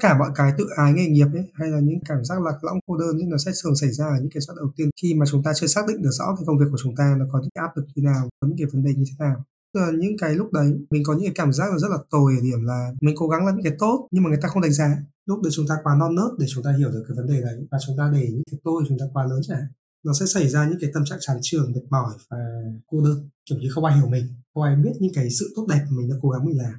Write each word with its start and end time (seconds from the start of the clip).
cả 0.00 0.18
mọi 0.18 0.30
cái 0.34 0.52
tự 0.58 0.66
ái 0.76 0.92
nghề 0.92 1.06
nghiệp 1.06 1.26
ấy 1.32 1.44
hay 1.54 1.68
là 1.68 1.80
những 1.80 1.98
cảm 2.08 2.24
giác 2.24 2.42
lạc 2.42 2.64
lõng 2.64 2.78
cô 2.86 2.96
đơn 2.96 3.16
ấy, 3.16 3.26
nó 3.26 3.38
sẽ 3.38 3.50
thường 3.62 3.76
xảy 3.76 3.90
ra 3.92 4.04
ở 4.04 4.16
những 4.20 4.30
cái 4.34 4.40
giai 4.40 4.54
đầu 4.56 4.70
tiên 4.76 4.90
khi 5.02 5.14
mà 5.14 5.26
chúng 5.30 5.42
ta 5.42 5.52
chưa 5.54 5.66
xác 5.66 5.86
định 5.88 6.02
được 6.02 6.10
rõ 6.18 6.24
cái 6.36 6.44
công 6.46 6.58
việc 6.58 6.66
của 6.70 6.78
chúng 6.82 6.96
ta 6.96 7.14
nó 7.18 7.24
có 7.32 7.40
những 7.40 7.50
áp 7.54 7.76
lực 7.76 7.86
như 7.94 8.02
nào 8.02 8.28
có 8.40 8.48
những 8.48 8.58
cái 8.58 8.66
vấn 8.72 8.84
đề 8.84 8.94
như 8.94 9.04
thế 9.10 9.24
nào 9.24 9.44
Tức 9.74 9.80
là 9.80 9.90
những 9.98 10.16
cái 10.18 10.34
lúc 10.34 10.52
đấy 10.52 10.78
mình 10.90 11.02
có 11.06 11.12
những 11.12 11.22
cái 11.22 11.32
cảm 11.34 11.52
giác 11.52 11.72
là 11.72 11.78
rất 11.78 11.88
là 11.90 11.98
tồi 12.10 12.34
ở 12.38 12.40
điểm 12.42 12.64
là 12.64 12.92
mình 13.00 13.14
cố 13.18 13.28
gắng 13.28 13.46
làm 13.46 13.54
những 13.54 13.64
cái 13.64 13.76
tốt 13.78 14.08
nhưng 14.10 14.22
mà 14.22 14.28
người 14.28 14.38
ta 14.42 14.48
không 14.48 14.62
đánh 14.62 14.72
giá 14.72 14.96
lúc 15.26 15.42
đấy 15.42 15.52
chúng 15.54 15.66
ta 15.68 15.74
quá 15.82 15.94
non 16.00 16.14
nớt 16.14 16.30
để 16.38 16.46
chúng 16.48 16.64
ta 16.64 16.72
hiểu 16.78 16.90
được 16.90 17.04
cái 17.08 17.16
vấn 17.16 17.26
đề 17.26 17.40
đấy 17.40 17.66
và 17.70 17.78
chúng 17.86 17.96
ta 17.98 18.10
để 18.14 18.28
những 18.30 18.42
cái 18.50 18.60
tôi 18.64 18.84
chúng 18.88 18.98
ta 18.98 19.04
quá 19.12 19.24
lớn 19.24 19.40
chẳng 19.48 19.66
nó 20.04 20.12
sẽ 20.12 20.26
xảy 20.26 20.48
ra 20.48 20.68
những 20.68 20.78
cái 20.80 20.90
tâm 20.94 21.04
trạng 21.04 21.18
chán 21.20 21.36
trường 21.42 21.72
mệt 21.72 21.80
mỏi 21.90 22.12
và 22.30 22.38
cô 22.86 23.04
đơn 23.04 23.28
kiểu 23.50 23.58
như 23.58 23.68
không 23.74 23.84
ai 23.84 23.96
hiểu 23.96 24.06
mình 24.06 24.26
không 24.54 24.62
ai 24.62 24.76
biết 24.76 24.92
những 25.00 25.12
cái 25.14 25.30
sự 25.30 25.52
tốt 25.56 25.66
đẹp 25.68 25.84
mà 25.84 25.96
mình 25.98 26.08
đã 26.10 26.16
cố 26.22 26.28
gắng 26.30 26.44
mình 26.46 26.58
làm 26.58 26.74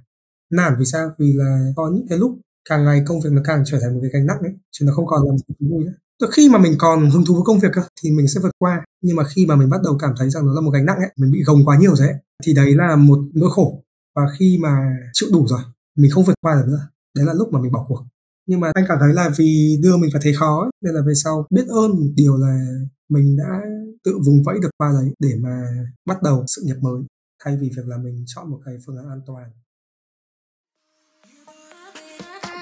nản 0.51 0.73
vì 0.79 0.85
sao 0.85 1.11
vì 1.17 1.33
là 1.33 1.71
có 1.75 1.91
những 1.95 2.07
cái 2.09 2.17
lúc 2.17 2.39
càng 2.69 2.85
ngày 2.85 3.03
công 3.07 3.21
việc 3.21 3.29
nó 3.33 3.41
càng 3.45 3.63
trở 3.65 3.79
thành 3.81 3.93
một 3.93 3.99
cái 4.01 4.11
gánh 4.13 4.25
nặng 4.25 4.39
ấy 4.41 4.53
chứ 4.71 4.85
nó 4.85 4.93
không 4.93 5.07
còn 5.07 5.25
là 5.25 5.31
một 5.31 5.37
cái 5.47 5.69
vui 5.69 5.83
nữa. 5.85 5.93
Từ 6.19 6.27
khi 6.31 6.49
mà 6.49 6.57
mình 6.57 6.73
còn 6.77 7.09
hứng 7.09 7.25
thú 7.25 7.33
với 7.33 7.43
công 7.45 7.59
việc 7.59 7.67
cơ 7.73 7.81
thì 8.01 8.11
mình 8.11 8.27
sẽ 8.27 8.39
vượt 8.43 8.51
qua. 8.57 8.85
Nhưng 9.01 9.15
mà 9.15 9.23
khi 9.23 9.45
mà 9.45 9.55
mình 9.55 9.69
bắt 9.69 9.81
đầu 9.83 9.97
cảm 9.99 10.13
thấy 10.17 10.29
rằng 10.29 10.45
nó 10.45 10.53
là 10.53 10.61
một 10.61 10.71
gánh 10.71 10.85
nặng 10.85 10.97
ấy 10.97 11.09
mình 11.17 11.31
bị 11.31 11.43
gồng 11.43 11.65
quá 11.65 11.77
nhiều 11.77 11.95
rồi 11.95 12.07
ấy 12.07 12.17
thì 12.43 12.53
đấy 12.53 12.75
là 12.75 12.95
một 12.95 13.19
nỗi 13.33 13.49
khổ. 13.51 13.83
Và 14.15 14.21
khi 14.39 14.57
mà 14.61 14.97
chịu 15.13 15.29
đủ 15.33 15.47
rồi 15.47 15.61
mình 15.97 16.11
không 16.11 16.23
vượt 16.23 16.35
qua 16.41 16.55
được 16.55 16.67
nữa. 16.67 16.87
Đấy 17.15 17.25
là 17.25 17.33
lúc 17.33 17.47
mà 17.51 17.61
mình 17.61 17.71
bỏ 17.71 17.85
cuộc. 17.87 18.03
Nhưng 18.47 18.59
mà 18.59 18.71
anh 18.73 18.85
cảm 18.87 18.97
thấy 19.01 19.13
là 19.13 19.29
vì 19.37 19.79
đưa 19.83 19.97
mình 19.97 20.09
vào 20.13 20.21
thấy 20.23 20.33
khó 20.33 20.61
ấy, 20.61 20.69
nên 20.81 20.93
là 20.93 21.01
về 21.07 21.13
sau 21.13 21.45
biết 21.49 21.67
ơn 21.67 21.91
điều 22.15 22.37
là 22.37 22.65
mình 23.09 23.37
đã 23.37 23.61
tự 24.03 24.19
vùng 24.25 24.43
vẫy 24.43 24.55
được 24.61 24.69
qua 24.77 24.91
đấy 24.93 25.13
để 25.19 25.35
mà 25.39 25.63
bắt 26.05 26.23
đầu 26.23 26.43
sự 26.47 26.61
nghiệp 26.65 26.77
mới. 26.81 27.03
Thay 27.43 27.57
vì 27.57 27.69
việc 27.77 27.85
là 27.85 27.97
mình 27.97 28.23
chọn 28.27 28.51
một 28.51 28.59
cái 28.65 28.77
phương 28.85 28.97
án 28.97 29.09
an 29.09 29.21
toàn. 29.27 29.49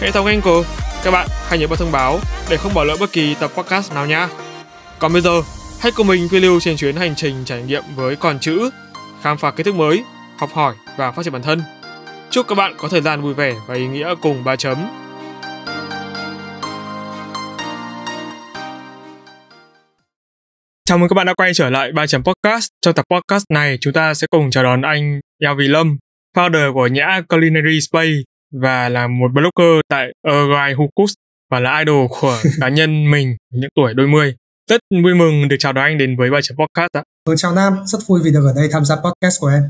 hệ 0.00 0.10
thống 0.10 0.26
Anchor. 0.26 0.66
Các 1.04 1.10
bạn 1.10 1.28
hãy 1.48 1.58
nhớ 1.58 1.66
bật 1.66 1.78
thông 1.78 1.92
báo 1.92 2.18
để 2.50 2.56
không 2.56 2.74
bỏ 2.74 2.84
lỡ 2.84 2.96
bất 3.00 3.12
kỳ 3.12 3.34
tập 3.40 3.50
podcast 3.54 3.94
nào 3.94 4.06
nha. 4.06 4.28
Còn 4.98 5.12
bây 5.12 5.22
giờ, 5.22 5.42
hãy 5.80 5.92
cùng 5.92 6.06
mình 6.06 6.28
phiêu 6.28 6.40
lưu 6.40 6.60
trên 6.60 6.76
chuyến 6.76 6.96
hành 6.96 7.14
trình 7.16 7.34
trải 7.44 7.62
nghiệm 7.62 7.82
với 7.94 8.16
con 8.16 8.38
chữ, 8.40 8.70
khám 9.22 9.38
phá 9.38 9.50
kiến 9.50 9.64
thức 9.64 9.74
mới, 9.74 10.04
học 10.38 10.50
hỏi 10.52 10.74
và 10.96 11.12
phát 11.12 11.22
triển 11.22 11.32
bản 11.32 11.42
thân. 11.42 11.62
Chúc 12.30 12.48
các 12.48 12.54
bạn 12.54 12.74
có 12.78 12.88
thời 12.88 13.00
gian 13.00 13.22
vui 13.22 13.34
vẻ 13.34 13.54
và 13.66 13.74
ý 13.74 13.86
nghĩa 13.86 14.14
cùng 14.20 14.44
ba 14.44 14.56
chấm. 14.56 14.88
Chào 20.84 20.98
mừng 20.98 21.08
các 21.08 21.14
bạn 21.14 21.26
đã 21.26 21.34
quay 21.34 21.54
trở 21.54 21.70
lại 21.70 21.92
3 21.92 22.06
chấm 22.06 22.22
podcast. 22.24 22.68
Trong 22.82 22.94
tập 22.94 23.04
podcast 23.10 23.44
này, 23.50 23.78
chúng 23.80 23.92
ta 23.92 24.14
sẽ 24.14 24.26
cùng 24.30 24.50
chào 24.50 24.64
đón 24.64 24.82
anh 24.82 25.20
Yao 25.44 25.54
Vì 25.54 25.68
Lâm, 25.68 25.96
founder 26.36 26.74
của 26.74 26.86
nhã 26.86 27.20
Culinary 27.28 27.80
Space 27.80 28.29
và 28.52 28.88
là 28.88 29.06
một 29.06 29.30
blogger 29.32 29.80
tại 29.88 30.08
Urgai 30.28 30.72
Hukus 30.72 31.12
và 31.50 31.60
là 31.60 31.78
idol 31.78 32.06
của 32.20 32.36
cá 32.60 32.68
nhân 32.68 33.10
mình 33.10 33.36
những 33.52 33.70
tuổi 33.74 33.94
đôi 33.94 34.06
mươi. 34.06 34.34
Rất 34.70 34.80
vui 35.04 35.14
mừng 35.14 35.48
được 35.48 35.56
chào 35.58 35.72
đón 35.72 35.84
anh 35.84 35.98
đến 35.98 36.16
với 36.16 36.30
bài 36.30 36.40
chấm 36.44 36.56
podcast 36.56 36.92
ạ. 36.92 37.02
Ừ, 37.24 37.34
chào 37.36 37.54
Nam, 37.54 37.76
rất 37.86 37.98
vui 38.06 38.20
vì 38.24 38.30
được 38.32 38.46
ở 38.46 38.52
đây 38.56 38.68
tham 38.72 38.84
gia 38.84 38.96
podcast 38.96 39.40
của 39.40 39.48
em. 39.48 39.62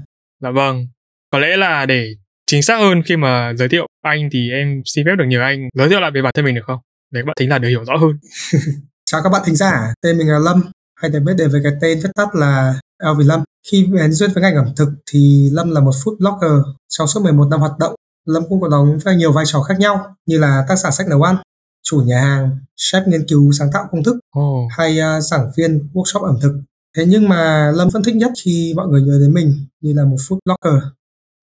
Dạ 0.43 0.51
vâng. 0.51 0.87
Có 1.33 1.39
lẽ 1.39 1.57
là 1.57 1.87
để 1.87 2.09
chính 2.47 2.63
xác 2.63 2.79
hơn 2.79 3.03
khi 3.03 3.17
mà 3.17 3.53
giới 3.57 3.69
thiệu 3.69 3.87
anh 4.03 4.29
thì 4.33 4.51
em 4.51 4.83
xin 4.85 5.07
phép 5.07 5.17
được 5.19 5.25
nhờ 5.29 5.41
anh 5.41 5.69
giới 5.75 5.89
thiệu 5.89 6.01
lại 6.01 6.11
về 6.15 6.23
bản 6.23 6.33
thân 6.37 6.45
mình 6.45 6.55
được 6.55 6.65
không? 6.67 6.79
Để 7.11 7.21
các 7.21 7.27
bạn 7.27 7.37
thính 7.39 7.51
giả 7.51 7.59
được 7.59 7.69
hiểu 7.69 7.85
rõ 7.85 7.97
hơn. 7.97 8.19
chào 9.07 9.23
các 9.23 9.31
bạn 9.31 9.43
thính 9.47 9.57
giả, 9.57 9.95
tên 10.03 10.19
mình 10.19 10.29
là 10.29 10.39
Lâm, 10.39 10.63
hay 11.01 11.11
được 11.11 11.21
biết 11.21 11.33
đến 11.39 11.51
với 11.51 11.61
cái 11.65 11.73
tên 11.81 11.99
viết 12.03 12.11
tắt 12.17 12.29
là 12.35 12.75
El 13.03 13.13
Vì 13.19 13.25
Lâm. 13.25 13.41
Khi 13.71 13.87
bén 13.95 14.13
duyên 14.13 14.31
với 14.35 14.43
ngành 14.43 14.55
ẩm 14.55 14.67
thực 14.77 14.89
thì 15.13 15.49
Lâm 15.53 15.71
là 15.71 15.81
một 15.81 15.93
food 16.05 16.17
blogger. 16.19 16.67
Trong 16.89 17.07
suốt 17.07 17.23
11 17.23 17.47
năm 17.51 17.61
hoạt 17.61 17.73
động, 17.79 17.95
Lâm 18.25 18.43
cũng 18.49 18.61
có 18.61 18.69
đóng 18.69 18.99
vai 19.05 19.17
nhiều 19.17 19.33
vai 19.33 19.45
trò 19.47 19.63
khác 19.63 19.79
nhau 19.79 20.17
như 20.27 20.39
là 20.39 20.65
tác 20.69 20.77
giả 20.77 20.91
sách 20.91 21.07
nấu 21.09 21.23
ăn, 21.23 21.37
chủ 21.83 22.03
nhà 22.07 22.21
hàng, 22.21 22.59
chef 22.77 23.09
nghiên 23.09 23.27
cứu 23.29 23.53
sáng 23.53 23.69
tạo 23.73 23.89
công 23.91 24.05
thức 24.05 24.17
oh. 24.39 24.71
hay 24.79 24.99
uh, 25.01 25.23
giảng 25.23 25.51
viên 25.57 25.89
workshop 25.95 26.23
ẩm 26.23 26.39
thực. 26.43 26.53
Thế 26.97 27.05
nhưng 27.09 27.29
mà 27.29 27.73
Lâm 27.75 27.89
vẫn 27.89 28.03
thích 28.03 28.17
nhất 28.17 28.33
khi 28.45 28.73
mọi 28.77 28.89
người 28.89 29.03
nhớ 29.03 29.19
đến 29.21 29.35
mình 29.35 29.67
như 29.81 29.93
là 29.97 30.05
một 30.05 30.17
food 30.17 30.39
blogger. 30.45 30.83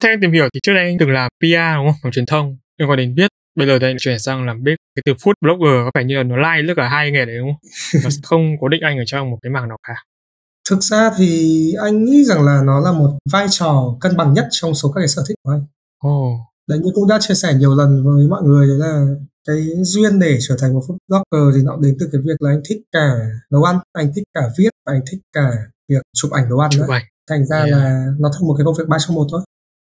Theo 0.03 0.11
em 0.11 0.21
tìm 0.21 0.31
hiểu 0.31 0.49
thì 0.53 0.59
trước 0.63 0.73
đây 0.73 0.83
anh 0.83 0.97
từng 0.99 1.09
làm 1.09 1.31
PR 1.39 1.77
đúng 1.77 1.87
không? 1.87 1.99
Làm 2.03 2.11
truyền 2.11 2.25
thông 2.25 2.57
liên 2.77 2.89
quan 2.89 2.97
đến 2.97 3.15
viết. 3.17 3.27
Bây 3.55 3.67
giờ 3.67 3.79
thì 3.79 3.87
anh 3.87 3.95
chuyển 3.99 4.19
sang 4.19 4.45
làm 4.45 4.63
bếp. 4.63 4.77
Cái 4.95 5.03
từ 5.05 5.13
food 5.13 5.33
blogger 5.41 5.85
có 5.85 5.91
vẻ 5.93 6.03
như 6.03 6.17
là 6.17 6.23
nó 6.23 6.37
lai 6.37 6.61
like, 6.61 6.67
tất 6.67 6.73
cả 6.81 6.89
hai 6.89 7.11
nghề 7.11 7.25
đấy 7.25 7.37
đúng 7.37 7.49
không? 7.51 8.01
nó 8.03 8.09
không 8.23 8.55
cố 8.61 8.67
định 8.67 8.81
anh 8.81 8.97
ở 8.97 9.03
trong 9.05 9.31
một 9.31 9.37
cái 9.41 9.49
mảng 9.49 9.67
nào 9.69 9.77
cả. 9.87 9.93
Thực 10.69 10.83
ra 10.83 11.11
thì 11.17 11.73
anh 11.83 12.05
nghĩ 12.05 12.23
rằng 12.23 12.45
là 12.45 12.61
nó 12.65 12.79
là 12.79 12.91
một 12.91 13.17
vai 13.31 13.47
trò 13.49 13.97
cân 13.99 14.17
bằng 14.17 14.33
nhất 14.33 14.47
trong 14.51 14.73
số 14.73 14.91
các 14.91 15.01
cái 15.01 15.07
sở 15.07 15.23
thích 15.27 15.35
của 15.43 15.51
anh. 15.51 15.65
Oh. 16.07 16.39
Đấy 16.69 16.79
như 16.79 16.91
cũng 16.95 17.07
đã 17.07 17.17
chia 17.21 17.33
sẻ 17.33 17.53
nhiều 17.53 17.75
lần 17.75 18.03
với 18.03 18.27
mọi 18.27 18.43
người 18.43 18.67
đấy 18.67 18.77
là 18.77 19.05
cái 19.47 19.57
duyên 19.81 20.19
để 20.19 20.37
trở 20.47 20.55
thành 20.61 20.73
một 20.73 20.81
food 20.87 20.97
blogger 21.07 21.55
thì 21.57 21.63
nó 21.65 21.77
đến 21.81 21.95
từ 21.99 22.09
cái 22.11 22.21
việc 22.25 22.41
là 22.41 22.49
anh 22.51 22.61
thích 22.69 22.77
cả 22.91 23.09
nấu 23.51 23.63
ăn, 23.63 23.75
anh 23.93 24.11
thích 24.15 24.23
cả 24.33 24.41
viết 24.57 24.69
và 24.85 24.93
anh 24.93 25.01
thích 25.11 25.19
cả 25.33 25.51
việc 25.89 26.01
chụp 26.17 26.31
ảnh 26.31 26.49
đồ 26.49 26.57
ăn 26.57 26.69
Chụp 26.71 26.81
nữa. 26.87 26.93
ảnh. 26.93 27.03
Thành 27.29 27.45
ra 27.45 27.57
Yeah. 27.57 27.69
là 27.71 28.05
nó 28.19 28.29
thành 28.33 28.47
một 28.47 28.55
cái 28.57 28.65
công 28.65 28.75
việc 28.79 28.87
ba 28.87 28.97
trong 29.07 29.15
một 29.15 29.27
thôi. 29.31 29.41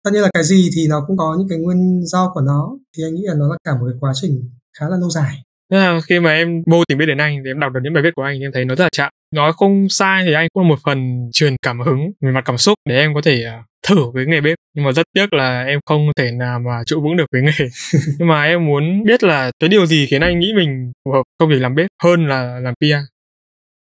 Tất 0.04 0.12
nhiên 0.14 0.22
là 0.22 0.30
cái 0.34 0.44
gì 0.44 0.70
thì 0.76 0.88
nó 0.90 1.04
cũng 1.08 1.18
có 1.18 1.36
những 1.40 1.48
cái 1.50 1.58
nguyên 1.58 2.06
do 2.06 2.32
của 2.34 2.42
nó 2.42 2.70
thì 2.98 3.04
anh 3.04 3.16
nghĩ 3.16 3.22
là 3.26 3.34
nó 3.34 3.48
là 3.48 3.58
cả 3.64 3.72
một 3.76 3.86
cái 3.92 3.98
quá 4.00 4.12
trình 4.16 4.50
khá 4.80 4.86
là 4.90 4.98
lâu 4.98 5.10
dài. 5.10 5.36
Thế 5.72 5.78
là 5.78 6.00
khi 6.08 6.20
mà 6.20 6.32
em 6.32 6.48
vô 6.72 6.84
tình 6.88 6.98
biết 6.98 7.06
đến 7.06 7.18
anh 7.18 7.42
thì 7.44 7.50
em 7.50 7.60
đọc 7.60 7.72
được 7.74 7.80
những 7.84 7.94
bài 7.94 8.04
viết 8.04 8.16
của 8.16 8.22
anh 8.24 8.36
thì 8.40 8.46
em 8.46 8.52
thấy 8.54 8.66
nó 8.66 8.76
rất 8.76 8.84
là 8.86 8.90
chạm. 8.92 9.12
Nói 9.36 9.52
không 9.58 9.88
sai 9.90 10.24
thì 10.28 10.34
anh 10.34 10.48
cũng 10.54 10.64
là 10.64 10.70
một 10.70 10.80
phần 10.86 10.98
truyền 11.34 11.56
cảm 11.62 11.80
hứng 11.80 12.00
về 12.22 12.32
mặt 12.32 12.42
cảm 12.46 12.58
xúc 12.58 12.76
để 12.90 12.96
em 12.96 13.14
có 13.14 13.22
thể 13.24 13.44
à, 13.44 13.64
thử 13.88 14.12
với 14.14 14.26
nghề 14.26 14.42
bếp. 14.42 14.58
Nhưng 14.76 14.86
mà 14.86 14.92
rất 14.92 15.06
tiếc 15.14 15.34
là 15.34 15.64
em 15.64 15.80
không 15.86 16.02
thể 16.18 16.32
nào 16.32 16.60
mà 16.60 16.84
trụ 16.86 17.02
vững 17.02 17.18
được 17.18 17.26
với 17.32 17.42
nghề. 17.42 17.68
Nhưng 18.20 18.28
mà 18.28 18.44
em 18.44 18.66
muốn 18.66 19.04
biết 19.04 19.24
là 19.24 19.52
cái 19.60 19.70
điều 19.70 19.86
gì 19.86 20.06
khiến 20.10 20.22
anh 20.22 20.40
nghĩ 20.40 20.54
mình 20.56 20.92
phù 21.06 21.12
hợp 21.12 21.24
công 21.40 21.50
việc 21.50 21.60
làm 21.60 21.76
bếp 21.76 21.88
hơn 22.04 22.28
là 22.28 22.60
làm 22.60 22.74
PR. 22.80 23.12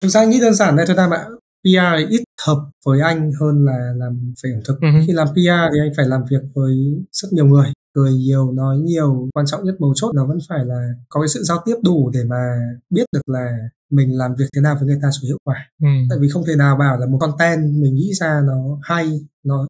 Thực 0.01 0.09
ra 0.09 0.19
anh 0.21 0.29
nghĩ 0.29 0.39
đơn 0.41 0.53
giản 0.53 0.75
đây 0.75 0.85
thôi 0.85 0.95
Nam 0.95 1.09
ạ. 1.09 1.25
PR 1.63 2.09
ít 2.09 2.23
hợp 2.47 2.57
với 2.85 3.01
anh 3.01 3.31
hơn 3.39 3.65
là 3.65 3.93
làm 3.95 4.33
về 4.43 4.51
ẩm 4.51 4.61
thực. 4.67 4.77
Hứ. 4.81 4.87
Khi 5.07 5.13
làm 5.13 5.27
PR 5.27 5.73
thì 5.73 5.79
anh 5.79 5.91
phải 5.97 6.05
làm 6.05 6.21
việc 6.31 6.41
với 6.55 6.75
rất 7.11 7.27
nhiều 7.31 7.45
người. 7.45 7.67
Cười 7.95 8.11
nhiều, 8.13 8.51
nói 8.51 8.77
nhiều. 8.77 9.29
Quan 9.33 9.45
trọng 9.45 9.63
nhất 9.65 9.75
mấu 9.79 9.93
chốt 9.95 10.11
nó 10.15 10.25
vẫn 10.25 10.37
phải 10.49 10.65
là 10.65 10.89
có 11.09 11.21
cái 11.21 11.27
sự 11.27 11.43
giao 11.43 11.57
tiếp 11.65 11.75
đủ 11.83 12.11
để 12.13 12.19
mà 12.23 12.43
biết 12.89 13.05
được 13.13 13.21
là 13.29 13.57
mình 13.91 14.17
làm 14.17 14.35
việc 14.39 14.45
thế 14.55 14.61
nào 14.61 14.75
với 14.75 14.87
người 14.87 14.99
ta 15.01 15.09
cho 15.11 15.27
hiệu 15.27 15.37
quả. 15.43 15.55
Ừ. 15.81 15.87
Tại 16.09 16.17
vì 16.21 16.29
không 16.29 16.43
thể 16.47 16.55
nào 16.55 16.77
bảo 16.79 16.97
là 16.97 17.05
một 17.05 17.17
content 17.21 17.59
mình 17.81 17.95
nghĩ 17.95 18.13
ra 18.13 18.41
nó 18.47 18.79
hay, 18.83 19.19
nó 19.43 19.67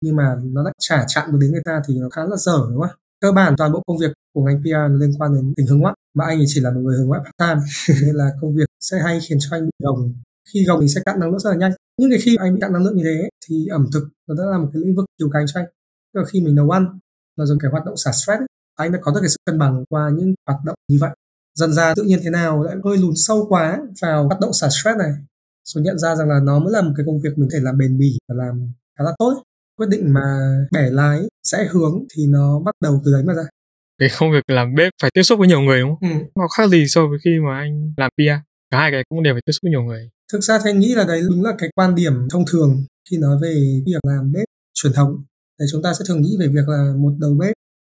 nhưng 0.00 0.16
mà 0.16 0.36
nó 0.42 0.64
đã 0.64 0.72
trả 0.78 1.04
chặn 1.08 1.32
được 1.32 1.38
đến 1.40 1.52
người 1.52 1.62
ta 1.64 1.82
thì 1.88 1.94
nó 1.98 2.08
khá 2.08 2.24
là 2.24 2.36
dở 2.36 2.58
đúng 2.70 2.80
không? 2.80 2.96
Cơ 3.20 3.32
bản 3.32 3.54
toàn 3.58 3.72
bộ 3.72 3.82
công 3.86 3.98
việc 3.98 4.12
của 4.34 4.42
ngành 4.44 4.62
PR 4.62 5.00
liên 5.00 5.12
quan 5.18 5.34
đến 5.34 5.54
tình 5.56 5.66
hướng 5.66 5.78
ngoại 5.78 5.94
mà 6.14 6.24
anh 6.24 6.38
chỉ 6.46 6.60
là 6.60 6.70
một 6.70 6.80
người 6.80 6.96
hướng 6.98 7.06
ngoại 7.06 7.20
part 7.24 7.36
time. 7.38 7.60
Nên 8.06 8.14
là 8.14 8.30
công 8.40 8.54
việc 8.54 8.68
sẽ 8.80 8.98
hay 9.04 9.18
khiến 9.28 9.38
cho 9.40 9.48
anh 9.56 9.64
bị 9.64 9.70
gồng. 9.84 10.14
Khi 10.54 10.64
gồng 10.64 10.78
mình 10.78 10.88
sẽ 10.88 11.00
cạn 11.04 11.20
năng 11.20 11.30
lượng 11.30 11.38
rất 11.38 11.50
là 11.50 11.56
nhanh. 11.56 11.72
Nhưng 11.98 12.10
cái 12.10 12.18
khi 12.22 12.36
anh 12.36 12.54
bị 12.54 12.60
cạn 12.60 12.72
năng 12.72 12.84
lượng 12.84 12.96
như 12.96 13.04
thế 13.04 13.28
thì 13.48 13.66
ẩm 13.66 13.86
thực 13.92 14.08
nó 14.28 14.34
đã 14.34 14.44
là 14.50 14.58
một 14.58 14.70
cái 14.72 14.82
lĩnh 14.82 14.96
vực 14.96 15.04
chiều 15.18 15.30
cánh 15.32 15.46
cho 15.46 15.60
anh. 15.60 15.66
Tức 16.14 16.20
là 16.20 16.26
khi 16.26 16.40
mình 16.40 16.54
nấu 16.54 16.70
ăn 16.70 16.98
nó 17.36 17.46
giống 17.46 17.58
cái 17.58 17.70
hoạt 17.70 17.84
động 17.84 17.96
xả 17.96 18.12
stress 18.12 18.40
ấy, 18.40 18.46
anh 18.76 18.92
đã 18.92 18.98
có 19.02 19.12
được 19.12 19.20
cái 19.20 19.28
sự 19.28 19.36
cân 19.44 19.58
bằng 19.58 19.84
qua 19.88 20.10
những 20.14 20.34
hoạt 20.46 20.64
động 20.64 20.76
như 20.88 20.98
vậy. 21.00 21.10
Dần 21.54 21.72
ra 21.72 21.94
tự 21.94 22.02
nhiên 22.02 22.20
thế 22.22 22.30
nào 22.30 22.62
lại 22.62 22.76
hơi 22.84 22.98
lún 22.98 23.12
sâu 23.16 23.46
quá 23.48 23.78
vào 24.02 24.26
hoạt 24.26 24.40
động 24.40 24.52
xả 24.52 24.68
stress 24.68 24.98
này. 24.98 25.10
Rồi 25.64 25.84
nhận 25.84 25.98
ra 25.98 26.16
rằng 26.16 26.28
là 26.28 26.40
nó 26.40 26.58
mới 26.58 26.72
là 26.72 26.82
một 26.82 26.92
cái 26.96 27.06
công 27.06 27.20
việc 27.20 27.30
mình 27.36 27.48
có 27.48 27.52
thể 27.52 27.60
làm 27.62 27.78
bền 27.78 27.98
bỉ 27.98 28.18
và 28.28 28.34
làm 28.34 28.72
khá 28.98 29.04
là 29.04 29.12
tốt 29.18 29.42
quyết 29.80 29.86
định 29.90 30.12
mà 30.14 30.22
bẻ 30.72 30.90
lái 30.90 31.20
sẽ 31.44 31.68
hướng 31.70 32.04
thì 32.16 32.26
nó 32.26 32.60
bắt 32.64 32.74
đầu 32.82 33.00
từ 33.04 33.12
đấy 33.12 33.22
mà 33.26 33.34
ra 33.34 33.42
Cái 33.98 34.08
công 34.18 34.32
việc 34.32 34.50
làm 34.50 34.74
bếp 34.74 34.92
phải 35.02 35.10
tiếp 35.14 35.22
xúc 35.22 35.38
với 35.38 35.48
nhiều 35.48 35.60
người 35.60 35.80
đúng 35.80 35.90
không? 36.00 36.10
ừ. 36.10 36.16
Nó 36.36 36.48
khác 36.56 36.68
gì 36.70 36.84
so 36.88 37.06
với 37.06 37.18
khi 37.24 37.30
mà 37.46 37.58
anh 37.58 37.92
làm 37.96 38.10
PR? 38.16 38.44
Cả 38.70 38.78
hai 38.78 38.90
cái 38.90 39.02
cũng 39.08 39.22
đều 39.22 39.34
phải 39.34 39.42
tiếp 39.46 39.52
xúc 39.52 39.60
với 39.62 39.70
nhiều 39.70 39.82
người. 39.82 40.10
thực 40.32 40.40
ra 40.40 40.58
thì 40.64 40.70
anh 40.70 40.78
nghĩ 40.78 40.94
là 40.94 41.04
đấy 41.04 41.22
đúng 41.30 41.42
là 41.42 41.52
cái 41.58 41.70
quan 41.74 41.94
điểm 41.94 42.28
thông 42.30 42.44
thường 42.52 42.84
khi 43.10 43.18
nói 43.18 43.36
về 43.42 43.54
việc 43.86 44.00
làm 44.06 44.32
bếp 44.32 44.44
truyền 44.74 44.92
thống 44.92 45.24
thì 45.60 45.66
chúng 45.72 45.82
ta 45.82 45.92
sẽ 45.98 46.04
thường 46.08 46.22
nghĩ 46.22 46.36
về 46.40 46.46
việc 46.48 46.68
là 46.68 46.92
một 46.96 47.12
đầu 47.20 47.36
bếp 47.40 47.52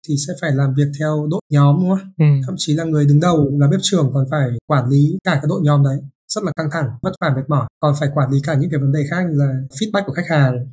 thì 0.08 0.16
sẽ 0.28 0.34
phải 0.42 0.52
làm 0.52 0.74
việc 0.78 0.88
theo 1.00 1.28
đội 1.32 1.42
nhóm 1.52 1.76
đúng 1.80 1.90
không? 1.90 2.12
Ừ. 2.18 2.26
thậm 2.46 2.56
chí 2.58 2.74
là 2.74 2.84
người 2.84 3.06
đứng 3.06 3.20
đầu 3.20 3.50
là 3.60 3.68
bếp 3.72 3.80
trưởng 3.84 4.12
còn 4.14 4.26
phải 4.32 4.50
quản 4.68 4.90
lý 4.90 5.18
cả 5.24 5.32
cái 5.34 5.46
đội 5.50 5.62
nhóm 5.64 5.84
đấy 5.84 5.98
rất 6.28 6.44
là 6.44 6.52
căng 6.58 6.70
thẳng 6.72 6.90
vất 7.02 7.12
vả 7.22 7.34
mệt 7.36 7.42
mỏi 7.48 7.68
còn 7.80 7.94
phải 8.00 8.10
quản 8.16 8.32
lý 8.32 8.40
cả 8.44 8.54
những 8.56 8.70
cái 8.70 8.80
vấn 8.80 8.92
đề 8.92 9.00
khác 9.10 9.24
như 9.30 9.36
là 9.38 9.54
feedback 9.80 10.04
của 10.06 10.14
khách 10.14 10.28
hàng 10.30 10.68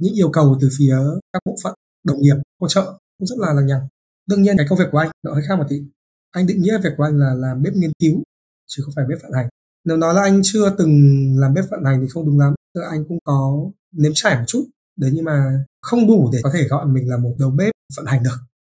những 0.00 0.14
yêu 0.14 0.30
cầu 0.32 0.58
từ 0.60 0.68
phía 0.78 0.96
các 1.32 1.40
bộ 1.44 1.56
phận, 1.62 1.74
đồng 2.04 2.20
nghiệp, 2.20 2.36
hỗ 2.60 2.68
trợ 2.68 2.82
cũng 3.18 3.26
rất 3.26 3.36
là 3.38 3.52
lằng 3.52 3.66
nhằng 3.66 3.88
đương 4.30 4.42
nhiên 4.42 4.56
cái 4.56 4.66
công 4.68 4.78
việc 4.78 4.88
của 4.92 4.98
anh 4.98 5.10
nó 5.22 5.32
hơi 5.34 5.42
khác 5.48 5.58
một 5.58 5.64
tí. 5.68 5.82
Anh 6.30 6.46
định 6.46 6.62
nghĩa 6.62 6.78
việc 6.84 6.90
của 6.96 7.02
anh 7.02 7.18
là 7.18 7.34
làm 7.34 7.62
bếp 7.62 7.74
nghiên 7.74 7.92
cứu, 7.98 8.22
chứ 8.66 8.82
không 8.82 8.94
phải 8.96 9.04
bếp 9.08 9.18
vận 9.22 9.32
hành. 9.32 9.48
Nếu 9.84 9.96
nói 9.96 10.14
là 10.14 10.22
anh 10.22 10.40
chưa 10.44 10.74
từng 10.78 10.92
làm 11.38 11.54
bếp 11.54 11.64
vận 11.70 11.84
hành 11.84 12.00
thì 12.00 12.06
không 12.08 12.26
đúng 12.26 12.38
lắm. 12.38 12.54
Tức 12.74 12.80
là 12.80 12.88
anh 12.88 13.04
cũng 13.08 13.18
có 13.24 13.70
nếm 13.92 14.12
trải 14.14 14.36
một 14.36 14.44
chút. 14.46 14.64
Đấy, 14.96 15.10
nhưng 15.14 15.24
mà 15.24 15.64
không 15.82 16.06
đủ 16.06 16.30
để 16.32 16.40
có 16.42 16.50
thể 16.54 16.68
gọi 16.68 16.86
mình 16.86 17.08
là 17.08 17.16
một 17.16 17.34
đầu 17.38 17.50
bếp 17.50 17.72
vận 17.96 18.06
hành 18.06 18.22
được. 18.22 18.38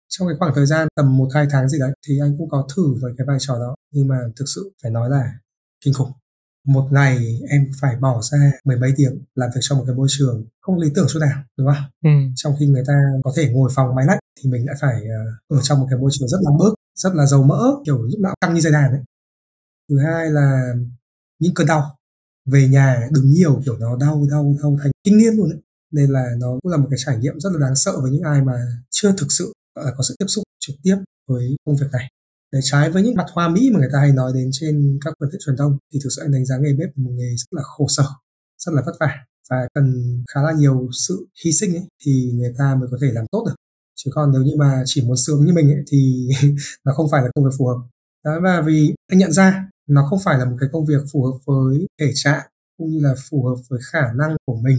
Trong 0.09 0.27
cái 0.27 0.37
khoảng 0.39 0.55
thời 0.55 0.65
gian 0.65 0.87
tầm 0.95 1.17
một, 1.17 1.27
hai 1.33 1.47
tháng 1.51 1.69
gì 1.69 1.79
đấy, 1.79 1.91
thì 2.07 2.19
anh 2.19 2.35
cũng 2.37 2.49
có 2.49 2.67
thử 2.75 2.93
với 3.01 3.13
cái 3.17 3.27
vai 3.27 3.37
trò 3.39 3.59
đó. 3.59 3.75
Nhưng 3.93 4.07
mà 4.07 4.19
thực 4.35 4.45
sự 4.55 4.71
phải 4.83 4.91
nói 4.91 5.09
là 5.09 5.33
kinh 5.85 5.93
khủng 5.93 6.11
một 6.65 6.87
ngày 6.91 7.39
em 7.49 7.71
phải 7.81 7.95
bỏ 7.95 8.21
ra 8.21 8.51
mười 8.65 8.77
mấy 8.77 8.93
tiếng 8.97 9.23
làm 9.35 9.49
việc 9.55 9.59
trong 9.61 9.77
một 9.77 9.83
cái 9.87 9.95
môi 9.95 10.07
trường 10.09 10.45
không 10.61 10.79
lý 10.79 10.89
tưởng 10.95 11.07
chút 11.09 11.19
nào 11.19 11.43
đúng 11.57 11.67
không? 11.67 11.83
Ừ. 12.03 12.09
Trong 12.35 12.53
khi 12.59 12.67
người 12.67 12.83
ta 12.87 12.93
có 13.23 13.33
thể 13.37 13.49
ngồi 13.49 13.69
phòng 13.75 13.95
máy 13.95 14.05
lạnh 14.05 14.19
thì 14.39 14.49
mình 14.49 14.65
lại 14.65 14.75
phải 14.81 14.93
ờ, 14.93 15.57
ở 15.57 15.61
trong 15.61 15.79
một 15.79 15.87
cái 15.89 15.99
môi 15.99 16.11
trường 16.13 16.27
rất 16.27 16.37
là 16.41 16.51
bớt, 16.59 16.73
rất 16.95 17.15
là 17.15 17.25
dầu 17.25 17.43
mỡ, 17.43 17.71
kiểu 17.85 18.01
lúc 18.01 18.19
nào 18.19 18.35
căng 18.41 18.53
như 18.53 18.61
dây 18.61 18.73
đàn 18.73 18.91
ấy. 18.91 19.01
Thứ 19.89 19.99
hai 19.99 20.31
là 20.31 20.73
những 21.39 21.53
cơn 21.53 21.67
đau 21.67 21.97
về 22.45 22.67
nhà 22.67 23.07
đứng 23.11 23.29
nhiều 23.29 23.61
kiểu 23.65 23.77
nó 23.77 23.97
đau 23.97 24.27
đau 24.31 24.55
đau 24.61 24.77
thành 24.83 24.91
kinh 25.03 25.17
niên 25.17 25.33
luôn 25.33 25.49
ấy. 25.49 25.59
Nên 25.91 26.09
là 26.09 26.25
nó 26.37 26.47
cũng 26.63 26.71
là 26.71 26.77
một 26.77 26.87
cái 26.89 26.99
trải 27.05 27.17
nghiệm 27.17 27.39
rất 27.39 27.49
là 27.53 27.59
đáng 27.67 27.75
sợ 27.75 28.01
với 28.01 28.11
những 28.11 28.23
ai 28.23 28.41
mà 28.41 28.53
chưa 28.89 29.11
thực 29.17 29.27
sự 29.29 29.53
có 29.73 30.03
sự 30.03 30.15
tiếp 30.19 30.25
xúc 30.27 30.43
trực 30.59 30.75
tiếp 30.83 30.95
với 31.27 31.55
công 31.65 31.75
việc 31.75 31.87
này 31.91 32.11
để 32.51 32.59
trái 32.63 32.89
với 32.89 33.03
những 33.03 33.15
mặt 33.15 33.25
hoa 33.33 33.49
mỹ 33.49 33.69
mà 33.73 33.79
người 33.79 33.89
ta 33.93 33.99
hay 33.99 34.11
nói 34.11 34.31
đến 34.35 34.49
trên 34.51 34.99
các 35.05 35.13
phương 35.19 35.29
tiện 35.31 35.41
truyền 35.45 35.57
thông 35.57 35.77
thì 35.93 35.99
thực 36.03 36.09
sự 36.15 36.21
anh 36.21 36.31
đánh 36.31 36.45
giá 36.45 36.55
nghề 36.57 36.73
bếp 36.73 36.89
là 36.95 37.03
một 37.03 37.11
nghề 37.13 37.35
rất 37.37 37.47
là 37.51 37.61
khổ 37.63 37.85
sở 37.89 38.05
rất 38.57 38.71
là 38.73 38.81
vất 38.85 38.93
vả 38.99 39.25
và 39.51 39.67
cần 39.73 39.93
khá 40.33 40.41
là 40.41 40.51
nhiều 40.57 40.89
sự 41.07 41.27
hy 41.45 41.51
sinh 41.51 41.75
ấy, 41.75 41.83
thì 42.05 42.31
người 42.33 42.53
ta 42.57 42.75
mới 42.75 42.89
có 42.91 42.97
thể 43.01 43.07
làm 43.11 43.25
tốt 43.31 43.43
được. 43.47 43.55
Chứ 43.95 44.11
còn 44.13 44.31
nếu 44.31 44.41
như 44.41 44.55
mà 44.57 44.83
chỉ 44.85 45.01
muốn 45.07 45.17
sướng 45.17 45.45
như 45.45 45.53
mình 45.53 45.71
ấy, 45.71 45.83
thì 45.91 46.29
nó 46.85 46.93
không 46.93 47.07
phải 47.11 47.21
là 47.21 47.29
công 47.35 47.45
việc 47.45 47.51
phù 47.57 47.67
hợp. 47.67 47.77
Đó 48.25 48.39
và 48.43 48.61
vì 48.61 48.93
anh 49.07 49.19
nhận 49.19 49.31
ra 49.31 49.69
nó 49.87 50.07
không 50.09 50.19
phải 50.25 50.39
là 50.39 50.45
một 50.45 50.57
cái 50.59 50.69
công 50.71 50.85
việc 50.85 51.01
phù 51.11 51.23
hợp 51.23 51.37
với 51.45 51.87
thể 51.99 52.11
trạng 52.15 52.47
cũng 52.77 52.91
như 52.91 52.99
là 53.01 53.15
phù 53.29 53.43
hợp 53.45 53.55
với 53.69 53.79
khả 53.91 54.13
năng 54.15 54.35
của 54.45 54.55
mình. 54.63 54.77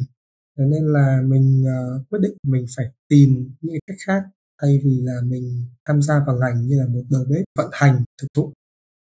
Thế 0.58 0.64
nên 0.64 0.84
là 0.86 1.20
mình 1.24 1.64
uh, 1.64 2.08
quyết 2.10 2.19
định 2.22 2.36
mình 2.42 2.66
phải 2.76 2.86
tìm 3.08 3.54
những 3.60 3.76
cách 3.86 3.96
khác 4.06 4.22
thay 4.62 4.81
vì 4.85 5.00
là 5.03 5.14
mình 5.25 5.64
tham 5.88 6.03
gia 6.03 6.14
vào 6.26 6.37
ngành 6.37 6.67
như 6.67 6.76
là 6.81 6.87
một 6.88 7.03
đầu 7.11 7.25
bếp 7.31 7.44
vận 7.59 7.70
hành 7.73 8.05
thực 8.23 8.29
thụ. 8.37 8.53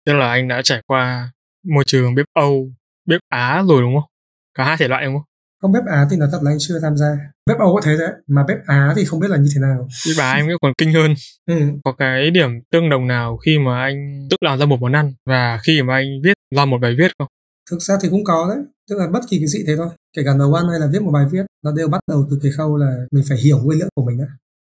Tức 0.05 0.13
là 0.13 0.29
anh 0.29 0.47
đã 0.47 0.61
trải 0.63 0.81
qua 0.87 1.31
môi 1.67 1.83
trường 1.87 2.15
bếp 2.15 2.25
Âu, 2.33 2.71
bếp 3.05 3.21
Á 3.29 3.63
rồi 3.67 3.81
đúng 3.81 3.95
không? 3.95 4.09
Cả 4.53 4.63
hai 4.63 4.77
thể 4.79 4.87
loại 4.87 5.05
đúng 5.05 5.13
không? 5.13 5.23
Không 5.61 5.71
bếp 5.71 5.83
Á 5.85 6.07
thì 6.11 6.17
nó 6.17 6.25
thật 6.31 6.39
là 6.41 6.51
anh 6.51 6.57
chưa 6.59 6.79
tham 6.79 6.97
gia. 6.97 7.07
Bếp 7.45 7.57
Âu 7.59 7.75
có 7.75 7.81
thế 7.83 7.97
đấy, 7.99 8.11
mà 8.27 8.43
bếp 8.47 8.57
Á 8.65 8.93
thì 8.95 9.05
không 9.05 9.19
biết 9.19 9.29
là 9.29 9.37
như 9.37 9.49
thế 9.55 9.61
nào. 9.61 9.87
Bếp 10.07 10.17
Á 10.17 10.33
em 10.33 10.47
nghĩ 10.47 10.53
còn 10.61 10.73
kinh 10.77 10.93
hơn. 10.93 11.13
Ừ. 11.45 11.55
Có 11.83 11.91
cái 11.97 12.31
điểm 12.31 12.49
tương 12.71 12.89
đồng 12.89 13.07
nào 13.07 13.37
khi 13.37 13.59
mà 13.59 13.81
anh 13.81 14.27
tự 14.29 14.37
làm 14.45 14.59
ra 14.59 14.65
một 14.65 14.81
món 14.81 14.93
ăn 14.93 15.13
và 15.25 15.59
khi 15.63 15.81
mà 15.81 15.93
anh 15.93 16.21
viết 16.23 16.33
ra 16.55 16.65
một 16.65 16.77
bài 16.81 16.95
viết 16.97 17.11
không? 17.19 17.27
Thực 17.71 17.81
ra 17.81 17.97
thì 18.01 18.09
cũng 18.09 18.23
có 18.23 18.53
đấy, 18.55 18.65
tức 18.89 18.95
là 18.99 19.07
bất 19.07 19.19
kỳ 19.29 19.37
cái 19.37 19.47
gì 19.47 19.63
thế 19.67 19.75
thôi. 19.77 19.89
Kể 20.15 20.21
cả 20.25 20.33
nấu 20.37 20.53
ăn 20.53 20.65
hay 20.69 20.79
là 20.79 20.87
viết 20.93 21.01
một 21.01 21.11
bài 21.11 21.25
viết, 21.31 21.45
nó 21.65 21.71
đều 21.71 21.87
bắt 21.87 21.99
đầu 22.07 22.27
từ 22.31 22.39
cái 22.43 22.51
khâu 22.51 22.77
là 22.77 23.05
mình 23.11 23.23
phải 23.29 23.37
hiểu 23.37 23.59
nguyên 23.63 23.79
liệu 23.79 23.89
của 23.95 24.05
mình 24.05 24.19
á 24.19 24.27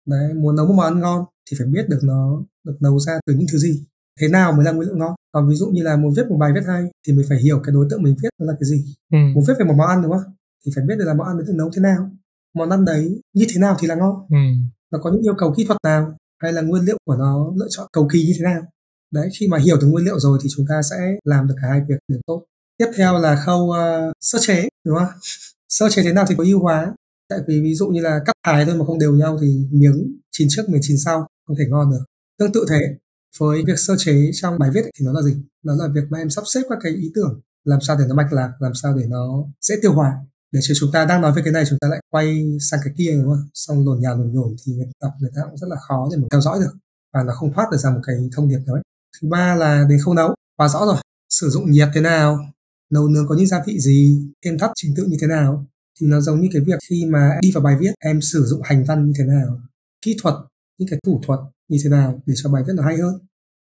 đấy 0.08 0.34
muốn 0.34 0.56
nấu 0.56 0.66
một 0.68 0.74
món 0.74 0.86
ăn 0.86 1.00
ngon 1.00 1.26
thì 1.50 1.58
phải 1.60 1.68
biết 1.68 1.90
được 1.90 2.00
nó 2.04 2.44
được 2.64 2.78
nấu 2.80 3.00
ra 3.00 3.20
từ 3.26 3.34
những 3.34 3.48
thứ 3.52 3.58
gì. 3.58 3.84
Thế 4.20 4.28
nào 4.28 4.52
mới 4.52 4.66
là 4.66 4.72
nguyên 4.72 4.90
liệu 4.90 4.98
ngon? 4.98 5.16
Còn 5.32 5.50
ví 5.50 5.56
dụ 5.56 5.68
như 5.68 5.84
là 5.84 5.96
muốn 5.98 6.14
viết 6.18 6.28
một 6.30 6.38
bài 6.38 6.52
viết 6.56 6.64
hay 6.68 6.84
thì 7.08 7.14
mình 7.14 7.26
phải 7.30 7.38
hiểu 7.38 7.60
cái 7.64 7.74
đối 7.74 7.88
tượng 7.90 8.04
mình 8.04 8.16
viết 8.24 8.30
là 8.38 8.54
cái 8.54 8.70
gì. 8.70 8.96
Ừ. 9.12 9.18
muốn 9.36 9.44
viết 9.48 9.54
về 9.60 9.66
một 9.66 9.76
món 9.78 9.88
ăn 9.88 10.02
đúng 10.02 10.12
không? 10.12 10.34
Thì 10.66 10.72
phải 10.76 10.84
biết 10.88 10.96
được 11.00 11.06
là 11.06 11.14
món 11.14 11.28
ăn 11.28 11.38
đấy 11.38 11.46
được 11.48 11.54
nấu 11.56 11.70
thế 11.76 11.82
nào 11.82 12.10
món 12.58 12.70
ăn 12.70 12.86
đấy 12.86 13.22
như 13.34 13.46
thế 13.50 13.60
nào 13.62 13.76
thì 13.80 13.88
là 13.88 13.96
ngon. 13.96 14.16
Ừ. 14.30 14.38
nó 14.92 15.00
có 15.04 15.12
những 15.12 15.22
yêu 15.22 15.34
cầu 15.38 15.54
kỹ 15.58 15.66
thuật 15.66 15.78
nào 15.84 16.18
hay 16.42 16.54
là 16.54 16.62
nguyên 16.62 16.84
liệu 16.84 16.98
của 17.06 17.16
nó 17.16 17.52
lựa 17.56 17.68
chọn 17.70 17.88
cầu 17.94 18.08
kỳ 18.12 18.20
như 18.20 18.34
thế 18.38 18.44
nào? 18.44 18.62
Đấy 19.14 19.30
khi 19.40 19.48
mà 19.48 19.58
hiểu 19.58 19.78
được 19.82 19.88
nguyên 19.88 20.06
liệu 20.06 20.20
rồi 20.20 20.40
thì 20.44 20.50
chúng 20.56 20.66
ta 20.70 20.82
sẽ 20.90 20.96
làm 21.24 21.48
được 21.48 21.56
cả 21.62 21.68
hai 21.68 21.82
việc 21.90 22.00
đều 22.08 22.20
tốt. 22.26 22.44
Tiếp 22.78 22.88
theo 22.96 23.20
là 23.20 23.44
khâu 23.46 23.64
uh, 23.64 24.14
sơ 24.22 24.40
chế 24.42 24.68
đúng 24.86 24.98
không? 24.98 25.08
Sơ 25.70 25.90
chế 25.90 26.04
thế 26.04 26.14
nào 26.14 26.26
thì 26.30 26.36
có 26.38 26.44
ưu 26.44 26.60
hóa 26.60 26.94
tại 27.30 27.40
vì 27.48 27.62
ví 27.62 27.76
dụ 27.76 27.88
như 27.88 28.02
là 28.02 28.20
cắt 28.26 28.34
thái 28.46 28.66
thôi 28.66 28.76
mà 28.76 28.86
không 28.86 29.00
đều 29.00 29.14
nhau 29.14 29.38
thì 29.42 29.68
miếng 29.72 30.18
chín 30.32 30.48
trước, 30.52 30.70
miếng 30.70 30.82
chín 30.84 30.98
sau 31.06 31.28
không 31.48 31.58
thể 31.58 31.66
ngon 31.70 31.92
được. 31.92 32.04
Tương 32.40 32.52
tự 32.54 32.66
thế, 32.70 32.82
với 33.40 33.64
việc 33.68 33.80
sơ 33.80 33.96
chế 33.98 34.30
trong 34.34 34.60
bài 34.60 34.70
viết 34.74 34.82
thì 34.82 35.06
nó 35.06 35.12
là 35.14 35.22
gì? 35.22 35.36
Nó 35.64 35.76
là 35.76 35.88
việc 35.94 36.04
mà 36.10 36.18
em 36.18 36.30
sắp 36.30 36.44
xếp 36.54 36.62
các 36.70 36.78
cái 36.82 36.92
ý 36.92 37.12
tưởng 37.16 37.42
làm 37.64 37.82
sao 37.82 37.98
để 38.00 38.06
nó 38.08 38.16
mạch 38.16 38.34
lạc, 38.34 38.52
làm 38.60 38.72
sao 38.74 38.98
để 38.98 39.06
nó 39.08 39.44
dễ 39.62 39.76
tiêu 39.82 39.94
hóa. 39.94 40.14
Để 40.52 40.60
cho 40.64 40.74
chúng 40.80 40.90
ta 40.94 41.06
đang 41.06 41.22
nói 41.22 41.34
về 41.36 41.42
cái 41.46 41.54
này, 41.54 41.64
chúng 41.70 41.80
ta 41.82 41.88
lại 41.88 42.00
quay 42.10 42.44
sang 42.60 42.80
cái 42.84 42.94
kia, 42.98 43.12
đúng 43.12 43.34
không? 43.34 43.50
Xong 43.54 43.86
lồn 43.86 44.00
nhà 44.02 44.10
lồn 44.10 44.32
nhổn 44.34 44.56
thì 44.66 44.74
người 44.74 44.86
đọc 45.02 45.12
người 45.22 45.32
ta 45.36 45.42
cũng 45.50 45.58
rất 45.58 45.68
là 45.70 45.76
khó 45.88 46.10
để 46.12 46.18
mà 46.18 46.28
theo 46.32 46.42
dõi 46.42 46.60
được 46.60 46.74
và 47.14 47.24
nó 47.24 47.34
không 47.34 47.54
thoát 47.54 47.68
được 47.72 47.78
ra 47.78 47.90
một 47.90 48.00
cái 48.08 48.16
thông 48.36 48.50
điệp 48.50 48.60
đấy. 48.68 48.82
Thứ 49.22 49.28
ba 49.32 49.56
là 49.56 49.86
đến 49.90 50.00
khâu 50.06 50.14
nấu, 50.14 50.36
quá 50.58 50.68
rõ 50.68 50.86
rồi. 50.86 50.98
Sử 51.30 51.50
dụng 51.50 51.72
nhiệt 51.72 51.88
thế 51.94 52.02
nào? 52.02 52.40
Nấu 52.92 53.08
nướng 53.08 53.28
có 53.28 53.36
những 53.36 53.48
gia 53.48 53.64
vị 53.68 53.80
gì? 53.80 54.22
Thêm 54.46 54.58
thắt 54.60 54.72
trình 54.76 54.94
tự 54.98 55.06
như 55.10 55.18
thế 55.22 55.28
nào? 55.28 55.68
Thì 56.00 56.08
nó 56.08 56.22
giống 56.22 56.42
như 56.42 56.50
cái 56.54 56.62
việc 56.62 56.80
khi 56.90 57.06
mà 57.06 57.38
đi 57.42 57.52
vào 57.52 57.64
bài 57.64 57.76
viết 57.80 57.92
em 58.00 58.22
sử 58.22 58.44
dụng 58.44 58.62
hành 58.64 58.84
văn 58.84 59.06
như 59.06 59.14
thế 59.18 59.24
nào 59.24 59.60
kỹ 60.02 60.18
thuật 60.22 60.36
những 60.78 60.90
cái 60.90 61.00
thủ 61.06 61.22
thuật 61.26 61.40
như 61.68 61.78
thế 61.84 61.90
nào 61.90 62.22
để 62.26 62.34
cho 62.38 62.50
bài 62.50 62.64
viết 62.68 62.74
nó 62.76 62.84
hay 62.84 62.98
hơn. 62.98 63.14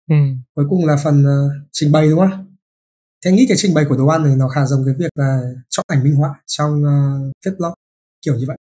Ừ. 0.09 0.15
cuối 0.55 0.65
cùng 0.69 0.85
là 0.85 0.97
phần 1.03 1.25
uh, 1.25 1.51
trình 1.71 1.91
bày 1.91 2.09
đúng 2.09 2.19
không 2.19 2.57
thế 3.25 3.31
nghĩ 3.31 3.45
cái 3.47 3.57
trình 3.57 3.73
bày 3.73 3.85
của 3.89 3.97
đồ 3.97 4.07
ăn 4.07 4.23
này 4.23 4.35
nó 4.35 4.47
khá 4.49 4.65
giống 4.65 4.85
cái 4.85 4.95
việc 4.99 5.09
là 5.15 5.41
chọn 5.69 5.85
ảnh 5.87 6.03
minh 6.03 6.15
họa 6.15 6.41
trong 6.45 6.83
uh, 6.83 7.31
viết 7.45 7.51
blog 7.57 7.73
kiểu 8.25 8.35
như 8.35 8.45
vậy. 8.47 8.57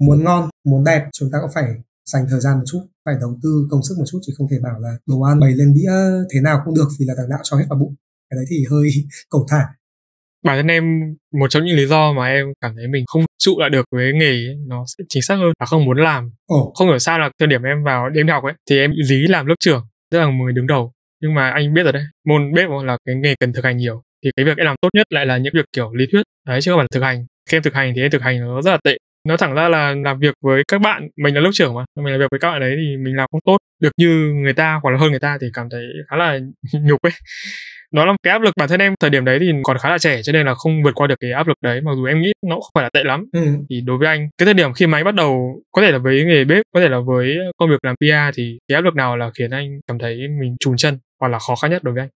Muốn 0.00 0.24
ngon 0.24 0.50
muốn 0.64 0.84
đẹp 0.84 1.08
chúng 1.12 1.30
ta 1.30 1.38
cũng 1.40 1.50
phải 1.54 1.64
dành 2.06 2.26
thời 2.30 2.40
gian 2.40 2.58
một 2.58 2.64
chút 2.66 2.86
phải 3.04 3.14
đầu 3.20 3.38
tư 3.42 3.66
công 3.70 3.82
sức 3.82 3.94
một 3.98 4.04
chút 4.06 4.18
chứ 4.22 4.32
không 4.36 4.48
thể 4.50 4.58
bảo 4.62 4.80
là 4.80 4.98
đồ 5.06 5.20
ăn 5.20 5.40
bày 5.40 5.52
lên 5.54 5.74
đĩa 5.74 5.90
thế 6.30 6.40
nào 6.40 6.62
cũng 6.64 6.74
được 6.74 6.88
vì 6.98 7.06
là 7.06 7.14
thằng 7.16 7.28
đạo 7.28 7.40
cho 7.42 7.56
hết 7.56 7.64
vào 7.68 7.78
bụng. 7.78 7.94
Cái 8.30 8.36
đấy 8.36 8.44
thì 8.48 8.64
hơi 8.70 8.88
cầu 9.30 9.46
thả 9.48 9.68
bản 10.46 10.56
thân 10.56 10.66
em 10.66 10.84
một 11.40 11.50
trong 11.50 11.64
những 11.64 11.76
lý 11.76 11.86
do 11.86 12.12
mà 12.12 12.26
em 12.26 12.46
cảm 12.60 12.72
thấy 12.76 12.88
mình 12.88 13.04
không 13.06 13.24
trụ 13.38 13.60
lại 13.60 13.70
được 13.70 13.84
với 13.92 14.12
nghề 14.12 14.30
ấy, 14.30 14.56
nó 14.66 14.84
sẽ 14.98 15.04
chính 15.08 15.22
xác 15.22 15.34
hơn 15.34 15.52
là 15.60 15.66
không 15.66 15.84
muốn 15.84 15.98
làm. 15.98 16.30
Ồ. 16.46 16.72
không 16.74 16.88
hiểu 16.88 16.98
sao 16.98 17.18
là 17.18 17.30
thời 17.38 17.46
điểm 17.46 17.62
em 17.62 17.84
vào 17.84 18.08
đêm 18.10 18.28
học 18.28 18.44
ấy 18.44 18.52
thì 18.70 18.78
em 18.78 18.92
dí 19.04 19.16
làm 19.28 19.46
lớp 19.46 19.54
trưởng 19.60 19.82
rất 20.10 20.20
là 20.20 20.26
người 20.26 20.52
đứng 20.52 20.66
đầu. 20.66 20.92
Nhưng 21.22 21.34
mà 21.34 21.50
anh 21.50 21.74
biết 21.74 21.82
rồi 21.82 21.92
đấy 21.92 22.02
môn 22.26 22.52
bếp 22.54 22.68
là 22.84 22.98
cái 23.06 23.14
nghề 23.14 23.34
cần 23.40 23.52
thực 23.52 23.64
hành 23.64 23.76
nhiều 23.76 24.02
thì 24.24 24.30
cái 24.36 24.44
việc 24.46 24.56
em 24.56 24.66
làm 24.66 24.76
tốt 24.80 24.88
nhất 24.94 25.06
lại 25.10 25.26
là 25.26 25.36
những 25.36 25.52
việc 25.54 25.64
kiểu 25.72 25.94
lý 25.94 26.06
thuyết. 26.12 26.22
Đấy 26.46 26.60
chứ 26.60 26.70
không 26.70 26.78
phải 26.78 26.84
là 26.84 26.88
thực 26.92 27.02
hành. 27.02 27.26
Khi 27.50 27.56
em 27.56 27.62
thực 27.62 27.74
hành 27.74 27.92
thì 27.96 28.02
em 28.02 28.10
thực 28.10 28.22
hành 28.22 28.40
nó 28.40 28.62
rất 28.62 28.70
là 28.70 28.78
tệ 28.84 28.96
nó 29.26 29.36
thẳng 29.36 29.54
ra 29.54 29.68
là 29.68 29.94
làm 30.04 30.18
việc 30.18 30.34
với 30.42 30.62
các 30.68 30.80
bạn 30.80 31.08
mình 31.16 31.34
là 31.34 31.40
lớp 31.40 31.50
trưởng 31.52 31.74
mà 31.74 31.84
mình 31.96 32.12
làm 32.12 32.20
việc 32.20 32.26
với 32.30 32.40
các 32.40 32.50
bạn 32.50 32.60
đấy 32.60 32.76
thì 32.76 32.96
mình 32.96 33.16
làm 33.16 33.28
không 33.32 33.40
tốt 33.44 33.56
được 33.80 33.90
như 33.96 34.32
người 34.42 34.52
ta 34.52 34.78
hoặc 34.82 34.90
là 34.90 34.98
hơn 34.98 35.10
người 35.10 35.20
ta 35.20 35.38
thì 35.40 35.46
cảm 35.54 35.68
thấy 35.70 35.82
khá 36.10 36.16
là 36.16 36.38
nhục 36.82 37.02
ấy 37.02 37.12
nó 37.92 38.04
là 38.04 38.12
cái 38.22 38.32
áp 38.32 38.42
lực 38.42 38.54
bản 38.56 38.68
thân 38.68 38.80
em 38.80 38.94
thời 39.00 39.10
điểm 39.10 39.24
đấy 39.24 39.38
thì 39.40 39.52
còn 39.62 39.78
khá 39.78 39.90
là 39.90 39.98
trẻ 39.98 40.22
cho 40.22 40.32
nên 40.32 40.46
là 40.46 40.54
không 40.54 40.82
vượt 40.82 40.94
qua 40.94 41.06
được 41.06 41.14
cái 41.20 41.32
áp 41.32 41.48
lực 41.48 41.56
đấy 41.62 41.80
mặc 41.80 41.92
dù 41.96 42.04
em 42.04 42.20
nghĩ 42.20 42.32
nó 42.46 42.54
không 42.54 42.70
phải 42.74 42.84
là 42.84 42.90
tệ 42.92 43.04
lắm 43.04 43.24
ừ. 43.32 43.40
thì 43.70 43.80
đối 43.80 43.98
với 43.98 44.08
anh 44.08 44.28
cái 44.38 44.44
thời 44.44 44.54
điểm 44.54 44.72
khi 44.72 44.86
mà 44.86 44.98
anh 44.98 45.04
bắt 45.04 45.14
đầu 45.14 45.62
có 45.72 45.82
thể 45.82 45.92
là 45.92 45.98
với 45.98 46.24
nghề 46.24 46.44
bếp 46.44 46.64
có 46.74 46.80
thể 46.80 46.88
là 46.88 46.98
với 47.06 47.36
công 47.58 47.70
việc 47.70 47.84
làm 47.84 47.94
PR 47.96 48.36
thì 48.36 48.58
cái 48.68 48.76
áp 48.76 48.80
lực 48.80 48.94
nào 48.94 49.16
là 49.16 49.30
khiến 49.38 49.50
anh 49.50 49.80
cảm 49.86 49.98
thấy 49.98 50.16
mình 50.40 50.56
trùn 50.60 50.76
chân 50.76 50.98
hoặc 51.20 51.28
là 51.28 51.38
khó 51.38 51.56
khăn 51.56 51.70
nhất 51.70 51.82
đối 51.84 51.94
với 51.94 52.02
anh 52.02 52.08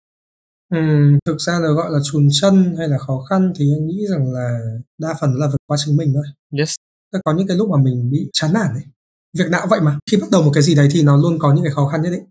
Ừ, 0.74 0.78
thực 1.26 1.40
ra 1.40 1.52
là 1.52 1.68
gọi 1.68 1.90
là 1.90 1.98
chùn 2.12 2.28
chân 2.40 2.74
hay 2.78 2.88
là 2.88 2.98
khó 2.98 3.24
khăn 3.30 3.52
thì 3.58 3.64
anh 3.78 3.86
nghĩ 3.86 4.06
rằng 4.10 4.32
là 4.32 4.58
đa 4.98 5.14
phần 5.20 5.34
là 5.34 5.46
vượt 5.46 5.62
qua 5.66 5.76
chính 5.84 5.96
mình 5.96 6.12
thôi. 6.14 6.24
Yes. 6.58 6.74
Có 7.24 7.34
những 7.34 7.46
cái 7.46 7.56
lúc 7.56 7.68
mà 7.70 7.82
mình 7.82 8.10
bị 8.10 8.30
chán 8.32 8.52
nản 8.52 8.72
ấy. 8.72 8.84
Việc 9.38 9.50
nào 9.50 9.66
vậy 9.70 9.80
mà. 9.80 9.98
Khi 10.10 10.16
bắt 10.16 10.30
đầu 10.32 10.42
một 10.42 10.50
cái 10.54 10.62
gì 10.62 10.74
đấy 10.74 10.88
thì 10.92 11.02
nó 11.02 11.16
luôn 11.16 11.38
có 11.38 11.54
những 11.54 11.64
cái 11.64 11.72
khó 11.72 11.88
khăn 11.88 12.02
nhất 12.02 12.10
định. 12.10 12.24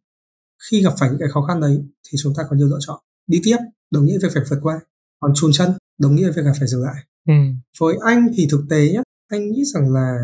Khi 0.70 0.84
gặp 0.84 0.94
phải 1.00 1.10
những 1.10 1.20
cái 1.20 1.30
khó 1.30 1.42
khăn 1.42 1.62
đấy 1.62 1.82
thì 2.12 2.18
chúng 2.22 2.34
ta 2.38 2.44
có 2.50 2.56
nhiều 2.56 2.68
lựa 2.68 2.78
chọn 2.80 3.00
đi 3.28 3.42
tiếp 3.44 3.58
đồng 3.92 4.06
nghĩa 4.06 4.18
việc 4.22 4.30
phải 4.34 4.44
vượt 4.50 4.60
qua 4.62 4.80
còn 5.20 5.32
chùn 5.36 5.52
chân 5.54 5.72
đồng 5.98 6.16
nghĩa 6.16 6.32
việc 6.32 6.42
là 6.46 6.54
phải 6.60 6.68
dừng 6.68 6.84
lại 6.84 7.04
ừ. 7.28 7.34
với 7.80 7.98
anh 8.06 8.28
thì 8.36 8.48
thực 8.52 8.62
tế 8.70 8.92
nhá 8.94 9.02
anh 9.28 9.52
nghĩ 9.52 9.64
rằng 9.66 9.94
là 9.94 10.18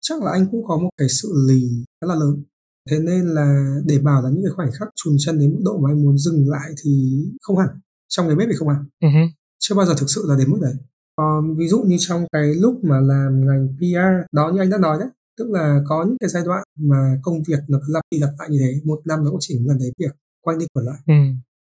chắc 0.00 0.22
là 0.22 0.30
anh 0.30 0.46
cũng 0.50 0.64
có 0.66 0.76
một 0.78 0.90
cái 0.96 1.08
sự 1.08 1.32
lì 1.48 1.84
khá 2.00 2.06
là 2.06 2.14
lớn 2.14 2.42
thế 2.90 2.98
nên 2.98 3.26
là 3.26 3.76
để 3.84 3.98
bảo 3.98 4.22
là 4.22 4.30
những 4.30 4.42
cái 4.44 4.52
khoảnh 4.56 4.72
khắc 4.72 4.88
chùn 4.94 5.16
chân 5.18 5.38
đến 5.38 5.50
mức 5.50 5.60
độ 5.64 5.78
mà 5.78 5.90
anh 5.90 6.04
muốn 6.04 6.18
dừng 6.18 6.48
lại 6.48 6.70
thì 6.82 7.22
không 7.40 7.58
hẳn 7.58 7.68
trong 8.08 8.26
cái 8.26 8.36
bếp 8.36 8.48
thì 8.50 8.56
không 8.56 8.68
hẳn 8.68 8.84
uh-huh. 9.02 9.28
chưa 9.58 9.74
bao 9.74 9.86
giờ 9.86 9.94
thực 9.98 10.10
sự 10.10 10.24
là 10.28 10.36
đến 10.38 10.50
mức 10.50 10.58
đấy 10.62 10.74
còn 11.20 11.56
ví 11.56 11.68
dụ 11.68 11.82
như 11.86 11.96
trong 11.98 12.26
cái 12.32 12.54
lúc 12.54 12.84
mà 12.84 13.00
làm 13.00 13.46
ngành 13.46 13.68
PR 13.78 14.32
đó 14.32 14.50
như 14.54 14.60
anh 14.60 14.70
đã 14.70 14.78
nói 14.78 14.98
đấy 15.00 15.08
tức 15.38 15.50
là 15.50 15.80
có 15.86 16.04
những 16.04 16.16
cái 16.20 16.30
giai 16.30 16.42
đoạn 16.46 16.62
mà 16.78 17.16
công 17.22 17.42
việc 17.48 17.58
nó 17.68 17.78
cứ 17.86 17.92
lặp 17.92 18.02
đi 18.10 18.18
lặp 18.18 18.30
lại 18.38 18.48
như 18.50 18.58
thế 18.60 18.80
một 18.84 19.00
năm 19.04 19.24
nó 19.24 19.30
cũng 19.30 19.40
chỉ 19.40 19.58
gần 19.66 19.78
đấy 19.78 19.92
việc 19.98 20.12
quanh 20.40 20.58
đi 20.58 20.66
quẩn 20.72 20.86
lại. 20.86 20.98
Ừ. 21.06 21.14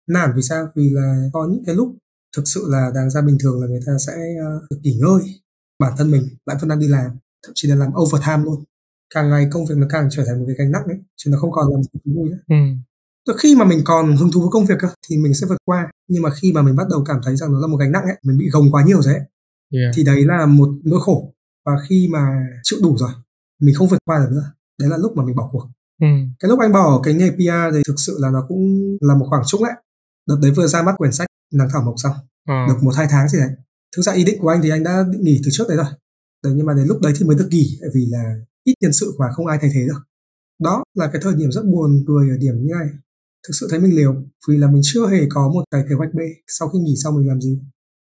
Nản 0.10 0.31
vì 0.36 0.41
sao? 0.41 0.67
Vì 0.75 0.89
là 0.89 1.29
có 1.34 1.48
những 1.51 1.63
cái 1.65 1.75
lúc 1.75 1.96
thực 2.38 2.43
sự 2.46 2.65
là 2.67 2.91
đáng 2.96 3.10
ra 3.10 3.22
bình 3.22 3.38
thường 3.43 3.62
là 3.62 3.67
người 3.67 3.79
ta 3.86 3.91
sẽ 4.08 4.13
uh, 4.13 4.63
được 4.70 4.77
nghỉ 4.81 5.00
ngơi 5.01 5.22
bản 5.79 5.93
thân 5.98 6.12
mình 6.12 6.24
lại 6.46 6.58
vẫn 6.62 6.70
đang 6.70 6.79
đi 6.79 6.88
làm 6.88 7.12
thậm 7.46 7.51
chí 7.55 7.67
là 7.67 7.75
làm 7.75 7.89
overtime 8.01 8.43
luôn. 8.43 8.63
Càng 9.13 9.29
ngày 9.29 9.48
công 9.51 9.65
việc 9.65 9.75
nó 9.77 9.88
càng 9.89 10.08
trở 10.12 10.24
thành 10.25 10.39
một 10.39 10.46
cái 10.48 10.55
gánh 10.60 10.72
nặng 10.72 10.86
ấy 10.86 10.98
chứ 11.17 11.31
nó 11.31 11.38
không 11.39 11.51
còn 11.51 11.72
làm 11.72 11.84
gì 11.84 12.13
vui 12.15 12.29
nữa. 12.29 12.38
Ừ. 12.50 13.36
Khi 13.38 13.55
mà 13.55 13.65
mình 13.65 13.81
còn 13.86 14.17
hứng 14.17 14.31
thú 14.31 14.39
với 14.39 14.50
công 14.51 14.65
việc 14.65 14.75
cơ, 14.79 14.88
thì 15.10 15.17
mình 15.17 15.34
sẽ 15.34 15.48
vượt 15.48 15.58
qua 15.65 15.91
nhưng 16.08 16.24
mà 16.24 16.29
khi 16.41 16.51
mà 16.53 16.62
mình 16.62 16.75
bắt 16.75 16.88
đầu 16.89 17.03
cảm 17.08 17.17
thấy 17.24 17.36
rằng 17.36 17.51
nó 17.53 17.60
là 17.60 17.67
một 17.67 17.77
gánh 17.77 17.91
nặng 17.91 18.03
ấy 18.03 18.15
mình 18.24 18.38
bị 18.38 18.50
gồng 18.50 18.72
quá 18.72 18.84
nhiều 18.86 19.01
rồi 19.01 19.13
ấy 19.13 19.24
yeah. 19.71 19.91
thì 19.95 20.03
đấy 20.03 20.25
là 20.25 20.45
một 20.45 20.69
nỗi 20.83 20.99
khổ. 21.01 21.33
Và 21.65 21.71
khi 21.89 22.07
mà 22.11 22.45
chịu 22.63 22.79
đủ 22.83 22.97
rồi 22.97 23.11
mình 23.61 23.75
không 23.75 23.87
vượt 23.87 23.99
qua 24.05 24.19
được 24.19 24.29
nữa. 24.31 24.53
Đấy 24.79 24.89
là 24.89 24.97
lúc 24.97 25.11
mà 25.15 25.25
mình 25.25 25.35
bỏ 25.35 25.49
cuộc. 25.51 25.69
Ừ. 26.01 26.07
cái 26.39 26.49
lúc 26.49 26.59
anh 26.59 26.71
bỏ 26.71 27.01
cái 27.03 27.13
nghề 27.13 27.31
PR 27.31 27.75
thì 27.75 27.81
thực 27.87 27.95
sự 27.97 28.17
là 28.19 28.29
nó 28.29 28.45
cũng 28.47 28.97
là 29.01 29.15
một 29.15 29.25
khoảng 29.29 29.43
trống 29.45 29.63
ấy 29.63 29.73
đợt 30.27 30.35
đấy 30.41 30.51
vừa 30.51 30.67
ra 30.67 30.81
mắt 30.81 30.95
quyển 30.97 31.11
sách 31.11 31.27
nắng 31.53 31.67
thảo 31.73 31.81
mộc 31.81 31.95
xong. 31.97 32.15
Ờ. 32.47 32.67
được 32.67 32.83
một 32.83 32.95
hai 32.95 33.07
tháng 33.09 33.29
gì 33.29 33.37
đấy. 33.37 33.49
Thực 33.95 34.01
ra 34.01 34.13
ý 34.13 34.23
định 34.23 34.41
của 34.41 34.49
anh 34.49 34.61
thì 34.61 34.69
anh 34.69 34.83
đã 34.83 35.03
định 35.11 35.23
nghỉ 35.23 35.41
từ 35.43 35.49
trước 35.51 35.67
đấy 35.67 35.77
rồi. 35.77 35.85
Đấy, 36.43 36.53
nhưng 36.55 36.65
mà 36.65 36.73
đến 36.73 36.87
lúc 36.87 37.01
đấy 37.01 37.13
thì 37.19 37.25
mới 37.25 37.37
được 37.37 37.47
nghỉ 37.51 37.77
tại 37.81 37.89
vì 37.93 38.05
là 38.05 38.35
ít 38.63 38.73
nhân 38.81 38.93
sự 38.93 39.15
và 39.19 39.25
không 39.33 39.47
ai 39.47 39.57
thay 39.61 39.69
thế 39.73 39.81
được. 39.87 40.01
Đó 40.59 40.83
là 40.93 41.09
cái 41.13 41.21
thời 41.23 41.35
điểm 41.35 41.51
rất 41.51 41.65
buồn 41.65 42.03
cười 42.07 42.29
ở 42.29 42.37
điểm 42.37 42.55
như 42.63 42.73
này. 42.79 42.87
Thực 43.47 43.53
sự 43.59 43.67
thấy 43.69 43.79
mình 43.79 43.95
liều 43.95 44.15
vì 44.47 44.57
là 44.57 44.67
mình 44.67 44.81
chưa 44.83 45.07
hề 45.07 45.19
có 45.29 45.49
một 45.49 45.63
cái 45.71 45.83
kế 45.89 45.95
hoạch 45.95 46.13
B. 46.13 46.19
Sau 46.47 46.69
khi 46.69 46.79
nghỉ 46.79 46.95
xong 47.03 47.15
mình 47.17 47.27
làm 47.27 47.41
gì 47.41 47.59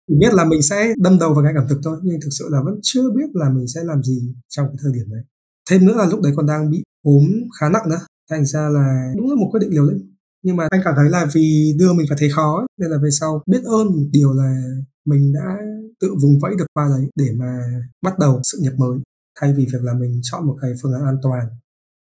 mình 0.08 0.18
biết 0.18 0.34
là 0.34 0.44
mình 0.44 0.62
sẽ 0.62 0.94
đâm 0.98 1.18
đầu 1.18 1.34
vào 1.34 1.44
cái 1.44 1.52
cảm 1.56 1.68
thực 1.68 1.80
thôi 1.84 1.98
nhưng 2.02 2.20
thực 2.20 2.30
sự 2.38 2.44
là 2.50 2.62
vẫn 2.64 2.80
chưa 2.82 3.10
biết 3.10 3.30
là 3.34 3.50
mình 3.50 3.66
sẽ 3.66 3.80
làm 3.84 4.02
gì 4.02 4.34
trong 4.48 4.66
cái 4.66 4.76
thời 4.82 4.92
điểm 4.92 5.10
đấy. 5.10 5.22
Thêm 5.70 5.86
nữa 5.86 5.94
là 5.96 6.06
lúc 6.06 6.20
đấy 6.20 6.32
còn 6.36 6.46
đang 6.46 6.70
bị 6.70 6.82
ốm 7.02 7.24
khá 7.60 7.68
nặng 7.68 7.88
nữa 7.90 8.00
thành 8.30 8.46
ra 8.46 8.68
là 8.68 9.12
đúng 9.16 9.28
là 9.30 9.34
một 9.34 9.48
quyết 9.52 9.60
định 9.60 9.70
liều 9.70 9.84
lĩnh. 9.84 10.16
Nhưng 10.42 10.56
mà 10.56 10.68
anh 10.70 10.80
cảm 10.84 10.94
thấy 10.96 11.10
là 11.10 11.26
vì 11.34 11.74
đưa 11.78 11.92
mình 11.92 12.06
vào 12.10 12.18
thế 12.20 12.28
khó 12.36 12.58
ấy, 12.58 12.66
nên 12.80 12.90
là 12.90 12.98
về 13.02 13.10
sau 13.10 13.42
biết 13.46 13.64
ơn 13.64 13.86
một 13.86 14.06
điều 14.10 14.32
là 14.32 14.62
mình 15.04 15.32
đã 15.32 15.56
tự 16.00 16.08
vùng 16.22 16.38
vẫy 16.42 16.54
được 16.58 16.66
qua 16.74 16.88
đấy 16.88 17.10
để 17.16 17.32
mà 17.36 17.58
bắt 18.02 18.18
đầu 18.18 18.40
sự 18.42 18.58
nghiệp 18.60 18.72
mới 18.76 18.98
thay 19.40 19.54
vì 19.56 19.66
việc 19.72 19.82
là 19.82 19.94
mình 19.94 20.20
chọn 20.22 20.46
một 20.46 20.56
cái 20.62 20.72
phương 20.82 20.92
án 20.92 21.04
an 21.04 21.16
toàn 21.22 21.48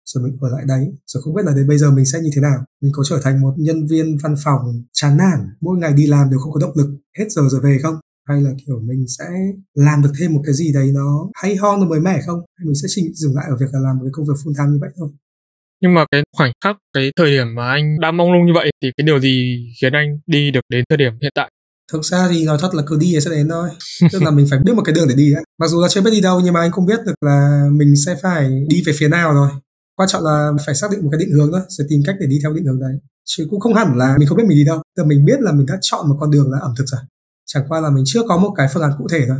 rồi 0.04 0.24
mình 0.24 0.36
ở 0.40 0.48
lại 0.50 0.64
đấy. 0.68 0.84
Rồi 1.06 1.22
không 1.22 1.34
biết 1.34 1.42
là 1.44 1.52
đến 1.56 1.68
bây 1.68 1.78
giờ 1.78 1.90
mình 1.90 2.04
sẽ 2.04 2.18
như 2.20 2.30
thế 2.34 2.40
nào. 2.42 2.58
Mình 2.82 2.92
có 2.94 3.02
trở 3.08 3.20
thành 3.24 3.40
một 3.40 3.54
nhân 3.56 3.86
viên 3.86 4.16
văn 4.22 4.34
phòng 4.44 4.60
chán 4.92 5.16
nản. 5.16 5.38
Mỗi 5.60 5.78
ngày 5.78 5.92
đi 5.92 6.06
làm 6.06 6.30
đều 6.30 6.38
không 6.38 6.52
có 6.52 6.60
động 6.60 6.76
lực. 6.76 6.88
Hết 7.18 7.26
giờ 7.30 7.42
rồi 7.50 7.60
về 7.64 7.78
không? 7.82 7.94
Hay 8.28 8.40
là 8.40 8.50
kiểu 8.66 8.80
mình 8.80 9.04
sẽ 9.18 9.24
làm 9.74 10.02
được 10.02 10.12
thêm 10.18 10.34
một 10.34 10.42
cái 10.44 10.54
gì 10.54 10.72
đấy 10.72 10.90
nó 10.94 11.30
hay 11.34 11.56
ho 11.56 11.76
nó 11.76 11.84
mới 11.84 12.00
mẻ 12.00 12.20
không? 12.26 12.38
Hay 12.58 12.64
mình 12.66 12.74
sẽ 12.74 12.86
chỉ 12.88 13.12
dừng 13.14 13.34
lại 13.34 13.44
ở 13.48 13.56
việc 13.60 13.66
là 13.72 13.80
làm 13.80 13.98
một 13.98 14.04
cái 14.04 14.12
công 14.12 14.26
việc 14.26 14.34
full 14.44 14.54
time 14.58 14.72
như 14.72 14.78
vậy 14.80 14.90
thôi? 14.96 15.08
Nhưng 15.80 15.94
mà 15.94 16.04
cái 16.10 16.22
khoảnh 16.36 16.52
khắc, 16.64 16.76
cái 16.94 17.10
thời 17.16 17.30
điểm 17.30 17.46
mà 17.56 17.68
anh 17.70 18.00
đã 18.00 18.10
mong 18.10 18.32
lung 18.32 18.46
như 18.46 18.52
vậy 18.54 18.70
thì 18.82 18.90
cái 18.96 19.06
điều 19.06 19.20
gì 19.20 19.66
khiến 19.80 19.92
anh 19.92 20.18
đi 20.26 20.50
được 20.50 20.60
đến 20.68 20.84
thời 20.88 20.96
điểm 20.96 21.12
hiện 21.22 21.32
tại? 21.34 21.50
thực 21.92 22.04
ra 22.04 22.28
thì 22.30 22.44
nói 22.44 22.58
thật 22.60 22.74
là 22.74 22.82
cứ 22.86 22.96
đi 23.00 23.20
sẽ 23.20 23.30
đến 23.30 23.48
thôi. 23.48 23.68
Tức 24.12 24.22
là 24.22 24.30
mình 24.30 24.46
phải 24.50 24.58
biết 24.58 24.72
một 24.76 24.82
cái 24.84 24.94
đường 24.94 25.08
để 25.08 25.14
đi 25.14 25.32
á. 25.34 25.40
Mặc 25.58 25.66
dù 25.68 25.82
là 25.82 25.88
chưa 25.88 26.00
biết 26.00 26.10
đi 26.10 26.20
đâu 26.20 26.40
nhưng 26.44 26.54
mà 26.54 26.60
anh 26.60 26.70
cũng 26.70 26.86
biết 26.86 26.98
được 27.06 27.14
là 27.20 27.66
mình 27.72 27.94
sẽ 28.06 28.16
phải 28.22 28.50
đi 28.68 28.82
về 28.86 28.92
phía 28.96 29.08
nào 29.08 29.34
rồi 29.34 29.48
quan 30.02 30.08
trọng 30.08 30.22
là 30.22 30.50
phải 30.66 30.74
xác 30.74 30.90
định 30.90 31.02
một 31.02 31.08
cái 31.12 31.18
định 31.18 31.30
hướng 31.30 31.52
thôi 31.52 31.60
rồi 31.68 31.86
tìm 31.90 32.00
cách 32.06 32.16
để 32.20 32.26
đi 32.26 32.38
theo 32.42 32.52
định 32.52 32.64
hướng 32.64 32.80
đấy. 32.80 32.94
Chứ 33.24 33.46
cũng 33.50 33.60
không 33.60 33.74
hẳn 33.74 33.96
là 33.96 34.16
mình 34.18 34.28
không 34.28 34.38
biết 34.38 34.44
mình 34.48 34.58
đi 34.58 34.64
đâu. 34.64 34.82
Tức 34.96 35.02
là 35.02 35.08
mình 35.08 35.24
biết 35.24 35.40
là 35.40 35.52
mình 35.52 35.66
đã 35.66 35.78
chọn 35.80 36.08
một 36.08 36.16
con 36.20 36.30
đường 36.30 36.50
là 36.50 36.58
ẩm 36.58 36.74
thực 36.78 36.84
rồi. 36.86 37.00
Chẳng 37.46 37.64
qua 37.68 37.80
là 37.80 37.90
mình 37.90 38.04
chưa 38.06 38.22
có 38.28 38.38
một 38.38 38.54
cái 38.56 38.66
phương 38.74 38.82
án 38.82 38.92
cụ 38.98 39.06
thể 39.12 39.24
thôi. 39.28 39.36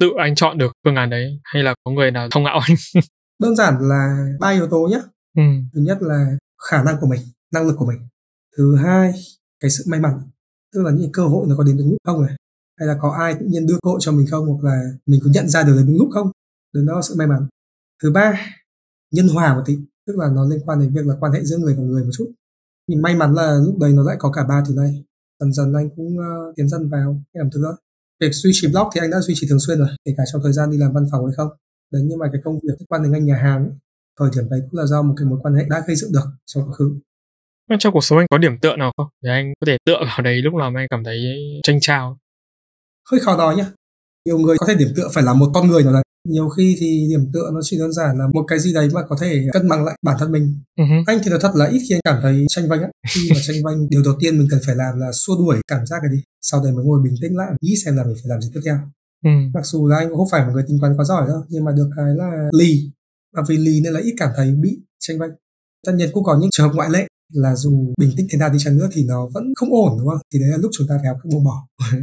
Tự 0.00 0.08
anh 0.18 0.34
chọn 0.34 0.58
được 0.58 0.72
phương 0.84 0.96
án 0.96 1.10
đấy 1.10 1.40
hay 1.44 1.62
là 1.62 1.74
có 1.84 1.90
người 1.90 2.10
nào 2.10 2.28
thông 2.30 2.42
ngạo 2.42 2.58
anh? 2.58 2.76
đơn 3.42 3.56
giản 3.56 3.74
là 3.80 4.28
ba 4.40 4.50
yếu 4.50 4.66
tố 4.66 4.88
nhé 4.90 5.00
ừ. 5.36 5.42
thứ 5.74 5.80
nhất 5.80 5.98
là 6.00 6.26
khả 6.70 6.82
năng 6.82 6.96
của 7.00 7.06
mình 7.06 7.20
năng 7.52 7.66
lực 7.66 7.74
của 7.78 7.86
mình. 7.86 7.98
Thứ 8.56 8.76
hai 8.76 9.12
cái 9.60 9.70
sự 9.70 9.84
may 9.86 10.00
mắn. 10.00 10.12
Tức 10.74 10.82
là 10.82 10.90
những 10.90 11.12
cơ 11.12 11.22
hội 11.22 11.46
nó 11.48 11.54
có 11.58 11.64
đến 11.64 11.76
đúng 11.76 11.90
lúc 11.90 11.98
không 12.04 12.26
này? 12.26 12.36
Hay 12.78 12.88
là 12.88 12.96
có 13.00 13.16
ai 13.20 13.34
tự 13.34 13.46
nhiên 13.46 13.66
đưa 13.66 13.74
cơ 13.82 13.90
hội 13.90 13.98
cho 14.02 14.12
mình 14.12 14.26
không? 14.30 14.46
Hoặc 14.46 14.70
là 14.70 14.82
mình 15.06 15.20
có 15.24 15.30
nhận 15.34 15.48
ra 15.48 15.62
được 15.62 15.74
là 15.76 15.82
đúng 15.86 15.98
lúc 15.98 16.08
không? 16.12 16.30
Đó 16.72 16.94
là 16.94 17.02
sự 17.02 17.14
may 17.18 17.26
mắn. 17.26 17.46
Thứ 18.02 18.10
ba 18.12 18.40
nhân 19.12 19.28
hòa 19.28 19.54
một 19.54 19.62
tí 19.66 19.78
tức 20.06 20.16
là 20.16 20.30
nó 20.34 20.44
liên 20.48 20.60
quan 20.66 20.80
đến 20.80 20.94
việc 20.94 21.06
là 21.06 21.14
quan 21.20 21.32
hệ 21.32 21.44
giữa 21.44 21.58
người 21.58 21.74
và 21.74 21.82
người 21.82 22.04
một 22.04 22.10
chút. 22.12 22.32
Thì 22.88 22.94
may 22.96 23.14
mắn 23.16 23.34
là 23.34 23.58
lúc 23.66 23.78
đấy 23.78 23.92
nó 23.92 24.02
lại 24.02 24.16
có 24.18 24.32
cả 24.32 24.44
ba 24.48 24.62
thứ 24.68 24.74
này. 24.74 25.04
Dần 25.40 25.52
dần 25.52 25.72
anh 25.74 25.90
cũng 25.96 26.16
uh, 26.18 26.56
tiến 26.56 26.68
dần 26.68 26.88
vào 26.88 27.22
cái 27.34 27.40
ẩm 27.40 27.50
thực 27.50 27.60
đó. 27.62 27.76
Việc 28.20 28.32
duy 28.32 28.50
trì 28.54 28.68
blog 28.68 28.88
thì 28.94 29.00
anh 29.00 29.10
đã 29.10 29.20
duy 29.20 29.34
trì 29.36 29.46
thường 29.50 29.60
xuyên 29.60 29.78
rồi 29.78 29.88
kể 30.04 30.14
cả 30.16 30.22
trong 30.32 30.42
thời 30.44 30.52
gian 30.52 30.70
đi 30.70 30.76
làm 30.78 30.92
văn 30.92 31.06
phòng 31.12 31.26
hay 31.26 31.34
không. 31.36 31.48
Đấy 31.92 32.02
nhưng 32.06 32.18
mà 32.18 32.26
cái 32.32 32.40
công 32.44 32.54
việc 32.54 32.74
liên 32.78 32.86
quan 32.88 33.02
đến 33.02 33.12
ngành 33.12 33.26
nhà 33.26 33.36
hàng 33.36 33.64
ấy, 33.64 33.74
thời 34.18 34.30
điểm 34.36 34.50
đấy 34.50 34.60
cũng 34.70 34.80
là 34.80 34.86
do 34.86 35.02
một 35.02 35.14
cái 35.16 35.26
mối 35.26 35.38
quan 35.42 35.54
hệ 35.54 35.64
đã 35.70 35.84
gây 35.86 35.96
dựng 35.96 36.12
được 36.12 36.26
trong 36.46 36.64
quá 36.68 36.72
khứ. 36.72 36.94
Trong 37.78 37.92
cuộc 37.92 38.04
sống 38.04 38.18
anh 38.18 38.26
có 38.30 38.38
điểm 38.38 38.58
tựa 38.58 38.76
nào 38.76 38.92
không? 38.96 39.06
Để 39.22 39.30
anh 39.30 39.52
có 39.60 39.64
thể 39.66 39.76
tựa 39.84 39.98
vào 40.06 40.22
đấy 40.22 40.42
lúc 40.42 40.54
nào 40.54 40.70
mà 40.70 40.80
anh 40.80 40.86
cảm 40.90 41.04
thấy 41.04 41.18
tranh 41.62 41.80
trao. 41.80 42.18
hơi 43.10 43.20
khó 43.20 43.36
nói 43.36 43.56
nhá. 43.56 43.66
Nhiều 44.26 44.38
người 44.38 44.56
có 44.58 44.66
thể 44.66 44.74
điểm 44.74 44.88
tựa 44.96 45.08
phải 45.14 45.24
là 45.24 45.34
một 45.34 45.50
con 45.54 45.68
người 45.68 45.84
nào 45.84 45.92
đấy 45.92 46.02
nhiều 46.28 46.48
khi 46.48 46.76
thì 46.80 47.06
điểm 47.08 47.30
tựa 47.32 47.50
nó 47.52 47.60
chỉ 47.62 47.78
đơn 47.78 47.92
giản 47.92 48.18
là 48.18 48.24
một 48.34 48.44
cái 48.48 48.58
gì 48.58 48.72
đấy 48.72 48.88
mà 48.92 49.00
có 49.08 49.16
thể 49.20 49.46
cân 49.52 49.68
bằng 49.68 49.84
lại 49.84 49.98
bản 50.02 50.16
thân 50.20 50.32
mình. 50.32 50.58
Hứ. 50.78 50.84
anh 51.06 51.18
thì 51.24 51.30
nói 51.30 51.38
thật 51.42 51.52
là 51.54 51.66
ít 51.66 51.80
khi 51.88 51.94
anh 51.94 52.00
cảm 52.04 52.18
thấy 52.22 52.46
tranh 52.48 52.68
vanh 52.68 52.82
á. 52.82 52.88
Khi 53.14 53.28
mà 53.30 53.40
tranh 53.46 53.56
vanh 53.64 53.88
điều 53.90 54.02
đầu 54.04 54.14
tiên 54.20 54.38
mình 54.38 54.48
cần 54.50 54.60
phải 54.66 54.76
làm 54.76 54.98
là 54.98 55.12
xua 55.12 55.36
đuổi 55.38 55.60
cảm 55.68 55.86
giác 55.86 56.02
này 56.02 56.12
đi. 56.12 56.22
Sau 56.40 56.62
đấy 56.64 56.72
mới 56.72 56.84
ngồi 56.84 57.00
bình 57.04 57.14
tĩnh 57.22 57.36
lại 57.36 57.52
nghĩ 57.60 57.74
xem 57.84 57.96
là 57.96 58.04
mình 58.04 58.14
phải 58.14 58.28
làm 58.28 58.40
gì 58.40 58.50
tiếp 58.54 58.60
theo. 58.64 58.78
Ừ. 59.24 59.30
mặc 59.54 59.66
dù 59.66 59.88
là 59.88 59.96
anh 59.96 60.08
cũng 60.08 60.18
không 60.18 60.28
phải 60.30 60.46
một 60.46 60.50
người 60.54 60.64
tính 60.68 60.78
toán 60.80 60.96
quá 60.96 61.04
giỏi 61.04 61.28
đâu 61.28 61.42
nhưng 61.48 61.64
mà 61.64 61.72
được 61.72 61.90
cái 61.96 62.14
là 62.14 62.48
lì. 62.58 62.90
Và 63.36 63.42
vì 63.48 63.56
lì 63.56 63.80
nên 63.80 63.92
là 63.92 64.00
ít 64.00 64.14
cảm 64.16 64.30
thấy 64.36 64.50
bị 64.50 64.78
tranh 65.00 65.18
vanh. 65.18 65.30
Tất 65.86 65.92
nhiên 65.94 66.10
cũng 66.12 66.24
có 66.24 66.38
những 66.40 66.50
trường 66.50 66.68
hợp 66.68 66.74
ngoại 66.74 66.90
lệ 66.90 67.06
là 67.32 67.56
dù 67.56 67.94
bình 67.98 68.10
tĩnh 68.16 68.26
thế 68.30 68.38
nào 68.38 68.50
đi 68.50 68.58
chăng 68.60 68.76
nữa 68.76 68.88
thì 68.92 69.04
nó 69.04 69.26
vẫn 69.26 69.52
không 69.56 69.72
ổn 69.72 69.98
đúng 69.98 70.08
không? 70.08 70.18
Thì 70.32 70.38
đấy 70.40 70.48
là 70.48 70.56
lúc 70.56 70.70
chúng 70.74 70.86
ta 70.88 70.94
phải 71.02 71.08
học 71.08 71.16
cách 71.22 71.32
buông 71.32 71.44
bỏ. 71.44 71.66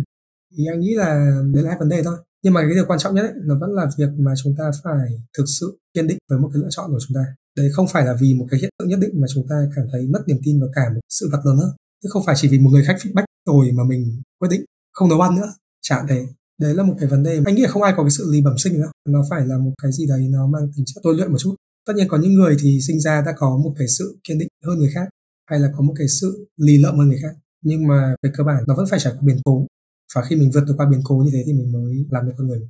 Thì 0.57 0.65
anh 0.71 0.79
nghĩ 0.79 0.93
là 0.95 1.41
đấy 1.53 1.63
là 1.63 1.69
hai 1.69 1.79
vấn 1.79 1.89
đề 1.89 2.03
thôi 2.03 2.17
nhưng 2.43 2.53
mà 2.53 2.61
cái 2.61 2.75
điều 2.75 2.85
quan 2.87 2.99
trọng 2.99 3.15
nhất 3.15 3.21
ấy, 3.21 3.33
nó 3.45 3.57
vẫn 3.59 3.71
là 3.73 3.89
việc 3.97 4.09
mà 4.17 4.33
chúng 4.43 4.55
ta 4.57 4.71
phải 4.83 5.09
thực 5.37 5.45
sự 5.59 5.79
kiên 5.93 6.07
định 6.07 6.17
với 6.29 6.39
một 6.39 6.49
cái 6.53 6.61
lựa 6.61 6.67
chọn 6.69 6.91
của 6.91 6.99
chúng 7.07 7.15
ta. 7.15 7.25
Đấy 7.57 7.69
không 7.73 7.87
phải 7.87 8.05
là 8.05 8.13
vì 8.21 8.33
một 8.33 8.47
cái 8.51 8.59
hiện 8.59 8.69
tượng 8.79 8.89
nhất 8.89 8.99
định 8.99 9.21
mà 9.21 9.27
chúng 9.33 9.47
ta 9.49 9.55
cảm 9.75 9.85
thấy 9.91 10.07
mất 10.07 10.19
niềm 10.27 10.37
tin 10.43 10.59
vào 10.59 10.69
cả 10.75 10.89
một 10.93 10.99
sự 11.09 11.29
vật 11.31 11.39
lớn 11.45 11.57
hơn. 11.57 11.71
Chứ 12.03 12.09
không 12.11 12.23
phải 12.25 12.35
chỉ 12.37 12.47
vì 12.47 12.59
một 12.59 12.69
người 12.69 12.83
khách 12.85 12.97
feedback 12.97 13.25
rồi 13.47 13.71
mà 13.71 13.83
mình 13.83 14.21
quyết 14.39 14.49
định 14.51 14.65
không 14.93 15.09
nấu 15.09 15.21
ăn 15.21 15.35
nữa. 15.35 15.53
Chẳng 15.81 16.05
thế. 16.09 16.25
Đấy 16.61 16.75
là 16.75 16.83
một 16.83 16.95
cái 16.99 17.09
vấn 17.09 17.23
đề 17.23 17.41
anh 17.45 17.55
nghĩ 17.55 17.61
là 17.61 17.69
không 17.69 17.81
ai 17.81 17.93
có 17.97 18.03
cái 18.03 18.11
sự 18.11 18.31
lì 18.31 18.41
bẩm 18.41 18.57
sinh 18.57 18.73
nữa 18.73 18.91
nó 19.09 19.23
phải 19.29 19.47
là 19.47 19.57
một 19.57 19.71
cái 19.81 19.91
gì 19.91 20.05
đấy 20.07 20.27
nó 20.29 20.47
mang 20.47 20.71
tính 20.75 20.85
chất 20.85 21.01
tôi 21.03 21.15
luyện 21.15 21.31
một 21.31 21.37
chút. 21.37 21.55
Tất 21.87 21.93
nhiên 21.95 22.07
có 22.07 22.17
những 22.17 22.33
người 22.33 22.57
thì 22.59 22.79
sinh 22.87 22.99
ra 22.99 23.21
đã 23.25 23.33
có 23.37 23.57
một 23.63 23.73
cái 23.77 23.87
sự 23.87 24.19
kiên 24.23 24.39
định 24.39 24.47
hơn 24.65 24.77
người 24.79 24.91
khác 24.93 25.09
hay 25.49 25.59
là 25.59 25.69
có 25.77 25.81
một 25.81 25.93
cái 25.97 26.07
sự 26.07 26.47
lì 26.57 26.77
lợm 26.77 26.97
hơn 26.97 27.07
người 27.07 27.19
khác. 27.21 27.35
Nhưng 27.63 27.87
mà 27.87 28.15
về 28.23 28.31
cơ 28.37 28.43
bản 28.43 28.63
nó 28.67 28.75
vẫn 28.75 28.85
phải 28.89 28.99
trải 28.99 29.13
qua 29.13 29.21
biến 29.25 29.37
cố 29.45 29.67
và 30.15 30.21
khi 30.29 30.35
mình 30.35 30.51
vượt 30.53 30.63
được 30.67 30.73
qua 30.77 30.85
biến 30.91 31.01
cố 31.03 31.15
như 31.15 31.31
thế 31.33 31.43
thì 31.45 31.53
mình 31.53 31.71
mới 31.71 32.05
làm 32.11 32.25
được 32.25 32.33
con 32.37 32.47
người 32.47 32.59
mình 32.59 32.69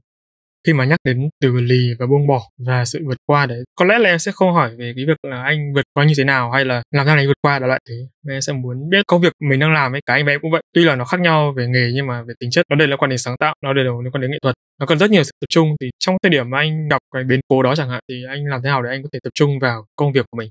Khi 0.67 0.73
mà 0.73 0.85
nhắc 0.85 0.99
đến 1.03 1.29
từ 1.41 1.51
lì 1.53 1.93
và 1.99 2.05
buông 2.05 2.27
bỏ 2.27 2.41
và 2.57 2.85
sự 2.85 2.99
vượt 3.07 3.17
qua 3.25 3.45
đấy, 3.45 3.63
có 3.75 3.85
lẽ 3.85 3.99
là 3.99 4.09
em 4.09 4.19
sẽ 4.19 4.31
không 4.31 4.53
hỏi 4.53 4.75
về 4.79 4.93
cái 4.95 5.05
việc 5.05 5.17
là 5.31 5.43
anh 5.43 5.73
vượt 5.75 5.85
qua 5.93 6.05
như 6.05 6.13
thế 6.17 6.23
nào 6.23 6.51
hay 6.51 6.65
là 6.65 6.83
làm 6.91 7.05
sao 7.05 7.15
để 7.15 7.21
anh 7.21 7.27
vượt 7.27 7.37
qua 7.41 7.59
đó 7.59 7.67
lại 7.67 7.79
thế. 7.89 7.95
Mà 8.25 8.33
em 8.33 8.41
sẽ 8.41 8.53
muốn 8.53 8.89
biết 8.89 9.07
công 9.07 9.21
việc 9.21 9.33
mình 9.49 9.59
đang 9.59 9.73
làm 9.73 9.95
ấy, 9.95 10.01
cái 10.05 10.19
anh 10.19 10.25
và 10.25 10.31
em 10.31 10.39
cũng 10.41 10.51
vậy. 10.51 10.61
Tuy 10.73 10.83
là 10.83 10.95
nó 10.95 11.05
khác 11.05 11.19
nhau 11.19 11.53
về 11.57 11.67
nghề 11.67 11.91
nhưng 11.95 12.07
mà 12.07 12.21
về 12.23 12.33
tính 12.39 12.51
chất 12.51 12.65
nó 12.69 12.75
đều 12.75 12.87
liên 12.87 12.97
quan 12.97 13.09
đến 13.09 13.17
sáng 13.17 13.37
tạo, 13.39 13.55
nó 13.63 13.73
đều 13.73 14.01
liên 14.01 14.11
quan 14.11 14.21
đến 14.21 14.31
nghệ 14.31 14.37
thuật. 14.41 14.55
Nó 14.79 14.85
cần 14.85 14.99
rất 14.99 15.09
nhiều 15.11 15.23
sự 15.23 15.31
tập 15.41 15.47
trung 15.49 15.75
thì 15.81 15.89
trong 15.99 16.15
thời 16.23 16.29
điểm 16.29 16.49
mà 16.49 16.57
anh 16.57 16.87
gặp 16.87 17.01
cái 17.13 17.23
biến 17.23 17.39
cố 17.47 17.63
đó 17.63 17.75
chẳng 17.75 17.89
hạn 17.89 18.03
thì 18.09 18.15
anh 18.29 18.45
làm 18.45 18.61
thế 18.63 18.69
nào 18.69 18.83
để 18.83 18.89
anh 18.89 19.03
có 19.03 19.09
thể 19.13 19.19
tập 19.23 19.31
trung 19.33 19.59
vào 19.59 19.85
công 19.95 20.11
việc 20.13 20.25
của 20.31 20.37
mình. 20.37 20.49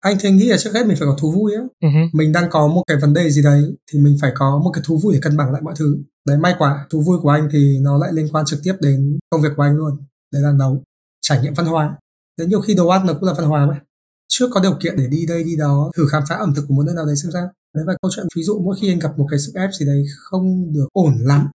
anh 0.00 0.16
thì 0.20 0.30
nghĩ 0.30 0.48
là 0.48 0.56
trước 0.56 0.70
hết 0.74 0.86
mình 0.86 0.96
phải 0.96 1.06
có 1.06 1.16
thú 1.20 1.32
vui 1.32 1.52
á 1.54 1.62
hứ. 1.82 2.00
mình 2.12 2.32
đang 2.32 2.44
có 2.50 2.66
một 2.66 2.82
cái 2.86 2.96
vấn 3.02 3.14
đề 3.14 3.30
gì 3.30 3.42
đấy 3.42 3.62
thì 3.92 3.98
mình 3.98 4.16
phải 4.20 4.30
có 4.34 4.60
một 4.64 4.70
cái 4.74 4.82
thú 4.86 5.00
vui 5.02 5.14
để 5.14 5.20
cân 5.22 5.36
bằng 5.36 5.52
lại 5.52 5.62
mọi 5.62 5.74
thứ 5.78 6.02
đấy 6.26 6.38
may 6.38 6.54
quá 6.58 6.86
thú 6.90 7.02
vui 7.02 7.18
của 7.22 7.28
anh 7.28 7.48
thì 7.52 7.78
nó 7.80 7.98
lại 7.98 8.10
liên 8.12 8.28
quan 8.32 8.44
trực 8.46 8.60
tiếp 8.62 8.74
đến 8.80 9.18
công 9.30 9.42
việc 9.42 9.52
của 9.56 9.62
anh 9.62 9.76
luôn. 9.76 9.96
Đấy 10.32 10.42
là 10.42 10.52
nấu 10.52 10.82
trải 11.20 11.42
nghiệm 11.42 11.54
văn 11.54 11.66
hóa. 11.66 11.96
Đấy 12.38 12.48
nhiều 12.48 12.60
khi 12.60 12.74
đồ 12.74 12.88
ăn 12.88 13.06
nó 13.06 13.14
cũng 13.14 13.24
là 13.24 13.34
văn 13.38 13.46
hóa 13.46 13.66
mà. 13.66 13.80
Trước 14.28 14.48
có 14.50 14.60
điều 14.60 14.74
kiện 14.82 14.96
để 14.96 15.06
đi 15.06 15.26
đây 15.26 15.44
đi 15.44 15.56
đó 15.56 15.90
thử 15.96 16.06
khám 16.06 16.22
phá 16.28 16.34
ẩm 16.34 16.54
thực 16.54 16.64
của 16.68 16.74
một 16.74 16.82
nơi 16.86 16.94
nào 16.94 17.06
đấy 17.06 17.16
xem 17.16 17.32
sao. 17.32 17.50
Đấy 17.74 17.84
và 17.86 17.94
câu 18.02 18.10
chuyện 18.14 18.26
ví 18.36 18.42
dụ 18.42 18.60
mỗi 18.64 18.76
khi 18.80 18.92
anh 18.92 18.98
gặp 18.98 19.18
một 19.18 19.26
cái 19.30 19.38
sức 19.38 19.52
ép 19.54 19.70
gì 19.72 19.86
đấy 19.86 20.04
không 20.18 20.72
được 20.72 20.86
ổn 20.92 21.14
lắm 21.20 21.48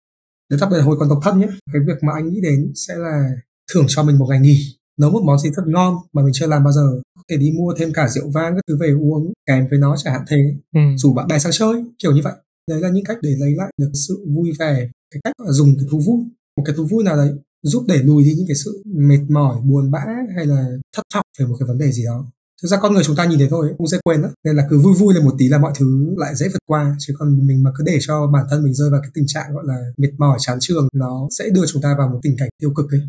đấy 0.51 0.59
đặc 0.61 0.71
biệt 0.71 0.77
là 0.77 0.85
hồi 0.85 0.97
còn 1.01 1.09
độc 1.09 1.19
thân 1.23 1.41
nhé 1.41 1.47
cái 1.73 1.83
việc 1.87 2.03
mà 2.03 2.13
anh 2.13 2.29
nghĩ 2.29 2.41
đến 2.41 2.73
sẽ 2.75 2.95
là 2.97 3.31
thưởng 3.73 3.85
cho 3.89 4.03
mình 4.03 4.19
một 4.19 4.27
ngày 4.29 4.41
nghỉ. 4.41 4.77
Nấu 5.01 5.11
một 5.11 5.23
món 5.25 5.39
gì 5.39 5.51
thật 5.57 5.63
ngon 5.67 5.97
mà 6.13 6.23
mình 6.23 6.33
chưa 6.35 6.47
làm 6.47 6.65
bao 6.65 6.73
giờ. 6.73 7.01
Có 7.17 7.23
thể 7.31 7.37
đi 7.37 7.53
mua 7.59 7.75
thêm 7.79 7.93
cả 7.93 8.09
rượu 8.09 8.31
vang 8.31 8.55
các 8.55 8.61
thứ 8.69 8.77
về 8.81 8.91
uống 9.01 9.33
kèm 9.47 9.67
với 9.71 9.79
nó 9.79 9.97
chẳng 9.97 10.15
hạn 10.15 10.25
thế. 10.29 10.37
Ừ. 10.75 10.81
rủ 10.97 11.15
bạn 11.15 11.29
bè 11.29 11.39
sang 11.39 11.53
chơi 11.53 11.85
kiểu 11.99 12.13
như 12.13 12.21
vậy 12.25 12.33
đấy 12.69 12.81
là 12.81 12.89
những 12.89 13.05
cách 13.05 13.19
để 13.23 13.31
lấy 13.39 13.55
lại 13.57 13.73
được 13.81 13.91
sự 14.09 14.27
vui 14.35 14.53
vẻ, 14.59 14.91
cái 15.11 15.21
cách 15.25 15.35
là 15.47 15.53
dùng 15.53 15.77
cái 15.79 15.87
thú 15.91 16.01
vui. 16.07 16.19
Một 16.57 16.63
cái 16.67 16.75
thú 16.77 16.87
vui 16.91 17.05
nào 17.05 17.17
đấy 17.17 17.31
giúp 17.63 17.85
để 17.89 17.99
lùi 18.03 18.25
đi 18.25 18.35
những 18.35 18.47
cái 18.49 18.57
sự 18.65 18.83
mệt 18.87 19.21
mỏi, 19.29 19.61
buồn 19.65 19.91
bã 19.91 20.05
hay 20.37 20.47
là 20.47 20.67
thất 20.97 21.03
vọng 21.15 21.27
về 21.39 21.47
một 21.47 21.57
cái 21.61 21.67
vấn 21.67 21.79
đề 21.79 21.93
gì 21.93 22.05
đó. 22.05 22.27
Thực 22.63 22.69
ra 22.69 22.79
con 22.81 22.95
người 22.95 23.05
chúng 23.05 23.17
ta 23.17 23.25
nhìn 23.25 23.39
thấy 23.39 23.49
thôi, 23.51 23.75
cũng 23.79 23.87
dễ 23.87 23.99
quên 24.05 24.23
đó 24.23 24.29
nên 24.45 24.57
là 24.57 24.67
cứ 24.71 24.79
vui 24.79 24.95
vui 24.95 25.15
lên 25.15 25.25
một 25.25 25.35
tí 25.39 25.49
là 25.49 25.59
mọi 25.59 25.73
thứ 25.79 26.15
lại 26.17 26.35
dễ 26.35 26.49
vượt 26.49 26.63
qua. 26.67 26.97
Chứ 26.99 27.15
còn 27.19 27.47
mình 27.47 27.63
mà 27.63 27.71
cứ 27.79 27.85
để 27.87 27.99
cho 28.01 28.27
bản 28.27 28.47
thân 28.51 28.65
mình 28.65 28.75
rơi 28.75 28.91
vào 28.91 29.01
cái 29.03 29.11
tình 29.15 29.25
trạng 29.27 29.55
gọi 29.55 29.65
là 29.67 29.77
mệt 29.97 30.11
mỏi, 30.19 30.39
chán 30.41 30.59
trường, 30.61 30.89
nó 30.95 31.29
sẽ 31.39 31.45
đưa 31.55 31.67
chúng 31.67 31.83
ta 31.83 31.95
vào 31.99 32.09
một 32.09 32.21
tình 32.23 32.37
cảnh 32.39 32.49
tiêu 32.61 32.73
cực 32.77 32.87
ấy. 32.91 33.01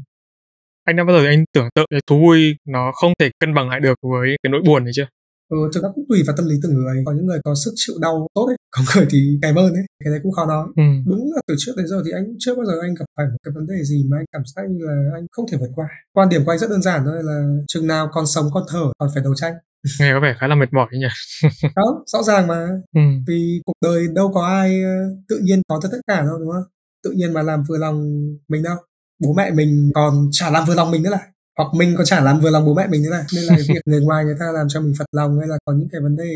Anh 0.84 0.96
đã 0.96 1.04
bao 1.04 1.18
giờ 1.18 1.26
anh 1.26 1.46
tưởng 1.54 1.68
tượng 1.76 1.86
cái 1.90 2.00
thú 2.08 2.20
vui 2.20 2.56
nó 2.68 2.92
không 3.02 3.14
thể 3.20 3.30
cân 3.40 3.54
bằng 3.54 3.70
lại 3.70 3.80
được 3.80 3.96
với 4.02 4.28
cái 4.44 4.52
nỗi 4.52 4.62
buồn 4.66 4.84
này 4.84 4.92
chưa? 4.96 5.08
Ừ, 5.50 5.58
thực 5.74 5.84
ra 5.84 5.90
cũng 5.96 6.06
tùy 6.10 6.24
vào 6.28 6.36
tâm 6.38 6.46
lý 6.46 6.56
từng 6.64 6.74
người. 6.74 7.04
Có 7.06 7.12
những 7.12 7.26
người 7.26 7.40
có 7.44 7.56
sức 7.56 7.72
chịu 7.76 7.96
đau 8.02 8.28
tốt 8.34 8.46
ấy 8.48 8.58
có 8.76 8.84
người 8.96 9.08
thì 9.10 9.40
kém 9.42 9.56
hơn 9.56 9.74
ấy. 9.74 9.86
Cái 10.04 10.12
đấy 10.12 10.20
cũng 10.24 10.32
khó 10.32 10.46
nói. 10.46 10.68
Ừ. 10.76 10.84
đúng 11.06 11.32
là 11.36 11.42
từ 11.48 11.56
trước 11.58 11.72
đến 11.78 11.88
giờ 11.88 12.02
thì 12.06 12.12
anh 12.12 12.26
chưa 12.40 12.56
bao 12.56 12.66
giờ 12.66 12.74
anh 12.82 12.94
gặp 13.00 13.06
phải 13.18 13.26
một 13.32 13.38
cái 13.44 13.52
vấn 13.56 13.66
đề 13.68 13.84
gì 13.84 14.04
mà 14.10 14.18
anh 14.20 14.26
cảm 14.32 14.42
giác 14.56 14.64
như 14.70 14.86
là 14.86 15.10
anh 15.14 15.26
không 15.32 15.46
thể 15.52 15.58
vượt 15.58 15.70
qua? 15.76 15.88
Quan 16.14 16.30
điểm 16.30 16.46
của 16.46 16.52
anh 16.52 16.60
rất 16.60 16.70
đơn 16.70 16.82
giản 16.82 17.02
thôi 17.06 17.24
là 17.24 17.48
chừng 17.68 17.88
nào 17.88 18.10
còn 18.12 18.26
sống 18.28 18.46
còn 18.54 18.64
thở 18.72 18.86
còn 18.98 19.10
phải 19.14 19.24
đấu 19.24 19.36
tranh. 19.36 19.54
Nghe 20.00 20.12
có 20.14 20.20
vẻ 20.20 20.36
khá 20.40 20.48
là 20.48 20.56
mệt 20.56 20.74
mỏi 20.74 20.88
nhỉ. 20.92 21.08
đó 21.76 22.04
rõ 22.08 22.24
ràng 22.24 22.48
mà. 22.48 22.68
Ừ. 22.96 23.02
vì 23.28 23.62
cuộc 23.66 23.74
đời 23.84 24.08
đâu 24.16 24.32
có 24.34 24.46
ai 24.48 24.84
ờ, 24.84 24.96
tự 25.30 25.40
nhiên 25.44 25.62
có 25.68 25.80
tất 25.84 25.90
tất 25.92 26.00
cả 26.08 26.22
đâu 26.22 26.40
đúng 26.40 26.52
không? 26.52 26.64
Tự 27.04 27.12
nhiên 27.12 27.34
mà 27.34 27.42
làm 27.42 27.64
vừa 27.70 27.78
lòng 27.78 27.98
mình 28.50 28.64
đâu. 28.64 28.78
Bố 29.24 29.34
mẹ 29.34 29.52
mình 29.52 29.92
còn 29.96 30.30
chả 30.32 30.50
làm 30.50 30.64
vừa 30.68 30.76
lòng 30.76 30.92
mình 30.92 31.04
nữa 31.04 31.10
là 31.10 31.20
hoặc 31.58 31.74
mình 31.74 31.96
còn 31.98 32.06
chả 32.06 32.22
làm 32.22 32.40
vừa 32.40 32.50
lòng 32.50 32.66
bố 32.66 32.74
mẹ 32.74 32.88
mình 32.88 33.04
nữa 33.04 33.10
này. 33.10 33.24
Nên 33.36 33.44
là 33.44 33.58
việc 33.68 33.82
người 33.86 34.02
ngoài 34.02 34.26
người 34.26 34.36
ta 34.40 34.52
làm 34.52 34.68
cho 34.70 34.82
mình 34.82 34.94
phật 35.00 35.06
lòng 35.12 35.40
hay 35.40 35.48
là 35.48 35.58
có 35.66 35.74
những 35.74 35.90
cái 35.92 36.02
vấn 36.02 36.16
đề 36.16 36.32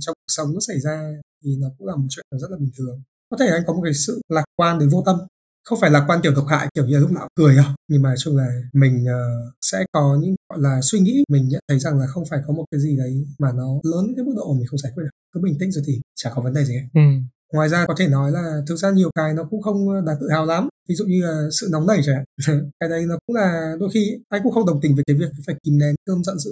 trong 0.00 0.14
cuộc 0.14 0.32
sống 0.36 0.54
nó 0.54 0.60
xảy 0.60 0.80
ra 0.80 1.10
thì 1.44 1.56
nó 1.60 1.68
cũng 1.78 1.86
là 1.86 1.96
một 1.96 2.06
chuyện 2.10 2.26
rất 2.30 2.50
là 2.50 2.56
bình 2.60 2.70
thường. 2.78 3.02
Có 3.30 3.36
thể 3.40 3.46
anh 3.46 3.62
có 3.66 3.72
một 3.72 3.80
cái 3.84 3.94
sự 3.94 4.20
lạc 4.28 4.44
quan 4.56 4.78
đến 4.78 4.88
vô 4.88 5.02
tâm. 5.06 5.16
Không 5.64 5.80
phải 5.80 5.90
lạc 5.90 6.04
quan 6.08 6.20
kiểu 6.22 6.34
độc 6.34 6.46
hại 6.48 6.68
kiểu 6.74 6.86
như 6.86 6.94
là 6.94 7.00
lúc 7.00 7.12
nào 7.12 7.28
cười 7.34 7.56
đâu 7.56 7.64
nhưng 7.88 8.02
mà 8.02 8.14
chung 8.18 8.36
là 8.36 8.48
mình 8.72 9.04
uh, 9.04 9.52
sẽ 9.60 9.84
có 9.92 10.18
những 10.20 10.34
gọi 10.50 10.58
là 10.62 10.80
suy 10.82 11.00
nghĩ 11.00 11.24
mình 11.28 11.48
nhận 11.48 11.60
thấy 11.68 11.78
rằng 11.78 11.98
là 11.98 12.06
không 12.06 12.24
phải 12.30 12.40
có 12.46 12.54
một 12.54 12.64
cái 12.70 12.80
gì 12.80 12.96
đấy 12.96 13.26
mà 13.38 13.52
nó 13.52 13.66
lớn 13.82 14.12
cái 14.16 14.24
mức 14.24 14.32
độ 14.36 14.54
mình 14.54 14.66
không 14.66 14.78
giải 14.78 14.92
quyết 14.94 15.04
được. 15.04 15.10
Cứ 15.34 15.40
bình 15.44 15.56
tĩnh 15.60 15.72
rồi 15.72 15.84
thì 15.86 16.00
chả 16.14 16.30
có 16.34 16.42
vấn 16.42 16.54
đề 16.54 16.64
gì 16.64 16.74
hết 16.74 16.86
ừ 16.94 17.00
ngoài 17.52 17.68
ra 17.68 17.84
có 17.88 17.94
thể 17.98 18.08
nói 18.08 18.32
là 18.32 18.62
thực 18.68 18.76
ra 18.76 18.90
nhiều 18.90 19.10
cái 19.14 19.34
nó 19.34 19.44
cũng 19.50 19.62
không 19.62 20.04
đáng 20.06 20.16
tự 20.20 20.28
hào 20.30 20.46
lắm. 20.46 20.68
Ví 20.88 20.94
dụ 20.94 21.04
như 21.04 21.22
là 21.22 21.48
sự 21.50 21.68
nóng 21.72 21.86
nảy 21.86 22.00
chẳng 22.04 22.14
hạn. 22.14 22.70
Cái 22.80 22.88
đấy 22.88 23.06
nó 23.06 23.18
cũng 23.26 23.36
là 23.36 23.76
đôi 23.80 23.88
khi 23.94 24.18
anh 24.28 24.40
cũng 24.44 24.52
không 24.52 24.66
đồng 24.66 24.80
tình 24.80 24.94
về 24.96 25.02
cái 25.06 25.16
việc 25.16 25.30
phải 25.46 25.54
kìm 25.62 25.78
nén 25.78 25.94
cơn 26.06 26.24
giận 26.24 26.38
dữ. 26.38 26.50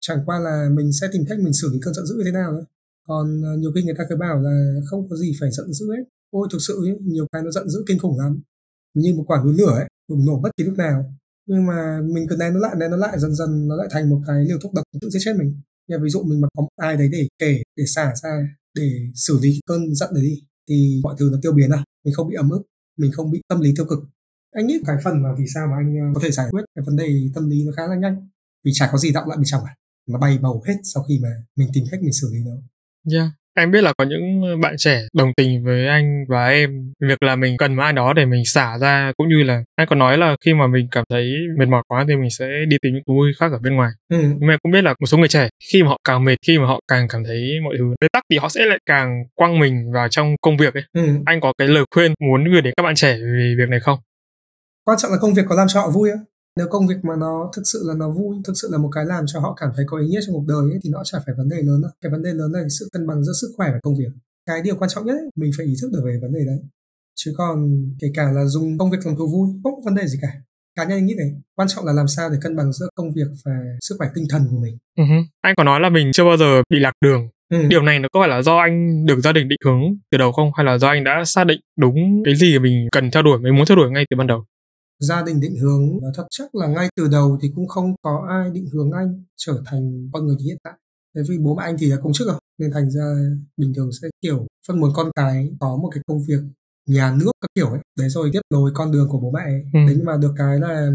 Chẳng 0.00 0.18
qua 0.26 0.38
là 0.38 0.68
mình 0.72 0.92
sẽ 0.92 1.08
tìm 1.12 1.24
cách 1.28 1.38
mình 1.38 1.52
xử 1.52 1.68
lý 1.72 1.78
cơn 1.82 1.94
giận 1.94 2.06
dữ 2.06 2.14
như 2.14 2.24
thế 2.24 2.32
nào 2.32 2.52
nữa 2.52 2.64
còn 3.08 3.42
ờ, 3.42 3.56
nhiều 3.56 3.72
khi 3.74 3.82
người 3.82 3.94
ta 3.98 4.04
cứ 4.08 4.16
bảo 4.16 4.40
là 4.40 4.74
không 4.84 5.08
có 5.08 5.16
gì 5.16 5.32
phải 5.40 5.50
giận 5.50 5.72
dữ 5.72 5.86
hết. 5.96 6.04
Ôi 6.30 6.48
thực 6.52 6.58
sự 6.60 6.74
ấy, 6.86 6.98
nhiều 7.00 7.26
cái 7.32 7.42
nó 7.42 7.50
giận 7.50 7.68
dữ 7.68 7.84
kinh 7.86 7.98
khủng 7.98 8.18
lắm. 8.18 8.40
Như 8.94 9.14
một 9.14 9.24
quả 9.26 9.42
núi 9.44 9.54
lửa 9.58 9.74
ấy 9.74 9.88
bùng 10.08 10.26
nổ 10.26 10.40
bất 10.40 10.50
kỳ 10.56 10.64
lúc 10.64 10.74
nào. 10.78 11.14
Nhưng 11.46 11.66
mà 11.66 12.00
mình 12.04 12.26
cứ 12.28 12.36
nén 12.36 12.54
nó 12.54 12.60
lại 12.60 12.74
nén 12.78 12.90
nó 12.90 12.96
lại 12.96 13.18
dần 13.18 13.34
dần 13.34 13.68
nó 13.68 13.76
lại 13.76 13.88
thành 13.90 14.10
một 14.10 14.20
cái 14.26 14.44
liều 14.44 14.58
thuốc 14.62 14.74
độc 14.74 14.84
tự 15.00 15.10
giết 15.10 15.18
chết 15.22 15.36
mình. 15.38 15.60
Như 15.88 15.96
ví 16.02 16.10
dụ 16.10 16.22
mình 16.22 16.40
mà 16.40 16.48
có 16.56 16.62
một 16.62 16.68
ai 16.76 16.96
đấy 16.96 17.08
để 17.12 17.28
kể 17.38 17.62
để 17.76 17.84
xả 17.86 18.12
ra 18.22 18.48
để 18.76 19.06
xử 19.14 19.38
lý 19.42 19.60
cơn 19.66 19.94
giận 19.94 20.14
đấy 20.14 20.24
đi, 20.24 20.42
thì 20.68 21.00
mọi 21.02 21.14
thứ 21.18 21.28
nó 21.32 21.38
tiêu 21.42 21.52
biến 21.52 21.70
à? 21.70 21.84
Mình 22.04 22.14
không 22.14 22.28
bị 22.28 22.34
ấm 22.34 22.50
ức, 22.50 22.62
mình 22.96 23.12
không 23.12 23.30
bị 23.30 23.42
tâm 23.48 23.60
lý 23.60 23.72
tiêu 23.76 23.86
cực. 23.86 23.98
Anh 24.52 24.66
nghĩ 24.66 24.78
cái 24.86 24.96
phần 25.04 25.22
mà 25.22 25.28
vì 25.38 25.44
sao 25.54 25.66
mà 25.66 25.76
anh 25.76 25.96
ờ, 25.96 26.06
có 26.14 26.20
thể 26.24 26.30
giải 26.30 26.46
quyết 26.50 26.64
cái 26.74 26.84
vấn 26.86 26.96
đề 26.96 27.30
tâm 27.34 27.50
lý 27.50 27.64
nó 27.64 27.72
khá 27.76 27.86
là 27.86 27.96
nhanh. 27.96 28.28
Vì 28.64 28.72
chả 28.74 28.88
có 28.92 28.98
gì 28.98 29.12
đọng 29.12 29.28
lại 29.28 29.36
bên 29.36 29.44
trong 29.46 29.64
à? 29.64 29.76
Nó 30.06 30.18
bay 30.18 30.38
bầu 30.38 30.62
hết 30.66 30.74
sau 30.82 31.02
khi 31.02 31.18
mà 31.22 31.28
mình 31.56 31.68
tìm 31.74 31.84
cách 31.90 32.02
mình 32.02 32.12
xử 32.12 32.30
lý 32.32 32.38
nó. 32.44 32.52
Yeah. 33.12 33.30
Em 33.56 33.70
biết 33.70 33.80
là 33.80 33.92
có 33.98 34.04
những 34.04 34.60
bạn 34.60 34.74
trẻ 34.78 35.02
đồng 35.12 35.32
tình 35.36 35.64
với 35.64 35.86
anh 35.86 36.24
và 36.28 36.48
em 36.48 36.92
việc 37.00 37.22
là 37.22 37.36
mình 37.36 37.56
cần 37.56 37.74
một 37.74 37.82
ai 37.82 37.92
đó 37.92 38.12
để 38.12 38.24
mình 38.24 38.44
xả 38.44 38.78
ra 38.78 39.12
cũng 39.16 39.28
như 39.28 39.42
là 39.42 39.62
anh 39.76 39.86
còn 39.90 39.98
nói 39.98 40.18
là 40.18 40.36
khi 40.44 40.54
mà 40.54 40.66
mình 40.66 40.88
cảm 40.90 41.04
thấy 41.10 41.32
mệt 41.58 41.68
mỏi 41.68 41.82
quá 41.88 42.04
thì 42.08 42.16
mình 42.16 42.30
sẽ 42.30 42.46
đi 42.68 42.76
tìm 42.82 42.94
những 42.94 43.02
thú 43.06 43.14
vui 43.14 43.32
khác 43.38 43.52
ở 43.52 43.58
bên 43.58 43.76
ngoài. 43.76 43.90
Ừ. 44.08 44.18
Nhưng 44.22 44.48
mà 44.48 44.56
cũng 44.62 44.72
biết 44.72 44.84
là 44.84 44.94
một 45.00 45.06
số 45.06 45.18
người 45.18 45.28
trẻ 45.28 45.48
khi 45.72 45.82
mà 45.82 45.88
họ 45.88 45.98
càng 46.04 46.24
mệt, 46.24 46.36
khi 46.46 46.58
mà 46.58 46.66
họ 46.66 46.80
càng 46.88 47.08
cảm 47.08 47.24
thấy 47.24 47.60
mọi 47.64 47.74
thứ 47.78 47.84
bế 48.00 48.08
tắc 48.12 48.22
thì 48.30 48.38
họ 48.38 48.48
sẽ 48.48 48.66
lại 48.66 48.78
càng 48.86 49.24
quăng 49.34 49.58
mình 49.58 49.92
vào 49.92 50.08
trong 50.08 50.34
công 50.42 50.56
việc 50.56 50.74
ấy. 50.74 50.84
Ừ. 50.92 51.02
Anh 51.26 51.40
có 51.40 51.52
cái 51.58 51.68
lời 51.68 51.84
khuyên 51.94 52.14
muốn 52.20 52.44
gửi 52.44 52.62
đến 52.62 52.74
các 52.76 52.82
bạn 52.82 52.94
trẻ 52.94 53.12
về 53.12 53.54
việc 53.58 53.68
này 53.68 53.80
không? 53.80 53.98
Quan 54.84 54.98
trọng 54.98 55.10
là 55.10 55.16
công 55.20 55.34
việc 55.34 55.42
có 55.48 55.56
làm 55.56 55.66
cho 55.68 55.80
họ 55.80 55.90
vui 55.90 56.10
không? 56.10 56.24
Nếu 56.56 56.66
công 56.70 56.86
việc 56.86 57.00
mà 57.02 57.14
nó 57.20 57.50
thực 57.56 57.62
sự 57.72 57.84
là 57.88 57.94
nó 57.94 58.10
vui 58.10 58.36
thực 58.44 58.52
sự 58.62 58.68
là 58.72 58.78
một 58.78 58.90
cái 58.92 59.04
làm 59.04 59.24
cho 59.26 59.40
họ 59.40 59.56
cảm 59.60 59.70
thấy 59.76 59.84
có 59.88 59.98
ý 59.98 60.06
nghĩa 60.06 60.20
trong 60.26 60.34
cuộc 60.34 60.44
đời 60.48 60.72
ấy, 60.72 60.80
thì 60.84 60.90
nó 60.90 61.00
chả 61.04 61.18
phải 61.26 61.34
vấn 61.38 61.48
đề 61.48 61.56
lớn 61.56 61.82
đâu. 61.82 61.90
Cái 62.00 62.12
vấn 62.12 62.22
đề 62.22 62.30
lớn 62.32 62.52
là 62.52 62.60
sự 62.78 62.88
cân 62.92 63.06
bằng 63.06 63.24
giữa 63.24 63.32
sức 63.40 63.48
khỏe 63.56 63.68
và 63.72 63.78
công 63.82 63.94
việc. 63.98 64.12
Cái 64.46 64.62
điều 64.62 64.76
quan 64.76 64.90
trọng 64.90 65.06
nhất 65.06 65.12
ấy, 65.12 65.30
mình 65.36 65.50
phải 65.56 65.66
ý 65.66 65.74
thức 65.82 65.90
được 65.92 66.02
về 66.06 66.18
vấn 66.22 66.32
đề 66.32 66.40
đấy. 66.46 66.58
Chứ 67.16 67.34
còn 67.36 67.56
kể 68.00 68.08
cả 68.14 68.32
là 68.32 68.44
dùng 68.44 68.78
công 68.78 68.90
việc 68.90 68.98
làm 69.04 69.16
thú 69.16 69.26
vui 69.32 69.48
không 69.62 69.74
có 69.74 69.80
vấn 69.84 69.94
đề 69.94 70.06
gì 70.06 70.18
cả. 70.22 70.32
Cá 70.76 70.84
nhân 70.84 70.98
anh 70.98 71.06
nghĩ 71.06 71.14
thế. 71.18 71.24
Quan 71.56 71.68
trọng 71.68 71.84
là 71.84 71.92
làm 71.92 72.08
sao 72.08 72.30
để 72.30 72.36
cân 72.42 72.56
bằng 72.56 72.72
giữa 72.72 72.88
công 72.94 73.12
việc 73.16 73.28
và 73.44 73.52
sức 73.80 73.94
khỏe 73.98 74.08
tinh 74.14 74.24
thần 74.30 74.42
của 74.50 74.58
mình. 74.62 74.78
Uh-huh. 74.98 75.24
anh 75.40 75.54
có 75.56 75.64
nói 75.64 75.80
là 75.80 75.88
mình 75.88 76.12
chưa 76.12 76.24
bao 76.24 76.36
giờ 76.36 76.62
bị 76.70 76.78
lạc 76.78 76.92
đường. 77.04 77.28
Ừ. 77.52 77.58
Điều 77.68 77.82
này 77.82 77.98
nó 77.98 78.08
có 78.12 78.20
phải 78.20 78.28
là 78.28 78.42
do 78.42 78.56
anh 78.56 79.06
được 79.06 79.20
gia 79.20 79.32
đình 79.32 79.48
định 79.48 79.58
hướng 79.64 79.80
từ 80.10 80.18
đầu 80.18 80.32
không? 80.32 80.50
Hay 80.56 80.64
là 80.64 80.78
do 80.78 80.88
anh 80.88 81.04
đã 81.04 81.22
xác 81.24 81.44
định 81.44 81.60
đúng 81.78 82.22
cái 82.24 82.36
gì 82.36 82.58
mình 82.58 82.88
cần 82.92 83.10
theo 83.10 83.22
đuổi 83.22 83.38
mình 83.38 83.56
muốn 83.56 83.66
theo 83.66 83.76
đuổi 83.76 83.90
ngay 83.90 84.04
từ 84.10 84.16
ban 84.16 84.26
đầu? 84.26 84.44
Gia 85.00 85.22
đình 85.22 85.40
định 85.40 85.56
hướng 85.56 86.00
và 86.02 86.08
thật 86.14 86.26
chắc 86.30 86.54
là 86.54 86.66
ngay 86.66 86.88
từ 86.96 87.08
đầu 87.08 87.38
thì 87.42 87.50
cũng 87.54 87.68
không 87.68 87.94
có 88.02 88.26
ai 88.30 88.50
định 88.50 88.66
hướng 88.72 88.90
anh 88.92 89.22
trở 89.36 89.62
thành 89.66 90.10
con 90.12 90.26
người 90.26 90.36
hiện 90.44 90.56
tại. 90.62 90.74
Bởi 91.14 91.24
vì 91.28 91.38
bố 91.38 91.54
mẹ 91.54 91.62
anh 91.62 91.76
thì 91.78 91.86
là 91.86 91.96
công 92.02 92.12
chức 92.12 92.28
rồi 92.28 92.38
nên 92.58 92.70
thành 92.72 92.90
ra 92.90 93.14
bình 93.56 93.72
thường 93.76 93.90
sẽ 94.02 94.08
kiểu 94.20 94.46
phân 94.68 94.80
muốn 94.80 94.90
con 94.94 95.10
cái 95.14 95.50
có 95.60 95.76
một 95.76 95.90
cái 95.94 96.02
công 96.06 96.18
việc 96.28 96.40
nhà 96.86 97.16
nước 97.20 97.30
các 97.40 97.48
kiểu 97.54 97.68
ấy. 97.68 97.80
Đấy 97.98 98.08
rồi 98.08 98.30
tiếp 98.32 98.40
nối 98.50 98.70
con 98.74 98.92
đường 98.92 99.08
của 99.10 99.20
bố 99.20 99.30
mẹ 99.30 99.40
ấy. 99.40 99.62
Ừ. 99.72 99.78
thế 99.88 99.94
nhưng 99.96 100.04
mà 100.04 100.16
được 100.16 100.34
cái 100.36 100.58
là 100.58 100.90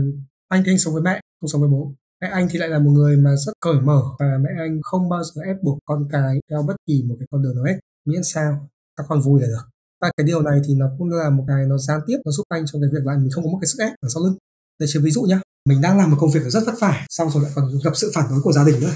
anh 0.47 0.63
thì 0.65 0.71
anh 0.71 0.79
sống 0.79 0.93
với 0.93 1.03
mẹ 1.03 1.21
không 1.41 1.47
sống 1.47 1.61
với 1.61 1.69
bố. 1.69 1.93
Mẹ 2.21 2.27
anh 2.27 2.47
thì 2.51 2.59
lại 2.59 2.69
là 2.69 2.79
một 2.79 2.91
người 2.91 3.17
mà 3.17 3.35
rất 3.35 3.53
cởi 3.59 3.81
mở 3.81 4.01
và 4.19 4.37
mẹ 4.41 4.49
anh 4.57 4.79
không 4.83 5.09
bao 5.09 5.23
giờ 5.23 5.41
ép 5.45 5.63
buộc 5.63 5.79
con 5.85 6.07
cái 6.11 6.39
theo 6.49 6.63
bất 6.63 6.75
kỳ 6.87 7.03
một 7.03 7.15
cái 7.19 7.27
con 7.31 7.41
đường 7.43 7.55
nào 7.55 7.63
hết. 7.63 7.79
Miễn 8.05 8.23
sao 8.23 8.69
các 8.95 9.05
con 9.09 9.21
vui 9.21 9.41
là 9.41 9.47
được 9.47 9.69
và 10.01 10.11
cái 10.17 10.25
điều 10.25 10.41
này 10.41 10.61
thì 10.67 10.75
nó 10.75 10.85
cũng 10.97 11.09
là 11.09 11.29
một 11.29 11.43
cái 11.47 11.65
nó 11.65 11.77
gián 11.77 11.99
tiếp 12.07 12.17
nó 12.25 12.31
giúp 12.31 12.43
anh 12.49 12.63
trong 12.65 12.81
cái 12.81 12.89
việc 12.93 13.05
là 13.05 13.17
mình 13.17 13.29
không 13.31 13.43
có 13.43 13.49
một 13.51 13.57
cái 13.61 13.67
sức 13.67 13.79
ép 13.79 13.93
ở 14.01 14.09
sau 14.13 14.23
lưng. 14.23 14.35
Để 14.79 14.85
chỉ 14.89 14.99
ví 14.99 15.11
dụ 15.11 15.21
nhá 15.21 15.41
mình 15.69 15.81
đang 15.81 15.97
làm 15.97 16.11
một 16.11 16.17
công 16.19 16.31
việc 16.31 16.43
rất 16.49 16.63
vất 16.65 16.75
vả 16.79 17.05
xong 17.09 17.29
rồi 17.29 17.43
lại 17.43 17.51
còn 17.55 17.71
gặp 17.83 17.91
sự 17.95 18.11
phản 18.15 18.25
đối 18.29 18.41
của 18.41 18.51
gia 18.51 18.63
đình 18.63 18.79
nữa 18.79 18.93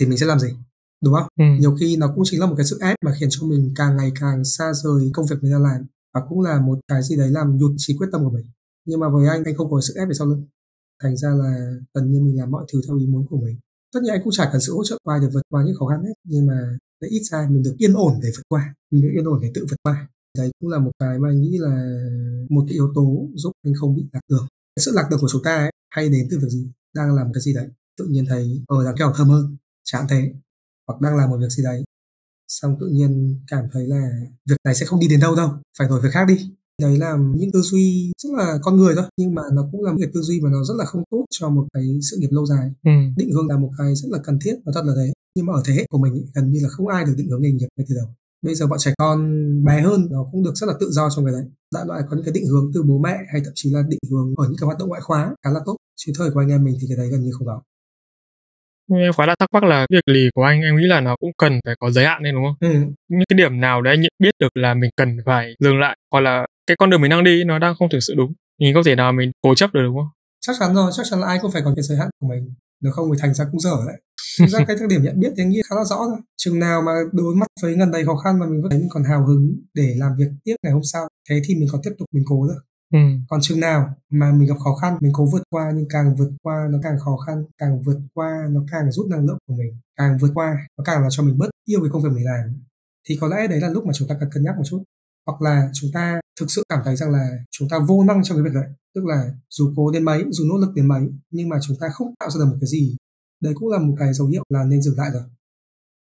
thì 0.00 0.06
mình 0.06 0.18
sẽ 0.18 0.26
làm 0.26 0.38
gì? 0.40 0.48
Đúng 1.04 1.14
không? 1.14 1.26
Ừ. 1.38 1.44
nhiều 1.60 1.76
khi 1.80 1.96
nó 1.96 2.12
cũng 2.14 2.24
chính 2.26 2.40
là 2.40 2.46
một 2.46 2.54
cái 2.56 2.66
sức 2.66 2.80
ép 2.80 2.96
mà 3.04 3.12
khiến 3.20 3.28
cho 3.32 3.46
mình 3.46 3.72
càng 3.76 3.96
ngày 3.96 4.12
càng 4.20 4.44
xa 4.44 4.72
rời 4.72 5.10
công 5.14 5.26
việc 5.26 5.36
mình 5.42 5.52
đang 5.52 5.62
làm 5.62 5.86
và 6.14 6.20
cũng 6.28 6.40
là 6.40 6.60
một 6.60 6.78
cái 6.88 7.02
gì 7.02 7.16
đấy 7.16 7.30
làm 7.30 7.56
nhụt 7.56 7.72
chí 7.76 7.96
quyết 7.96 8.08
tâm 8.12 8.24
của 8.24 8.30
mình. 8.30 8.46
Nhưng 8.84 9.00
mà 9.00 9.08
với 9.08 9.28
anh 9.28 9.44
anh 9.44 9.56
không 9.56 9.70
có 9.70 9.80
sức 9.80 9.94
ép 9.96 10.08
về 10.08 10.14
sau 10.14 10.26
lưng. 10.26 10.46
Thành 11.02 11.16
ra 11.16 11.28
là 11.28 11.72
gần 11.94 12.12
như 12.12 12.20
mình 12.20 12.38
làm 12.38 12.50
mọi 12.50 12.64
thứ 12.72 12.80
theo 12.86 12.98
ý 12.98 13.06
muốn 13.06 13.26
của 13.30 13.36
mình. 13.36 13.56
Tất 13.94 14.00
nhiên 14.02 14.12
anh 14.12 14.20
cũng 14.24 14.32
chả 14.32 14.48
cần 14.52 14.60
sự 14.60 14.74
hỗ 14.74 14.84
trợ 14.84 14.98
của 15.04 15.10
ai 15.10 15.20
để 15.20 15.26
vượt 15.32 15.42
qua 15.50 15.62
những 15.66 15.74
khó 15.78 15.86
khăn 15.86 16.04
hết 16.04 16.14
nhưng 16.24 16.46
mà 16.46 16.78
để 17.00 17.08
ít 17.08 17.22
ra 17.30 17.48
mình 17.50 17.62
được 17.62 17.74
yên 17.78 17.92
ổn 17.94 18.20
để 18.22 18.28
vượt 18.36 18.42
qua 18.48 18.74
mình 18.90 19.02
được 19.02 19.08
yên 19.14 19.24
ổn 19.24 19.38
để 19.42 19.50
tự 19.54 19.66
vượt 19.70 19.76
qua 19.82 20.08
đấy 20.38 20.50
cũng 20.60 20.70
là 20.70 20.78
một 20.78 20.90
cái 20.98 21.18
mà 21.18 21.28
anh 21.28 21.40
nghĩ 21.40 21.58
là 21.58 21.98
một 22.50 22.64
cái 22.68 22.74
yếu 22.74 22.92
tố 22.94 23.28
giúp 23.34 23.52
anh 23.64 23.74
không 23.80 23.96
bị 23.96 24.02
lạc 24.12 24.20
đường. 24.28 24.46
Cái 24.76 24.82
sự 24.84 24.92
lạc 24.94 25.08
đường 25.10 25.20
của 25.20 25.28
chúng 25.30 25.42
ta 25.42 25.56
ấy, 25.56 25.72
hay 25.90 26.08
đến 26.08 26.28
từ 26.30 26.38
việc 26.38 26.48
gì? 26.48 26.70
Đang 26.94 27.14
làm 27.14 27.32
cái 27.32 27.40
gì 27.40 27.54
đấy? 27.54 27.68
Tự 27.98 28.06
nhiên 28.10 28.26
thấy 28.28 28.62
ở 28.66 28.84
đang 28.84 28.96
kẹo 28.96 29.12
thơm 29.16 29.28
hơn 29.28 29.56
chẳng 29.84 30.06
thế. 30.10 30.32
Hoặc 30.88 31.00
đang 31.00 31.16
làm 31.16 31.30
một 31.30 31.38
việc 31.40 31.48
gì 31.50 31.62
đấy. 31.62 31.84
Xong 32.48 32.76
tự 32.80 32.86
nhiên 32.86 33.40
cảm 33.46 33.64
thấy 33.72 33.86
là 33.86 34.10
việc 34.48 34.56
này 34.64 34.74
sẽ 34.74 34.86
không 34.86 35.00
đi 35.00 35.08
đến 35.08 35.20
đâu 35.20 35.36
đâu 35.36 35.50
phải 35.78 35.88
đổi 35.88 36.00
việc 36.00 36.08
khác 36.12 36.24
đi. 36.28 36.50
Đấy 36.82 36.98
là 36.98 37.16
những 37.36 37.52
tư 37.52 37.60
duy 37.60 38.12
rất 38.18 38.30
là 38.36 38.58
con 38.62 38.76
người 38.76 38.94
thôi 38.94 39.04
nhưng 39.16 39.34
mà 39.34 39.42
nó 39.52 39.68
cũng 39.72 39.84
là 39.84 39.92
một 39.92 39.98
cái 40.00 40.10
tư 40.14 40.20
duy 40.20 40.40
mà 40.40 40.50
nó 40.50 40.64
rất 40.64 40.74
là 40.78 40.84
không 40.84 41.02
tốt 41.10 41.24
cho 41.30 41.48
một 41.48 41.66
cái 41.72 41.98
sự 42.10 42.16
nghiệp 42.20 42.30
lâu 42.30 42.46
dài. 42.46 42.70
Ừ. 42.84 42.90
định 43.16 43.30
hướng 43.32 43.48
là 43.48 43.58
một 43.58 43.70
cái 43.78 43.94
rất 43.94 44.08
là 44.10 44.18
cần 44.24 44.38
thiết 44.44 44.54
và 44.64 44.72
thật 44.74 44.82
là 44.84 44.92
thế. 44.96 45.12
Nhưng 45.34 45.46
mà 45.46 45.52
ở 45.52 45.62
thế 45.66 45.74
hệ 45.74 45.86
của 45.90 45.98
mình 45.98 46.26
gần 46.34 46.50
như 46.50 46.60
là 46.62 46.68
không 46.68 46.88
ai 46.88 47.04
được 47.04 47.14
định 47.16 47.28
hướng 47.30 47.42
nghề 47.42 47.52
nghiệp 47.52 47.68
ngay 47.76 47.86
từ 47.88 47.94
đầu 47.94 48.08
bây 48.42 48.54
giờ 48.54 48.66
bọn 48.66 48.78
trẻ 48.78 48.92
con 48.98 49.18
bé 49.64 49.80
hơn 49.80 50.08
nó 50.10 50.26
cũng 50.32 50.44
được 50.44 50.52
rất 50.54 50.66
là 50.66 50.74
tự 50.80 50.90
do 50.90 51.08
trong 51.16 51.24
cái 51.24 51.32
đấy. 51.32 51.44
Đại 51.74 51.84
loại 51.86 52.02
có 52.08 52.16
những 52.16 52.24
cái 52.24 52.32
định 52.34 52.46
hướng 52.46 52.70
từ 52.74 52.82
bố 52.82 52.98
mẹ 52.98 53.16
hay 53.32 53.40
thậm 53.44 53.52
chí 53.54 53.70
là 53.72 53.82
định 53.88 54.00
hướng 54.10 54.34
ở 54.36 54.44
những 54.48 54.56
cái 54.60 54.66
hoạt 54.66 54.78
động 54.78 54.88
ngoại 54.88 55.00
khóa 55.00 55.34
khá 55.44 55.50
là 55.50 55.60
tốt. 55.66 55.76
Chứ 55.96 56.12
thời 56.18 56.30
của 56.30 56.40
anh 56.40 56.48
em 56.48 56.64
mình 56.64 56.74
thì 56.80 56.86
cái 56.88 56.96
đấy 56.96 57.08
gần 57.12 57.22
như 57.22 57.30
không 57.38 57.46
có. 57.46 57.62
Em 58.98 59.12
khá 59.12 59.26
là 59.26 59.34
thắc 59.38 59.48
mắc 59.52 59.64
là 59.64 59.86
việc 59.90 60.08
lì 60.08 60.28
của 60.34 60.42
anh 60.42 60.60
em 60.60 60.76
nghĩ 60.76 60.86
là 60.86 61.00
nó 61.00 61.16
cũng 61.16 61.30
cần 61.38 61.60
phải 61.64 61.74
có 61.80 61.90
giới 61.90 62.04
hạn 62.04 62.22
nên 62.22 62.34
đúng 62.34 62.44
không? 62.44 62.70
Ừ. 62.70 62.78
những 63.08 63.24
cái 63.28 63.36
điểm 63.36 63.60
nào 63.60 63.82
để 63.82 63.90
anh 63.90 64.00
nhận 64.00 64.12
biết 64.18 64.34
được 64.38 64.56
là 64.56 64.74
mình 64.74 64.90
cần 64.96 65.16
phải 65.26 65.54
dừng 65.60 65.78
lại 65.78 65.96
hoặc 66.10 66.20
là 66.20 66.46
cái 66.66 66.76
con 66.76 66.90
đường 66.90 67.00
mình 67.00 67.10
đang 67.10 67.24
đi 67.24 67.44
nó 67.44 67.58
đang 67.58 67.74
không 67.74 67.88
thực 67.88 68.00
sự 68.00 68.14
đúng 68.16 68.32
mình 68.60 68.74
không 68.74 68.84
thể 68.84 68.94
nào 68.94 69.12
mình 69.12 69.30
cố 69.42 69.54
chấp 69.54 69.74
được 69.74 69.80
đúng 69.84 69.96
không? 69.96 70.08
Chắc 70.40 70.56
chắn 70.60 70.74
rồi 70.74 70.90
chắc 70.96 71.06
chắn 71.10 71.20
là 71.20 71.26
ai 71.26 71.38
cũng 71.42 71.50
phải 71.52 71.62
có 71.64 71.72
cái 71.76 71.82
giới 71.82 71.98
hạn 71.98 72.08
của 72.20 72.28
mình 72.28 72.54
nếu 72.82 72.92
không 72.92 73.12
thì 73.12 73.18
thành 73.20 73.34
ra 73.34 73.44
cũng 73.50 73.60
dở 73.60 73.76
đấy. 73.86 74.00
Thực 74.38 74.46
ra 74.46 74.64
cái 74.68 74.76
特 74.76 74.86
điểm 74.86 75.02
nhận 75.02 75.20
biết 75.20 75.32
thì 75.36 75.42
anh 75.42 75.50
nghĩ 75.50 75.62
khá 75.68 75.76
là 75.76 75.84
rõ 75.84 75.96
rồi 75.96 76.18
chừng 76.36 76.58
nào 76.58 76.82
mà 76.82 76.92
đối 77.12 77.34
mặt 77.34 77.46
với 77.62 77.74
gần 77.76 77.90
đầy 77.90 78.04
khó 78.04 78.16
khăn 78.16 78.38
mà 78.38 78.46
mình 78.46 78.62
vẫn 78.62 78.70
thấy 78.70 78.80
mình 78.80 78.88
còn 78.90 79.04
hào 79.04 79.26
hứng 79.26 79.56
để 79.74 79.94
làm 79.98 80.16
việc 80.18 80.28
tiếp 80.44 80.54
ngày 80.62 80.72
hôm 80.72 80.82
sau 80.92 81.08
thế 81.30 81.42
thì 81.44 81.54
mình 81.54 81.68
còn 81.72 81.80
tiếp 81.84 81.90
tục 81.98 82.08
mình 82.12 82.24
cố 82.26 82.46
được 82.48 82.60
Ừ. 82.94 82.98
còn 83.28 83.40
chừng 83.42 83.60
nào 83.60 83.88
mà 84.10 84.32
mình 84.32 84.48
gặp 84.48 84.54
khó 84.64 84.74
khăn 84.74 84.98
mình 85.00 85.12
cố 85.14 85.26
vượt 85.32 85.42
qua 85.50 85.72
nhưng 85.74 85.86
càng 85.88 86.14
vượt 86.16 86.30
qua 86.42 86.66
nó 86.70 86.78
càng 86.82 86.98
khó 87.04 87.16
khăn 87.26 87.44
càng 87.58 87.82
vượt 87.82 87.98
qua 88.14 88.46
nó 88.50 88.60
càng 88.72 88.92
rút 88.92 89.06
năng 89.06 89.26
lượng 89.26 89.38
của 89.46 89.54
mình 89.54 89.78
càng 89.96 90.18
vượt 90.20 90.30
qua 90.34 90.54
nó 90.78 90.84
càng 90.84 91.00
làm 91.02 91.10
cho 91.10 91.22
mình 91.22 91.38
bớt 91.38 91.50
yêu 91.68 91.80
cái 91.80 91.90
công 91.92 92.02
việc 92.02 92.08
mình 92.14 92.24
làm 92.24 92.60
thì 93.08 93.18
có 93.20 93.28
lẽ 93.28 93.46
đấy 93.46 93.60
là 93.60 93.68
lúc 93.68 93.84
mà 93.86 93.92
chúng 93.92 94.08
ta 94.08 94.16
cần 94.20 94.28
cân 94.32 94.42
nhắc 94.44 94.56
một 94.56 94.62
chút 94.66 94.82
hoặc 95.26 95.42
là 95.42 95.70
chúng 95.74 95.90
ta 95.94 96.20
thực 96.40 96.46
sự 96.50 96.62
cảm 96.68 96.78
thấy 96.84 96.96
rằng 96.96 97.10
là 97.10 97.28
chúng 97.50 97.68
ta 97.68 97.78
vô 97.88 98.04
năng 98.04 98.24
trong 98.24 98.36
cái 98.38 98.44
việc 98.44 98.54
đấy. 98.54 98.70
Tức 98.94 99.04
là 99.04 99.30
dù 99.50 99.72
cố 99.76 99.90
đến 99.90 100.04
mấy 100.04 100.24
dù 100.30 100.44
nỗ 100.48 100.56
lực 100.56 100.72
đến 100.74 100.88
mấy 100.88 101.02
nhưng 101.30 101.48
mà 101.48 101.56
chúng 101.62 101.76
ta 101.80 101.86
không 101.92 102.14
tạo 102.20 102.30
ra 102.30 102.38
được 102.38 102.50
một 102.50 102.56
cái 102.60 102.68
gì. 102.68 102.96
Đấy 103.40 103.52
cũng 103.56 103.68
là 103.68 103.78
một 103.78 103.94
cái 103.98 104.12
dấu 104.12 104.26
hiệu 104.26 104.44
là 104.48 104.64
nên 104.64 104.82
dừng 104.82 104.98
lại 104.98 105.10
rồi. 105.12 105.22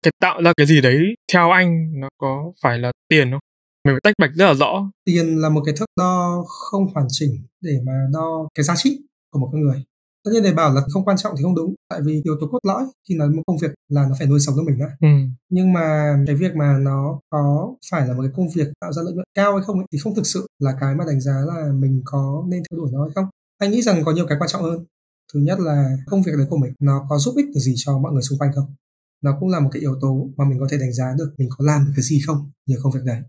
Cái 0.03 0.11
tạo 0.19 0.41
ra 0.43 0.53
cái 0.57 0.67
gì 0.67 0.81
đấy 0.81 0.99
theo 1.33 1.51
anh 1.51 1.99
nó 1.99 2.09
có 2.17 2.53
phải 2.61 2.79
là 2.79 2.91
tiền 3.07 3.31
không? 3.31 3.39
Mình 3.85 3.93
phải 3.93 4.01
tách 4.03 4.13
bạch 4.17 4.31
rất 4.35 4.45
là 4.45 4.53
rõ. 4.53 4.91
Tiền 5.05 5.37
là 5.37 5.49
một 5.49 5.61
cái 5.65 5.75
thước 5.77 5.85
đo 5.97 6.43
không 6.47 6.93
hoàn 6.93 7.07
chỉnh 7.09 7.31
để 7.61 7.79
mà 7.85 7.93
đo 8.13 8.47
cái 8.53 8.63
giá 8.63 8.73
trị 8.77 9.01
của 9.31 9.39
một 9.39 9.49
con 9.51 9.61
người 9.61 9.83
tất 10.23 10.31
nhiên 10.33 10.43
để 10.43 10.53
bảo 10.53 10.73
là 10.73 10.81
không 10.93 11.05
quan 11.05 11.17
trọng 11.17 11.33
thì 11.37 11.43
không 11.43 11.55
đúng 11.55 11.75
tại 11.89 11.99
vì 12.03 12.21
yếu 12.23 12.35
tố 12.41 12.47
cốt 12.51 12.59
lõi 12.67 12.83
khi 13.09 13.15
nói 13.15 13.29
một 13.29 13.41
công 13.47 13.57
việc 13.57 13.71
là 13.89 14.05
nó 14.09 14.15
phải 14.19 14.27
nuôi 14.27 14.39
sống 14.39 14.55
cho 14.57 14.63
mình 14.63 14.79
đã 14.79 14.85
ừ. 15.01 15.07
nhưng 15.49 15.73
mà 15.73 16.15
cái 16.27 16.35
việc 16.35 16.55
mà 16.55 16.77
nó 16.81 17.19
có 17.29 17.73
phải 17.91 18.07
là 18.07 18.13
một 18.13 18.21
cái 18.21 18.31
công 18.35 18.45
việc 18.55 18.67
tạo 18.81 18.93
ra 18.93 19.01
lợi 19.05 19.13
nhuận 19.13 19.25
cao 19.33 19.55
hay 19.55 19.63
không 19.65 19.77
ấy, 19.77 19.85
thì 19.91 19.97
không 20.03 20.15
thực 20.15 20.25
sự 20.25 20.47
là 20.59 20.71
cái 20.81 20.95
mà 20.95 21.03
đánh 21.07 21.21
giá 21.21 21.33
là 21.47 21.71
mình 21.73 22.01
có 22.05 22.43
nên 22.47 22.63
theo 22.69 22.77
đuổi 22.77 22.89
nó 22.93 23.03
hay 23.03 23.11
không. 23.15 23.25
Anh 23.57 23.71
nghĩ 23.71 23.81
rằng 23.81 24.03
có 24.05 24.11
nhiều 24.11 24.25
cái 24.29 24.37
quan 24.41 24.49
trọng 24.49 24.63
hơn. 24.63 24.85
Thứ 25.33 25.39
nhất 25.39 25.59
là 25.59 25.97
công 26.05 26.21
việc 26.21 26.31
đấy 26.37 26.47
của 26.49 26.57
mình 26.57 26.73
nó 26.79 27.05
có 27.09 27.17
giúp 27.17 27.33
ích 27.37 27.45
được 27.45 27.59
gì 27.59 27.73
cho 27.77 27.97
mọi 27.97 28.11
người 28.11 28.21
xung 28.21 28.39
quanh 28.39 28.51
không? 28.55 28.75
Nó 29.23 29.37
cũng 29.39 29.49
là 29.49 29.59
một 29.59 29.69
cái 29.71 29.79
yếu 29.79 29.95
tố 30.01 30.29
mà 30.37 30.45
mình 30.45 30.59
có 30.59 30.67
thể 30.71 30.77
đánh 30.77 30.93
giá 30.93 31.05
được 31.17 31.33
mình 31.37 31.49
có 31.57 31.65
làm 31.65 31.85
được 31.85 31.91
cái 31.95 32.03
gì 32.03 32.21
không 32.25 32.51
nhờ 32.67 32.77
công 32.83 32.93
việc 32.93 33.03
đấy. 33.05 33.21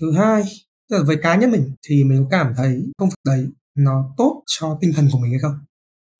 Thứ 0.00 0.12
hai 0.12 0.42
tức 0.90 0.98
là 0.98 1.04
với 1.04 1.16
cá 1.22 1.36
nhân 1.36 1.50
mình 1.50 1.74
thì 1.88 2.04
mình 2.04 2.24
có 2.24 2.28
cảm 2.30 2.54
thấy 2.56 2.92
công 2.98 3.08
việc 3.08 3.22
đấy 3.26 3.48
nó 3.76 4.14
tốt 4.16 4.42
cho 4.46 4.78
tinh 4.80 4.92
thần 4.96 5.08
của 5.12 5.18
mình 5.18 5.30
hay 5.30 5.40
không 5.40 5.58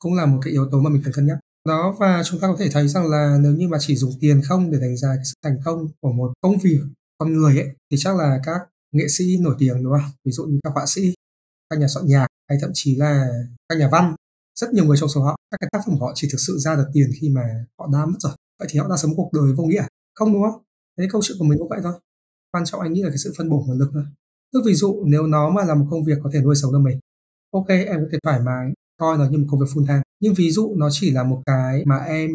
cũng 0.03 0.13
là 0.13 0.25
một 0.25 0.39
cái 0.43 0.51
yếu 0.51 0.69
tố 0.71 0.79
mà 0.79 0.89
mình 0.89 1.01
cần 1.05 1.13
cân 1.13 1.27
nhắc. 1.27 1.37
Đó, 1.67 1.95
và 1.99 2.21
chúng 2.25 2.39
ta 2.39 2.47
có 2.47 2.55
thể 2.59 2.69
thấy 2.71 2.87
rằng 2.87 3.09
là 3.09 3.37
nếu 3.41 3.51
như 3.51 3.67
mà 3.67 3.77
chỉ 3.81 3.95
dùng 3.95 4.11
tiền 4.19 4.41
không 4.41 4.71
để 4.71 4.79
đánh 4.79 4.97
giá 4.97 5.15
cái 5.15 5.25
sự 5.25 5.33
thành 5.43 5.57
công 5.65 5.87
của 6.01 6.11
một 6.11 6.33
công 6.41 6.57
việc, 6.57 6.79
con 7.17 7.33
người 7.33 7.57
ấy, 7.57 7.67
thì 7.91 7.97
chắc 7.99 8.15
là 8.15 8.39
các 8.43 8.61
nghệ 8.91 9.07
sĩ 9.07 9.37
nổi 9.37 9.55
tiếng, 9.59 9.83
đúng 9.83 9.93
không? 9.93 10.11
Ví 10.25 10.31
dụ 10.31 10.43
như 10.45 10.59
các 10.63 10.71
họa 10.73 10.85
sĩ, 10.87 11.13
các 11.69 11.79
nhà 11.79 11.87
soạn 11.87 12.05
nhạc, 12.07 12.27
hay 12.49 12.57
thậm 12.61 12.71
chí 12.73 12.95
là 12.95 13.27
các 13.69 13.77
nhà 13.77 13.89
văn, 13.91 14.15
rất 14.59 14.73
nhiều 14.73 14.85
người 14.85 14.97
trong 14.99 15.09
số 15.09 15.23
họ, 15.23 15.35
các 15.51 15.57
cái 15.59 15.69
tác 15.71 15.79
phẩm 15.85 15.99
của 15.99 16.05
họ 16.05 16.11
chỉ 16.15 16.27
thực 16.31 16.39
sự 16.47 16.57
ra 16.57 16.75
được 16.75 16.87
tiền 16.93 17.09
khi 17.21 17.29
mà 17.29 17.65
họ 17.79 17.89
đã 17.93 18.05
mất 18.05 18.17
rồi. 18.19 18.33
Vậy 18.59 18.67
thì 18.71 18.79
họ 18.79 18.87
đã 18.89 18.97
sống 18.97 19.11
cuộc 19.15 19.29
đời 19.33 19.53
vô 19.53 19.63
nghĩa, 19.63 19.85
không 20.15 20.33
đúng 20.33 20.43
không? 20.43 20.61
Thế 20.97 21.07
câu 21.11 21.21
chuyện 21.23 21.37
của 21.39 21.45
mình 21.45 21.59
cũng 21.59 21.69
vậy 21.69 21.79
thôi. 21.83 21.93
Quan 22.51 22.65
trọng 22.65 22.81
anh 22.81 22.93
nghĩ 22.93 23.01
là 23.01 23.09
cái 23.09 23.17
sự 23.17 23.33
phân 23.37 23.49
bổ 23.49 23.63
nguồn 23.67 23.77
lực 23.79 23.89
thôi. 23.93 24.03
Tức 24.53 24.61
ví 24.65 24.73
dụ 24.73 25.03
nếu 25.05 25.27
nó 25.27 25.49
mà 25.49 25.63
là 25.63 25.75
một 25.75 25.87
công 25.89 26.03
việc 26.03 26.17
có 26.23 26.29
thể 26.33 26.41
nuôi 26.41 26.55
sống 26.55 26.73
được 26.73 26.79
mình, 26.79 26.99
ok, 27.51 27.67
em 27.67 27.99
có 28.01 28.07
thể 28.11 28.17
thoải 28.23 28.39
mái 28.39 28.73
coi 29.03 29.17
nó 29.17 29.25
như 29.29 29.37
một 29.37 29.47
công 29.49 29.59
việc 29.59 29.65
full 29.73 29.87
time. 29.87 30.01
Nhưng 30.21 30.33
ví 30.33 30.51
dụ 30.51 30.73
nó 30.77 30.87
chỉ 30.91 31.11
là 31.11 31.23
một 31.23 31.41
cái 31.45 31.83
mà 31.85 31.97
em 31.97 32.29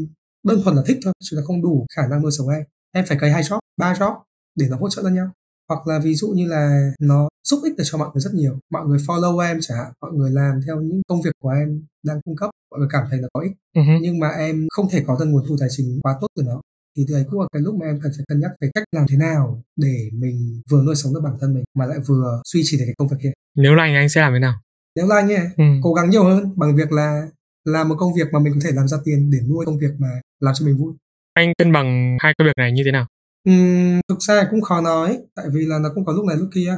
đơn 0.46 0.60
thuần 0.62 0.76
là 0.76 0.82
thích 0.86 0.98
thôi 1.04 1.12
chứ 1.24 1.36
là 1.36 1.42
không 1.46 1.62
đủ 1.62 1.86
khả 1.96 2.02
năng 2.10 2.22
nuôi 2.22 2.32
sống 2.38 2.48
em. 2.48 2.62
Em 2.92 3.04
phải 3.08 3.18
cấy 3.20 3.30
hai 3.30 3.42
job 3.42 3.58
ba 3.80 3.92
job 3.92 4.14
để 4.58 4.66
nó 4.70 4.76
hỗ 4.76 4.88
trợ 4.90 5.02
lẫn 5.02 5.14
nhau. 5.14 5.30
Hoặc 5.68 5.86
là 5.86 5.98
ví 5.98 6.14
dụ 6.14 6.28
như 6.28 6.46
là 6.46 6.90
nó 7.00 7.28
giúp 7.48 7.60
ích 7.64 7.76
được 7.76 7.84
cho 7.86 7.98
mọi 7.98 8.08
người 8.14 8.20
rất 8.20 8.34
nhiều. 8.34 8.58
Mọi 8.72 8.86
người 8.86 8.98
follow 8.98 9.38
em 9.38 9.58
chẳng 9.60 9.78
hạn 9.78 9.92
mọi 10.00 10.12
người 10.12 10.30
làm 10.30 10.60
theo 10.66 10.80
những 10.80 11.02
công 11.08 11.22
việc 11.22 11.30
của 11.42 11.50
em 11.50 11.82
đang 12.06 12.20
cung 12.24 12.36
cấp 12.36 12.50
mọi 12.70 12.78
người 12.80 12.88
cảm 12.92 13.04
thấy 13.10 13.18
là 13.22 13.28
có 13.32 13.40
ích. 13.40 13.52
Uh-huh. 13.76 13.98
nhưng 14.02 14.18
mà 14.18 14.28
em 14.28 14.66
không 14.70 14.88
thể 14.90 15.04
có 15.06 15.16
được 15.20 15.26
nguồn 15.26 15.44
thu 15.48 15.56
tài 15.60 15.68
chính 15.76 15.98
quá 16.02 16.18
tốt 16.20 16.26
từ 16.36 16.42
nó. 16.42 16.60
Thì 16.96 17.06
đấy 17.10 17.24
cũng 17.30 17.40
là 17.40 17.46
cái 17.52 17.62
lúc 17.62 17.74
mà 17.74 17.86
em 17.86 18.00
cần 18.02 18.12
phải 18.16 18.24
cân 18.28 18.40
nhắc 18.40 18.50
về 18.60 18.70
cách 18.74 18.84
làm 18.92 19.06
thế 19.08 19.16
nào 19.16 19.62
để 19.76 20.08
mình 20.12 20.62
vừa 20.70 20.82
nuôi 20.82 20.94
sống 20.94 21.14
được 21.14 21.20
bản 21.24 21.34
thân 21.40 21.54
mình 21.54 21.64
mà 21.78 21.86
lại 21.86 21.98
vừa 22.06 22.42
duy 22.44 22.60
trì 22.64 22.78
được 22.78 22.84
cái 22.86 22.94
công 22.98 23.08
việc 23.08 23.16
kia 23.22 23.32
nếu 23.56 23.74
là 23.74 23.82
anh 23.82 23.94
anh 23.94 24.08
sẽ 24.08 24.20
làm 24.20 24.32
thế 24.32 24.38
nào 24.38 24.54
nếu 24.96 25.06
là 25.06 25.16
anh 25.16 25.32
ấy 25.32 25.46
ừ. 25.56 25.64
cố 25.82 25.94
gắng 25.94 26.10
nhiều 26.10 26.24
hơn 26.24 26.52
bằng 26.56 26.76
việc 26.76 26.92
là 26.92 27.22
làm 27.64 27.88
một 27.88 27.96
công 27.98 28.14
việc 28.14 28.28
mà 28.32 28.38
mình 28.38 28.52
có 28.54 28.60
thể 28.64 28.70
làm 28.72 28.88
ra 28.88 28.98
tiền 29.04 29.30
để 29.30 29.38
nuôi 29.48 29.66
công 29.66 29.78
việc 29.78 29.90
mà 29.98 30.08
làm 30.40 30.54
cho 30.54 30.66
mình 30.66 30.76
vui 30.76 30.92
anh 31.34 31.52
cân 31.58 31.72
bằng 31.72 32.16
hai 32.20 32.34
công 32.38 32.46
việc 32.46 32.56
này 32.56 32.72
như 32.72 32.82
thế 32.84 32.92
nào 32.92 33.06
Ừm, 33.44 34.00
thực 34.08 34.22
ra 34.22 34.46
cũng 34.50 34.62
khó 34.62 34.80
nói, 34.80 35.18
tại 35.36 35.46
vì 35.54 35.66
là 35.66 35.78
nó 35.78 35.88
cũng 35.94 36.04
có 36.04 36.12
lúc 36.12 36.24
này 36.24 36.36
lúc 36.36 36.48
kia. 36.54 36.74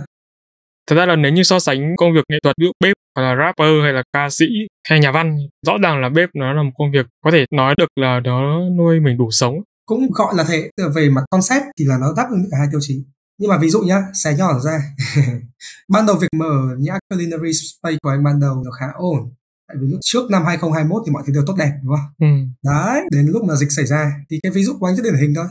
Thật 0.86 0.96
ra 0.96 1.06
là 1.06 1.16
nếu 1.16 1.32
như 1.32 1.42
so 1.42 1.58
sánh 1.58 1.96
công 1.96 2.14
việc 2.14 2.24
nghệ 2.28 2.38
thuật 2.42 2.56
ví 2.58 2.66
dụ 2.66 2.72
bếp 2.80 2.96
hoặc 3.16 3.22
là 3.22 3.44
rapper 3.44 3.82
hay 3.82 3.92
là 3.92 4.02
ca 4.12 4.30
sĩ 4.30 4.46
hay 4.88 5.00
nhà 5.00 5.12
văn, 5.12 5.38
rõ 5.66 5.72
ràng 5.82 6.00
là 6.00 6.08
bếp 6.08 6.28
nó 6.34 6.52
là 6.52 6.62
một 6.62 6.70
công 6.78 6.92
việc 6.92 7.06
có 7.24 7.30
thể 7.30 7.44
nói 7.50 7.74
được 7.78 7.88
là 8.00 8.20
nó 8.24 8.60
nuôi 8.78 9.00
mình 9.00 9.18
đủ 9.18 9.30
sống. 9.30 9.54
Cũng 9.86 10.10
gọi 10.10 10.34
là 10.36 10.44
thế, 10.48 10.70
về 10.94 11.10
mặt 11.10 11.24
concept 11.30 11.64
thì 11.78 11.84
là 11.84 11.98
nó 12.00 12.06
đáp 12.16 12.26
ứng 12.30 12.44
cả 12.50 12.56
hai 12.58 12.68
tiêu 12.70 12.80
chí. 12.82 13.04
Nhưng 13.40 13.50
mà 13.50 13.58
ví 13.58 13.70
dụ 13.70 13.80
nhá, 13.80 14.02
xé 14.14 14.34
nhỏ 14.34 14.60
ra. 14.60 14.82
ban 15.88 16.06
đầu 16.06 16.16
việc 16.16 16.28
mở 16.36 16.76
nhã 16.78 16.98
culinary 17.10 17.52
space 17.52 17.96
của 18.02 18.10
anh 18.10 18.24
ban 18.24 18.40
đầu 18.40 18.62
nó 18.64 18.70
khá 18.70 18.86
ổn. 18.94 19.32
Tại 19.68 19.76
vì 19.80 19.86
lúc 19.88 20.00
trước 20.02 20.30
năm 20.30 20.42
2021 20.44 21.02
thì 21.06 21.12
mọi 21.12 21.22
thứ 21.26 21.32
đều 21.32 21.42
tốt 21.46 21.54
đẹp 21.58 21.72
đúng 21.82 21.94
không? 21.96 22.06
Ừ. 22.18 22.46
Đấy, 22.64 23.00
đến 23.10 23.26
lúc 23.26 23.44
mà 23.44 23.54
dịch 23.54 23.72
xảy 23.72 23.86
ra 23.86 24.12
thì 24.30 24.40
cái 24.42 24.52
ví 24.52 24.64
dụ 24.64 24.72
của 24.80 24.86
anh 24.86 24.96
rất 24.96 25.02
điển 25.04 25.20
hình 25.20 25.34
thôi 25.34 25.46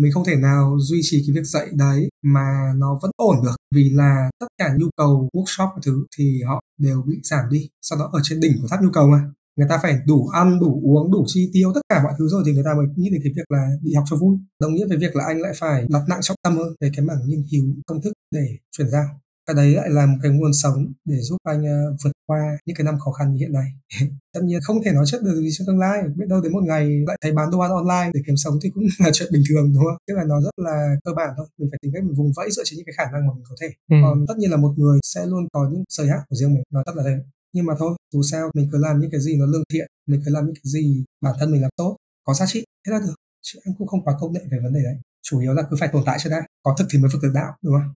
mình 0.00 0.12
không 0.12 0.24
thể 0.24 0.36
nào 0.36 0.76
duy 0.80 1.00
trì 1.02 1.24
cái 1.26 1.36
việc 1.36 1.44
dạy 1.44 1.68
đấy 1.72 2.08
mà 2.22 2.72
nó 2.76 2.98
vẫn 3.02 3.10
ổn 3.16 3.36
được 3.44 3.56
vì 3.74 3.90
là 3.90 4.30
tất 4.40 4.46
cả 4.58 4.74
nhu 4.78 4.86
cầu 4.96 5.28
workshop 5.32 5.66
và 5.66 5.80
thứ 5.82 6.06
thì 6.18 6.42
họ 6.42 6.60
đều 6.78 7.02
bị 7.02 7.20
giảm 7.22 7.50
đi 7.50 7.68
sau 7.82 7.98
đó 7.98 8.10
ở 8.12 8.20
trên 8.22 8.40
đỉnh 8.40 8.58
của 8.62 8.68
tháp 8.68 8.82
nhu 8.82 8.90
cầu 8.92 9.06
mà 9.06 9.18
người 9.56 9.66
ta 9.68 9.78
phải 9.82 9.98
đủ 10.06 10.28
ăn 10.28 10.60
đủ 10.60 10.80
uống 10.84 11.12
đủ 11.12 11.24
chi 11.26 11.50
tiêu 11.52 11.72
tất 11.74 11.80
cả 11.88 12.02
mọi 12.02 12.12
thứ 12.18 12.28
rồi 12.28 12.42
thì 12.46 12.52
người 12.52 12.64
ta 12.64 12.74
mới 12.74 12.86
nghĩ 12.96 13.10
đến 13.10 13.20
cái 13.24 13.32
việc 13.36 13.50
là 13.50 13.70
đi 13.82 13.94
học 13.94 14.04
cho 14.10 14.16
vui. 14.16 14.36
Đồng 14.60 14.74
nghĩa 14.74 14.86
với 14.88 14.98
việc 14.98 15.16
là 15.16 15.24
anh 15.24 15.40
lại 15.40 15.52
phải 15.60 15.86
đặt 15.88 16.02
nặng 16.08 16.20
trọng 16.22 16.36
tâm 16.42 16.56
hơn 16.56 16.68
về 16.80 16.90
cái 16.96 17.04
mảng 17.06 17.18
nghiên 17.26 17.44
cứu 17.50 17.64
công 17.86 18.02
thức 18.02 18.12
để 18.34 18.46
chuyển 18.76 18.90
giao. 18.90 19.04
Cái 19.46 19.54
đấy 19.54 19.74
lại 19.74 19.90
là 19.90 20.06
một 20.06 20.18
cái 20.22 20.32
nguồn 20.32 20.52
sống 20.62 20.92
để 21.04 21.16
giúp 21.20 21.36
anh 21.44 21.62
uh, 21.62 21.96
vượt 22.04 22.12
qua 22.26 22.58
những 22.66 22.76
cái 22.76 22.84
năm 22.84 22.98
khó 22.98 23.10
khăn 23.12 23.32
như 23.32 23.38
hiện 23.38 23.52
nay. 23.52 23.66
Tất 24.34 24.40
nhiên 24.44 24.60
không 24.62 24.82
thể 24.84 24.92
nói 24.92 25.04
trước 25.06 25.22
được 25.22 25.34
gì 25.40 25.48
trong 25.52 25.66
tương 25.66 25.78
lai. 25.78 26.02
Biết 26.16 26.26
đâu 26.28 26.40
đến 26.40 26.52
một 26.52 26.64
ngày 26.64 26.84
lại 27.06 27.16
thấy 27.22 27.32
bán 27.32 27.50
đồ 27.50 27.58
ăn 27.58 27.70
online 27.70 28.10
để 28.14 28.20
kiếm 28.26 28.36
sống 28.36 28.58
thì 28.62 28.70
cũng 28.74 28.84
là 29.04 29.10
chuyện 29.12 29.32
bình 29.32 29.42
thường 29.48 29.72
đúng 29.74 29.84
không? 29.84 29.98
Tức 30.06 30.14
là 30.14 30.24
nó 30.24 30.40
rất 30.40 30.54
là 30.56 30.96
cơ 31.04 31.12
bản 31.16 31.30
thôi. 31.36 31.46
Mình 31.58 31.68
phải 31.72 31.78
tìm 31.82 31.92
cách 31.94 32.04
mình 32.04 32.14
vùng 32.16 32.32
vẫy 32.36 32.50
dựa 32.50 32.62
trên 32.66 32.76
những 32.76 32.86
cái 32.86 32.94
khả 32.96 33.12
năng 33.12 33.26
mà 33.26 33.32
mình 33.34 33.44
có 33.48 33.56
thể. 33.60 33.68
Ừ. 33.90 33.96
còn 34.02 34.24
tất 34.28 34.34
nhiên 34.38 34.50
là 34.50 34.56
một 34.56 34.72
người 34.76 34.98
sẽ 35.02 35.26
luôn 35.26 35.48
có 35.52 35.68
những 35.72 35.84
giới 35.88 36.08
hạn 36.08 36.20
của 36.28 36.36
riêng 36.36 36.54
mình. 36.54 36.62
Nó 36.72 36.82
tất 36.86 36.92
là 36.96 37.02
thế 37.06 37.14
nhưng 37.54 37.66
mà 37.66 37.74
thôi 37.78 37.96
dù 38.12 38.22
sao 38.22 38.50
mình 38.54 38.68
cứ 38.72 38.78
làm 38.78 39.00
những 39.00 39.10
cái 39.10 39.20
gì 39.20 39.36
nó 39.36 39.46
lương 39.46 39.62
thiện 39.72 39.86
mình 40.06 40.22
cứ 40.24 40.30
làm 40.32 40.46
những 40.46 40.54
cái 40.54 40.70
gì 40.74 41.04
bản 41.20 41.34
thân 41.38 41.52
mình 41.52 41.62
làm 41.62 41.70
tốt 41.76 41.96
có 42.24 42.34
giá 42.34 42.46
trị 42.46 42.64
thế 42.86 42.92
là 42.92 42.98
được. 42.98 43.14
Chứ 43.42 43.58
anh 43.64 43.74
cũng 43.78 43.86
không 43.86 44.04
quá 44.04 44.14
công 44.20 44.32
nghệ 44.32 44.40
về 44.50 44.58
vấn 44.62 44.72
đề 44.72 44.80
đấy. 44.84 44.94
Chủ 45.22 45.40
yếu 45.40 45.52
là 45.52 45.62
cứ 45.70 45.76
phải 45.80 45.88
tồn 45.92 46.02
tại 46.06 46.18
cho 46.20 46.30
đã 46.30 46.42
có 46.62 46.74
thực 46.78 46.86
thì 46.90 46.98
mới 46.98 47.10
vực 47.12 47.22
được 47.22 47.32
đạo 47.34 47.52
đúng 47.62 47.74
không? 47.74 47.92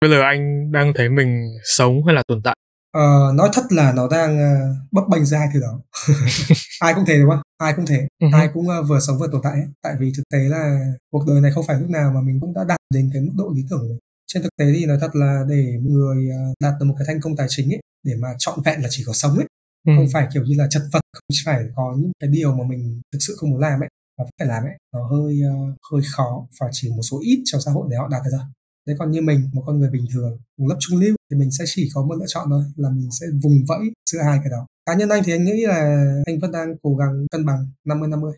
Bây 0.00 0.10
giờ 0.10 0.20
anh 0.22 0.72
đang 0.72 0.92
thấy 0.96 1.08
mình 1.08 1.58
sống 1.64 2.06
hay 2.06 2.14
là 2.14 2.22
tồn 2.28 2.40
tại? 2.44 2.56
Ờ, 2.92 3.32
nói 3.34 3.48
thật 3.52 3.62
là 3.70 3.92
nó 3.92 4.08
đang 4.08 4.38
uh, 4.38 4.92
bấp 4.92 5.04
bênh 5.10 5.24
ra 5.24 5.50
thứ 5.54 5.60
đó. 5.60 5.80
Ai 6.80 6.94
cũng 6.94 7.04
thế 7.06 7.18
đúng 7.18 7.30
không? 7.30 7.42
Ai 7.58 7.72
cũng 7.76 7.86
thế. 7.86 8.06
Uh-huh. 8.22 8.36
ai 8.36 8.48
cũng 8.54 8.66
uh, 8.68 8.88
vừa 8.88 9.00
sống 9.00 9.18
vừa 9.18 9.28
tồn 9.32 9.40
tại 9.44 9.52
ấy. 9.52 9.66
tại 9.82 9.94
vì 10.00 10.12
thực 10.16 10.22
tế 10.32 10.38
là 10.38 10.80
cuộc 11.12 11.24
đời 11.26 11.40
này 11.40 11.52
không 11.54 11.64
phải 11.66 11.80
lúc 11.80 11.90
nào 11.90 12.12
mà 12.14 12.20
mình 12.20 12.40
cũng 12.40 12.54
đã 12.54 12.64
đạt 12.64 12.78
đến 12.94 13.10
cái 13.12 13.22
mức 13.22 13.32
độ 13.36 13.52
lý 13.56 13.62
tưởng 13.70 13.80
của 13.80 13.88
mình. 13.88 13.98
Trên 14.26 14.42
thực 14.42 14.56
tế 14.58 14.64
thì 14.74 14.86
nói 14.86 14.98
thật 15.00 15.16
là 15.16 15.44
để 15.48 15.78
người 15.82 16.28
uh, 16.28 16.54
đạt 16.60 16.74
được 16.80 16.86
một 16.86 16.94
cái 16.98 17.04
thành 17.06 17.20
công 17.20 17.36
tài 17.36 17.46
chính 17.50 17.74
ấy 17.74 17.80
để 18.08 18.14
mà 18.22 18.28
chọn 18.38 18.58
vẹn 18.64 18.82
là 18.82 18.88
chỉ 18.90 19.02
có 19.06 19.12
sống 19.12 19.36
ấy. 19.36 19.46
Ừ. 19.86 19.92
không 19.96 20.06
phải 20.12 20.26
kiểu 20.34 20.42
như 20.44 20.54
là 20.58 20.66
chật 20.70 20.82
vật 20.92 21.00
không 21.12 21.36
phải 21.44 21.62
có 21.76 21.94
những 21.98 22.12
cái 22.20 22.30
điều 22.30 22.50
mà 22.56 22.64
mình 22.70 23.00
thực 23.12 23.18
sự 23.26 23.34
không 23.38 23.50
muốn 23.50 23.60
làm 23.60 23.80
ấy 23.80 23.88
mà 24.18 24.24
phải 24.38 24.48
làm 24.48 24.62
ấy. 24.62 24.76
Nó 24.94 25.00
hơi 25.10 25.40
uh, 25.48 25.76
hơi 25.92 26.02
khó 26.16 26.46
và 26.60 26.66
chỉ 26.72 26.90
một 26.90 27.02
số 27.02 27.20
ít 27.22 27.42
trong 27.44 27.60
xã 27.60 27.70
hội 27.70 27.86
để 27.90 27.96
họ 27.96 28.08
đạt 28.08 28.22
được 28.24 28.30
rồi 28.32 28.46
thế 28.86 28.94
còn 28.98 29.10
như 29.10 29.20
mình 29.22 29.50
một 29.52 29.62
con 29.66 29.78
người 29.78 29.90
bình 29.90 30.06
thường 30.12 30.38
vùng 30.58 30.68
lớp 30.68 30.76
trung 30.80 31.00
lưu 31.00 31.16
thì 31.30 31.36
mình 31.38 31.50
sẽ 31.50 31.64
chỉ 31.66 31.88
có 31.94 32.02
một 32.02 32.14
lựa 32.14 32.26
chọn 32.28 32.46
thôi 32.50 32.64
là 32.76 32.88
mình 32.90 33.08
sẽ 33.20 33.26
vùng 33.42 33.64
vẫy 33.68 33.80
giữa 34.10 34.18
hai 34.26 34.38
cái 34.42 34.50
đó. 34.50 34.66
Cá 34.86 34.94
nhân 34.94 35.08
anh 35.08 35.22
thì 35.24 35.32
anh 35.32 35.44
nghĩ 35.44 35.66
là 35.66 36.04
anh 36.26 36.38
vẫn 36.40 36.52
đang 36.52 36.74
cố 36.82 36.96
gắng 36.96 37.26
cân 37.30 37.46
bằng 37.46 37.66
50 37.84 38.08
50 38.08 38.32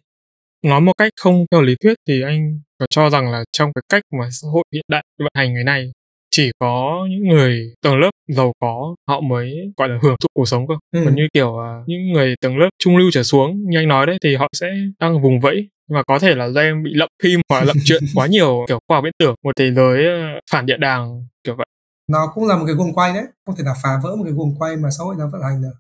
nói 0.63 0.81
một 0.81 0.93
cách 0.99 1.13
không 1.21 1.47
theo 1.51 1.63
lý 1.63 1.75
thuyết 1.83 1.95
thì 2.09 2.23
anh 2.23 2.61
có 2.79 2.87
cho 2.91 3.11
rằng 3.11 3.31
là 3.31 3.45
trong 3.53 3.73
cái 3.75 3.83
cách 3.89 4.03
mà 4.19 4.29
xã 4.33 4.49
hội 4.49 4.65
hiện 4.73 4.85
đại 4.89 5.05
vận 5.19 5.33
hành 5.35 5.55
ngày 5.55 5.65
nay 5.65 5.93
chỉ 6.31 6.51
có 6.59 7.07
những 7.11 7.29
người 7.29 7.75
tầng 7.83 7.99
lớp 7.99 8.11
giàu 8.29 8.53
có 8.61 8.95
họ 9.09 9.21
mới 9.21 9.73
gọi 9.77 9.89
là 9.89 9.99
hưởng 10.03 10.17
thụ 10.21 10.29
cuộc 10.35 10.49
sống 10.49 10.67
cơ. 10.69 10.75
Ừ. 10.93 11.01
còn 11.05 11.15
như 11.15 11.29
kiểu 11.35 11.49
uh, 11.49 11.89
những 11.89 12.13
người 12.13 12.35
tầng 12.41 12.59
lớp 12.59 12.69
trung 12.79 12.97
lưu 12.97 13.11
trở 13.13 13.23
xuống 13.23 13.71
như 13.71 13.79
anh 13.79 13.89
nói 13.89 14.07
đấy 14.07 14.19
thì 14.23 14.37
họ 14.37 14.49
sẽ 14.53 14.67
đang 15.01 15.23
vùng 15.23 15.41
vẫy. 15.41 15.69
Và 15.89 16.03
có 16.03 16.19
thể 16.19 16.35
là 16.35 16.49
do 16.49 16.61
em 16.61 16.83
bị 16.83 16.91
lậm 16.95 17.09
phim 17.23 17.41
hoặc 17.49 17.65
lậm 17.65 17.77
chuyện 17.85 18.05
quá 18.15 18.27
nhiều 18.27 18.65
kiểu 18.69 18.79
khoa 18.89 18.97
học 18.97 19.05
viễn 19.05 19.13
tưởng 19.19 19.35
một 19.45 19.53
thế 19.57 19.73
giới 19.75 20.05
ờ, 20.07 20.41
phản 20.51 20.67
địa 20.67 20.77
đàng 20.77 21.27
kiểu 21.45 21.55
vậy. 21.57 21.67
Nó 22.11 22.33
cũng 22.35 22.47
là 22.47 22.57
một 22.57 22.65
cái 22.67 22.75
guồng 22.75 22.93
quay 22.93 23.15
đấy. 23.15 23.25
Không 23.47 23.57
thể 23.57 23.65
nào 23.65 23.75
phá 23.83 24.01
vỡ 24.03 24.17
một 24.17 24.25
cái 24.25 24.33
guồng 24.33 24.55
quay 24.59 24.77
mà 24.77 24.89
xã 24.99 25.05
hội 25.05 25.15
đang 25.19 25.31
vận 25.31 25.43
hành 25.43 25.63
được. 25.63 25.75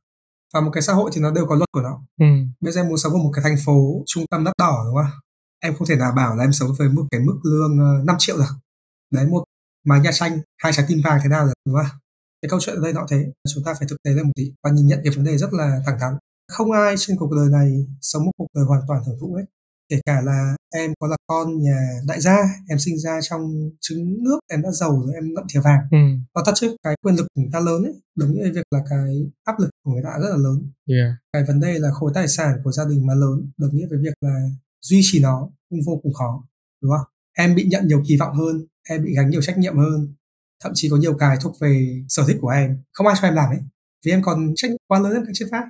Và 0.54 0.60
một 0.60 0.70
cái 0.72 0.82
xã 0.82 0.92
hội 0.92 1.10
thì 1.14 1.20
nó 1.20 1.30
đều 1.30 1.46
có 1.46 1.54
luật 1.54 1.68
của 1.72 1.80
nó. 1.80 2.00
Ừ. 2.20 2.26
bây 2.60 2.72
giờ 2.72 2.80
em 2.80 2.88
muốn 2.88 2.98
sống 2.98 3.12
ở 3.12 3.18
một 3.18 3.30
cái 3.34 3.42
thành 3.44 3.56
phố 3.66 4.02
trung 4.06 4.24
tâm 4.30 4.44
đắt 4.44 4.54
đỏ 4.58 4.84
đúng 4.86 4.94
không? 4.94 5.20
Em 5.62 5.74
không 5.74 5.88
thể 5.88 5.96
nào 5.96 6.12
bảo 6.16 6.36
là 6.36 6.44
em 6.44 6.52
sống 6.52 6.70
với 6.78 6.88
một 6.88 7.04
cái 7.10 7.20
mức 7.20 7.40
lương 7.44 7.76
5 7.78 8.06
ờ, 8.08 8.14
triệu 8.18 8.36
được. 8.36 8.54
Đấy 9.12 9.26
một 9.26 9.44
mái 9.84 10.00
nhà 10.00 10.12
xanh 10.12 10.40
hai 10.62 10.72
trái 10.72 10.86
tim 10.88 10.98
vàng 11.04 11.20
thế 11.22 11.28
nào 11.28 11.46
được 11.46 11.52
đúng 11.66 11.76
không? 11.76 11.98
Cái 12.42 12.48
câu 12.48 12.60
chuyện 12.60 12.76
ở 12.76 12.82
đây 12.82 12.92
nó 12.92 13.06
thế. 13.10 13.24
Chúng 13.54 13.64
ta 13.64 13.74
phải 13.78 13.88
thực 13.88 13.96
tế 14.02 14.10
lên 14.10 14.26
một 14.26 14.32
tí 14.36 14.52
và 14.64 14.70
nhìn 14.70 14.86
nhận 14.86 15.00
cái 15.04 15.12
vấn 15.16 15.24
đề 15.24 15.38
rất 15.38 15.52
là 15.52 15.80
thẳng 15.86 15.98
thắn. 16.00 16.14
Không 16.48 16.72
ai 16.72 16.94
trên 16.98 17.16
cuộc 17.16 17.32
đời 17.36 17.48
này 17.50 17.86
sống 18.00 18.24
một 18.24 18.32
cuộc 18.36 18.46
đời 18.54 18.64
hoàn 18.64 18.80
toàn 18.88 19.04
hưởng 19.06 19.16
thụ 19.20 19.34
hết. 19.34 19.44
Kể 19.88 20.00
cả 20.06 20.20
là 20.24 20.56
em 20.74 20.92
có 20.98 21.06
là 21.06 21.16
con 21.26 21.62
nhà 21.62 21.80
đại 22.06 22.20
gia 22.20 22.36
em 22.68 22.78
sinh 22.78 22.98
ra 22.98 23.20
trong 23.22 23.70
trứng 23.80 24.24
nước 24.24 24.38
em 24.48 24.62
đã 24.62 24.70
giàu 24.70 25.02
rồi 25.04 25.14
em 25.14 25.34
ngậm 25.34 25.44
thìa 25.52 25.60
vàng. 25.60 25.80
Ừ. 25.90 25.98
và 26.34 26.42
thật 26.46 26.52
chứ 26.54 26.76
cái 26.82 26.94
quyền 27.02 27.14
lực 27.16 27.26
của 27.34 27.40
người 27.40 27.50
ta 27.52 27.60
lớn 27.60 27.84
ấy 27.84 27.94
đồng 28.16 28.32
nghĩa 28.32 28.42
với 28.42 28.50
việc 28.50 28.66
là 28.70 28.80
cái 28.90 29.30
áp 29.44 29.54
lực 29.60 29.70
của 29.84 29.92
người 29.92 30.02
ta 30.04 30.10
rất 30.22 30.28
là 30.30 30.36
lớn. 30.36 30.70
Yeah. 30.86 31.14
cái 31.32 31.44
vấn 31.44 31.60
đề 31.60 31.78
là 31.78 31.90
khối 31.90 32.12
tài 32.14 32.28
sản 32.28 32.60
của 32.64 32.72
gia 32.72 32.84
đình 32.84 33.06
mà 33.06 33.14
lớn 33.14 33.50
đồng 33.56 33.76
nghĩa 33.76 33.86
với 33.90 33.98
việc 33.98 34.14
là 34.20 34.48
duy 34.82 35.00
trì 35.02 35.20
nó 35.20 35.48
cũng 35.70 35.78
vô 35.86 36.00
cùng 36.02 36.12
khó 36.12 36.44
đúng 36.82 36.92
không? 36.92 37.06
Em 37.38 37.54
bị 37.54 37.64
nhận 37.64 37.86
nhiều 37.86 38.02
kỳ 38.08 38.16
vọng 38.16 38.34
hơn 38.34 38.66
em 38.88 39.04
bị 39.04 39.14
gánh 39.16 39.30
nhiều 39.30 39.42
trách 39.42 39.58
nhiệm 39.58 39.76
hơn 39.78 40.14
thậm 40.64 40.72
chí 40.74 40.88
có 40.90 40.96
nhiều 40.96 41.14
cái 41.18 41.36
thuộc 41.42 41.60
về 41.60 42.02
sở 42.08 42.24
thích 42.28 42.36
của 42.40 42.48
em 42.48 42.82
không 42.92 43.06
ai 43.06 43.16
cho 43.20 43.28
em 43.28 43.34
làm 43.34 43.50
ấy 43.50 43.60
vì 44.04 44.12
em 44.12 44.22
còn 44.22 44.52
trách 44.56 44.70
nhiệm 44.70 44.80
quá 44.88 44.98
lớn 44.98 45.12
em 45.12 45.24
phải 45.24 45.32
trên 45.34 45.48
phát 45.50 45.64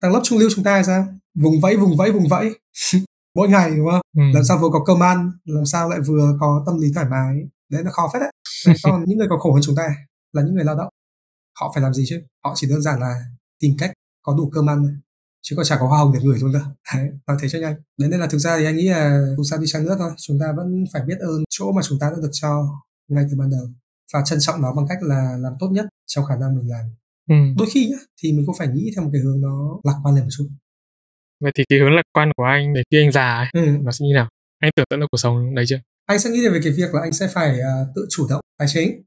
tầng 0.00 0.12
lớp 0.12 0.20
trung 0.24 0.38
lưu 0.38 0.50
chúng 0.54 0.64
ta 0.64 0.82
sao? 0.82 1.06
Vùng 1.34 1.60
vẫy 1.60 1.76
vùng 1.76 1.96
vẫy 1.96 2.12
vùng 2.12 2.28
vẫy. 2.28 2.58
Mỗi 3.34 3.48
ngày 3.48 3.76
đúng 3.76 3.86
không? 3.90 4.00
Ừ. 4.16 4.22
làm 4.34 4.44
sao 4.44 4.58
vừa 4.58 4.68
có 4.72 4.84
cơm 4.84 5.02
ăn 5.02 5.32
làm 5.44 5.66
sao 5.66 5.88
lại 5.88 6.00
vừa 6.06 6.36
có 6.40 6.62
tâm 6.66 6.78
lý 6.80 6.88
thoải 6.94 7.06
mái. 7.10 7.36
Đấy 7.70 7.84
là 7.84 7.90
khó 7.90 8.10
phết 8.12 8.22
đấy. 8.22 8.32
Còn 8.82 9.04
những 9.06 9.18
người 9.18 9.26
còn 9.30 9.38
khổ 9.38 9.52
hơn 9.52 9.62
chúng 9.64 9.76
ta 9.76 9.88
là 10.32 10.42
những 10.42 10.54
người 10.54 10.64
lao 10.64 10.76
động. 10.76 10.88
Họ 11.60 11.72
phải 11.74 11.82
làm 11.82 11.94
gì 11.94 12.04
chứ? 12.08 12.22
Họ 12.44 12.52
chỉ 12.56 12.68
đơn 12.68 12.82
giản 12.82 13.00
là 13.00 13.14
tìm 13.60 13.74
cách 13.78 13.92
có 14.22 14.34
đủ 14.36 14.50
cơm 14.54 14.70
ăn 14.70 15.00
chứ 15.48 15.56
còn 15.56 15.64
chả 15.64 15.76
có 15.80 15.86
hoa 15.86 15.98
hồng 15.98 16.12
để 16.14 16.20
gửi 16.22 16.38
luôn 16.40 16.52
cơ 16.52 16.60
đấy 16.94 17.08
nói 17.26 17.36
thế 17.40 17.48
cho 17.48 17.58
nhanh. 17.58 17.74
Đấy 17.98 18.10
nên 18.10 18.20
là 18.20 18.26
thực 18.26 18.38
ra 18.38 18.58
thì 18.58 18.64
anh 18.64 18.76
nghĩ 18.76 18.88
là 18.88 19.20
dù 19.36 19.42
sao 19.50 19.58
đi 19.58 19.66
chăng 19.66 19.84
nữa 19.84 19.96
thôi 19.98 20.10
chúng 20.16 20.38
ta 20.40 20.46
vẫn 20.56 20.84
phải 20.92 21.02
biết 21.06 21.18
ơn 21.20 21.44
chỗ 21.50 21.72
mà 21.72 21.82
chúng 21.88 21.98
ta 21.98 22.10
đã 22.10 22.16
được 22.22 22.30
cho 22.32 22.68
ngay 23.08 23.24
từ 23.30 23.36
ban 23.38 23.50
đầu 23.50 23.66
và 24.12 24.22
trân 24.24 24.38
trọng 24.40 24.62
nó 24.62 24.74
bằng 24.74 24.86
cách 24.88 24.98
là 25.00 25.36
làm 25.40 25.52
tốt 25.60 25.68
nhất 25.72 25.86
trong 26.06 26.24
khả 26.24 26.36
năng 26.36 26.56
mình 26.56 26.70
làm. 26.70 26.84
Ừ. 27.28 27.34
đôi 27.58 27.68
khi 27.74 27.88
nhá 27.90 27.96
thì 28.22 28.32
mình 28.32 28.46
cũng 28.46 28.54
phải 28.58 28.68
nghĩ 28.68 28.90
theo 28.94 29.04
một 29.04 29.10
cái 29.12 29.22
hướng 29.22 29.40
nó 29.40 29.80
lạc 29.84 29.94
quan 30.02 30.14
lên 30.14 30.24
một 30.24 30.30
chút. 30.36 30.48
Vậy 31.40 31.52
thì 31.54 31.64
cái 31.68 31.78
hướng 31.78 31.94
lạc 31.94 32.02
quan 32.12 32.30
của 32.36 32.44
anh 32.44 32.74
để 32.74 32.82
khi 32.90 33.02
anh 33.02 33.12
già 33.12 33.36
ấy 33.36 33.46
ừ. 33.52 33.78
nó 33.82 33.92
sẽ 33.92 34.06
như 34.06 34.14
nào? 34.14 34.28
Anh 34.58 34.70
tưởng 34.76 34.86
tượng 34.90 35.00
được 35.00 35.06
cuộc 35.10 35.18
sống 35.18 35.54
đấy 35.54 35.64
chưa? 35.68 35.78
Anh 36.06 36.18
sẽ 36.18 36.30
nghĩ 36.30 36.48
về 36.48 36.60
cái 36.62 36.72
việc 36.72 36.94
là 36.94 37.00
anh 37.00 37.12
sẽ 37.12 37.28
phải 37.34 37.50
uh, 37.50 37.88
tự 37.94 38.06
chủ 38.10 38.26
động 38.30 38.40
tài 38.58 38.68
chính. 38.72 39.02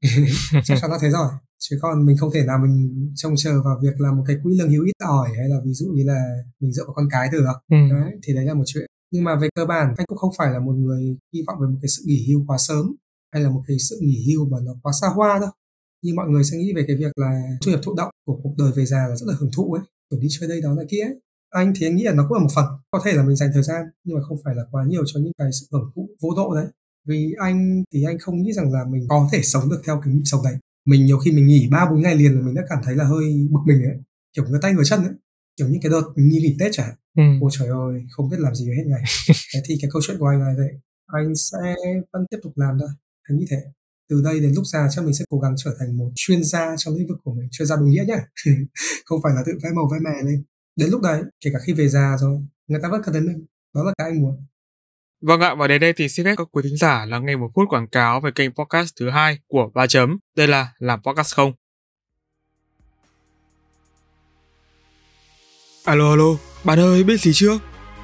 Chắc 0.63 0.78
chắn 0.82 0.91
là 0.91 0.97
thế 1.02 1.10
rồi 1.10 1.30
chứ 1.60 1.78
còn 1.82 2.06
mình 2.06 2.17
không 2.17 2.32
thể 2.34 2.45
nào 2.45 2.58
mình 2.63 2.76
trông 3.15 3.34
chờ 3.38 3.62
vào 3.63 3.80
việc 3.84 4.02
là 4.02 4.12
một 4.12 4.24
cái 4.28 4.36
quỹ 4.43 4.58
lương 4.60 4.69
hưu 4.69 4.84
ít 4.84 4.93
ỏi 5.04 5.30
hay 5.38 5.50
là 5.50 5.58
ví 5.65 5.74
dụ 5.74 5.86
như 5.95 6.04
là 6.06 6.19
mình 6.60 6.72
dựa 6.72 6.84
vào 6.86 6.93
con 6.93 7.08
cái 7.12 7.30
được. 7.32 7.45
Ừ. 7.72 7.78
đấy 7.89 8.12
thì 8.24 8.34
đấy 8.34 8.45
là 8.45 8.54
một 8.54 8.63
chuyện. 8.65 8.86
Nhưng 9.12 9.24
mà 9.24 9.36
về 9.36 9.50
cơ 9.56 9.65
bản 9.65 9.93
anh 9.98 10.08
cũng 10.08 10.17
không 10.17 10.32
phải 10.38 10.52
là 10.52 10.60
một 10.60 10.72
người 10.72 11.17
hy 11.34 11.41
vọng 11.48 11.58
về 11.62 11.67
một 11.67 11.80
cái 11.82 11.89
sự 11.89 12.04
nghỉ 12.06 12.26
hưu 12.28 12.43
quá 12.48 12.58
sớm 12.60 12.95
hay 13.34 13.43
là 13.43 13.50
một 13.50 13.62
cái 13.67 13.78
sự 13.89 13.98
nghỉ 14.02 14.26
hưu 14.28 14.50
mà 14.50 14.58
nó 14.63 14.72
quá 14.84 14.91
xa 15.02 15.08
hoa 15.08 15.39
đâu. 15.39 15.50
Nhưng 16.04 16.15
mọi 16.15 16.30
người 16.30 16.43
sẽ 16.43 16.58
nghĩ 16.58 16.74
về 16.76 16.84
cái 16.88 16.95
việc 16.95 17.12
là 17.15 17.41
thu 17.65 17.72
nhập 17.72 17.80
thụ 17.84 17.93
động 17.95 18.10
của 18.26 18.39
cuộc 18.43 18.54
đời 18.58 18.72
về 18.76 18.86
già 18.86 19.08
là 19.08 19.15
rất 19.15 19.26
là 19.28 19.34
hưởng 19.39 19.52
thụ 19.56 19.74
ấy 19.74 19.84
kiểu 20.10 20.19
đi 20.19 20.28
chơi 20.39 20.50
đây 20.50 20.62
đó 20.62 20.74
là 20.74 20.84
kia 20.89 21.02
ấy. 21.02 21.15
anh 21.50 21.74
thì 21.76 21.88
anh 21.88 21.95
nghĩ 21.95 22.04
là 22.04 22.13
nó 22.13 22.26
cũng 22.30 22.38
là 22.38 22.43
một 22.43 22.50
phần 22.56 22.65
có 22.91 23.02
thể 23.06 23.13
là 23.13 23.24
mình 23.24 23.36
dành 23.36 23.50
thời 23.54 23.63
gian 23.63 23.86
nhưng 24.04 24.17
mà 24.17 24.24
không 24.24 24.38
phải 24.45 24.56
là 24.56 24.63
quá 24.72 24.84
nhiều 24.88 25.04
cho 25.06 25.19
những 25.19 25.34
cái 25.38 25.50
sự 25.52 25.67
hưởng 25.72 25.91
thụ 25.95 26.10
vô 26.22 26.30
độ 26.36 26.56
đấy. 26.56 26.65
Vì 27.08 27.34
anh 27.39 27.84
thì 27.93 28.04
anh 28.04 28.19
không 28.19 28.41
nghĩ 28.41 28.54
rằng 28.54 28.72
là 28.72 28.86
mình 28.89 29.06
có 29.10 29.30
thể 29.32 29.41
sống 29.43 29.69
được 29.69 29.82
theo 29.86 30.02
cái 30.04 30.13
nhịp 30.13 30.22
sống 30.26 30.41
đấy 30.43 30.56
mình 30.89 31.06
nhiều 31.06 31.19
khi 31.19 31.32
mình 31.32 31.47
nghỉ 31.47 31.67
ba 31.71 31.89
bốn 31.89 32.02
ngày 32.02 32.15
liền 32.15 32.45
mình 32.45 32.56
đã 32.56 32.62
cảm 32.69 32.80
thấy 32.84 32.95
là 32.95 33.04
hơi 33.04 33.47
bực 33.52 33.60
mình 33.65 33.84
ấy 33.84 33.97
kiểu 34.34 34.45
người 34.45 34.60
tay 34.62 34.73
người 34.73 34.86
chân 34.86 35.04
ấy 35.04 35.13
kiểu 35.58 35.67
những 35.67 35.82
cái 35.82 35.91
đợt 35.91 36.04
như 36.15 36.39
nghỉ 36.41 36.56
tết 36.60 36.71
chẳng 36.73 36.95
ừ. 37.17 37.23
ôi 37.41 37.52
trời 37.54 37.67
ơi 37.67 38.06
không 38.12 38.30
biết 38.30 38.38
làm 38.39 38.56
gì 38.56 38.65
hết 38.78 38.84
ngày. 38.86 39.04
Thế 39.54 39.62
thì 39.65 39.78
cái 39.82 39.89
câu 39.93 40.02
chuyện 40.06 40.17
của 40.19 40.28
anh 40.28 40.39
là 40.39 40.54
vậy 40.58 40.69
anh 41.06 41.36
sẽ 41.36 41.75
vẫn 42.13 42.25
tiếp 42.32 42.38
tục 42.43 42.54
làm 42.56 42.78
thôi. 42.80 42.89
Anh 43.23 43.38
nghĩ 43.38 43.45
thế. 43.49 43.58
Từ 44.10 44.21
đây 44.23 44.39
đến 44.39 44.54
lúc 44.56 44.65
già 44.65 44.88
chắc 44.91 45.06
mình 45.06 45.13
sẽ 45.13 45.25
cố 45.30 45.39
gắng 45.39 45.56
trở 45.58 45.75
thành 45.80 45.97
một 45.97 46.12
chuyên 46.15 46.43
gia 46.43 46.75
trong 46.78 46.95
lĩnh 46.95 47.08
vực 47.08 47.17
của 47.23 47.34
mình 47.34 47.47
chuyên 47.52 47.67
gia 47.67 47.75
đúng 47.75 47.89
nghĩa 47.89 48.04
nhá. 48.08 48.25
Không 49.06 49.19
phải 49.23 49.34
là 49.36 49.43
tự 49.45 49.52
vẽ 49.63 49.69
màu 49.75 49.89
vẽ 49.91 49.99
mè 49.99 50.23
lên. 50.23 50.43
Đến 50.75 50.89
lúc 50.89 51.02
đấy 51.02 51.23
kể 51.41 51.49
cả 51.54 51.60
khi 51.65 51.73
về 51.73 51.88
già 51.88 52.17
rồi 52.19 52.39
người 52.67 52.80
ta 52.84 52.89
vẫn 52.89 53.02
cần 53.04 53.13
đến 53.13 53.25
mình. 53.25 53.45
Đó 53.75 53.84
là 53.84 53.93
cái 53.97 54.10
anh 54.10 54.21
muốn 54.21 54.45
Vâng 55.21 55.41
ạ, 55.41 55.55
và 55.55 55.67
đến 55.67 55.82
đây 55.82 55.93
thì 55.93 56.10
xin 56.10 56.25
phép 56.25 56.36
các 56.38 56.47
quý 56.51 56.62
thính 56.63 56.77
giả 56.77 57.05
lắng 57.05 57.25
nghe 57.25 57.36
một 57.36 57.51
phút 57.55 57.69
quảng 57.69 57.88
cáo 57.88 58.21
về 58.21 58.32
kênh 58.36 58.51
podcast 58.51 58.93
thứ 58.99 59.10
hai 59.10 59.39
của 59.47 59.69
Ba 59.73 59.88
Chấm. 59.88 60.17
Đây 60.36 60.47
là 60.47 60.67
Làm 60.79 60.99
Podcast 61.03 61.36
Không. 61.36 61.53
Alo 65.86 66.10
alo, 66.10 66.25
bạn 66.63 66.79
ơi 66.79 67.03
biết 67.03 67.21
gì 67.21 67.32
chưa? 67.34 67.60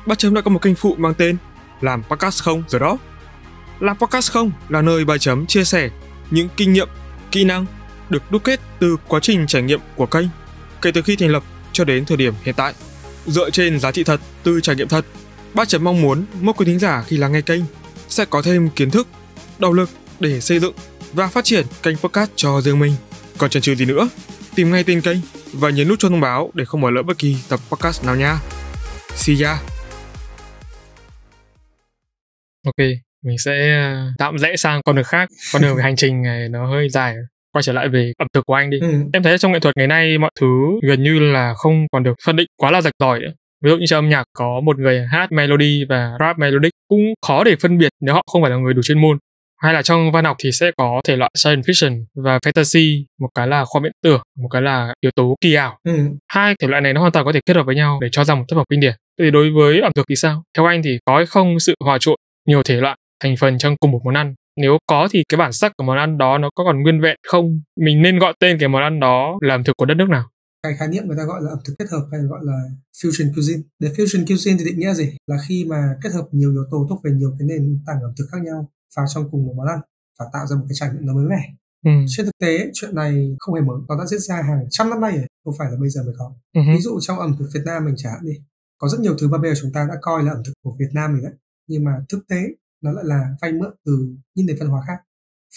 Ba 0.05 0.15
Chấm 0.15 0.33
đã 0.33 0.41
có 0.41 0.51
một 0.51 0.61
kênh 0.61 0.75
phụ 0.75 0.95
mang 0.97 1.13
tên 1.13 1.37
Làm 1.81 2.03
Podcast 2.03 2.43
Không 2.43 2.63
rồi 2.67 2.79
đó. 2.79 2.97
Làm 3.79 3.97
Podcast 3.97 4.31
Không 4.31 4.51
là 4.69 4.81
nơi 4.81 5.05
Ba 5.05 5.17
Chấm 5.17 5.45
chia 5.45 5.63
sẻ 5.63 5.89
những 6.31 6.49
kinh 6.57 6.73
nghiệm, 6.73 6.89
kỹ 7.31 7.43
năng 7.43 7.65
được 8.09 8.31
đúc 8.31 8.43
kết 8.43 8.59
từ 8.79 8.97
quá 9.07 9.19
trình 9.19 9.47
trải 9.47 9.61
nghiệm 9.61 9.79
của 9.95 10.05
kênh 10.05 10.27
kể 10.81 10.91
từ 10.91 11.01
khi 11.01 11.15
thành 11.15 11.29
lập 11.29 11.43
cho 11.71 11.83
đến 11.83 12.05
thời 12.05 12.17
điểm 12.17 12.33
hiện 12.43 12.55
tại. 12.57 12.73
Dựa 13.25 13.49
trên 13.49 13.79
giá 13.79 13.91
trị 13.91 14.03
thật 14.03 14.21
từ 14.43 14.61
trải 14.61 14.75
nghiệm 14.75 14.87
thật 14.87 15.05
Ba 15.55 15.65
chấm 15.65 15.83
mong 15.83 16.01
muốn 16.01 16.25
mỗi 16.41 16.53
quý 16.57 16.65
thính 16.65 16.79
giả 16.79 17.03
khi 17.07 17.17
lắng 17.17 17.31
nghe 17.31 17.41
kênh 17.41 17.61
sẽ 18.09 18.25
có 18.25 18.41
thêm 18.41 18.69
kiến 18.69 18.91
thức, 18.91 19.07
động 19.59 19.73
lực 19.73 19.89
để 20.19 20.39
xây 20.39 20.59
dựng 20.59 20.73
và 21.13 21.27
phát 21.27 21.43
triển 21.43 21.65
kênh 21.83 21.97
podcast 21.97 22.31
cho 22.35 22.61
riêng 22.61 22.79
mình. 22.79 22.93
Còn 23.37 23.49
chần 23.49 23.61
chừ 23.61 23.75
gì 23.75 23.85
nữa, 23.85 24.09
tìm 24.55 24.71
ngay 24.71 24.83
tên 24.83 25.01
kênh 25.01 25.17
và 25.53 25.69
nhấn 25.69 25.87
nút 25.87 25.99
cho 25.99 26.09
thông 26.09 26.21
báo 26.21 26.51
để 26.53 26.65
không 26.65 26.81
bỏ 26.81 26.89
lỡ 26.89 27.03
bất 27.03 27.17
kỳ 27.17 27.37
tập 27.49 27.59
podcast 27.69 28.05
nào 28.05 28.15
nha. 28.15 28.37
See 29.15 29.35
ya! 29.43 29.57
Ok, 32.65 32.87
mình 33.23 33.37
sẽ 33.37 33.71
à, 33.71 34.13
tạm 34.17 34.37
rẽ 34.37 34.55
sang 34.55 34.81
con 34.85 34.95
đường 34.95 35.05
khác. 35.05 35.29
Con 35.53 35.61
đường 35.61 35.75
về 35.75 35.83
hành 35.83 35.95
trình 35.95 36.21
này 36.21 36.49
nó 36.49 36.67
hơi 36.67 36.89
dài. 36.89 37.15
Quay 37.51 37.63
trở 37.63 37.73
lại 37.73 37.89
về 37.89 38.13
ẩm 38.17 38.27
thực 38.33 38.45
của 38.45 38.53
anh 38.53 38.69
đi. 38.69 38.79
Ừ. 38.81 39.03
Em 39.13 39.23
thấy 39.23 39.37
trong 39.37 39.51
nghệ 39.51 39.59
thuật 39.59 39.77
ngày 39.77 39.87
nay 39.87 40.17
mọi 40.17 40.31
thứ 40.39 40.47
gần 40.87 41.03
như 41.03 41.19
là 41.19 41.53
không 41.53 41.85
còn 41.91 42.03
được 42.03 42.13
phân 42.25 42.35
định 42.35 42.47
quá 42.55 42.71
là 42.71 42.81
rạch 42.81 42.93
ròi 42.99 43.19
nữa 43.19 43.31
ví 43.65 43.71
dụ 43.71 43.77
như 43.77 43.85
trong 43.85 43.97
âm 43.97 44.09
nhạc 44.09 44.23
có 44.33 44.61
một 44.65 44.79
người 44.79 45.05
hát 45.11 45.31
melody 45.31 45.85
và 45.89 46.11
rap 46.19 46.39
melodic 46.39 46.71
cũng 46.89 47.13
khó 47.27 47.43
để 47.43 47.55
phân 47.55 47.77
biệt 47.77 47.89
nếu 48.01 48.15
họ 48.15 48.23
không 48.31 48.41
phải 48.41 48.51
là 48.51 48.57
người 48.57 48.73
đủ 48.73 48.81
chuyên 48.81 49.01
môn. 49.01 49.17
Hay 49.61 49.73
là 49.73 49.81
trong 49.81 50.11
văn 50.11 50.25
học 50.25 50.35
thì 50.39 50.51
sẽ 50.51 50.71
có 50.77 51.01
thể 51.07 51.15
loại 51.15 51.31
science 51.37 51.61
fiction 51.61 52.03
và 52.15 52.37
fantasy 52.37 53.03
một 53.21 53.27
cái 53.35 53.47
là 53.47 53.65
khoa 53.65 53.81
viễn 53.83 53.91
tưởng 54.03 54.21
một 54.37 54.47
cái 54.51 54.61
là 54.61 54.93
yếu 55.01 55.11
tố 55.15 55.35
kỳ 55.41 55.53
ảo. 55.53 55.77
Ừ. 55.83 55.91
hai 56.27 56.55
thể 56.61 56.67
loại 56.67 56.81
này 56.81 56.93
nó 56.93 57.01
hoàn 57.01 57.11
toàn 57.11 57.25
có 57.25 57.31
thể 57.31 57.39
kết 57.45 57.55
hợp 57.55 57.65
với 57.65 57.75
nhau 57.75 57.99
để 58.01 58.07
cho 58.11 58.23
ra 58.23 58.35
một 58.35 58.43
tác 58.47 58.55
phẩm 58.55 58.65
kinh 58.69 58.79
điển. 58.79 58.93
Thì 59.19 59.31
đối 59.31 59.49
với 59.51 59.81
ẩm 59.81 59.91
thực 59.95 60.05
thì 60.09 60.15
sao? 60.15 60.43
Theo 60.57 60.65
anh 60.65 60.83
thì 60.83 60.97
có 61.05 61.15
hay 61.15 61.25
không 61.25 61.59
sự 61.59 61.75
hòa 61.83 61.97
trộn 61.99 62.15
nhiều 62.47 62.63
thể 62.63 62.75
loại 62.75 62.97
thành 63.23 63.35
phần 63.37 63.57
trong 63.57 63.75
cùng 63.77 63.91
một 63.91 64.01
món 64.05 64.13
ăn? 64.13 64.35
Nếu 64.57 64.77
có 64.87 65.07
thì 65.11 65.23
cái 65.29 65.37
bản 65.37 65.53
sắc 65.53 65.71
của 65.77 65.83
món 65.83 65.97
ăn 65.97 66.17
đó 66.17 66.37
nó 66.37 66.49
có 66.55 66.63
còn 66.63 66.83
nguyên 66.83 67.01
vẹn 67.01 67.15
không? 67.27 67.61
Mình 67.79 68.01
nên 68.01 68.19
gọi 68.19 68.33
tên 68.39 68.57
cái 68.59 68.69
món 68.69 68.83
ăn 68.83 68.99
đó 68.99 69.37
là 69.41 69.55
ẩm 69.55 69.63
thực 69.63 69.77
của 69.77 69.85
đất 69.85 69.97
nước 69.97 70.09
nào 70.09 70.23
cái 70.69 70.77
khái 70.77 70.87
niệm 70.87 71.07
người 71.07 71.17
ta 71.17 71.23
gọi 71.23 71.41
là 71.41 71.49
ẩm 71.49 71.59
thực 71.65 71.73
kết 71.79 71.85
hợp 71.91 72.07
hay 72.11 72.21
gọi 72.21 72.39
là 72.43 72.69
fusion 72.97 73.33
cuisine. 73.33 73.61
Để 73.79 73.89
fusion 73.89 74.25
cuisine 74.27 74.57
thì 74.59 74.65
định 74.65 74.79
nghĩa 74.79 74.93
gì? 74.93 75.17
Là 75.27 75.37
khi 75.47 75.65
mà 75.65 75.95
kết 76.03 76.11
hợp 76.13 76.27
nhiều 76.31 76.51
yếu 76.51 76.65
tố 76.71 76.85
thuộc 76.89 77.03
về 77.03 77.11
nhiều 77.11 77.35
cái 77.39 77.47
nền 77.47 77.79
tảng 77.85 78.01
ẩm 78.01 78.11
thực 78.17 78.25
khác 78.31 78.37
nhau 78.43 78.69
vào 78.95 79.05
trong 79.13 79.29
cùng 79.31 79.45
một 79.47 79.53
món 79.57 79.67
ăn 79.67 79.79
và 80.19 80.25
tạo 80.33 80.47
ra 80.47 80.55
một 80.55 80.65
cái 80.69 80.75
trải 80.79 80.89
nghiệm 80.89 81.05
nó 81.05 81.13
mới 81.13 81.25
mẻ. 81.25 81.53
Ừ. 81.85 81.91
trên 82.07 82.25
thực 82.25 82.37
tế 82.41 82.69
chuyện 82.73 82.95
này 82.95 83.35
không 83.39 83.55
hề 83.55 83.61
mới. 83.61 83.77
Nó 83.87 83.97
đã 83.97 84.05
diễn 84.05 84.19
ra 84.19 84.41
hàng 84.41 84.65
trăm 84.69 84.89
năm 84.89 85.01
nay 85.01 85.17
rồi 85.17 85.27
không 85.43 85.53
phải 85.57 85.71
là 85.71 85.77
bây 85.79 85.89
giờ 85.89 86.03
mới 86.03 86.13
có. 86.17 86.33
Ừ. 86.53 86.61
ví 86.73 86.81
dụ 86.81 86.99
trong 87.01 87.19
ẩm 87.19 87.35
thực 87.39 87.49
Việt 87.53 87.61
Nam 87.65 87.85
mình 87.85 87.95
chẳng 87.97 88.13
hạn 88.13 88.25
đi 88.25 88.33
có 88.77 88.87
rất 88.89 88.99
nhiều 88.99 89.15
thứ 89.19 89.27
mà 89.27 89.37
bây 89.37 89.53
giờ 89.53 89.59
chúng 89.61 89.71
ta 89.73 89.85
đã 89.89 89.95
coi 90.01 90.23
là 90.23 90.31
ẩm 90.31 90.43
thực 90.45 90.53
của 90.63 90.75
Việt 90.79 90.89
Nam 90.93 91.13
mình 91.13 91.23
đấy 91.23 91.33
nhưng 91.67 91.83
mà 91.83 91.91
thực 92.09 92.27
tế 92.27 92.41
nó 92.81 92.91
lại 92.91 93.03
là 93.07 93.35
vay 93.41 93.51
mượn 93.51 93.71
từ 93.85 94.15
những 94.35 94.45
nền 94.45 94.57
văn 94.59 94.69
hóa 94.69 94.83
khác. 94.87 94.97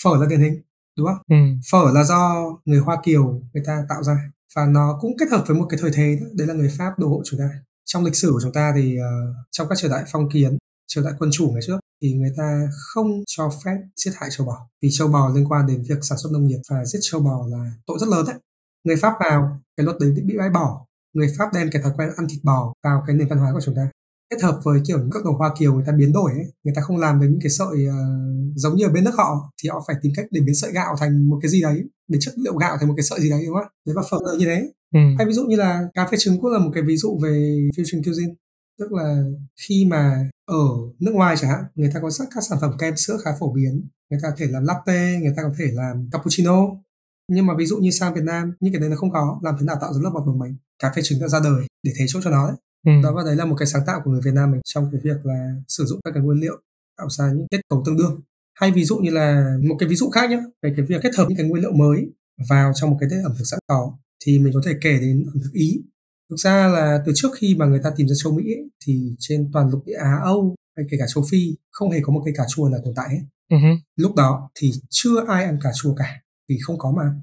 Phở 0.03 0.11
là 0.21 0.27
điển 0.31 0.41
hình 0.41 0.63
đúng 0.99 1.07
không? 1.07 1.19
Ừ. 1.29 1.37
phở 1.71 1.93
là 1.95 2.05
do 2.05 2.45
người 2.65 2.79
Hoa 2.79 3.01
Kiều 3.05 3.43
người 3.53 3.63
ta 3.67 3.85
tạo 3.89 4.03
ra 4.03 4.31
và 4.57 4.67
nó 4.67 4.99
cũng 5.01 5.17
kết 5.19 5.27
hợp 5.31 5.45
với 5.47 5.57
một 5.57 5.67
cái 5.71 5.79
thời 5.83 5.91
thế 5.95 6.19
đấy 6.35 6.47
là 6.47 6.55
người 6.55 6.71
Pháp 6.79 6.99
đô 6.99 7.09
hộ 7.09 7.23
chúng 7.25 7.41
ta 7.41 7.51
trong 7.85 8.05
lịch 8.05 8.17
sử 8.17 8.31
của 8.33 8.41
chúng 8.43 8.53
ta 8.53 8.73
thì 8.77 8.97
uh, 8.99 9.37
trong 9.51 9.69
các 9.69 9.79
triều 9.79 9.91
đại 9.91 10.05
phong 10.13 10.31
kiến 10.31 10.59
triều 10.87 11.05
đại 11.05 11.13
quân 11.19 11.31
chủ 11.33 11.51
ngày 11.53 11.63
trước 11.67 11.79
thì 12.03 12.13
người 12.15 12.33
ta 12.37 12.69
không 12.71 13.23
cho 13.27 13.51
phép 13.65 13.77
giết 13.97 14.11
hại 14.17 14.31
châu 14.33 14.47
bò. 14.47 14.69
Vì 14.83 14.89
châu 14.93 15.09
bò 15.09 15.31
liên 15.35 15.49
quan 15.49 15.67
đến 15.67 15.83
việc 15.89 15.99
sản 16.03 16.19
xuất 16.19 16.31
nông 16.33 16.47
nghiệp 16.47 16.61
và 16.71 16.85
giết 16.85 16.99
châu 17.03 17.21
bò 17.21 17.47
là 17.49 17.73
tội 17.87 17.99
rất 18.01 18.09
lớn 18.09 18.25
đấy. 18.27 18.37
Người 18.85 18.97
pháp 18.97 19.13
vào 19.21 19.61
cái 19.77 19.85
luật 19.85 19.97
đấy 20.01 20.15
bị 20.27 20.39
bãi 20.39 20.51
bỏ. 20.51 20.87
Người 21.15 21.35
pháp 21.39 21.51
đem 21.55 21.71
cái 21.73 21.83
thói 21.83 21.93
quen 21.97 22.11
ăn 22.17 22.27
thịt 22.31 22.39
bò 22.45 22.73
vào 22.85 23.05
cái 23.07 23.17
nền 23.17 23.29
văn 23.29 23.39
hóa 23.39 23.53
của 23.53 23.61
chúng 23.61 23.75
ta 23.75 23.91
kết 24.31 24.43
hợp 24.43 24.61
với 24.65 24.81
kiểu 24.87 24.99
các 25.13 25.25
đồ 25.25 25.33
hoa 25.33 25.55
kiều 25.59 25.75
người 25.75 25.85
ta 25.87 25.93
biến 25.93 26.13
đổi 26.13 26.33
ấy 26.33 26.45
người 26.65 26.75
ta 26.77 26.83
không 26.83 26.97
làm 26.97 27.21
được 27.21 27.27
những 27.31 27.41
cái 27.43 27.51
sợi 27.51 27.89
uh, 27.89 28.57
giống 28.57 28.77
như 28.77 28.85
ở 28.87 28.91
bên 28.91 29.05
nước 29.05 29.15
họ 29.17 29.53
thì 29.63 29.69
họ 29.69 29.85
phải 29.87 29.97
tìm 30.03 30.13
cách 30.17 30.27
để 30.31 30.41
biến 30.41 30.55
sợi 30.55 30.73
gạo 30.73 30.97
thành 31.01 31.29
một 31.31 31.39
cái 31.43 31.51
gì 31.51 31.63
đấy 31.63 31.85
biến 32.09 32.21
chất 32.21 32.35
liệu 32.39 32.57
gạo 32.57 32.77
thành 32.79 32.89
một 32.89 32.95
cái 32.97 33.05
sợi 33.05 33.21
gì 33.21 33.31
đấy 33.31 33.43
đúng 33.47 33.55
không 33.55 33.73
đấy 33.87 33.95
và 33.97 34.03
phở 34.11 34.19
như 34.39 34.45
thế. 34.47 34.71
Ừ. 34.95 35.01
hay 35.19 35.27
ví 35.27 35.33
dụ 35.33 35.45
như 35.45 35.57
là 35.57 35.89
cà 35.95 36.07
phê 36.11 36.17
trứng 36.21 36.41
cũng 36.41 36.53
là 36.53 36.59
một 36.59 36.71
cái 36.75 36.83
ví 36.83 36.97
dụ 36.97 37.19
về 37.23 37.31
fusion 37.77 38.03
cuisine 38.05 38.35
tức 38.79 38.93
là 38.93 39.23
khi 39.69 39.87
mà 39.91 40.31
ở 40.47 40.65
nước 41.01 41.15
ngoài 41.15 41.37
chẳng 41.39 41.51
hạn 41.51 41.65
người 41.75 41.91
ta 41.95 42.01
có 42.01 42.11
rất 42.11 42.25
các 42.35 42.45
sản 42.49 42.59
phẩm 42.61 42.73
kem 42.79 42.97
sữa 42.97 43.17
khá 43.25 43.31
phổ 43.41 43.53
biến 43.53 43.89
người 44.11 44.21
ta 44.23 44.31
có 44.31 44.37
thể 44.39 44.47
làm 44.47 44.65
latte 44.65 45.19
người 45.21 45.33
ta 45.37 45.43
có 45.43 45.51
thể 45.59 45.65
làm 45.73 46.09
cappuccino. 46.13 46.67
Nhưng 47.33 47.47
mà 47.47 47.55
ví 47.59 47.67
dụ 47.67 47.77
như 47.77 47.91
sang 47.91 48.15
Việt 48.15 48.25
Nam 48.25 48.53
những 48.61 48.73
cái 48.73 48.81
đấy 48.81 48.91
nó 48.91 48.97
không 48.97 49.11
có 49.11 49.41
làm 49.43 49.55
thế 49.61 49.67
nào 49.67 49.77
tạo 49.81 49.93
ra 49.93 50.01
lớp 50.03 50.11
bọt 50.15 50.23
của 50.27 50.35
mình 50.35 50.57
cà 50.79 50.93
phê 50.97 51.03
trứng 51.05 51.21
đã 51.21 51.29
ra 51.29 51.41
đời 51.45 51.67
để 51.83 51.93
thế 51.99 52.05
chỗ 52.09 52.21
cho 52.25 52.31
nó 52.31 52.49
đấy 52.49 52.57
ừ. 52.87 52.93
đó 53.03 53.13
và 53.17 53.23
đấy 53.25 53.37
là 53.37 53.45
một 53.45 53.57
cái 53.59 53.67
sáng 53.67 53.83
tạo 53.87 54.01
của 54.05 54.11
người 54.11 54.21
Việt 54.25 54.35
Nam 54.35 54.51
mình 54.51 54.61
trong 54.65 54.89
cái 54.93 55.01
việc 55.05 55.27
là 55.27 55.55
sử 55.69 55.85
dụng 55.85 56.01
các 56.05 56.11
cái 56.15 56.23
nguyên 56.23 56.41
liệu 56.41 56.61
tạo 56.99 57.09
ra 57.11 57.33
những 57.33 57.47
kết 57.51 57.61
cấu 57.69 57.83
tương 57.87 57.97
đương. 57.97 58.21
Hay 58.55 58.71
ví 58.71 58.85
dụ 58.85 58.97
như 58.97 59.11
là 59.11 59.57
một 59.69 59.77
cái 59.79 59.89
ví 59.89 59.97
dụ 59.97 60.11
khác 60.11 60.31
nhé 60.31 60.41
về 60.63 60.75
cái 60.77 60.87
việc 60.87 61.01
kết 61.03 61.11
hợp 61.19 61.27
những 61.29 61.39
cái 61.39 61.47
nguyên 61.47 61.63
liệu 61.63 61.73
mới 61.73 62.07
vào 62.49 62.73
trong 62.75 62.91
một 62.91 62.97
cái 63.01 63.09
tết 63.13 63.25
ẩm 63.25 63.33
thực 63.39 63.45
sẵn 63.45 63.59
có 63.67 63.99
thì 64.25 64.39
mình 64.39 64.53
có 64.55 64.61
thể 64.65 64.73
kể 64.81 64.99
đến 65.01 65.25
ẩm 65.35 65.43
thực 65.45 65.53
ý. 65.53 65.83
Thực 66.31 66.37
ra 66.37 66.69
là 66.69 67.03
từ 67.07 67.13
trước 67.15 67.29
khi 67.37 67.55
mà 67.55 67.67
người 67.67 67.81
ta 67.83 67.91
tìm 67.97 68.09
ra 68.09 68.15
châu 68.23 68.33
mỹ 68.33 68.45
ấy, 68.45 68.71
thì 68.87 69.15
trên 69.19 69.51
toàn 69.53 69.71
lục 69.71 69.83
địa 69.87 69.93
á 69.93 70.21
âu 70.23 70.55
hay 70.77 70.87
kể 70.91 70.97
cả 71.01 71.07
châu 71.15 71.25
phi 71.31 71.57
không 71.71 71.91
hề 71.91 72.01
có 72.03 72.13
một 72.13 72.23
cây 72.25 72.35
cà 72.37 72.45
chua 72.49 72.69
nào 72.69 72.81
tồn 72.85 72.95
tại 72.95 73.09
hết. 73.11 73.21
Uh-huh. 73.51 73.79
lúc 73.97 74.15
đó 74.15 74.51
thì 74.55 74.73
chưa 74.91 75.25
ai 75.29 75.45
ăn 75.45 75.59
cà 75.63 75.71
chua 75.75 75.95
cả 75.95 76.23
vì 76.49 76.59
không 76.63 76.79
có 76.79 76.93
mà. 76.97 77.15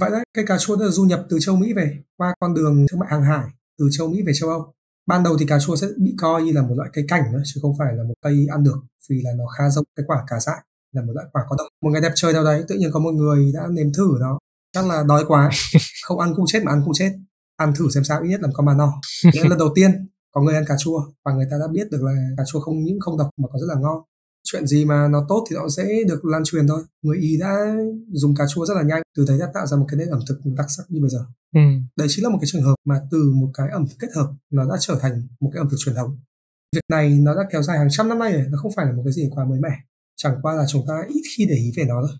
Vậy 0.00 0.10
đấy 0.10 0.24
cây 0.34 0.46
cà 0.46 0.58
chua 0.58 0.76
đã 0.76 0.86
du 0.86 1.04
nhập 1.04 1.26
từ 1.30 1.38
châu 1.40 1.56
mỹ 1.56 1.72
về 1.72 2.02
qua 2.16 2.34
con 2.40 2.54
đường 2.54 2.86
thương 2.90 3.00
mại 3.00 3.08
hàng 3.10 3.22
hải 3.22 3.46
từ 3.78 3.88
châu 3.92 4.08
mỹ 4.08 4.22
về 4.26 4.32
châu 4.34 4.50
âu 4.50 4.74
ban 5.08 5.22
đầu 5.22 5.36
thì 5.40 5.46
cà 5.46 5.58
chua 5.58 5.76
sẽ 5.76 5.86
bị 5.96 6.14
coi 6.18 6.42
như 6.42 6.52
là 6.52 6.62
một 6.62 6.74
loại 6.76 6.90
cây 6.92 7.04
cảnh 7.08 7.22
nữa 7.32 7.42
chứ 7.44 7.60
không 7.62 7.78
phải 7.78 7.94
là 7.96 8.02
một 8.02 8.14
cây 8.22 8.46
ăn 8.50 8.64
được 8.64 8.78
vì 9.10 9.20
là 9.22 9.30
nó 9.36 9.44
khá 9.46 9.70
giống 9.70 9.84
cái 9.96 10.04
quả 10.08 10.24
cà 10.26 10.40
dại 10.40 10.58
là 10.92 11.02
một 11.02 11.12
loại 11.14 11.26
quả 11.32 11.42
có 11.48 11.56
độc. 11.58 11.66
Một 11.82 11.90
ngày 11.90 12.00
đẹp 12.02 12.12
trời 12.14 12.32
nào 12.32 12.44
đấy 12.44 12.64
tự 12.68 12.74
nhiên 12.74 12.90
có 12.92 13.00
một 13.00 13.10
người 13.10 13.52
đã 13.54 13.66
nếm 13.70 13.92
thử 13.92 14.08
nó. 14.20 14.38
Chắc 14.74 14.86
là 14.86 15.04
đói 15.08 15.24
quá 15.28 15.50
không 16.04 16.18
ăn 16.18 16.32
cũng 16.36 16.44
chết 16.46 16.62
mà 16.64 16.72
ăn 16.72 16.82
cũng 16.84 16.94
chết. 16.94 17.12
Ăn 17.56 17.72
thử 17.78 17.88
xem 17.90 18.04
sao 18.04 18.22
ít 18.22 18.28
nhất 18.28 18.40
làm 18.40 18.50
con 18.52 18.66
mà 18.66 18.74
no. 18.74 18.92
Đấy 19.24 19.48
lần 19.48 19.58
đầu 19.58 19.72
tiên 19.74 20.08
có 20.32 20.40
người 20.40 20.54
ăn 20.54 20.64
cà 20.66 20.74
chua 20.78 21.00
và 21.24 21.32
người 21.32 21.46
ta 21.50 21.56
đã 21.60 21.66
biết 21.72 21.90
được 21.90 22.02
là 22.02 22.12
cà 22.36 22.42
chua 22.46 22.60
không 22.60 22.82
những 22.82 23.00
không 23.00 23.18
độc 23.18 23.30
mà 23.36 23.48
còn 23.52 23.60
rất 23.60 23.66
là 23.68 23.80
ngon. 23.80 24.02
Chuyện 24.44 24.66
gì 24.66 24.84
mà 24.84 25.08
nó 25.08 25.26
tốt 25.28 25.46
thì 25.50 25.56
nó 25.56 25.68
sẽ 25.68 25.88
được 26.08 26.24
lan 26.24 26.42
truyền 26.44 26.68
thôi. 26.68 26.82
Người 27.02 27.18
ý 27.18 27.36
đã 27.40 27.74
dùng 28.12 28.34
cà 28.34 28.44
chua 28.54 28.66
rất 28.66 28.74
là 28.74 28.82
nhanh 28.82 29.02
từ 29.16 29.24
đấy 29.28 29.38
đã 29.38 29.46
tạo 29.54 29.66
ra 29.66 29.76
một 29.76 29.86
cái 29.88 29.98
nét 29.98 30.06
ẩm 30.10 30.20
thực 30.28 30.40
đặc 30.44 30.66
sắc 30.68 30.82
như 30.88 31.00
bây 31.00 31.10
giờ 31.10 31.24
ừ. 31.54 31.60
đấy 31.96 32.08
chính 32.10 32.24
là 32.24 32.30
một 32.30 32.38
cái 32.40 32.48
trường 32.52 32.62
hợp 32.62 32.74
mà 32.84 33.00
từ 33.10 33.32
một 33.36 33.50
cái 33.54 33.68
ẩm 33.70 33.86
thực 33.88 33.96
kết 33.98 34.08
hợp, 34.16 34.30
nó 34.50 34.64
đã 34.64 34.76
trở 34.80 34.98
thành 35.02 35.26
một 35.40 35.50
cái 35.52 35.60
ẩm 35.60 35.68
thực 35.70 35.76
truyền 35.78 35.94
thống. 35.94 36.18
Việc 36.74 36.80
này 36.88 37.10
nó 37.10 37.34
đã 37.34 37.40
kéo 37.52 37.62
dài 37.62 37.78
hàng 37.78 37.88
trăm 37.90 38.08
năm 38.08 38.18
nay 38.18 38.32
rồi, 38.32 38.46
nó 38.48 38.58
không 38.58 38.72
phải 38.76 38.86
là 38.86 38.92
một 38.92 39.02
cái 39.04 39.12
gì 39.12 39.28
quá 39.30 39.44
mới 39.44 39.60
mẻ. 39.60 39.70
Chẳng 40.16 40.34
qua 40.42 40.54
là 40.54 40.64
chúng 40.68 40.86
ta 40.88 40.94
ít 41.08 41.22
khi 41.36 41.46
để 41.48 41.54
ý 41.54 41.72
về 41.76 41.84
nó 41.84 41.94
thôi. 42.08 42.16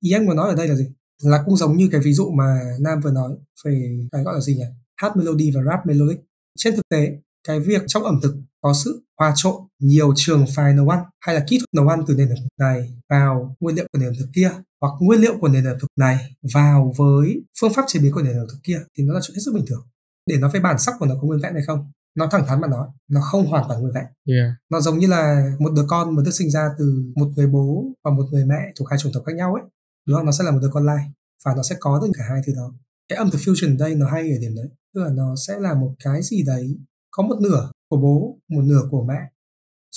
Ý 0.00 0.12
anh 0.12 0.26
muốn 0.26 0.36
nói 0.36 0.48
ở 0.48 0.54
đây 0.54 0.68
là 0.68 0.74
gì? 0.74 0.86
Là 1.22 1.42
cũng 1.46 1.56
giống 1.56 1.76
như 1.76 1.88
cái 1.92 2.00
ví 2.00 2.12
dụ 2.12 2.30
mà 2.30 2.60
nam 2.80 3.00
vừa 3.00 3.10
nói 3.10 3.30
về 3.64 3.98
cái 4.12 4.22
gọi 4.22 4.34
là 4.34 4.40
gì 4.40 4.56
nhỉ? 4.56 4.64
Hát 4.96 5.16
melody 5.16 5.50
và 5.54 5.60
rap 5.62 5.86
melodic. 5.86 6.20
Trên 6.58 6.76
thực 6.76 6.88
tế, 6.88 7.18
cái 7.44 7.60
việc 7.60 7.82
trong 7.86 8.04
ẩm 8.04 8.20
thực 8.22 8.34
có 8.62 8.72
sự 8.84 9.02
hòa 9.18 9.32
trộn 9.36 9.54
nhiều 9.78 10.12
trường 10.16 10.44
phái 10.54 10.74
nấu 10.74 10.88
ăn 10.88 11.04
hay 11.20 11.34
là 11.34 11.44
kỹ 11.48 11.58
thuật 11.58 11.68
nấu 11.74 11.88
ăn 11.88 12.04
từ 12.06 12.14
nền 12.16 12.28
ẩm 12.28 12.36
thực 12.36 12.48
này 12.58 12.94
vào 13.10 13.56
nguyên 13.60 13.76
liệu 13.76 13.86
của 13.92 13.98
nền 13.98 14.08
ẩm 14.08 14.14
thực 14.18 14.28
kia 14.34 14.50
hoặc 14.80 14.92
nguyên 15.00 15.20
liệu 15.20 15.38
của 15.40 15.48
nền 15.48 15.64
ẩm 15.64 15.76
thực 15.80 15.88
này 15.98 16.36
vào 16.54 16.92
với 16.98 17.44
phương 17.60 17.72
pháp 17.72 17.84
chế 17.86 18.00
biến 18.00 18.12
của 18.12 18.22
nền 18.22 18.36
ẩm 18.36 18.46
thực 18.50 18.58
kia 18.62 18.80
thì 18.98 19.04
nó 19.04 19.14
là 19.14 19.20
chuyện 19.22 19.34
hết 19.34 19.42
sức 19.44 19.54
bình 19.54 19.64
thường. 19.68 19.86
Để 20.26 20.36
nói 20.36 20.50
về 20.54 20.60
bản 20.60 20.78
sắc 20.78 20.94
của 20.98 21.06
nó 21.06 21.14
có 21.14 21.26
nguyên 21.26 21.40
vẹn 21.40 21.54
hay 21.54 21.62
không? 21.66 21.90
Nó 22.14 22.28
thẳng 22.30 22.46
thắn 22.46 22.60
mà 22.60 22.68
nói 22.68 22.88
nó 23.10 23.20
không 23.20 23.46
hoàn 23.46 23.64
toàn 23.68 23.80
nguyên 23.80 23.94
vẹn. 23.94 24.04
Yeah. 24.26 24.54
nó 24.70 24.80
giống 24.80 24.98
như 24.98 25.06
là 25.06 25.52
một 25.58 25.72
đứa 25.76 25.84
con 25.88 26.16
mà 26.16 26.22
được 26.24 26.30
sinh 26.30 26.50
ra 26.50 26.68
từ 26.78 27.04
một 27.16 27.28
người 27.36 27.46
bố 27.46 27.84
và 28.04 28.10
một 28.10 28.24
người 28.32 28.44
mẹ 28.44 28.72
thuộc 28.78 28.88
hai 28.90 28.98
chủng 28.98 29.12
tộc 29.14 29.22
khác 29.26 29.32
nhau 29.36 29.54
ấy. 29.54 29.62
Đúng 30.06 30.16
không? 30.16 30.26
Nó 30.26 30.32
sẽ 30.32 30.44
là 30.44 30.50
một 30.50 30.58
đứa 30.62 30.70
con 30.72 30.86
lai 30.86 31.10
và 31.44 31.54
nó 31.56 31.62
sẽ 31.62 31.76
có 31.80 32.00
được 32.02 32.10
cả 32.18 32.24
hai 32.28 32.40
thứ 32.46 32.52
đó. 32.56 32.74
Cái 33.08 33.16
âm 33.16 33.30
thực 33.30 33.38
fusion 33.38 33.78
đây 33.78 33.94
nó 33.94 34.06
hay 34.10 34.22
ở 34.22 34.38
điểm 34.40 34.54
đấy 34.56 34.68
tức 34.94 35.00
là 35.02 35.10
nó 35.10 35.34
sẽ 35.46 35.58
là 35.58 35.74
một 35.74 35.94
cái 36.04 36.22
gì 36.22 36.42
đấy 36.46 36.76
có 37.10 37.22
một 37.22 37.36
nửa 37.40 37.70
của 37.92 37.98
bố 37.98 38.38
một 38.48 38.62
nửa 38.64 38.82
của 38.90 39.04
mẹ. 39.04 39.20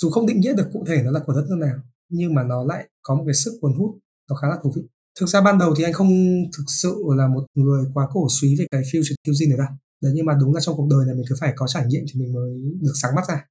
Dù 0.00 0.10
không 0.10 0.26
định 0.26 0.40
nghĩa 0.40 0.54
được 0.54 0.68
cụ 0.72 0.84
thể 0.88 1.02
nó 1.02 1.10
là 1.10 1.20
của 1.26 1.32
đất 1.32 1.44
nước 1.48 1.56
nào 1.66 1.76
nhưng 2.08 2.34
mà 2.34 2.42
nó 2.42 2.64
lại 2.64 2.88
có 3.02 3.14
một 3.14 3.24
cái 3.26 3.34
sức 3.34 3.58
cuốn 3.60 3.72
hút 3.78 3.98
nó 4.30 4.36
khá 4.36 4.48
là 4.48 4.56
thú 4.62 4.72
vị. 4.76 4.82
Thực 5.20 5.26
ra 5.26 5.40
ban 5.40 5.58
đầu 5.58 5.74
thì 5.78 5.84
anh 5.84 5.92
không 5.92 6.08
thực 6.56 6.64
sự 6.82 6.96
là 7.16 7.28
một 7.28 7.44
người 7.54 7.84
quá 7.94 8.06
cổ 8.12 8.26
suý 8.30 8.56
về 8.58 8.66
cái 8.70 8.82
future 8.82 9.14
cuisine 9.26 9.56
này 9.56 9.58
đâu. 9.58 9.76
Đấy 10.02 10.12
nhưng 10.16 10.26
mà 10.26 10.34
đúng 10.40 10.54
là 10.54 10.60
trong 10.60 10.76
cuộc 10.76 10.88
đời 10.90 11.06
này 11.06 11.14
mình 11.14 11.24
cứ 11.28 11.34
phải 11.40 11.52
có 11.56 11.66
trải 11.66 11.86
nghiệm 11.86 12.04
thì 12.08 12.20
mình 12.20 12.34
mới 12.34 12.50
được 12.80 12.92
sáng 13.02 13.14
mắt 13.14 13.28
ra. 13.28 13.44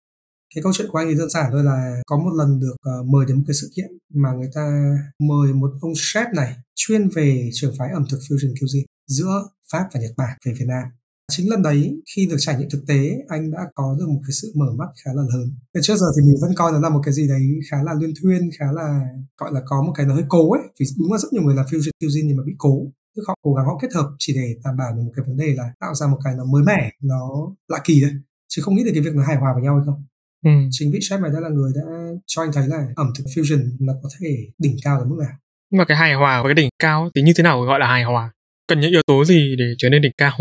Cái 0.56 0.64
câu 0.64 0.74
chuyện 0.74 0.88
của 0.92 0.98
anh 0.98 1.08
thì 1.10 1.16
đơn 1.16 1.30
giản 1.30 1.52
thôi 1.52 1.64
là 1.64 2.02
có 2.06 2.18
một 2.18 2.32
lần 2.38 2.60
được 2.60 2.76
uh, 3.00 3.06
mời 3.06 3.26
đến 3.28 3.38
một 3.38 3.44
cái 3.48 3.56
sự 3.62 3.70
kiện 3.76 3.98
mà 4.14 4.32
người 4.32 4.50
ta 4.54 4.96
mời 5.20 5.54
một 5.54 5.72
ông 5.82 5.94
chef 5.94 6.34
này 6.36 6.56
chuyên 6.76 7.10
về 7.10 7.50
trường 7.54 7.74
phái 7.78 7.90
ẩm 7.90 8.06
thực 8.10 8.18
fusion 8.18 8.54
cuisine 8.60 8.86
giữa 9.08 9.48
Pháp 9.72 9.88
và 9.94 10.00
Nhật 10.00 10.12
Bản 10.18 10.38
về 10.46 10.54
Việt 10.60 10.66
Nam 10.68 10.84
chính 11.32 11.50
lần 11.50 11.62
đấy 11.64 12.02
khi 12.16 12.28
được 12.30 12.36
trải 12.40 12.56
nghiệm 12.58 12.70
thực 12.70 12.84
tế 12.88 13.18
anh 13.28 13.52
đã 13.52 13.60
có 13.76 13.96
được 14.00 14.06
một 14.08 14.22
cái 14.24 14.32
sự 14.42 14.52
mở 14.56 14.66
mắt 14.78 14.88
khá 15.06 15.12
là 15.14 15.24
lớn. 15.34 15.56
Từ 15.74 15.82
trước 15.84 15.96
giờ 15.96 16.08
thì 16.16 16.22
mình 16.28 16.36
vẫn 16.42 16.52
coi 16.56 16.72
nó 16.72 16.80
là 16.80 16.90
một 16.90 17.02
cái 17.04 17.14
gì 17.14 17.28
đấy 17.28 17.44
khá 17.72 17.78
là 17.84 17.94
luyên 17.94 18.14
thuyên 18.22 18.50
khá 18.60 18.66
là 18.74 18.88
gọi 19.38 19.50
là 19.54 19.62
có 19.66 19.84
một 19.86 19.94
cái 19.96 20.06
nó 20.06 20.14
hơi 20.14 20.24
cố 20.30 20.52
ấy. 20.52 20.62
Vì 20.80 20.86
đúng 21.00 21.12
là 21.12 21.18
rất 21.18 21.28
nhiều 21.34 21.44
người 21.44 21.56
làm 21.56 21.66
fusion 21.66 21.92
cuisine 22.02 22.28
nhưng 22.28 22.38
mà 22.38 22.44
bị 22.46 22.54
cố. 22.58 22.86
Tức 23.16 23.24
họ 23.28 23.36
cố 23.42 23.54
gắng 23.54 23.66
họ 23.66 23.80
kết 23.82 23.94
hợp 23.94 24.10
chỉ 24.20 24.34
để 24.36 24.56
đảm 24.64 24.78
bảo 24.78 24.96
được 24.96 25.02
một 25.06 25.12
cái 25.16 25.26
vấn 25.28 25.38
đề 25.38 25.56
là 25.58 25.74
tạo 25.80 25.96
ra 25.96 26.08
một 26.08 26.18
cái 26.24 26.34
nó 26.38 26.46
mới 26.46 26.64
mẻ 26.64 26.92
nó 27.02 27.22
lạ 27.68 27.80
kỳ 27.86 28.02
đấy 28.02 28.12
chứ 28.48 28.62
không 28.62 28.76
nghĩ 28.76 28.84
được 28.84 28.92
cái 28.94 29.04
việc 29.04 29.16
nó 29.16 29.24
hài 29.24 29.36
hòa 29.36 29.54
với 29.54 29.64
nhau 29.64 29.76
hay 29.76 29.86
không. 29.86 30.04
Ừ. 30.46 30.52
chính 30.72 30.92
vị 30.92 31.00
chef 31.02 31.22
này 31.22 31.32
đã 31.34 31.40
là 31.40 31.50
người 31.50 31.72
đã 31.76 31.82
cho 32.26 32.42
anh 32.42 32.52
thấy 32.54 32.68
là 32.68 32.88
ẩm 32.96 33.08
thực 33.18 33.24
fusion 33.24 33.62
nó 33.80 33.94
có 34.04 34.10
thể 34.20 34.30
đỉnh 34.58 34.76
cao 34.84 35.00
đến 35.00 35.10
mức 35.10 35.16
nào. 35.20 35.32
Nhưng 35.72 35.78
mà 35.78 35.86
cái 35.86 35.98
hài 35.98 36.14
hòa 36.14 36.44
với 36.44 36.50
cái 36.50 36.64
đỉnh 36.64 36.70
cao 36.80 37.10
thì 37.16 37.22
như 37.22 37.34
thế 37.36 37.44
nào 37.44 37.62
gọi 37.62 37.80
là 37.80 37.88
hài 37.88 38.04
hòa? 38.04 38.32
Cần 38.68 38.80
những 38.80 38.92
yếu 38.92 39.02
tố 39.08 39.26
gì 39.26 39.56
để 39.58 39.66
trở 39.78 39.90
nên 39.90 40.02
đỉnh 40.02 40.12
cao 40.18 40.32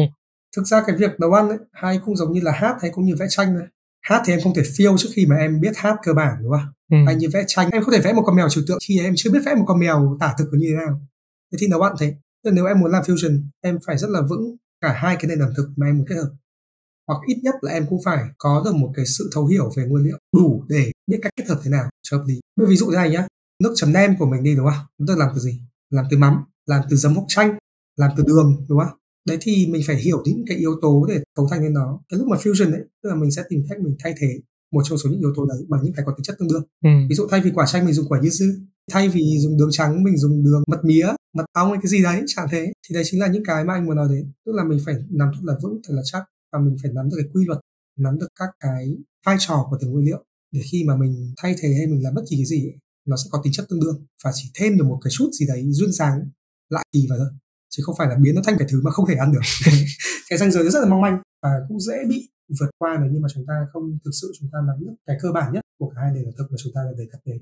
thực 0.56 0.66
ra 0.66 0.82
cái 0.86 0.96
việc 0.96 1.10
nấu 1.20 1.32
ăn 1.32 1.48
ấy, 1.48 1.58
hay 1.72 2.00
cũng 2.04 2.16
giống 2.16 2.32
như 2.32 2.40
là 2.40 2.52
hát 2.52 2.76
hay 2.80 2.90
cũng 2.94 3.04
như 3.04 3.14
vẽ 3.18 3.26
tranh 3.28 3.54
này 3.54 3.66
hát 4.04 4.22
thì 4.24 4.32
em 4.32 4.40
không 4.42 4.54
thể 4.54 4.62
feel 4.62 4.96
trước 4.96 5.08
khi 5.14 5.26
mà 5.26 5.36
em 5.36 5.60
biết 5.60 5.72
hát 5.76 5.96
cơ 6.02 6.12
bản 6.12 6.36
đúng 6.42 6.52
không? 6.52 6.72
Ừ. 6.90 6.96
hay 7.06 7.14
như 7.14 7.28
vẽ 7.32 7.44
tranh. 7.46 7.70
Em 7.70 7.82
không 7.82 7.94
thể 7.94 8.00
vẽ 8.00 8.12
một 8.12 8.22
con 8.26 8.36
mèo 8.36 8.48
trừu 8.48 8.64
tượng 8.66 8.78
khi 8.88 9.00
em 9.00 9.14
chưa 9.16 9.30
biết 9.30 9.40
vẽ 9.46 9.54
một 9.54 9.64
con 9.66 9.80
mèo 9.80 10.16
tả 10.20 10.34
thực 10.38 10.48
như 10.52 10.66
thế 10.70 10.86
nào. 10.86 11.00
Thế 11.52 11.58
thì 11.60 11.68
nấu 11.68 11.80
ăn 11.80 11.94
thế. 12.00 12.14
Nếu 12.52 12.66
em 12.66 12.80
muốn 12.80 12.90
làm 12.90 13.02
fusion 13.02 13.42
em 13.60 13.78
phải 13.86 13.98
rất 13.98 14.10
là 14.10 14.20
vững 14.20 14.56
cả 14.80 14.92
hai 14.92 15.16
cái 15.16 15.28
nền 15.28 15.38
ẩm 15.38 15.52
thực 15.56 15.68
mà 15.76 15.86
em 15.86 15.98
muốn 15.98 16.06
kết 16.08 16.14
hợp. 16.14 16.30
Hoặc 17.08 17.18
ít 17.26 17.38
nhất 17.42 17.54
là 17.62 17.72
em 17.72 17.86
cũng 17.88 17.98
phải 18.04 18.24
có 18.38 18.62
được 18.64 18.74
một 18.74 18.92
cái 18.96 19.06
sự 19.06 19.30
thấu 19.34 19.46
hiểu 19.46 19.70
về 19.76 19.84
nguyên 19.84 20.04
liệu 20.04 20.18
đủ 20.36 20.64
để 20.68 20.92
biết 21.06 21.18
cách 21.22 21.32
kết 21.36 21.44
hợp 21.48 21.60
thế 21.64 21.70
nào 21.70 21.88
cho 22.02 22.16
hợp 22.16 22.24
lý. 22.26 22.40
Ví 22.68 22.76
dụ 22.76 22.86
như 22.86 22.96
này 22.96 23.10
nhá 23.10 23.26
nước 23.62 23.72
chấm 23.76 23.92
nem 23.92 24.16
của 24.18 24.26
mình 24.26 24.42
đi 24.42 24.54
đúng 24.56 24.66
không? 24.66 24.86
Chúng 24.98 25.06
ta 25.06 25.14
làm 25.16 25.28
từ 25.34 25.40
gì? 25.40 25.60
Làm 25.90 26.04
từ 26.10 26.18
mắm 26.18 26.44
làm 26.66 26.82
từ 26.90 26.96
giấm 26.96 27.14
hốc 27.14 27.24
chanh 27.28 27.58
làm 27.96 28.10
từ 28.16 28.24
đường 28.26 28.64
đúng 28.68 28.78
không 28.78 28.98
đấy 29.28 29.38
thì 29.40 29.66
mình 29.70 29.82
phải 29.86 29.96
hiểu 29.96 30.22
những 30.24 30.44
cái 30.46 30.56
yếu 30.56 30.78
tố 30.82 31.06
để 31.08 31.20
cấu 31.36 31.48
thành 31.50 31.62
nên 31.62 31.72
nó. 31.72 32.00
Cái 32.08 32.18
lúc 32.18 32.28
mà 32.28 32.36
fusion 32.36 32.70
đấy 32.70 32.80
tức 33.02 33.08
là 33.08 33.14
mình 33.14 33.30
sẽ 33.30 33.42
tìm 33.48 33.64
cách 33.68 33.80
mình 33.80 33.96
thay 33.98 34.14
thế 34.20 34.40
một 34.72 34.82
trong 34.84 34.98
số 34.98 35.10
những 35.10 35.20
yếu 35.20 35.32
tố 35.36 35.46
đấy 35.46 35.58
bằng 35.68 35.80
những 35.84 35.92
cái 35.92 36.04
có 36.06 36.12
tính 36.16 36.24
chất 36.24 36.36
tương 36.38 36.48
đương. 36.48 36.64
Ừ. 36.84 36.90
ví 37.08 37.14
dụ 37.14 37.26
thay 37.30 37.40
vì 37.40 37.50
quả 37.54 37.66
chanh 37.66 37.84
mình 37.84 37.94
dùng 37.94 38.08
quả 38.08 38.20
yuzu 38.20 38.52
thay 38.92 39.08
vì 39.08 39.38
dùng 39.38 39.58
đường 39.58 39.70
trắng 39.72 40.04
mình 40.04 40.16
dùng 40.16 40.44
đường 40.44 40.62
mật 40.66 40.84
mía 40.84 41.06
mật 41.36 41.44
ong 41.52 41.68
hay 41.68 41.78
cái 41.82 41.88
gì 41.88 42.02
đấy 42.02 42.22
chẳng 42.26 42.48
thế. 42.50 42.72
Thì 42.88 42.94
đấy 42.94 43.02
chính 43.06 43.20
là 43.20 43.26
những 43.26 43.44
cái 43.44 43.64
mà 43.64 43.74
anh 43.74 43.86
muốn 43.86 43.96
nói 43.96 44.08
đến. 44.10 44.32
Tức 44.46 44.52
là 44.54 44.64
mình 44.64 44.78
phải 44.84 44.94
nắm 45.10 45.30
thật 45.34 45.40
là 45.42 45.54
vững 45.62 45.80
thật 45.88 45.94
là 45.94 46.02
chắc 46.04 46.22
và 46.52 46.58
mình 46.58 46.76
phải 46.82 46.92
nắm 46.94 47.08
được 47.08 47.16
cái 47.20 47.30
quy 47.34 47.44
luật 47.44 47.60
nắm 47.98 48.18
được 48.18 48.28
các 48.38 48.48
cái 48.60 48.96
vai 49.26 49.36
trò 49.38 49.66
của 49.70 49.78
từng 49.80 49.90
nguyên 49.90 50.06
liệu 50.06 50.24
để 50.52 50.60
khi 50.72 50.84
mà 50.84 50.96
mình 50.96 51.34
thay 51.36 51.54
thế 51.60 51.74
hay 51.74 51.86
mình 51.86 52.02
làm 52.02 52.14
bất 52.14 52.22
kỳ 52.30 52.36
cái 52.36 52.44
gì 52.44 52.66
ấy, 52.66 52.78
nó 53.06 53.16
sẽ 53.16 53.24
có 53.30 53.40
tính 53.44 53.52
chất 53.52 53.66
tương 53.68 53.80
đương 53.80 54.06
và 54.24 54.30
chỉ 54.34 54.50
thêm 54.54 54.76
được 54.78 54.84
một 54.84 54.98
cái 55.04 55.10
chút 55.16 55.30
gì 55.32 55.46
đấy 55.46 55.64
duyên 55.70 55.92
dáng 55.92 56.18
lạ 56.70 56.82
kỳ 56.92 57.06
vào 57.10 57.18
thôi 57.18 57.28
chứ 57.76 57.82
không 57.86 57.94
phải 57.98 58.08
là 58.10 58.16
biến 58.22 58.34
nó 58.34 58.42
thành 58.44 58.56
cái 58.58 58.68
thứ 58.70 58.80
mà 58.84 58.90
không 58.90 59.06
thể 59.08 59.14
ăn 59.14 59.32
được. 59.32 59.44
Cái 60.28 60.38
ranh 60.38 60.50
giới 60.50 60.70
rất 60.70 60.80
là 60.80 60.88
mong 60.90 61.00
manh 61.00 61.18
và 61.42 61.50
cũng 61.68 61.80
dễ 61.80 61.94
bị 62.08 62.28
vượt 62.60 62.70
qua 62.78 62.98
nếu 63.02 63.10
như 63.12 63.18
mà 63.22 63.28
chúng 63.34 63.44
ta 63.48 63.54
không 63.72 63.98
thực 64.04 64.10
sự 64.20 64.32
chúng 64.40 64.48
ta 64.52 64.58
nắm 64.66 64.76
được 64.80 64.94
cái 65.06 65.16
cơ 65.22 65.28
bản 65.34 65.52
nhất 65.52 65.64
của 65.78 65.88
cả 65.94 66.00
hai 66.02 66.10
nền 66.14 66.24
ẩm 66.24 66.34
thực 66.38 66.46
mà 66.50 66.56
chúng 66.62 66.72
ta 66.74 66.80
đề 66.98 67.04
cập 67.12 67.20
đến. 67.24 67.38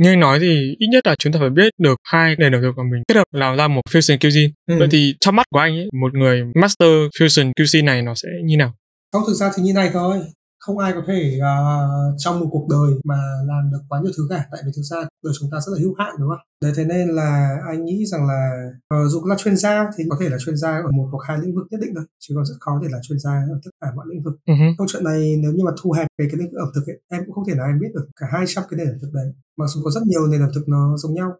Như 0.00 0.08
anh 0.12 0.20
nói 0.20 0.38
thì 0.40 0.76
ít 0.78 0.88
nhất 0.92 1.06
là 1.06 1.14
chúng 1.18 1.32
ta 1.32 1.38
phải 1.40 1.50
biết 1.50 1.72
được 1.78 1.96
hai 2.04 2.36
nền 2.38 2.52
ẩm 2.52 2.62
thực 2.62 2.72
của 2.76 2.82
mình 2.92 3.02
kết 3.08 3.14
hợp 3.14 3.24
làm 3.32 3.56
ra 3.56 3.68
một 3.68 3.82
fusion 3.90 4.18
cuisine. 4.20 4.52
Ừ. 4.66 4.74
vậy 4.78 4.88
thì 4.90 5.14
trong 5.20 5.36
mắt 5.36 5.46
của 5.50 5.58
anh 5.58 5.76
ấy, 5.76 5.88
một 6.00 6.14
người 6.14 6.42
master 6.62 6.88
fusion 7.18 7.52
cuisine 7.56 7.86
này 7.86 8.02
nó 8.02 8.14
sẽ 8.14 8.28
như 8.44 8.56
nào? 8.56 8.74
Không 9.12 9.22
thực 9.26 9.34
ra 9.34 9.50
thì 9.56 9.62
như 9.62 9.72
này 9.72 9.90
thôi 9.92 10.22
không 10.60 10.78
ai 10.78 10.92
có 10.92 11.02
thể 11.06 11.38
uh, 11.38 12.14
trong 12.18 12.40
một 12.40 12.48
cuộc 12.50 12.66
đời 12.70 13.00
mà 13.04 13.20
làm 13.46 13.70
được 13.72 13.78
quá 13.88 14.00
nhiều 14.02 14.12
thứ 14.16 14.26
cả. 14.30 14.46
Tại 14.52 14.60
vì 14.66 14.72
thực 14.76 14.82
ra 14.82 14.96
đời 15.24 15.34
chúng 15.40 15.50
ta 15.52 15.58
rất 15.66 15.72
là 15.72 15.78
hữu 15.82 15.94
hạn 15.98 16.14
đúng 16.18 16.28
không? 16.28 16.44
Đấy 16.62 16.72
thế 16.76 16.84
nên 16.84 17.08
là 17.08 17.58
anh 17.68 17.84
nghĩ 17.84 18.06
rằng 18.06 18.26
là 18.26 18.40
uh, 18.94 19.10
dù 19.10 19.24
là 19.26 19.36
chuyên 19.38 19.56
gia 19.56 19.90
thì 19.96 20.04
có 20.10 20.16
thể 20.20 20.28
là 20.28 20.36
chuyên 20.44 20.56
gia 20.56 20.70
ở 20.70 20.90
một 20.96 21.08
hoặc 21.12 21.24
hai 21.28 21.38
lĩnh 21.38 21.54
vực 21.54 21.66
nhất 21.70 21.80
định 21.80 21.92
thôi. 21.96 22.04
Chứ 22.18 22.34
còn 22.36 22.44
rất 22.44 22.54
khó 22.60 22.72
để 22.82 22.88
là 22.90 22.98
chuyên 23.02 23.18
gia 23.18 23.30
ở 23.30 23.60
tất 23.64 23.70
cả 23.80 23.88
mọi 23.96 24.06
lĩnh 24.08 24.22
vực. 24.22 24.34
Uh-huh. 24.46 24.74
câu 24.78 24.86
chuyện 24.90 25.04
này 25.04 25.36
nếu 25.42 25.52
như 25.52 25.64
mà 25.64 25.72
thu 25.82 25.92
hẹp 25.92 26.06
về 26.18 26.28
cái 26.30 26.38
lĩnh 26.40 26.50
vực 26.52 26.60
ẩm 26.60 26.70
thực 26.74 26.86
ấy, 26.86 27.00
em 27.08 27.22
cũng 27.26 27.34
không 27.34 27.44
thể 27.48 27.54
nào 27.54 27.66
em 27.66 27.78
biết 27.80 27.92
được 27.94 28.08
cả 28.20 28.26
200 28.32 28.64
cái 28.70 28.78
nền 28.78 28.88
ẩm 28.88 28.98
thực 29.02 29.10
đấy. 29.12 29.32
Mặc 29.56 29.66
dù 29.68 29.80
có 29.84 29.90
rất 29.90 30.02
nhiều 30.06 30.26
nền 30.26 30.40
ẩm 30.40 30.50
thực 30.54 30.68
nó 30.68 30.96
giống 30.96 31.14
nhau 31.14 31.30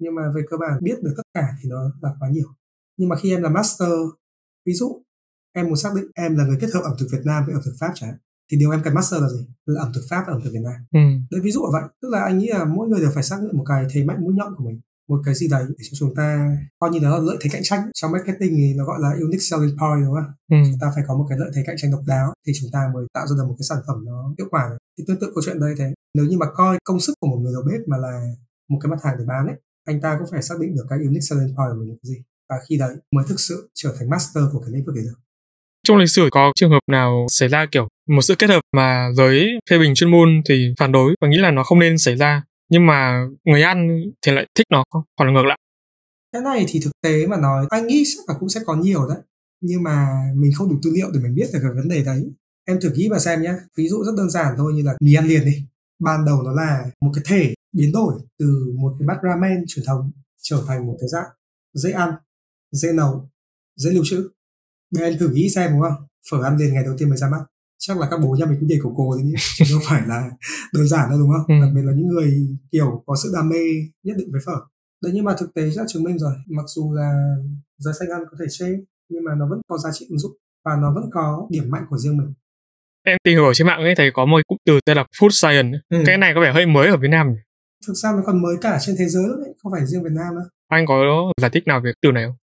nhưng 0.00 0.14
mà 0.14 0.22
về 0.34 0.42
cơ 0.50 0.56
bản 0.60 0.78
biết 0.82 1.02
được 1.02 1.14
tất 1.16 1.22
cả 1.34 1.46
thì 1.62 1.68
nó 1.68 1.76
là 2.02 2.10
quá 2.20 2.28
nhiều. 2.28 2.48
Nhưng 2.96 3.08
mà 3.08 3.16
khi 3.16 3.30
em 3.30 3.42
là 3.42 3.48
master 3.48 3.88
ví 4.66 4.72
dụ 4.72 5.02
em 5.52 5.66
muốn 5.66 5.76
xác 5.76 5.90
định 5.96 6.06
em 6.14 6.36
là 6.36 6.44
người 6.44 6.58
kết 6.60 6.68
hợp 6.74 6.80
ẩm 6.84 6.92
thực 6.98 7.06
Việt 7.12 7.22
Nam 7.24 7.42
với 7.46 7.54
ẩm 7.54 7.62
thực 7.64 7.74
Pháp 7.80 7.92
chẳng 7.94 8.10
hạn 8.10 8.18
thì 8.50 8.56
điều 8.58 8.70
em 8.70 8.82
cần 8.84 8.94
master 8.94 9.22
là 9.22 9.28
gì? 9.28 9.46
Là 9.66 9.80
ẩm 9.80 9.92
thực 9.94 10.02
pháp 10.10 10.24
và 10.26 10.32
ẩm 10.32 10.40
thực 10.44 10.50
việt 10.52 10.62
nam. 10.62 10.74
Ừ. 10.92 11.00
đấy 11.30 11.40
ví 11.44 11.50
dụ 11.50 11.60
là 11.64 11.80
vậy. 11.80 11.90
Tức 12.02 12.08
là 12.08 12.20
anh 12.20 12.38
nghĩ 12.38 12.48
là 12.48 12.64
mỗi 12.64 12.88
người 12.88 13.00
đều 13.00 13.10
phải 13.14 13.22
xác 13.22 13.36
định 13.42 13.56
một 13.56 13.64
cái 13.68 13.86
thế 13.90 14.04
mạnh 14.04 14.20
mũi 14.20 14.34
nhọn 14.34 14.54
của 14.56 14.64
mình 14.64 14.80
một 15.08 15.20
cái 15.24 15.34
gì 15.34 15.48
đấy 15.48 15.64
để 15.68 15.84
cho 15.90 15.94
chúng 15.98 16.14
ta 16.14 16.56
coi 16.78 16.90
như 16.90 17.00
nó 17.00 17.10
là 17.10 17.18
lợi 17.18 17.36
thế 17.40 17.50
cạnh 17.52 17.62
tranh. 17.64 17.90
Trong 17.94 18.12
marketing 18.12 18.54
thì 18.56 18.74
nó 18.74 18.84
gọi 18.84 18.98
là 19.00 19.10
unique 19.10 19.46
selling 19.50 19.76
point 19.78 20.04
đúng 20.04 20.14
không? 20.14 20.30
Ừ. 20.50 20.56
chúng 20.70 20.80
ta 20.80 20.92
phải 20.94 21.04
có 21.08 21.14
một 21.18 21.26
cái 21.28 21.38
lợi 21.38 21.50
thế 21.54 21.62
cạnh 21.66 21.76
tranh 21.78 21.90
độc 21.90 22.02
đáo 22.06 22.32
thì 22.46 22.52
chúng 22.60 22.70
ta 22.72 22.90
mới 22.94 23.06
tạo 23.14 23.26
ra 23.26 23.36
được 23.36 23.44
một 23.48 23.54
cái 23.58 23.66
sản 23.68 23.78
phẩm 23.86 24.04
nó 24.04 24.34
hiệu 24.38 24.48
quả 24.50 24.70
thì 24.98 25.04
tương 25.06 25.20
tự 25.20 25.26
câu 25.34 25.42
chuyện 25.44 25.60
đây 25.60 25.74
thế. 25.78 25.94
Nếu 26.14 26.26
như 26.26 26.38
mà 26.38 26.46
coi 26.54 26.78
công 26.84 27.00
sức 27.00 27.14
của 27.20 27.28
một 27.28 27.38
người 27.42 27.52
đầu 27.52 27.62
bếp 27.68 27.88
mà 27.88 27.96
là 27.96 28.34
một 28.68 28.78
cái 28.82 28.90
mặt 28.90 28.98
hàng 29.02 29.14
để 29.18 29.24
bán 29.24 29.46
ấy 29.46 29.56
anh 29.84 30.00
ta 30.00 30.16
cũng 30.18 30.28
phải 30.30 30.42
xác 30.42 30.54
định 30.60 30.74
được 30.76 30.86
cái 30.90 30.98
unique 30.98 31.20
selling 31.20 31.54
point 31.56 31.70
của 31.72 31.78
mình 31.80 31.88
là 31.88 31.94
cái 32.02 32.08
gì. 32.10 32.22
Và 32.48 32.56
khi 32.68 32.78
đấy 32.78 32.96
mới 33.14 33.24
thực 33.28 33.40
sự 33.40 33.70
trở 33.74 33.94
thành 33.98 34.10
master 34.10 34.44
của 34.52 34.60
cái 34.60 34.70
lĩnh 34.70 34.84
vực 34.84 34.96
ấy 34.96 35.04
được 35.04 35.18
trong 35.88 35.96
lịch 35.96 36.10
sử 36.10 36.28
có 36.32 36.52
trường 36.54 36.70
hợp 36.70 36.80
nào 36.86 37.26
xảy 37.28 37.48
ra, 37.48 37.66
kiểu, 37.72 37.88
một 38.08 38.22
sự 38.22 38.34
kết 38.38 38.50
hợp 38.50 38.60
mà 38.76 39.08
giới 39.14 39.48
phê 39.70 39.78
bình 39.78 39.94
chuyên 39.94 40.10
môn 40.10 40.42
thì 40.48 40.74
phản 40.78 40.92
đối 40.92 41.14
và 41.20 41.28
nghĩ 41.28 41.36
là 41.36 41.50
nó 41.50 41.62
không 41.64 41.78
nên 41.78 41.98
xảy 41.98 42.16
ra, 42.16 42.42
nhưng 42.70 42.86
mà 42.86 43.26
người 43.44 43.62
ăn 43.62 44.00
thì 44.22 44.32
lại 44.32 44.46
thích 44.54 44.66
nó 44.70 44.84
không? 44.90 45.02
Hoặc 45.18 45.24
là 45.24 45.32
ngược 45.32 45.46
lại. 45.46 45.58
Cái 46.32 46.42
này 46.42 46.64
thì 46.68 46.80
thực 46.84 46.90
tế 47.02 47.26
mà 47.26 47.36
nói, 47.36 47.66
anh 47.70 47.86
nghĩ 47.86 48.04
chắc 48.06 48.24
là 48.28 48.34
cũng 48.40 48.48
sẽ 48.48 48.60
có 48.66 48.76
nhiều 48.76 49.08
đấy. 49.08 49.18
Nhưng 49.60 49.82
mà 49.82 50.06
mình 50.36 50.50
không 50.54 50.68
đủ 50.68 50.76
tư 50.82 50.90
liệu 50.94 51.10
để 51.14 51.20
mình 51.20 51.34
biết 51.34 51.46
được 51.52 51.58
cái 51.62 51.72
vấn 51.74 51.88
đề 51.88 52.04
đấy. 52.04 52.24
Em 52.66 52.80
thử 52.80 52.90
nghĩ 52.90 53.08
mà 53.08 53.18
xem 53.18 53.42
nhé 53.42 53.52
ví 53.76 53.88
dụ 53.88 54.04
rất 54.04 54.12
đơn 54.16 54.30
giản 54.30 54.54
thôi 54.56 54.72
như 54.74 54.82
là 54.82 54.96
mì 55.00 55.14
ăn 55.14 55.26
liền 55.26 55.44
đi. 55.44 55.64
Ban 55.98 56.24
đầu 56.24 56.42
nó 56.42 56.52
là 56.52 56.84
một 57.00 57.10
cái 57.14 57.24
thể 57.26 57.54
biến 57.72 57.92
đổi 57.92 58.14
từ 58.38 58.74
một 58.78 58.92
cái 58.98 59.06
bát 59.06 59.18
ramen 59.22 59.64
truyền 59.66 59.86
thống 59.86 60.10
trở 60.42 60.64
thành 60.68 60.86
một 60.86 60.96
cái 61.00 61.08
dạng 61.08 61.28
dễ 61.74 61.90
ăn, 61.90 62.10
dễ 62.72 62.92
nấu, 62.92 63.30
dễ 63.76 63.90
lưu 63.90 64.04
trữ 64.06 64.28
bây 64.90 65.04
em 65.04 65.18
thử 65.18 65.28
nghĩ 65.28 65.50
xem 65.54 65.70
đúng 65.72 65.80
không? 65.80 66.06
Phở 66.30 66.42
ăn 66.42 66.56
liền 66.56 66.74
ngày 66.74 66.84
đầu 66.84 66.94
tiên 66.98 67.08
mới 67.08 67.18
ra 67.18 67.28
mắt. 67.28 67.40
Chắc 67.78 67.98
là 67.98 68.08
các 68.10 68.20
bố 68.22 68.36
nhà 68.38 68.46
mình 68.46 68.58
cũng 68.60 68.68
nhảy 68.68 68.78
cổ 68.82 68.94
cổ 68.96 69.16
thế 69.18 69.24
nhỉ? 69.24 69.34
Chứ 69.56 69.64
không 69.72 69.82
phải 69.88 70.02
là 70.06 70.30
đơn 70.74 70.88
giản 70.88 71.10
đâu 71.10 71.18
đúng 71.18 71.30
không? 71.30 71.46
Ừ. 71.48 71.66
đặc 71.66 71.70
biệt 71.74 71.82
là 71.84 71.92
những 71.96 72.08
người 72.08 72.48
kiểu 72.72 73.02
có 73.06 73.16
sự 73.22 73.30
đam 73.34 73.48
mê 73.48 73.62
nhất 74.02 74.16
định 74.18 74.28
với 74.32 74.40
phở. 74.46 74.56
Đấy 75.02 75.12
nhưng 75.14 75.24
mà 75.24 75.34
thực 75.38 75.54
tế 75.54 75.62
đã 75.76 75.84
chứng 75.88 76.04
minh 76.04 76.18
rồi. 76.18 76.32
Mặc 76.46 76.64
dù 76.66 76.92
là 76.94 77.34
giới 77.78 77.94
xanh 77.94 78.08
ăn 78.08 78.20
có 78.30 78.36
thể 78.40 78.46
chê 78.50 78.66
nhưng 79.08 79.24
mà 79.24 79.32
nó 79.38 79.46
vẫn 79.50 79.60
có 79.68 79.78
giá 79.78 79.90
trị 79.92 80.06
ứng 80.08 80.18
dụng 80.18 80.32
và 80.64 80.76
nó 80.82 80.94
vẫn 80.94 81.04
có 81.12 81.46
điểm 81.50 81.70
mạnh 81.70 81.84
của 81.90 81.98
riêng 81.98 82.16
mình. 82.16 82.34
Em 83.06 83.16
tìm 83.24 83.38
hiểu 83.38 83.54
trên 83.54 83.66
mạng 83.66 83.80
ấy 83.80 83.94
thấy 83.94 84.10
có 84.14 84.24
một 84.24 84.40
cụm 84.46 84.58
từ 84.66 84.80
tên 84.86 84.96
là 84.96 85.04
food 85.20 85.30
science 85.30 85.78
ừ. 85.88 86.02
cái 86.06 86.18
này 86.18 86.32
có 86.34 86.40
vẻ 86.40 86.52
hơi 86.52 86.66
mới 86.66 86.88
ở 86.88 86.96
Việt 86.96 87.08
Nam 87.10 87.28
nhỉ? 87.28 87.38
thực 87.86 87.94
ra 87.94 88.12
nó 88.12 88.22
còn 88.26 88.42
mới 88.42 88.56
cả 88.60 88.78
trên 88.80 88.96
thế 88.98 89.04
giới 89.04 89.24
đấy 89.44 89.54
không 89.62 89.72
phải 89.72 89.86
riêng 89.86 90.02
Việt 90.02 90.12
Nam 90.12 90.34
đâu 90.34 90.44
anh 90.68 90.86
có 90.86 90.94
giải 91.40 91.50
thích 91.50 91.66
nào 91.66 91.80
về 91.84 91.92
từ 92.02 92.12
này 92.12 92.24
không? 92.26 92.36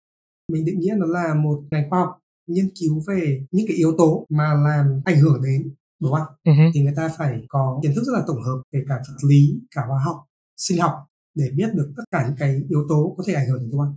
Mình 0.53 0.65
định 0.65 0.79
nghĩa 0.79 0.95
nó 0.97 1.07
là 1.07 1.35
một 1.35 1.63
ngành 1.71 1.91
khoa 1.91 1.99
học 1.99 2.19
nghiên 2.47 2.71
cứu 2.81 3.03
về 3.09 3.47
những 3.51 3.67
cái 3.69 3.77
yếu 3.77 3.95
tố 3.99 4.27
mà 4.29 4.55
làm 4.55 5.01
ảnh 5.05 5.21
hưởng 5.21 5.43
đến 5.43 5.75
đúng 6.01 6.13
không? 6.13 6.27
Uh-huh. 6.45 6.71
thì 6.75 6.81
người 6.81 6.93
ta 6.97 7.09
phải 7.19 7.41
có 7.49 7.81
kiến 7.83 7.93
thức 7.95 8.03
rất 8.05 8.13
là 8.13 8.25
tổng 8.27 8.43
hợp 8.43 8.63
về 8.73 8.85
cả 8.89 8.95
vật 8.95 9.29
lý, 9.29 9.61
cả 9.75 9.83
hóa 9.89 9.99
học, 10.05 10.17
sinh 10.57 10.81
học 10.81 10.93
để 11.35 11.45
biết 11.57 11.69
được 11.75 11.93
tất 11.97 12.03
cả 12.11 12.25
những 12.27 12.37
cái 12.39 12.63
yếu 12.69 12.87
tố 12.89 13.15
có 13.19 13.25
thể 13.27 13.35
ảnh 13.35 13.49
hưởng 13.49 13.61
đến 13.61 13.71
đồ 13.71 13.79
ăn. 13.79 13.97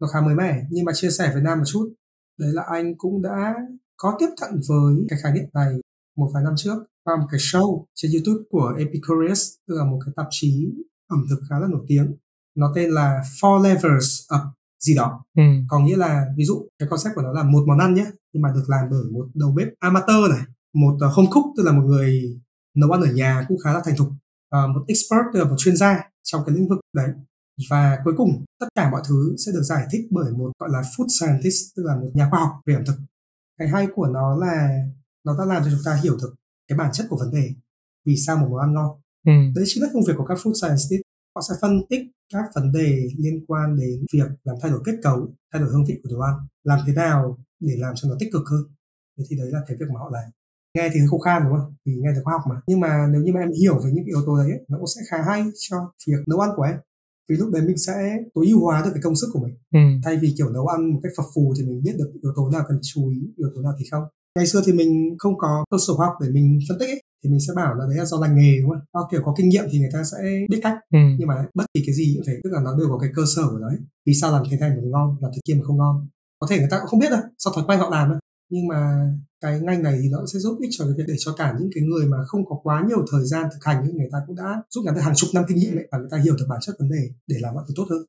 Nó 0.00 0.06
khá 0.06 0.20
mới 0.20 0.34
mẻ 0.34 0.62
nhưng 0.70 0.84
mà 0.84 0.92
chia 0.94 1.10
sẻ 1.10 1.30
với 1.34 1.42
Nam 1.42 1.58
một 1.58 1.64
chút 1.66 1.94
đấy 2.38 2.52
là 2.52 2.62
anh 2.62 2.94
cũng 2.98 3.22
đã 3.22 3.54
có 3.96 4.16
tiếp 4.18 4.28
cận 4.40 4.50
với 4.68 4.94
cái 5.08 5.18
khái 5.22 5.32
niệm 5.32 5.44
này 5.54 5.74
một 6.16 6.30
vài 6.34 6.44
năm 6.44 6.52
trước 6.56 6.78
qua 7.04 7.16
một 7.16 7.26
cái 7.30 7.40
show 7.40 7.84
trên 7.94 8.12
YouTube 8.12 8.44
của 8.50 8.74
Epicurious 8.78 9.54
tức 9.68 9.74
là 9.78 9.84
một 9.84 9.98
cái 10.04 10.12
tạp 10.16 10.26
chí 10.30 10.72
ẩm 11.08 11.24
thực 11.30 11.40
khá 11.50 11.58
là 11.58 11.66
nổi 11.70 11.84
tiếng 11.88 12.16
nó 12.56 12.72
tên 12.74 12.90
là 12.90 13.22
Four 13.40 13.62
Levels 13.62 14.20
of 14.28 14.50
gì 14.80 14.94
đó. 14.94 15.24
Ừ. 15.36 15.42
có 15.68 15.78
nghĩa 15.78 15.96
là 15.96 16.24
ví 16.36 16.44
dụ 16.44 16.68
cái 16.78 16.88
concept 16.88 17.14
của 17.14 17.22
nó 17.22 17.32
là 17.32 17.42
một 17.42 17.64
món 17.68 17.78
ăn 17.78 17.94
nhé 17.94 18.06
nhưng 18.32 18.42
mà 18.42 18.48
được 18.54 18.64
làm 18.68 18.86
bởi 18.90 19.04
một 19.12 19.26
đầu 19.34 19.52
bếp 19.56 19.68
amateur 19.78 20.30
này 20.30 20.42
một 20.74 20.94
uh, 21.06 21.12
home 21.14 21.28
cook 21.30 21.44
tức 21.56 21.62
là 21.62 21.72
một 21.72 21.82
người 21.86 22.40
nấu 22.76 22.90
ăn 22.90 23.00
ở 23.00 23.12
nhà 23.12 23.44
cũng 23.48 23.58
khá 23.64 23.72
là 23.72 23.80
thành 23.84 23.96
thục 23.96 24.08
uh, 24.08 24.70
một 24.74 24.84
expert 24.88 25.24
tức 25.32 25.38
là 25.38 25.44
một 25.44 25.56
chuyên 25.58 25.76
gia 25.76 26.10
trong 26.22 26.42
cái 26.46 26.54
lĩnh 26.54 26.68
vực 26.68 26.78
đấy. 26.94 27.08
Và 27.70 27.98
cuối 28.04 28.14
cùng 28.16 28.44
tất 28.60 28.66
cả 28.74 28.90
mọi 28.90 29.02
thứ 29.08 29.34
sẽ 29.46 29.52
được 29.52 29.62
giải 29.62 29.86
thích 29.92 30.00
bởi 30.10 30.32
một 30.32 30.52
gọi 30.58 30.70
là 30.72 30.80
food 30.80 31.06
scientist 31.08 31.76
tức 31.76 31.82
là 31.86 31.96
một 31.96 32.10
nhà 32.14 32.28
khoa 32.30 32.40
học 32.40 32.52
về 32.66 32.74
ẩm 32.74 32.84
thực. 32.86 32.96
Cái 33.58 33.68
hay 33.68 33.86
của 33.94 34.06
nó 34.06 34.36
là 34.36 34.68
nó 35.24 35.38
đã 35.38 35.44
làm 35.44 35.62
cho 35.64 35.70
chúng 35.70 35.84
ta 35.84 36.00
hiểu 36.02 36.16
được 36.22 36.34
cái 36.68 36.78
bản 36.78 36.90
chất 36.92 37.06
của 37.10 37.16
vấn 37.16 37.30
đề 37.30 37.50
vì 38.06 38.16
sao 38.26 38.36
một 38.36 38.48
món 38.50 38.60
ăn 38.60 38.74
ngon. 38.74 39.00
Ừ. 39.26 39.32
đấy 39.54 39.64
chính 39.66 39.82
là 39.82 39.88
công 39.92 40.02
việc 40.08 40.14
của 40.16 40.24
các 40.24 40.38
food 40.38 40.54
scientists 40.54 41.02
họ 41.34 41.42
sẽ 41.48 41.54
phân 41.60 41.80
tích 41.90 42.00
các 42.32 42.44
vấn 42.54 42.72
đề 42.72 43.08
liên 43.18 43.44
quan 43.48 43.76
đến 43.76 44.06
việc 44.12 44.28
làm 44.44 44.56
thay 44.62 44.70
đổi 44.70 44.80
kết 44.84 44.94
cấu 45.02 45.34
thay 45.52 45.62
đổi 45.62 45.70
hương 45.70 45.84
vị 45.84 46.00
của 46.02 46.08
đồ 46.12 46.20
ăn 46.20 46.34
làm 46.64 46.78
thế 46.86 46.92
nào 46.92 47.38
để 47.60 47.74
làm 47.78 47.94
cho 47.96 48.08
nó 48.08 48.16
tích 48.20 48.32
cực 48.32 48.42
hơn. 48.50 48.62
Thế 49.18 49.24
thì 49.28 49.36
đấy 49.36 49.50
là 49.52 49.60
cái 49.66 49.76
việc 49.80 49.86
mà 49.94 50.00
họ 50.00 50.10
làm. 50.12 50.24
Nghe 50.74 50.90
thì 50.92 51.00
hơi 51.00 51.08
khô 51.10 51.18
khan 51.18 51.42
đúng 51.44 51.58
không? 51.58 51.74
Vì 51.84 51.92
nghe 51.96 52.10
từ 52.14 52.20
khoa 52.24 52.32
học 52.32 52.42
mà. 52.50 52.56
Nhưng 52.66 52.80
mà 52.80 53.06
nếu 53.12 53.22
như 53.22 53.32
mà 53.32 53.40
em 53.40 53.50
hiểu 53.60 53.74
về 53.84 53.90
những 53.92 54.04
cái 54.04 54.12
yếu 54.14 54.22
tố 54.26 54.36
đấy 54.36 54.50
nó 54.68 54.78
cũng 54.78 54.86
sẽ 54.86 55.00
khá 55.10 55.16
hay 55.22 55.44
cho 55.68 55.76
việc 56.06 56.20
nấu 56.26 56.40
ăn 56.40 56.50
của 56.56 56.62
em. 56.62 56.76
Vì 57.28 57.36
lúc 57.36 57.50
đấy 57.52 57.62
mình 57.62 57.78
sẽ 57.78 57.92
tối 58.34 58.46
ưu 58.46 58.60
hóa 58.60 58.82
được 58.84 58.90
cái 58.94 59.02
công 59.02 59.16
sức 59.16 59.26
của 59.32 59.40
mình. 59.44 59.54
Ừ. 59.74 59.80
thay 60.04 60.16
vì 60.16 60.34
kiểu 60.38 60.48
nấu 60.50 60.66
ăn 60.66 60.92
một 60.92 61.00
cách 61.02 61.12
phập 61.16 61.26
phù 61.34 61.54
thì 61.58 61.66
mình 61.66 61.82
biết 61.84 61.94
được 61.98 62.10
yếu 62.22 62.32
tố 62.36 62.50
nào 62.50 62.64
cần 62.68 62.78
chú 62.82 63.08
ý 63.08 63.18
yếu 63.36 63.48
tố 63.54 63.60
nào 63.62 63.72
thì 63.78 63.84
không. 63.90 64.04
Ngày 64.36 64.46
xưa 64.46 64.62
thì 64.66 64.72
mình 64.72 65.14
không 65.18 65.38
có 65.38 65.64
cơ 65.70 65.76
sở 65.86 65.94
khoa 65.94 66.06
học 66.06 66.14
để 66.20 66.28
mình 66.30 66.58
phân 66.68 66.78
tích 66.78 66.88
ấy, 66.88 67.02
thì 67.26 67.30
mình 67.32 67.40
sẽ 67.48 67.52
bảo 67.56 67.74
là 67.74 67.84
đấy 67.88 67.96
là 67.98 68.04
do 68.04 68.16
lành 68.20 68.36
nghề 68.36 68.60
đúng 68.60 68.70
không? 68.70 68.80
Do 68.94 69.08
kiểu 69.10 69.20
có 69.24 69.34
kinh 69.36 69.48
nghiệm 69.48 69.64
thì 69.70 69.78
người 69.78 69.90
ta 69.92 70.02
sẽ 70.12 70.18
biết 70.50 70.60
cách. 70.62 70.76
Ừ. 70.92 70.98
Nhưng 71.18 71.28
mà 71.28 71.46
bất 71.54 71.64
kỳ 71.74 71.82
cái 71.86 71.94
gì 71.94 72.14
cũng 72.14 72.24
thế, 72.26 72.32
tức 72.44 72.50
là 72.52 72.60
nó 72.64 72.76
đều 72.78 72.88
có 72.88 72.98
cái 72.98 73.10
cơ 73.14 73.22
sở 73.36 73.42
của 73.50 73.58
đấy. 73.58 73.76
Vì 74.06 74.14
sao 74.14 74.32
làm 74.32 74.42
thế 74.50 74.56
này 74.60 74.70
mà 74.70 74.82
ngon, 74.82 75.16
làm 75.20 75.30
thế 75.34 75.40
kia 75.44 75.54
mà 75.54 75.64
không 75.64 75.76
ngon. 75.76 76.08
Có 76.40 76.46
thể 76.50 76.58
người 76.58 76.68
ta 76.70 76.78
cũng 76.78 76.88
không 76.88 77.00
biết 77.00 77.10
đâu, 77.10 77.20
do 77.38 77.50
thói 77.54 77.64
quen 77.66 77.78
họ 77.78 77.90
làm 77.90 78.08
thôi. 78.08 78.18
Nhưng 78.50 78.68
mà 78.68 79.10
cái 79.40 79.60
ngành 79.60 79.82
này 79.82 79.98
thì 80.02 80.08
nó 80.08 80.18
sẽ 80.32 80.38
giúp 80.38 80.58
ích 80.60 80.70
cho 80.78 80.84
cái 80.84 80.94
việc 80.98 81.04
để 81.08 81.14
cho 81.18 81.32
cả 81.32 81.54
những 81.58 81.70
cái 81.74 81.84
người 81.84 82.06
mà 82.06 82.16
không 82.26 82.46
có 82.46 82.56
quá 82.62 82.84
nhiều 82.88 83.04
thời 83.12 83.24
gian 83.24 83.44
thực 83.52 83.64
hành 83.64 83.80
ấy, 83.82 83.92
người 83.92 84.08
ta 84.12 84.18
cũng 84.26 84.36
đã 84.36 84.62
rút 84.70 84.84
ngắn 84.84 84.94
được 84.94 85.00
hàng 85.00 85.14
chục 85.14 85.30
năm 85.34 85.44
kinh 85.48 85.58
nghiệm 85.58 85.76
ấy, 85.76 85.88
và 85.92 85.98
người 85.98 86.08
ta 86.10 86.18
hiểu 86.24 86.34
được 86.38 86.46
bản 86.48 86.58
chất 86.62 86.74
vấn 86.78 86.88
đề 86.88 87.02
để 87.26 87.36
làm 87.40 87.54
mọi 87.54 87.64
thứ 87.68 87.74
tốt 87.76 87.86
hơn 87.90 88.02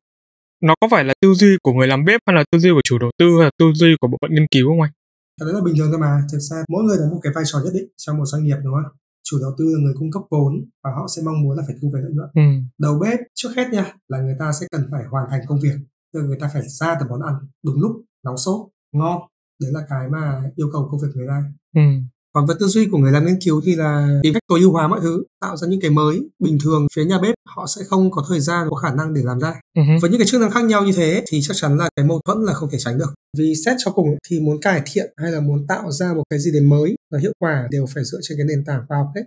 nó 0.61 0.75
có 0.81 0.87
phải 0.91 1.03
là 1.03 1.13
tư 1.21 1.33
duy 1.33 1.57
của 1.63 1.73
người 1.73 1.87
làm 1.87 2.05
bếp 2.05 2.21
hay 2.27 2.35
là 2.35 2.43
tư 2.51 2.59
duy 2.59 2.69
của 2.71 2.81
chủ 2.83 2.97
đầu 2.97 3.11
tư 3.19 3.25
hay 3.37 3.43
là 3.43 3.51
tư 3.59 3.65
duy 3.75 3.95
của 4.01 4.07
bộ 4.07 4.17
phận 4.21 4.31
nghiên 4.33 4.47
cứu 4.51 4.67
không 4.69 4.81
anh? 4.81 4.91
Cái 5.39 5.45
đấy 5.45 5.53
là 5.53 5.61
bình 5.65 5.75
thường 5.77 5.89
thôi 5.91 5.99
mà. 5.99 6.21
Thực 6.31 6.39
ra 6.39 6.57
mỗi 6.69 6.83
người 6.83 6.97
có 6.99 7.05
một 7.13 7.19
cái 7.23 7.33
vai 7.35 7.43
trò 7.47 7.59
nhất 7.63 7.73
định 7.73 7.87
trong 7.97 8.17
một 8.17 8.25
doanh 8.25 8.43
nghiệp 8.43 8.57
đúng 8.63 8.73
không? 8.73 8.97
Chủ 9.29 9.37
đầu 9.41 9.51
tư 9.57 9.65
là 9.65 9.79
người 9.83 9.93
cung 9.99 10.11
cấp 10.11 10.23
vốn 10.31 10.53
và 10.83 10.91
họ 10.95 11.07
sẽ 11.15 11.21
mong 11.25 11.41
muốn 11.43 11.57
là 11.57 11.63
phải 11.67 11.75
thu 11.81 11.91
về 11.93 11.99
lợi 12.03 12.11
nhuận. 12.13 12.29
Ừ. 12.33 12.63
Đầu 12.77 12.99
bếp 12.99 13.19
trước 13.35 13.49
hết 13.55 13.69
nha 13.71 13.93
là 14.07 14.21
người 14.21 14.35
ta 14.39 14.51
sẽ 14.59 14.67
cần 14.71 14.87
phải 14.91 15.03
hoàn 15.11 15.25
thành 15.29 15.41
công 15.47 15.59
việc. 15.63 15.75
Tức 16.13 16.21
người 16.21 16.37
ta 16.39 16.49
phải 16.53 16.61
ra 16.67 16.95
được 16.99 17.05
món 17.09 17.21
ăn 17.21 17.33
đúng 17.65 17.81
lúc, 17.81 17.91
nóng 18.25 18.37
sốt, 18.37 18.67
ngon 18.91 19.21
đấy 19.61 19.71
là 19.73 19.85
cái 19.89 20.09
mà 20.09 20.51
yêu 20.55 20.69
cầu 20.73 20.87
công 20.91 20.99
việc 21.01 21.07
người 21.15 21.27
ta 21.27 21.43
ừ. 21.75 21.81
Còn 22.37 22.45
với 22.45 22.55
tư 22.59 22.67
duy 22.67 22.87
của 22.91 22.97
người 22.97 23.11
làm 23.11 23.25
nghiên 23.25 23.39
cứu 23.45 23.61
thì 23.65 23.75
là 23.75 24.19
tìm 24.23 24.33
cách 24.33 24.43
tối 24.47 24.59
ưu 24.59 24.71
hóa 24.71 24.87
mọi 24.87 24.99
thứ 25.01 25.23
tạo 25.41 25.57
ra 25.57 25.67
những 25.67 25.81
cái 25.81 25.91
mới. 25.91 26.29
Bình 26.39 26.57
thường 26.63 26.87
phía 26.95 27.05
nhà 27.05 27.19
bếp 27.21 27.35
họ 27.55 27.65
sẽ 27.75 27.81
không 27.87 28.11
có 28.11 28.25
thời 28.29 28.39
gian 28.39 28.67
có 28.69 28.75
khả 28.75 28.93
năng 28.93 29.13
để 29.13 29.21
làm 29.23 29.39
ra. 29.39 29.53
Uh-huh. 29.77 29.99
với 30.01 30.09
những 30.09 30.19
cái 30.19 30.27
chức 30.27 30.41
năng 30.41 30.51
khác 30.51 30.63
nhau 30.63 30.83
như 30.83 30.91
thế 30.95 31.23
thì 31.27 31.41
chắc 31.41 31.57
chắn 31.57 31.77
là 31.77 31.89
cái 31.95 32.05
mâu 32.05 32.21
thuẫn 32.25 32.37
là 32.43 32.53
không 32.53 32.69
thể 32.71 32.77
tránh 32.79 32.97
được. 32.97 33.13
Vì 33.37 33.53
xét 33.65 33.75
cho 33.77 33.91
cùng 33.91 34.07
thì 34.29 34.39
muốn 34.39 34.61
cải 34.61 34.81
thiện 34.85 35.13
hay 35.17 35.31
là 35.31 35.39
muốn 35.39 35.67
tạo 35.67 35.91
ra 35.91 36.13
một 36.13 36.23
cái 36.29 36.39
gì 36.39 36.51
đấy 36.51 36.61
mới 36.61 36.95
và 37.11 37.19
hiệu 37.19 37.31
quả 37.39 37.67
đều 37.71 37.85
phải 37.93 38.03
dựa 38.03 38.19
trên 38.21 38.37
cái 38.37 38.45
nền 38.45 38.65
tảng 38.65 38.81
khoa 38.87 38.97
học 38.97 39.07
hết. 39.15 39.23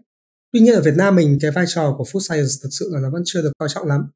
Tuy 0.53 0.61
nhiên 0.61 0.75
ở 0.75 0.83
Việt 0.83 0.97
Nam 0.97 1.17
mình 1.17 1.39
cái 1.41 1.51
vai 1.51 1.65
trò 1.69 1.95
của 1.99 2.05
food 2.05 2.21
science 2.21 2.53
thực 2.63 2.71
sự 2.73 2.91
là 2.93 3.01
nó 3.01 3.11
vẫn 3.11 3.23
chưa 3.27 3.43
được 3.43 3.53
coi 3.59 3.69
trọng 3.75 3.87
lắm. 3.87 4.07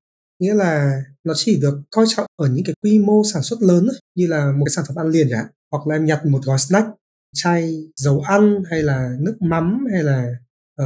Nghĩa 0.41 0.55
là 0.55 1.03
nó 1.25 1.33
chỉ 1.37 1.61
được 1.61 1.81
coi 1.91 2.05
trọng 2.17 2.27
ở 2.37 2.49
những 2.49 2.65
cái 2.65 2.75
quy 2.83 2.99
mô 2.99 3.23
sản 3.33 3.43
xuất 3.43 3.63
lớn 3.63 3.89
như 4.17 4.27
là 4.27 4.53
một 4.53 4.65
cái 4.67 4.73
sản 4.77 4.85
phẩm 4.89 4.99
ăn 4.99 5.09
liền 5.11 5.27
chẳng 5.31 5.39
hạn 5.39 5.49
hoặc 5.73 5.87
là 5.87 5.97
em 5.97 6.05
nhặt 6.05 6.27
một 6.27 6.41
gói 6.45 6.59
snack 6.59 6.87
chay 7.35 7.87
dầu 7.97 8.21
ăn 8.21 8.63
hay 8.71 8.83
là 8.83 9.11
nước 9.21 9.37
mắm 9.43 9.85
hay 9.93 10.03
là 10.03 10.27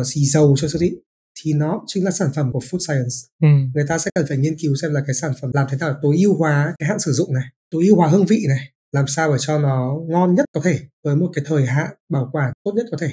uh, 0.01 0.07
xì 0.07 0.25
dầu 0.25 0.55
cho 0.59 0.69
siêu 0.69 0.79
thị 0.81 0.97
thì 1.43 1.53
nó 1.53 1.81
chính 1.87 2.05
là 2.05 2.11
sản 2.11 2.29
phẩm 2.35 2.53
của 2.53 2.59
food 2.59 2.79
science. 2.79 3.17
Ừ. 3.43 3.49
người 3.75 3.85
ta 3.89 3.99
sẽ 3.99 4.11
cần 4.15 4.27
phải 4.29 4.37
nghiên 4.37 4.57
cứu 4.59 4.75
xem 4.83 4.93
là 4.93 5.01
cái 5.07 5.15
sản 5.15 5.33
phẩm 5.41 5.51
làm 5.55 5.67
thế 5.71 5.79
nào 5.81 5.97
tối 6.03 6.17
ưu 6.19 6.35
hóa 6.37 6.75
cái 6.79 6.89
hạn 6.89 6.99
sử 6.99 7.13
dụng 7.13 7.35
này 7.35 7.45
tối 7.71 7.87
ưu 7.87 7.97
hóa 7.97 8.09
hương 8.09 8.27
vị 8.27 8.45
này 8.49 8.71
làm 8.93 9.07
sao 9.07 9.33
để 9.33 9.37
cho 9.41 9.59
nó 9.59 9.99
ngon 10.09 10.35
nhất 10.35 10.47
có 10.55 10.61
thể 10.65 10.81
với 11.05 11.17
một 11.17 11.31
cái 11.35 11.45
thời 11.49 11.67
hạn 11.67 11.95
bảo 12.09 12.29
quản 12.33 12.53
tốt 12.65 12.73
nhất 12.77 12.87
có 12.91 12.97
thể. 13.01 13.11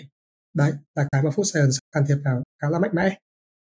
Đấy 0.55 0.71
là 0.95 1.07
cái 1.11 1.21
mà 1.23 1.29
food 1.29 1.43
science 1.43 1.77
can 1.91 2.03
thiệp 2.07 2.17
vào 2.25 2.43
khá 2.61 2.69
là 2.69 2.79
mạnh 2.79 2.91
mẽ. 2.93 3.17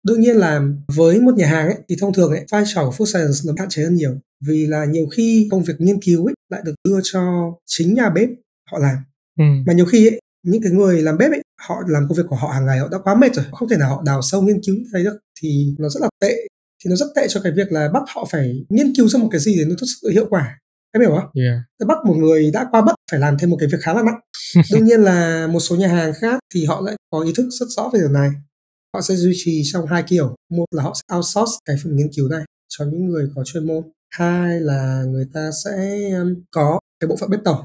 Đương 0.04 0.22
nhiên 0.22 0.36
là 0.36 0.62
với 0.96 1.22
một 1.22 1.36
nhà 1.36 1.48
hàng 1.48 1.66
ấy, 1.66 1.78
thì 1.90 1.96
thông 2.00 2.14
thường 2.14 2.32
ấy, 2.32 2.46
vai 2.52 2.64
trò 2.74 2.86
của 2.86 2.92
food 2.92 3.06
science 3.06 3.40
nó 3.46 3.54
hạn 3.58 3.70
chế 3.70 3.84
hơn 3.84 3.96
nhiều 3.96 4.20
vì 4.48 4.68
là 4.68 4.86
nhiều 4.86 5.08
khi 5.08 5.48
công 5.52 5.64
việc 5.64 5.74
nghiên 5.80 6.02
cứu 6.02 6.26
ấy, 6.26 6.34
lại 6.50 6.62
được 6.66 6.74
đưa 6.88 7.00
cho 7.04 7.22
chính 7.66 7.94
nhà 7.94 8.10
bếp 8.10 8.30
họ 8.72 8.78
làm 8.80 8.98
ừ. 9.40 9.46
mà 9.66 9.74
nhiều 9.74 9.86
khi 9.86 10.08
ấy, 10.08 10.22
những 10.44 10.62
cái 10.62 10.72
người 10.72 11.02
làm 11.02 11.18
bếp 11.18 11.32
ấy 11.32 11.42
họ 11.68 11.76
làm 11.88 12.04
công 12.10 12.18
việc 12.18 12.24
của 12.28 12.36
họ 12.36 12.48
hàng 12.48 12.66
ngày 12.66 12.80
họ 12.80 12.88
đã 12.88 12.98
quá 13.04 13.16
mệt 13.16 13.36
rồi 13.36 13.46
không 13.52 13.70
thể 13.70 13.78
nào 13.78 13.90
họ 13.90 14.02
đào 14.06 14.22
sâu 14.22 14.42
nghiên 14.42 14.62
cứu 14.66 14.76
thấy 14.94 15.04
được 15.04 15.18
thì 15.42 15.76
nó 15.80 15.90
rất 15.90 16.00
là 16.02 16.10
tệ 16.22 16.36
thì 16.84 16.90
nó 16.90 16.96
rất 16.96 17.06
tệ 17.16 17.28
cho 17.30 17.42
cái 17.44 17.52
việc 17.56 17.72
là 17.72 17.90
bắt 17.94 18.04
họ 18.08 18.28
phải 18.32 18.54
nghiên 18.70 18.96
cứu 18.96 19.08
ra 19.08 19.20
một 19.20 19.28
cái 19.32 19.40
gì 19.40 19.56
để 19.58 19.66
nó 19.66 19.76
thật 19.80 19.88
sự 20.02 20.10
hiệu 20.10 20.26
quả 20.30 20.58
em 20.92 21.02
hiểu 21.02 21.10
không? 21.10 21.30
Yeah. 21.34 21.88
bắt 21.88 21.98
một 22.06 22.14
người 22.14 22.52
đã 22.52 22.68
qua 22.72 22.82
bất 22.82 22.96
phải 23.12 23.20
làm 23.20 23.38
thêm 23.38 23.50
một 23.50 23.58
cái 23.60 23.70
việc 23.72 23.78
khá 23.82 23.94
là 23.94 24.04
nặng. 24.04 24.20
Đương 24.72 24.86
nhiên 24.86 25.02
là 25.02 25.48
một 25.48 25.60
số 25.60 25.76
nhà 25.76 25.88
hàng 25.88 26.14
khác 26.14 26.40
thì 26.54 26.66
họ 26.66 26.82
lại 26.82 26.96
có 27.12 27.20
ý 27.20 27.32
thức 27.36 27.50
rất 27.60 27.66
rõ 27.70 27.90
về 27.94 28.00
điều 28.00 28.10
này 28.10 28.30
họ 28.94 29.02
sẽ 29.02 29.16
duy 29.16 29.32
trì 29.36 29.62
trong 29.74 29.86
hai 29.88 30.04
kiểu 30.04 30.36
một 30.50 30.66
là 30.72 30.84
họ 30.84 30.94
sẽ 30.96 31.16
outsource 31.16 31.52
cái 31.66 31.76
phần 31.84 31.96
nghiên 31.96 32.10
cứu 32.16 32.30
này 32.30 32.44
cho 32.70 32.86
những 32.86 33.06
người 33.06 33.30
có 33.36 33.44
chuyên 33.44 33.68
môn 33.68 33.84
hai 34.10 34.60
là 34.60 35.04
người 35.08 35.28
ta 35.34 35.50
sẽ 35.64 35.72
um, 36.12 36.36
có 36.52 36.80
cái 37.00 37.08
bộ 37.08 37.16
phận 37.16 37.30
bếp 37.30 37.40
tổng 37.46 37.62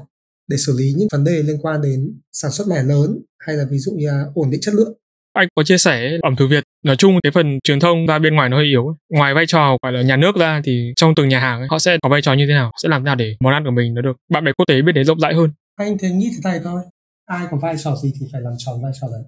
để 0.47 0.57
xử 0.57 0.75
lý 0.77 0.93
những 0.97 1.07
vấn 1.11 1.23
đề 1.23 1.43
liên 1.43 1.57
quan 1.61 1.81
đến 1.81 2.19
sản 2.33 2.51
xuất 2.51 2.67
mẻ 2.67 2.83
lớn 2.83 3.19
hay 3.39 3.55
là 3.55 3.65
ví 3.71 3.77
dụ 3.77 3.91
như 3.91 4.07
là 4.07 4.25
ổn 4.33 4.49
định 4.49 4.61
chất 4.61 4.73
lượng. 4.73 4.93
Anh 5.33 5.47
có 5.55 5.63
chia 5.63 5.77
sẻ 5.77 6.17
ẩm 6.23 6.35
thực 6.35 6.47
Việt 6.47 6.63
nói 6.83 6.95
chung 6.95 7.13
cái 7.23 7.31
phần 7.31 7.59
truyền 7.63 7.79
thông 7.79 8.05
ra 8.07 8.19
bên 8.19 8.35
ngoài 8.35 8.49
nó 8.49 8.57
hơi 8.57 8.65
yếu 8.65 8.97
ngoài 9.09 9.33
vai 9.33 9.45
trò 9.47 9.77
gọi 9.83 9.91
là 9.91 10.01
nhà 10.01 10.15
nước 10.15 10.35
ra 10.35 10.61
thì 10.63 10.93
trong 10.95 11.15
từng 11.15 11.29
nhà 11.29 11.39
hàng 11.39 11.59
ấy, 11.59 11.67
họ 11.71 11.79
sẽ 11.79 11.97
có 12.01 12.09
vai 12.09 12.21
trò 12.21 12.33
như 12.33 12.45
thế 12.47 12.53
nào 12.53 12.71
sẽ 12.83 12.89
làm 12.89 13.01
thế 13.01 13.05
nào 13.05 13.15
để 13.15 13.35
món 13.39 13.53
ăn 13.53 13.63
của 13.65 13.71
mình 13.71 13.93
nó 13.93 14.01
được 14.01 14.13
bạn 14.31 14.43
bè 14.43 14.51
quốc 14.57 14.65
tế 14.67 14.81
biết 14.81 14.91
đến 14.91 15.05
rộng 15.05 15.19
rãi 15.19 15.33
hơn? 15.33 15.49
Anh 15.75 15.97
thì 15.97 16.11
nghĩ 16.11 16.31
thế 16.33 16.39
này 16.43 16.59
thôi 16.63 16.81
ai 17.25 17.47
có 17.51 17.57
vai 17.61 17.75
trò 17.83 17.95
gì 18.03 18.13
thì 18.19 18.25
phải 18.31 18.41
làm 18.41 18.53
tròn 18.57 18.83
vai 18.83 18.91
trò 19.01 19.07
đấy. 19.11 19.23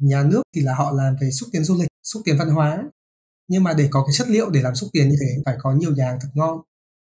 Nhà 0.00 0.22
nước 0.30 0.42
thì 0.54 0.60
là 0.62 0.74
họ 0.74 0.92
làm 0.96 1.16
về 1.20 1.30
xúc 1.30 1.48
tiến 1.52 1.64
du 1.64 1.74
lịch 1.80 1.88
xúc 2.02 2.22
tiến 2.24 2.36
văn 2.38 2.48
hóa. 2.48 2.84
Nhưng 3.48 3.62
mà 3.62 3.74
để 3.78 3.88
có 3.90 4.04
cái 4.06 4.12
chất 4.18 4.28
liệu 4.30 4.50
để 4.50 4.62
làm 4.62 4.74
xúc 4.74 4.90
tiến 4.92 5.08
như 5.08 5.16
thế 5.20 5.42
phải 5.44 5.54
có 5.58 5.74
nhiều 5.74 5.90
nhà 5.96 6.04
hàng 6.04 6.18
thật 6.22 6.28
ngon. 6.34 6.58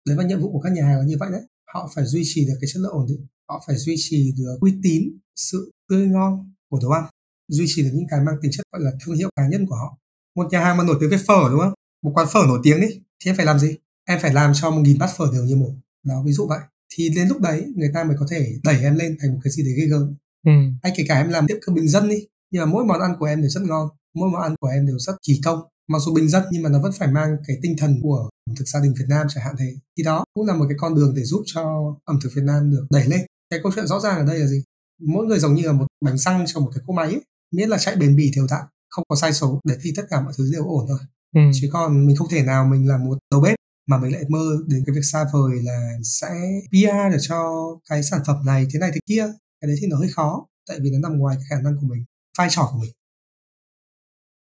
Đấy 0.09 0.17
là 0.17 0.25
nhiệm 0.25 0.41
vụ 0.41 0.53
của 0.53 0.61
các 0.61 0.73
nhà 0.73 0.83
hàng 0.85 0.99
là 0.99 1.05
như 1.07 1.17
vậy 1.21 1.29
đấy. 1.33 1.43
Họ 1.75 1.91
phải 1.95 2.05
duy 2.05 2.23
trì 2.25 2.47
được 2.47 2.55
cái 2.61 2.69
chất 2.73 2.81
lượng 2.81 2.93
ổn 2.93 3.07
định 3.09 3.27
họ 3.49 3.65
phải 3.67 3.77
duy 3.77 3.95
trì 3.99 4.33
được 4.39 4.57
uy 4.61 4.75
tín 4.83 5.03
sự 5.37 5.71
tươi 5.89 6.07
ngon 6.07 6.53
của 6.71 6.79
đồ 6.83 6.91
ăn 6.91 7.05
duy 7.49 7.65
trì 7.69 7.83
được 7.83 7.91
những 7.95 8.07
cái 8.11 8.21
mang 8.21 8.37
tính 8.43 8.51
chất 8.53 8.67
gọi 8.73 8.83
là 8.85 8.91
thương 9.05 9.17
hiệu 9.17 9.31
cá 9.37 9.49
nhân 9.49 9.67
của 9.67 9.77
họ. 9.77 9.99
Một 10.37 10.47
nhà 10.51 10.61
hàng 10.61 10.77
mà 10.77 10.85
nổi 10.85 10.97
tiếng 11.01 11.11
với 11.11 11.19
phở 11.19 11.49
đúng 11.51 11.61
không? 11.61 11.73
Một 12.03 12.13
quán 12.15 12.27
phở 12.33 12.41
nổi 12.47 12.61
tiếng 12.63 12.81
đi 12.81 12.89
thì 13.25 13.31
em 13.31 13.37
phải 13.37 13.47
làm 13.47 13.59
gì? 13.59 13.77
Em 14.09 14.19
phải 14.23 14.33
làm 14.35 14.53
cho 14.55 14.71
một 14.71 14.81
nghìn 14.81 14.99
bát 14.99 15.11
phở 15.17 15.25
đều 15.33 15.45
như 15.45 15.57
một. 15.57 15.73
Đó 16.05 16.23
ví 16.27 16.33
dụ 16.33 16.47
vậy. 16.47 16.61
Thì 16.95 17.09
đến 17.17 17.29
lúc 17.29 17.41
đấy 17.41 17.67
người 17.77 17.91
ta 17.95 18.05
mới 18.05 18.17
có 18.21 18.27
thể 18.31 18.53
đẩy 18.65 18.81
em 18.83 18.97
lên 18.97 19.17
thành 19.21 19.33
một 19.33 19.41
cái 19.45 19.51
gì 19.51 19.63
đấy 19.63 19.75
ghê 19.79 19.87
gớm. 19.87 20.15
Ừ. 20.47 20.53
hay 20.83 20.93
kể 20.97 21.05
cả 21.09 21.15
em 21.17 21.29
làm 21.29 21.47
tiệm 21.47 21.57
cơm 21.61 21.75
bình 21.75 21.89
dân 21.89 22.09
đi 22.09 22.27
nhưng 22.51 22.63
mà 22.63 22.67
mỗi 22.67 22.85
món 22.85 23.01
ăn 23.01 23.17
của 23.19 23.27
em 23.27 23.41
đều 23.41 23.51
rất 23.51 23.63
ngon 23.63 23.89
mỗi 24.15 24.31
món 24.31 24.43
ăn 24.43 24.55
của 24.61 24.69
em 24.69 24.87
đều 24.87 24.99
rất 24.99 25.13
kỳ 25.23 25.41
công. 25.45 25.61
Mặc 25.89 25.99
dù 26.07 26.15
bình 26.15 26.29
dân 26.29 26.45
nhưng 26.51 26.63
mà 26.63 26.69
nó 26.69 26.83
vẫn 26.83 26.93
phải 26.93 27.09
mang 27.09 27.37
cái 27.47 27.57
tinh 27.63 27.75
thần 27.79 28.01
của 28.03 28.29
ẩm 28.49 28.57
thực 28.57 28.65
gia 28.69 28.81
đình 28.81 28.95
Việt 28.99 29.05
Nam 29.09 29.27
chẳng 29.31 29.45
hạn 29.45 29.55
thế. 29.59 29.75
Thì 29.99 30.03
đó 30.03 30.25
cũng 30.35 30.47
là 30.47 30.55
một 30.55 30.65
cái 30.69 30.79
con 30.81 30.95
đường 30.95 31.15
để 31.15 31.23
giúp 31.25 31.43
cho 31.47 31.95
ẩm 32.05 32.19
thực 32.23 32.31
Việt 32.35 32.43
Nam 32.45 32.71
được 32.71 32.87
đẩy 32.91 33.07
lên 33.09 33.21
cái 33.51 33.61
câu 33.63 33.73
chuyện 33.75 33.87
rõ 33.87 34.01
ràng 34.01 34.19
ở 34.19 34.25
đây 34.25 34.39
là 34.39 34.47
gì 34.47 34.63
mỗi 35.03 35.27
người 35.27 35.39
giống 35.39 35.55
như 35.55 35.63
là 35.67 35.73
một 35.73 35.87
bánh 36.05 36.19
xăng 36.19 36.45
cho 36.47 36.61
một 36.61 36.71
cái 36.75 36.85
cỗ 36.87 36.93
máy 36.93 37.07
ấy. 37.07 37.21
miễn 37.53 37.69
là 37.69 37.79
chạy 37.79 37.97
bền 37.97 38.17
bỉ 38.17 38.31
đều 38.37 38.47
đặn 38.51 38.65
không 38.89 39.05
có 39.09 39.17
sai 39.17 39.33
số 39.33 39.61
để 39.65 39.77
thì 39.83 39.93
tất 39.97 40.03
cả 40.11 40.21
mọi 40.21 40.33
thứ 40.39 40.51
đều 40.53 40.65
ổn 40.65 40.85
thôi 40.89 40.99
ừ. 41.35 41.41
chứ 41.55 41.69
còn 41.73 42.07
mình 42.07 42.17
không 42.17 42.29
thể 42.31 42.43
nào 42.43 42.67
mình 42.67 42.89
là 42.89 42.97
một 42.97 43.19
đầu 43.31 43.41
bếp 43.41 43.57
mà 43.87 43.99
mình 43.99 44.13
lại 44.13 44.23
mơ 44.29 44.57
đến 44.69 44.83
cái 44.87 44.95
việc 44.95 45.05
xa 45.13 45.25
vời 45.33 45.63
là 45.63 45.91
sẽ 46.03 46.29
PR 46.71 47.13
để 47.13 47.19
cho 47.21 47.67
cái 47.89 48.03
sản 48.03 48.21
phẩm 48.27 48.37
này 48.47 48.67
thế 48.73 48.79
này 48.79 48.91
thế 48.95 49.01
kia 49.07 49.27
cái 49.61 49.69
đấy 49.69 49.77
thì 49.81 49.87
nó 49.87 49.97
hơi 49.97 50.09
khó 50.09 50.47
tại 50.69 50.79
vì 50.81 50.91
nó 50.91 51.09
nằm 51.09 51.19
ngoài 51.19 51.37
cái 51.37 51.45
khả 51.51 51.63
năng 51.63 51.77
của 51.81 51.87
mình 51.87 52.05
vai 52.39 52.49
trò 52.51 52.69
của 52.73 52.79
mình. 52.79 52.93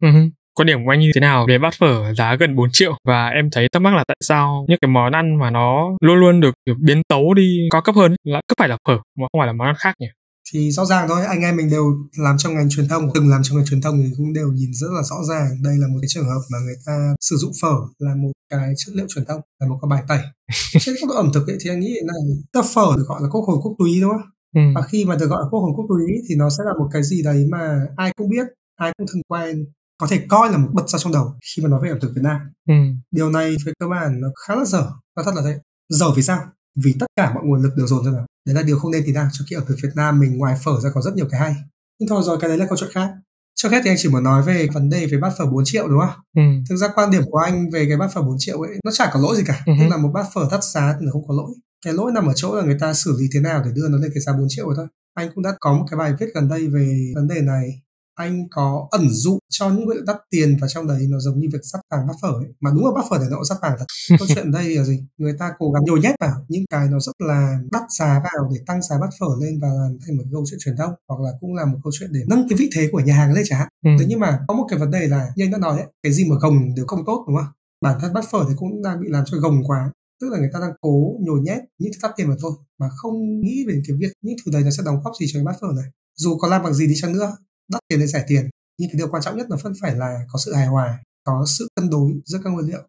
Uh-huh. 0.01 0.29
Quan 0.57 0.67
điểm 0.67 0.85
của 0.85 0.91
anh 0.91 0.99
như 0.99 1.11
thế 1.15 1.21
nào 1.21 1.45
về 1.49 1.57
bát 1.57 1.73
phở 1.79 2.13
giá 2.13 2.35
gần 2.35 2.55
4 2.55 2.69
triệu 2.71 2.93
và 3.07 3.27
em 3.27 3.49
thấy 3.51 3.67
thắc 3.73 3.81
mắc 3.81 3.95
là 3.95 4.03
tại 4.07 4.17
sao 4.21 4.65
những 4.67 4.77
cái 4.81 4.89
món 4.89 5.11
ăn 5.11 5.39
mà 5.39 5.49
nó 5.51 5.89
luôn 6.01 6.17
luôn 6.19 6.39
được 6.39 6.53
biến 6.79 7.01
tấu 7.09 7.33
đi 7.33 7.57
cao 7.71 7.81
cấp 7.81 7.95
hơn 7.95 8.15
là 8.23 8.41
cứ 8.47 8.53
phải 8.57 8.69
là 8.69 8.77
phở 8.87 8.93
mà 8.93 9.27
không 9.31 9.39
phải 9.39 9.47
là 9.47 9.53
món 9.53 9.67
ăn 9.67 9.75
khác 9.77 9.95
nhỉ? 9.99 10.07
thì 10.53 10.71
rõ 10.71 10.85
ràng 10.85 11.07
thôi 11.07 11.25
anh 11.25 11.41
em 11.41 11.55
mình 11.55 11.69
đều 11.69 11.83
làm 12.17 12.35
trong 12.37 12.55
ngành 12.55 12.69
truyền 12.69 12.87
thông 12.87 13.09
từng 13.13 13.29
làm 13.29 13.41
trong 13.43 13.57
ngành 13.57 13.65
truyền 13.65 13.81
thông 13.81 13.97
thì 13.97 14.09
cũng 14.17 14.33
đều 14.33 14.47
nhìn 14.47 14.69
rất 14.73 14.87
là 14.95 15.01
rõ 15.03 15.15
ràng 15.29 15.47
đây 15.63 15.73
là 15.77 15.87
một 15.87 15.97
cái 16.01 16.07
trường 16.07 16.25
hợp 16.25 16.41
mà 16.51 16.57
người 16.65 16.75
ta 16.85 16.93
sử 17.21 17.35
dụng 17.35 17.51
phở 17.61 17.75
là 17.99 18.15
một 18.15 18.31
cái 18.49 18.73
chất 18.77 18.95
liệu 18.95 19.05
truyền 19.09 19.25
thông 19.25 19.41
là 19.59 19.67
một 19.67 19.77
cái 19.81 19.89
bài 19.89 20.03
tẩy 20.07 20.19
trên 20.79 20.95
góc 21.01 21.09
độ 21.09 21.15
ẩm 21.15 21.31
thực 21.33 21.47
ấy, 21.47 21.57
thì 21.61 21.69
anh 21.69 21.79
nghĩ 21.79 21.93
này 22.07 22.21
ta 22.53 22.61
phở 22.75 22.87
được 22.97 23.05
gọi 23.07 23.21
là 23.21 23.27
quốc 23.31 23.41
hồn 23.41 23.59
quốc 23.63 23.75
túy 23.79 24.01
đúng 24.01 24.11
không 24.11 24.29
Ừ. 24.55 24.61
Và 24.75 24.81
khi 24.81 25.05
mà 25.05 25.15
được 25.15 25.25
gọi 25.29 25.41
là 25.43 25.49
quốc 25.51 25.59
hồn 25.59 25.71
quốc 25.75 25.85
túy 25.89 26.05
thì 26.29 26.35
nó 26.35 26.49
sẽ 26.49 26.63
là 26.65 26.71
một 26.79 26.89
cái 26.93 27.03
gì 27.03 27.23
đấy 27.23 27.45
mà 27.51 27.79
ai 27.97 28.11
cũng 28.17 28.29
biết, 28.29 28.47
ai 28.75 28.93
cũng 28.97 29.07
thân 29.07 29.21
quen, 29.27 29.65
có 29.97 30.07
thể 30.07 30.25
coi 30.29 30.51
là 30.51 30.57
một 30.57 30.69
bật 30.73 30.89
ra 30.89 30.99
trong 30.99 31.13
đầu 31.13 31.33
khi 31.41 31.63
mà 31.63 31.69
nói 31.69 31.79
về 31.83 31.89
ẩm 31.89 31.99
thực 32.01 32.11
Việt 32.15 32.21
Nam. 32.23 32.39
Ừ. 32.69 32.73
Điều 33.11 33.29
này 33.29 33.55
về 33.65 33.73
cơ 33.79 33.87
bản 33.87 34.21
nó 34.21 34.27
khá 34.47 34.55
là 34.55 34.65
dở, 34.65 34.89
nó 35.17 35.23
thật 35.23 35.31
là 35.35 35.41
thế. 35.45 35.59
Dở 35.89 36.05
vì 36.15 36.23
sao? 36.23 36.39
Vì 36.83 36.95
tất 36.99 37.05
cả 37.15 37.33
mọi 37.33 37.43
nguồn 37.45 37.61
lực 37.61 37.73
đều 37.77 37.87
dồn 37.87 38.05
ra 38.05 38.11
đó. 38.11 38.25
Đấy 38.45 38.55
là 38.55 38.61
điều 38.61 38.79
không 38.79 38.91
nên 38.91 39.03
tí 39.05 39.11
nào 39.11 39.29
cho 39.33 39.45
khi 39.49 39.55
ẩm 39.55 39.63
thực 39.67 39.75
Việt 39.83 39.91
Nam 39.95 40.19
mình 40.19 40.37
ngoài 40.37 40.55
phở 40.63 40.79
ra 40.81 40.89
có 40.93 41.01
rất 41.01 41.15
nhiều 41.15 41.27
cái 41.31 41.39
hay. 41.39 41.55
nhưng 41.99 42.09
thôi 42.09 42.23
rồi 42.25 42.37
cái 42.41 42.49
đấy 42.49 42.57
là 42.57 42.65
câu 42.65 42.77
chuyện 42.77 42.89
khác 42.93 43.09
trước 43.55 43.71
hết 43.71 43.81
thì 43.83 43.89
anh 43.89 43.97
chỉ 43.99 44.09
muốn 44.09 44.23
nói 44.23 44.43
về 44.43 44.67
vấn 44.73 44.89
đề 44.89 45.05
về 45.05 45.17
bát 45.17 45.33
phở 45.37 45.45
4 45.45 45.63
triệu 45.65 45.87
đúng 45.87 45.99
không? 45.99 46.19
Ừ. 46.35 46.41
Thực 46.69 46.75
ra 46.75 46.87
quan 46.95 47.11
điểm 47.11 47.23
của 47.31 47.37
anh 47.37 47.69
về 47.69 47.85
cái 47.87 47.97
bát 47.97 48.13
phở 48.13 48.21
4 48.21 48.35
triệu 48.39 48.61
ấy 48.61 48.71
nó 48.83 48.91
chả 48.91 49.09
có 49.13 49.19
lỗi 49.19 49.35
gì 49.35 49.43
cả. 49.47 49.63
Ừ. 49.65 49.73
Tức 49.79 49.87
là 49.89 49.97
một 49.97 50.11
bát 50.13 50.25
phở 50.33 50.47
thấp 50.51 50.63
giá 50.63 50.95
thì 50.99 51.05
nó 51.05 51.11
không 51.11 51.27
có 51.27 51.33
lỗi. 51.33 51.51
Cái 51.85 51.93
lỗi 51.93 52.11
nằm 52.11 52.27
ở 52.27 52.33
chỗ 52.35 52.55
là 52.55 52.63
người 52.63 52.77
ta 52.79 52.93
xử 52.93 53.17
lý 53.19 53.25
thế 53.33 53.39
nào 53.39 53.61
để 53.65 53.71
đưa 53.75 53.87
nó 53.89 53.97
lên 53.97 54.11
cái 54.13 54.21
giá 54.21 54.33
4 54.33 54.45
triệu 54.49 54.65
rồi 54.65 54.73
thôi. 54.77 54.87
Anh 55.13 55.29
cũng 55.35 55.43
đã 55.43 55.55
có 55.59 55.73
một 55.73 55.85
cái 55.91 55.97
bài 55.97 56.13
viết 56.19 56.27
gần 56.33 56.49
đây 56.49 56.67
về 56.67 57.11
vấn 57.15 57.27
đề 57.27 57.41
này 57.41 57.81
anh 58.17 58.47
có 58.51 58.87
ẩn 58.91 59.09
dụ 59.09 59.39
cho 59.49 59.69
những 59.69 59.85
nguyên 59.85 59.97
liệu 59.97 60.05
đắt 60.05 60.17
tiền 60.29 60.57
và 60.61 60.67
trong 60.67 60.87
đấy 60.87 61.07
nó 61.09 61.19
giống 61.19 61.39
như 61.39 61.47
việc 61.53 61.59
sắp 61.63 61.79
vàng 61.91 62.07
bát 62.07 62.13
phở 62.21 62.27
ấy. 62.27 62.53
mà 62.59 62.71
đúng 62.75 62.85
là 62.85 62.91
bát 62.95 63.05
phở 63.09 63.17
này 63.17 63.27
nó 63.31 63.37
sắp 63.49 63.57
vàng 63.61 63.75
thật. 63.79 63.85
Câu 64.19 64.27
chuyện 64.35 64.51
đây 64.51 64.75
là 64.75 64.83
gì? 64.83 64.99
Người 65.17 65.33
ta 65.39 65.51
cố 65.59 65.71
gắng 65.71 65.83
nhồi 65.85 65.99
nhét 65.99 66.15
vào 66.19 66.33
những 66.47 66.63
cái 66.69 66.87
nó 66.91 66.99
rất 66.99 67.11
là 67.19 67.59
đắt 67.71 67.83
giá 67.99 68.21
vào 68.23 68.49
để 68.51 68.57
tăng 68.65 68.81
giá 68.81 68.95
bát 69.01 69.09
phở 69.19 69.27
lên 69.41 69.59
và 69.61 69.67
làm 69.67 69.97
thành 70.05 70.17
một 70.17 70.23
câu 70.31 70.43
chuyện 70.49 70.59
truyền 70.63 70.75
thông 70.77 70.93
hoặc 71.09 71.19
là 71.25 71.31
cũng 71.41 71.55
là 71.55 71.65
một 71.65 71.77
câu 71.83 71.91
chuyện 71.99 72.09
để 72.13 72.19
nâng 72.27 72.49
cái 72.49 72.57
vị 72.57 72.69
thế 72.75 72.89
của 72.91 72.99
nhà 72.99 73.15
hàng 73.15 73.33
lên 73.33 73.43
chẳng 73.47 73.59
hạn. 73.59 73.67
Ừ. 73.85 73.91
thế 73.99 74.05
nhưng 74.09 74.19
mà 74.19 74.39
có 74.47 74.53
một 74.53 74.65
cái 74.69 74.79
vấn 74.79 74.91
đề 74.91 75.07
là 75.07 75.29
như 75.35 75.45
anh 75.45 75.51
đã 75.51 75.57
nói 75.57 75.77
ấy, 75.79 75.87
cái 76.03 76.13
gì 76.13 76.29
mà 76.29 76.35
gồng 76.41 76.75
đều 76.75 76.85
không 76.87 77.05
tốt 77.05 77.25
đúng 77.27 77.37
không? 77.37 77.51
Bản 77.81 77.99
thân 78.01 78.13
bát 78.13 78.25
phở 78.31 78.39
thì 78.49 78.53
cũng 78.57 78.81
đang 78.83 79.01
bị 79.01 79.07
làm 79.09 79.23
cho 79.27 79.37
gồng 79.37 79.63
quá. 79.67 79.91
Tức 80.21 80.29
là 80.31 80.39
người 80.39 80.49
ta 80.53 80.59
đang 80.59 80.71
cố 80.81 81.15
nhồi 81.19 81.39
nhét 81.41 81.59
những 81.79 81.91
đắt 82.03 82.11
tiền 82.17 82.29
mà 82.29 82.35
thôi 82.41 82.51
mà 82.79 82.87
không 82.95 83.39
nghĩ 83.41 83.65
về 83.67 83.81
cái 83.87 83.97
việc 83.99 84.11
những 84.21 84.35
thứ 84.45 84.51
đấy 84.51 84.63
nó 84.63 84.69
sẽ 84.77 84.83
đóng 84.85 84.99
góp 85.03 85.13
gì 85.19 85.25
cho 85.29 85.37
cái 85.39 85.45
bát 85.45 85.55
phở 85.61 85.67
này. 85.75 85.85
Dù 86.15 86.37
có 86.37 86.47
làm 86.47 86.63
bằng 86.63 86.73
gì 86.73 86.87
đi 86.87 86.93
chăng 87.01 87.13
nữa 87.13 87.31
đắt 87.71 87.81
tiền 87.87 87.99
hay 87.99 88.07
rẻ 88.07 88.25
tiền, 88.27 88.49
nhưng 88.79 88.89
cái 88.89 88.97
điều 88.97 89.07
quan 89.11 89.23
trọng 89.23 89.37
nhất 89.37 89.49
là 89.49 89.57
vẫn 89.63 89.73
phải 89.81 89.95
là 89.95 90.25
có 90.31 90.39
sự 90.45 90.53
hài 90.53 90.67
hòa, 90.67 91.03
có 91.23 91.45
sự 91.47 91.67
cân 91.75 91.89
đối 91.89 92.13
giữa 92.25 92.39
các 92.43 92.49
nguyên 92.49 92.67
liệu. 92.67 92.81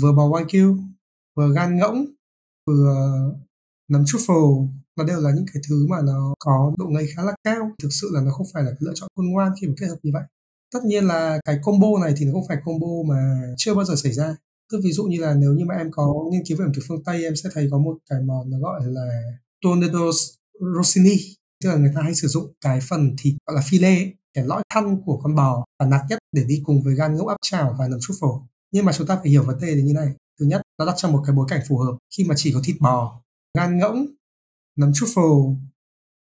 Vừa 0.00 0.12
bò 0.12 0.28
YQ 0.28 0.78
vừa 1.36 1.52
gan 1.54 1.78
ngỗng, 1.78 2.06
vừa 2.66 2.94
nấm 3.90 4.04
truffle, 4.04 4.68
nó 4.96 5.04
đều 5.04 5.20
là 5.20 5.30
những 5.36 5.46
cái 5.54 5.62
thứ 5.68 5.86
mà 5.86 5.96
nó 6.02 6.34
có 6.38 6.74
độ 6.78 6.86
ngấy 6.86 7.06
khá 7.16 7.22
là 7.22 7.34
cao. 7.44 7.70
Thực 7.82 7.88
sự 8.00 8.10
là 8.12 8.20
nó 8.20 8.30
không 8.30 8.46
phải 8.54 8.62
là 8.62 8.70
cái 8.70 8.78
lựa 8.80 8.92
chọn 8.94 9.08
khôn 9.16 9.26
ngoan 9.26 9.52
khi 9.60 9.66
mà 9.66 9.74
kết 9.80 9.86
hợp 9.86 9.96
như 10.02 10.10
vậy. 10.14 10.22
Tất 10.72 10.80
nhiên 10.84 11.04
là 11.04 11.40
cái 11.44 11.58
combo 11.62 11.88
này 12.00 12.14
thì 12.16 12.26
nó 12.26 12.32
không 12.32 12.48
phải 12.48 12.56
combo 12.64 12.86
mà 13.06 13.42
chưa 13.56 13.74
bao 13.74 13.84
giờ 13.84 13.94
xảy 13.96 14.12
ra. 14.12 14.36
Tức 14.72 14.80
ví 14.84 14.92
dụ 14.92 15.04
như 15.04 15.20
là 15.20 15.34
nếu 15.34 15.52
như 15.52 15.64
mà 15.64 15.74
em 15.74 15.90
có 15.92 16.14
nghiên 16.30 16.42
cứu 16.46 16.58
về 16.58 16.64
ẩm 16.64 16.72
thực 16.74 16.82
phương 16.88 17.04
tây, 17.04 17.24
em 17.24 17.36
sẽ 17.36 17.50
thấy 17.52 17.68
có 17.70 17.78
một 17.78 17.98
cái 18.10 18.20
món 18.20 18.50
nó 18.50 18.58
gọi 18.58 18.80
là 18.84 19.22
tornadoes 19.62 20.16
rossini, 20.76 21.16
tức 21.64 21.70
là 21.70 21.76
người 21.76 21.92
ta 21.94 22.02
hay 22.02 22.14
sử 22.14 22.28
dụng 22.28 22.52
cái 22.60 22.80
phần 22.88 23.16
thịt 23.18 23.34
gọi 23.46 23.56
là 23.56 23.62
filet 23.62 24.12
cái 24.38 24.46
lõi 24.46 24.62
thăn 24.74 25.02
của 25.06 25.20
con 25.22 25.34
bò 25.34 25.64
và 25.78 25.86
nạc 25.86 26.00
nhất 26.08 26.18
để 26.32 26.44
đi 26.44 26.62
cùng 26.64 26.82
với 26.82 26.94
gan 26.94 27.16
ngỗng 27.16 27.28
áp 27.28 27.36
chảo 27.42 27.76
và 27.78 27.88
nấm 27.88 27.98
truffle 27.98 28.40
nhưng 28.72 28.84
mà 28.84 28.92
chúng 28.92 29.06
ta 29.06 29.16
phải 29.16 29.30
hiểu 29.30 29.42
vấn 29.42 29.60
đề 29.60 29.74
là 29.74 29.82
như 29.82 29.92
này. 29.92 30.14
Thứ 30.40 30.46
nhất 30.46 30.62
nó 30.78 30.86
đặt 30.86 30.94
trong 30.96 31.12
một 31.12 31.22
cái 31.26 31.36
bối 31.36 31.46
cảnh 31.48 31.60
phù 31.68 31.78
hợp 31.78 31.96
khi 32.16 32.24
mà 32.24 32.34
chỉ 32.38 32.52
có 32.52 32.60
thịt 32.64 32.76
bò 32.80 33.20
gan 33.58 33.78
ngỗng 33.78 34.06
nấm 34.76 34.92
truffle 34.92 35.56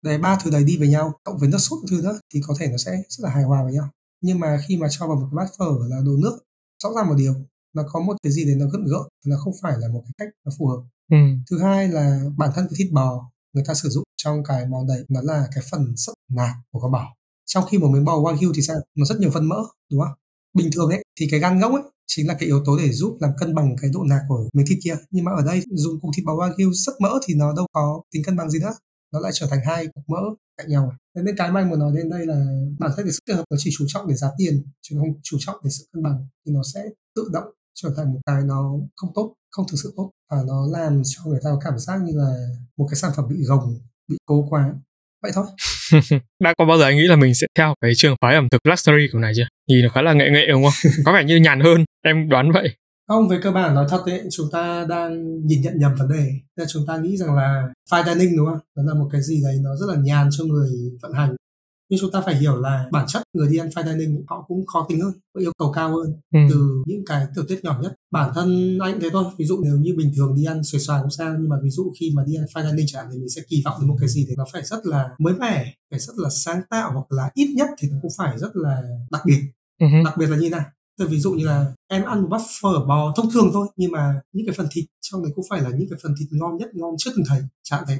đấy 0.04 0.18
ba 0.18 0.38
thứ 0.42 0.50
đấy 0.50 0.64
đi 0.64 0.78
với 0.78 0.88
nhau 0.88 1.14
cộng 1.24 1.38
với 1.38 1.48
nước 1.48 1.58
sốt 1.58 1.78
thứ 1.90 2.00
đó 2.02 2.12
thì 2.34 2.40
có 2.46 2.54
thể 2.58 2.66
nó 2.66 2.76
sẽ 2.76 3.02
rất 3.08 3.24
là 3.24 3.30
hài 3.30 3.44
hòa 3.44 3.62
với 3.62 3.72
nhau. 3.72 3.88
Nhưng 4.22 4.40
mà 4.40 4.58
khi 4.68 4.76
mà 4.76 4.86
cho 4.90 5.06
vào 5.06 5.16
một 5.16 5.28
cái 5.30 5.36
bát 5.36 5.50
phở 5.58 5.88
là 5.88 5.96
đồ 6.04 6.12
nước 6.22 6.38
rõ 6.82 6.90
ràng 6.96 7.08
một 7.08 7.14
điều 7.18 7.34
nó 7.74 7.82
có 7.88 8.00
một 8.00 8.16
cái 8.22 8.32
gì 8.32 8.44
đấy 8.44 8.54
nó 8.54 8.66
gợn 8.66 8.84
gợn 8.84 9.08
nó 9.26 9.36
không 9.36 9.54
phải 9.62 9.78
là 9.78 9.88
một 9.88 10.02
cái 10.04 10.12
cách 10.18 10.28
nó 10.44 10.52
phù 10.58 10.66
hợp. 10.66 10.82
Ừ. 11.10 11.16
thứ 11.50 11.58
hai 11.62 11.88
là 11.88 12.20
bản 12.36 12.50
thân 12.54 12.66
cái 12.70 12.74
thịt 12.76 12.92
bò 12.92 13.30
người 13.52 13.64
ta 13.66 13.74
sử 13.74 13.88
dụng 13.88 14.04
trong 14.16 14.44
cái 14.44 14.66
món 14.66 14.86
đấy 14.86 15.04
nó 15.08 15.20
là 15.22 15.48
cái 15.54 15.64
phần 15.70 15.96
sợi 15.96 16.14
nạc 16.30 16.54
của 16.70 16.80
con 16.80 16.92
bò 16.92 17.14
trong 17.48 17.64
khi 17.70 17.78
một 17.78 17.88
miếng 17.88 18.04
bò 18.04 18.12
wagyu 18.12 18.52
thì 18.54 18.62
sao 18.62 18.76
nó 18.94 19.04
rất 19.04 19.20
nhiều 19.20 19.30
phân 19.30 19.48
mỡ, 19.48 19.56
đúng 19.90 20.00
không? 20.00 20.12
Bình 20.54 20.70
thường 20.74 20.90
ấy, 20.90 21.04
thì 21.20 21.28
cái 21.30 21.40
gan 21.40 21.58
ngỗng 21.58 21.74
ấy 21.74 21.82
chính 22.06 22.28
là 22.28 22.34
cái 22.34 22.46
yếu 22.46 22.62
tố 22.66 22.78
để 22.78 22.92
giúp 22.92 23.16
làm 23.20 23.30
cân 23.38 23.54
bằng 23.54 23.76
cái 23.80 23.90
độ 23.94 24.02
nạc 24.02 24.20
của 24.28 24.48
miếng 24.52 24.66
thịt 24.68 24.78
kia. 24.84 24.96
Nhưng 25.10 25.24
mà 25.24 25.32
ở 25.32 25.42
đây, 25.46 25.62
dùng 25.70 26.00
cục 26.00 26.10
thịt 26.16 26.24
bò 26.26 26.32
wagyu 26.32 26.72
rất 26.72 26.92
mỡ 27.00 27.10
thì 27.26 27.34
nó 27.34 27.52
đâu 27.56 27.66
có 27.72 28.02
tính 28.12 28.22
cân 28.24 28.36
bằng 28.36 28.50
gì 28.50 28.58
nữa. 28.58 28.74
Nó 29.12 29.20
lại 29.20 29.32
trở 29.34 29.46
thành 29.50 29.60
hai 29.66 29.86
cục 29.86 30.04
mỡ 30.08 30.20
cạnh 30.56 30.68
nhau. 30.68 30.92
Thế 31.16 31.22
nên 31.22 31.34
cái 31.38 31.52
mà 31.52 31.60
anh 31.60 31.70
muốn 31.70 31.78
nói 31.78 31.92
đến 31.96 32.10
đây 32.10 32.26
là 32.26 32.46
bản 32.78 32.90
thân 32.96 33.06
cái 33.06 33.12
sự 33.12 33.20
kết 33.26 33.34
hợp 33.34 33.44
nó 33.50 33.56
chỉ 33.60 33.70
chú 33.78 33.84
trọng 33.88 34.08
để 34.08 34.14
giá 34.14 34.30
tiền, 34.38 34.64
chứ 34.82 34.96
không 34.98 35.20
chú 35.22 35.36
trọng 35.40 35.56
để 35.64 35.70
sự 35.70 35.84
cân 35.92 36.02
bằng, 36.02 36.26
thì 36.46 36.52
nó 36.52 36.62
sẽ 36.74 36.80
tự 37.16 37.28
động 37.32 37.48
trở 37.74 37.94
thành 37.96 38.12
một 38.12 38.20
cái 38.26 38.42
nó 38.44 38.74
không 38.96 39.10
tốt, 39.14 39.34
không 39.50 39.66
thực 39.70 39.76
sự 39.82 39.92
tốt. 39.96 40.10
Và 40.30 40.42
nó 40.46 40.66
làm 40.66 41.02
cho 41.04 41.22
người 41.24 41.40
ta 41.44 41.50
có 41.50 41.58
cảm 41.64 41.78
giác 41.78 42.00
như 42.04 42.12
là 42.14 42.34
một 42.76 42.86
cái 42.90 42.96
sản 42.96 43.12
phẩm 43.16 43.28
bị 43.28 43.44
gồng, 43.44 43.78
bị 44.08 44.16
cố 44.26 44.46
quá. 44.50 44.74
Vậy 45.22 45.32
thôi. 45.34 45.46
đã 46.44 46.54
có 46.58 46.64
bao 46.64 46.78
giờ 46.78 46.84
anh 46.84 46.96
nghĩ 46.96 47.06
là 47.06 47.16
mình 47.16 47.34
sẽ 47.34 47.46
theo 47.58 47.74
cái 47.80 47.92
trường 47.96 48.16
phái 48.20 48.34
ẩm 48.34 48.48
thực 48.48 48.66
luxury 48.66 49.08
của 49.12 49.18
này 49.18 49.32
chưa? 49.36 49.46
Nhìn 49.68 49.82
nó 49.82 49.88
khá 49.88 50.02
là 50.02 50.12
nghệ 50.12 50.30
nghệ 50.30 50.46
đúng 50.48 50.64
không? 50.64 50.90
Có 51.04 51.12
vẻ 51.12 51.24
như 51.24 51.36
nhàn 51.36 51.60
hơn 51.60 51.84
em 52.04 52.28
đoán 52.28 52.52
vậy. 52.52 52.70
Không 53.08 53.28
về 53.28 53.38
cơ 53.42 53.50
bản 53.50 53.74
nói 53.74 53.86
thật 53.90 54.02
đấy 54.06 54.22
chúng 54.30 54.46
ta 54.52 54.86
đang 54.88 55.40
nhìn 55.46 55.62
nhận 55.62 55.78
nhầm 55.78 55.94
vấn 55.98 56.08
đề. 56.08 56.26
Nên 56.56 56.66
chúng 56.72 56.86
ta 56.86 56.96
nghĩ 56.96 57.16
rằng 57.16 57.36
là 57.36 57.68
fine 57.90 58.04
dining 58.04 58.36
đúng 58.36 58.46
không? 58.46 58.58
Nó 58.76 58.82
là 58.82 58.94
một 58.94 59.08
cái 59.12 59.22
gì 59.22 59.42
đấy 59.44 59.54
nó 59.62 59.70
rất 59.76 59.86
là 59.94 60.00
nhàn 60.02 60.28
cho 60.38 60.44
người 60.44 60.70
vận 61.02 61.12
hành 61.12 61.34
nhưng 61.90 62.00
chúng 62.00 62.10
ta 62.10 62.20
phải 62.20 62.36
hiểu 62.36 62.56
là 62.56 62.88
bản 62.92 63.06
chất 63.08 63.22
người 63.32 63.48
đi 63.48 63.58
ăn 63.58 63.68
fine 63.68 63.92
dining 63.92 64.24
họ 64.28 64.44
cũng 64.48 64.66
khó 64.66 64.86
tính 64.88 65.00
hơn 65.00 65.12
có 65.34 65.40
yêu 65.40 65.52
cầu 65.58 65.72
cao 65.72 65.88
hơn 65.96 66.12
ừ. 66.32 66.38
từ 66.50 66.82
những 66.86 67.04
cái 67.06 67.26
tiểu 67.34 67.44
tiết 67.48 67.64
nhỏ 67.64 67.78
nhất. 67.82 67.94
Bản 68.12 68.32
thân 68.34 68.78
anh 68.82 69.00
thế 69.00 69.08
thôi 69.12 69.24
ví 69.38 69.44
dụ 69.44 69.60
nếu 69.64 69.76
như 69.76 69.94
bình 69.98 70.12
thường 70.16 70.34
đi 70.36 70.44
ăn 70.44 70.64
xoài 70.64 70.80
xoài 70.80 71.00
không 71.00 71.10
sao 71.10 71.34
nhưng 71.40 71.48
mà 71.48 71.56
ví 71.62 71.70
dụ 71.70 71.92
khi 72.00 72.10
mà 72.14 72.22
đi 72.26 72.34
ăn 72.34 72.44
fine 72.54 72.70
dining 72.70 72.86
chẳng 72.88 73.06
thì 73.12 73.18
mình 73.18 73.28
sẽ 73.28 73.42
kỳ 73.48 73.62
vọng 73.64 73.76
đến 73.80 73.88
một 73.88 73.96
cái 74.00 74.08
gì 74.08 74.24
thì 74.28 74.34
nó 74.36 74.44
phải 74.52 74.62
rất 74.64 74.86
là 74.86 75.08
mới 75.18 75.34
mẻ 75.34 75.74
phải 75.90 76.00
rất 76.00 76.14
là 76.16 76.28
sáng 76.30 76.62
tạo 76.70 76.92
hoặc 76.92 77.12
là 77.12 77.30
ít 77.34 77.54
nhất 77.56 77.68
thì 77.78 77.88
nó 77.90 77.96
cũng 78.02 78.10
phải 78.18 78.38
rất 78.38 78.50
là 78.54 78.82
đặc 79.10 79.22
biệt. 79.26 79.40
Uh-huh. 79.80 80.04
đặc 80.04 80.14
biệt 80.18 80.26
là 80.26 80.36
như 80.36 80.50
nào? 80.50 80.64
Tức 80.98 81.08
ví 81.10 81.20
dụ 81.20 81.32
như 81.32 81.46
là 81.46 81.72
em 81.88 82.04
ăn 82.04 82.22
một 82.22 82.28
bát 82.30 82.40
phở 82.62 82.84
bò 82.88 83.12
thông 83.16 83.30
thường 83.30 83.50
thôi 83.52 83.66
nhưng 83.76 83.92
mà 83.92 84.20
những 84.32 84.46
cái 84.46 84.54
phần 84.58 84.66
thịt 84.70 84.84
trong 85.00 85.22
đấy 85.22 85.32
cũng 85.36 85.44
phải 85.50 85.60
là 85.60 85.70
những 85.70 85.88
cái 85.90 85.98
phần 86.02 86.14
thịt 86.18 86.28
ngon 86.32 86.56
nhất 86.56 86.68
ngon 86.74 86.94
chưa 86.98 87.10
từng 87.16 87.24
thấy 87.28 87.40
chẳng 87.62 87.84
thế 87.88 87.98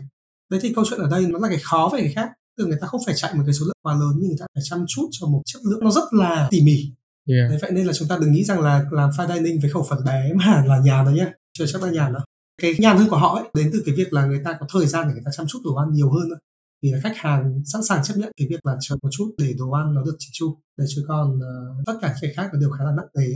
đấy 0.50 0.60
thì 0.62 0.72
câu 0.74 0.84
chuyện 0.88 1.00
ở 1.00 1.08
đây 1.10 1.26
nó 1.26 1.38
là 1.38 1.48
cái 1.48 1.58
khó 1.62 1.90
về 1.92 2.00
cái 2.00 2.12
khác 2.12 2.30
từ 2.58 2.66
người 2.66 2.78
ta 2.80 2.86
không 2.86 3.00
phải 3.06 3.14
chạy 3.14 3.34
một 3.34 3.42
cái 3.46 3.54
số 3.54 3.66
lượng 3.66 3.76
quá 3.82 3.94
lớn 3.94 4.12
nhưng 4.18 4.28
người 4.28 4.38
ta 4.40 4.46
phải 4.54 4.62
chăm 4.70 4.84
chút 4.88 5.08
cho 5.10 5.26
một 5.26 5.42
chất 5.44 5.62
lượng 5.64 5.80
nó 5.84 5.90
rất 5.90 6.04
là 6.12 6.48
tỉ 6.50 6.62
mỉ. 6.62 6.92
Yeah. 7.26 7.50
Đấy, 7.50 7.58
vậy 7.62 7.70
nên 7.72 7.86
là 7.86 7.92
chúng 7.92 8.08
ta 8.08 8.18
đừng 8.20 8.32
nghĩ 8.32 8.44
rằng 8.44 8.60
là 8.60 8.84
làm 8.90 9.10
fine 9.10 9.34
dining 9.34 9.60
với 9.60 9.70
khẩu 9.70 9.86
phần 9.90 10.04
bé 10.04 10.32
mà 10.34 10.64
là 10.66 10.78
nhàn 10.78 11.04
đâu 11.04 11.14
nhé 11.14 11.32
chưa 11.58 11.66
chắc 11.66 11.82
là 11.82 11.90
nhàn 11.90 12.12
đâu. 12.12 12.22
Cái 12.62 12.74
nhàn 12.78 12.96
hơn 12.96 13.08
của 13.08 13.16
họ 13.16 13.34
ấy, 13.34 13.44
đến 13.54 13.70
từ 13.72 13.82
cái 13.86 13.94
việc 13.94 14.12
là 14.12 14.26
người 14.26 14.40
ta 14.44 14.56
có 14.60 14.66
thời 14.72 14.86
gian 14.86 15.08
để 15.08 15.14
người 15.14 15.22
ta 15.24 15.30
chăm 15.36 15.46
chút 15.46 15.58
đồ 15.64 15.74
ăn 15.74 15.92
nhiều 15.92 16.10
hơn 16.10 16.28
thôi. 16.30 16.38
Vì 16.82 16.90
là 16.90 17.00
khách 17.02 17.16
hàng 17.16 17.62
sẵn 17.64 17.84
sàng 17.84 18.04
chấp 18.04 18.14
nhận 18.16 18.32
cái 18.36 18.48
việc 18.50 18.66
là 18.66 18.76
chờ 18.80 18.96
một 19.02 19.08
chút 19.12 19.34
để 19.38 19.54
đồ 19.58 19.70
ăn 19.70 19.94
nó 19.94 20.02
được 20.02 20.16
chỉnh 20.18 20.30
chu. 20.32 20.56
Để 20.76 20.84
chứ 20.88 21.04
còn 21.08 21.36
uh, 21.36 21.86
tất 21.86 21.94
cả 22.00 22.14
cái 22.20 22.32
khác 22.36 22.50
là 22.52 22.60
đều 22.60 22.70
khá 22.70 22.84
là 22.84 22.92
nặng 22.96 23.06
nề 23.18 23.26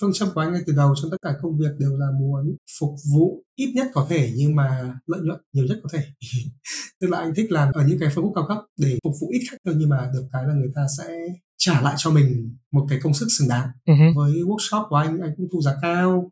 phương 0.00 0.12
châm 0.14 0.28
của 0.34 0.40
anh 0.40 0.52
ngay 0.52 0.62
từ 0.66 0.72
đầu 0.76 0.94
trong 1.02 1.10
tất 1.10 1.16
cả 1.22 1.30
công 1.42 1.58
việc 1.58 1.70
đều 1.78 1.96
là 1.96 2.06
muốn 2.20 2.56
phục 2.80 2.90
vụ 3.14 3.44
ít 3.56 3.72
nhất 3.74 3.86
có 3.92 4.06
thể 4.10 4.32
nhưng 4.36 4.56
mà 4.56 4.94
lợi 5.06 5.20
nhuận 5.20 5.40
nhiều 5.52 5.64
nhất 5.64 5.78
có 5.82 5.88
thể. 5.92 6.04
Tức 7.00 7.10
là 7.10 7.18
anh 7.18 7.34
thích 7.34 7.52
làm 7.52 7.72
ở 7.72 7.84
những 7.86 7.98
cái 7.98 8.08
phân 8.14 8.24
khúc 8.24 8.32
cao 8.34 8.44
cấp 8.48 8.58
để 8.80 8.98
phục 9.04 9.14
vụ 9.20 9.28
ít 9.32 9.40
khách 9.50 9.56
thôi 9.64 9.74
nhưng 9.78 9.88
mà 9.88 10.10
được 10.14 10.28
cái 10.32 10.44
là 10.46 10.54
người 10.54 10.70
ta 10.74 10.86
sẽ 10.98 11.18
trả 11.58 11.80
lại 11.80 11.94
cho 11.98 12.10
mình 12.10 12.56
một 12.72 12.86
cái 12.90 12.98
công 13.02 13.14
sức 13.14 13.26
xứng 13.38 13.48
đáng. 13.48 13.68
Uh-huh. 13.86 14.16
với 14.16 14.32
workshop 14.32 14.88
của 14.88 14.96
anh 14.96 15.20
anh 15.20 15.34
cũng 15.36 15.46
thu 15.52 15.60
giá 15.60 15.76
cao. 15.82 16.30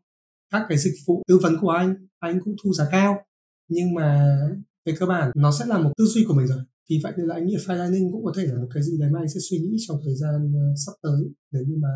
Các 0.51 0.65
cái 0.69 0.77
dịch 0.77 0.95
vụ 1.07 1.23
tư 1.27 1.39
vấn 1.41 1.57
của 1.61 1.69
anh 1.69 1.95
anh 2.19 2.39
cũng 2.43 2.55
thu 2.63 2.73
giá 2.73 2.85
cao. 2.91 3.17
Nhưng 3.69 3.93
mà 3.93 4.37
về 4.85 4.93
cơ 4.99 5.05
bản 5.05 5.31
nó 5.35 5.51
sẽ 5.59 5.65
là 5.65 5.77
một 5.77 5.91
tư 5.97 6.05
duy 6.05 6.25
của 6.27 6.33
mình 6.33 6.47
rồi. 6.47 6.59
Vì 6.89 6.99
vậy 7.03 7.13
nên 7.17 7.27
là 7.27 7.35
anh 7.35 7.45
nghĩ 7.45 7.55
fine 7.55 7.87
dining 7.87 8.11
cũng 8.11 8.25
có 8.25 8.33
thể 8.35 8.45
là 8.45 8.61
một 8.61 8.67
cái 8.73 8.83
gì 8.83 8.97
đấy 8.99 9.09
mà 9.11 9.19
anh 9.19 9.29
sẽ 9.29 9.39
suy 9.49 9.57
nghĩ 9.57 9.77
trong 9.87 9.97
thời 10.05 10.15
gian 10.15 10.51
uh, 10.51 10.77
sắp 10.85 10.91
tới. 11.03 11.21
Nếu 11.51 11.63
như 11.67 11.75
mà 11.81 11.89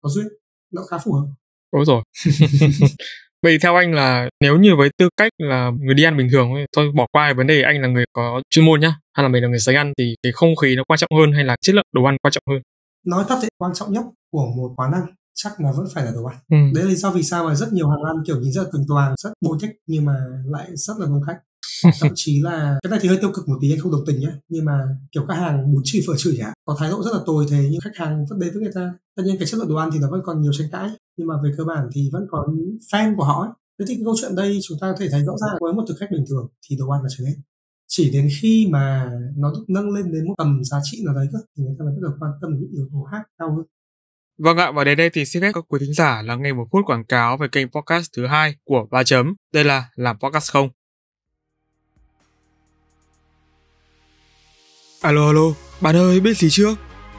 có 0.00 0.08
duyên 0.08 0.26
nó 0.72 0.82
khá 0.90 0.98
phù 0.98 1.12
hợp. 1.12 1.26
Đúng 1.72 1.84
rồi 1.84 2.02
vậy 3.42 3.58
theo 3.62 3.76
anh 3.76 3.94
là 3.94 4.28
nếu 4.40 4.58
như 4.58 4.76
với 4.76 4.90
tư 4.98 5.08
cách 5.16 5.32
là 5.38 5.70
người 5.80 5.94
đi 5.94 6.04
ăn 6.04 6.16
bình 6.16 6.28
thường 6.32 6.48
thôi 6.76 6.90
bỏ 6.94 7.06
qua 7.12 7.32
vấn 7.32 7.46
đề 7.46 7.62
anh 7.62 7.82
là 7.82 7.88
người 7.88 8.04
có 8.12 8.42
chuyên 8.50 8.64
môn 8.64 8.80
nhá 8.80 8.94
hay 9.14 9.24
là 9.24 9.28
mình 9.28 9.42
là 9.42 9.48
người 9.48 9.58
sấy 9.58 9.74
ăn 9.74 9.92
thì 9.98 10.14
cái 10.22 10.32
không 10.32 10.56
khí 10.56 10.76
nó 10.76 10.84
quan 10.88 10.98
trọng 10.98 11.10
hơn 11.18 11.32
hay 11.32 11.44
là 11.44 11.56
chất 11.60 11.74
lượng 11.74 11.86
đồ 11.92 12.04
ăn 12.04 12.16
quan 12.22 12.32
trọng 12.32 12.42
hơn? 12.50 12.62
Nói 13.06 13.24
thật 13.28 13.38
thì 13.42 13.48
quan 13.58 13.72
trọng 13.74 13.92
nhất 13.92 14.04
của 14.30 14.46
một 14.56 14.72
quán 14.76 14.92
ăn 14.92 15.02
chắc 15.34 15.60
là 15.60 15.72
vẫn 15.76 15.86
phải 15.94 16.04
là 16.04 16.10
đồ 16.10 16.24
ăn. 16.24 16.36
Ừ. 16.48 16.56
đấy 16.74 16.84
là 16.84 16.90
lý 16.90 16.96
do 16.96 17.10
vì 17.10 17.22
sao 17.22 17.44
mà 17.44 17.54
rất 17.54 17.72
nhiều 17.72 17.88
hàng 17.88 18.02
ăn 18.02 18.16
kiểu 18.26 18.40
nhìn 18.40 18.52
rất 18.52 18.62
là 18.62 18.68
từng 18.72 18.84
toàn 18.88 19.14
rất 19.22 19.30
bôi 19.40 19.58
thích 19.60 19.70
nhưng 19.86 20.04
mà 20.04 20.14
lại 20.44 20.68
rất 20.74 20.94
là 20.98 21.06
đông 21.06 21.22
khách 21.26 21.38
thậm 22.00 22.12
chí 22.14 22.40
là 22.42 22.78
cái 22.82 22.90
này 22.90 22.98
thì 23.02 23.08
hơi 23.08 23.18
tiêu 23.20 23.30
cực 23.34 23.48
một 23.48 23.58
tí 23.60 23.72
anh 23.72 23.78
không 23.78 23.92
đồng 23.92 24.04
tình 24.06 24.20
nhé 24.20 24.32
nhưng 24.48 24.64
mà 24.64 24.72
kiểu 25.12 25.24
các 25.28 25.34
hàng 25.34 25.72
bún 25.72 25.82
chửi 25.84 26.02
phở 26.06 26.16
chửi 26.16 26.36
nhá 26.38 26.52
có 26.64 26.76
thái 26.78 26.90
độ 26.90 27.02
rất 27.02 27.10
là 27.12 27.20
tồi 27.26 27.46
thế 27.50 27.68
nhưng 27.70 27.80
khách 27.80 27.96
hàng 27.96 28.24
vẫn 28.30 28.38
đến 28.38 28.50
với 28.52 28.62
người 28.62 28.72
ta 28.74 28.94
tất 29.16 29.22
nhiên 29.26 29.36
cái 29.38 29.48
chất 29.48 29.58
lượng 29.58 29.68
đồ 29.68 29.76
ăn 29.76 29.90
thì 29.92 29.98
nó 29.98 30.10
vẫn 30.10 30.20
còn 30.24 30.40
nhiều 30.40 30.52
tranh 30.52 30.68
cãi 30.72 30.90
nhưng 31.16 31.28
mà 31.28 31.34
về 31.44 31.50
cơ 31.58 31.64
bản 31.64 31.88
thì 31.94 32.10
vẫn 32.12 32.26
có 32.30 32.46
fan 32.92 33.16
của 33.16 33.24
họ 33.24 33.42
ấy. 33.42 33.50
thế 33.78 33.84
thì 33.88 33.94
cái 33.94 34.04
câu 34.04 34.14
chuyện 34.20 34.34
đây 34.36 34.58
chúng 34.62 34.78
ta 34.80 34.92
có 34.92 34.96
thể 35.00 35.08
thấy 35.10 35.24
rõ 35.24 35.32
ràng 35.36 35.56
với 35.60 35.72
một 35.72 35.84
thực 35.88 35.96
khách 36.00 36.10
bình 36.12 36.24
thường 36.28 36.46
thì 36.68 36.76
đồ 36.76 36.88
ăn 36.88 37.02
là 37.02 37.08
trở 37.18 37.24
nên 37.24 37.34
chỉ 37.88 38.10
đến 38.12 38.28
khi 38.40 38.68
mà 38.70 39.10
nó 39.36 39.50
được 39.50 39.64
nâng 39.68 39.90
lên 39.90 40.12
đến 40.12 40.28
một 40.28 40.34
tầm 40.38 40.64
giá 40.64 40.78
trị 40.82 41.02
nào 41.04 41.14
đấy 41.14 41.26
cơ 41.32 41.38
thì 41.56 41.64
người 41.64 41.74
ta 41.78 41.84
mới 41.84 41.94
bắt 41.94 42.00
đầu 42.02 42.12
quan 42.20 42.32
tâm 42.40 42.52
đến 42.52 42.60
những 42.60 42.70
yếu 42.72 42.88
tố 42.92 43.06
khác 43.10 43.22
cao 43.38 43.56
hơn 43.56 43.66
Vâng 44.42 44.56
ạ, 44.56 44.70
và 44.70 44.84
đến 44.84 44.98
đây 44.98 45.10
thì 45.10 45.24
xin 45.24 45.42
phép 45.42 45.52
các 45.54 45.64
quý 45.68 45.78
thính 45.80 45.94
giả 45.94 46.22
lắng 46.22 46.42
nghe 46.42 46.52
một 46.52 46.68
phút 46.72 46.86
quảng 46.86 47.04
cáo 47.04 47.36
về 47.36 47.48
kênh 47.52 47.68
podcast 47.68 48.12
thứ 48.16 48.26
hai 48.26 48.54
của 48.64 48.86
Ba 48.90 49.04
Chấm. 49.04 49.34
Đây 49.52 49.64
là 49.64 49.88
Làm 49.94 50.16
Podcast 50.18 50.50
Không. 50.50 50.68
Alo 55.00 55.26
alo, 55.26 55.42
bạn 55.80 55.96
ơi 55.96 56.20
biết 56.20 56.38
gì 56.38 56.50
chưa? 56.50 56.76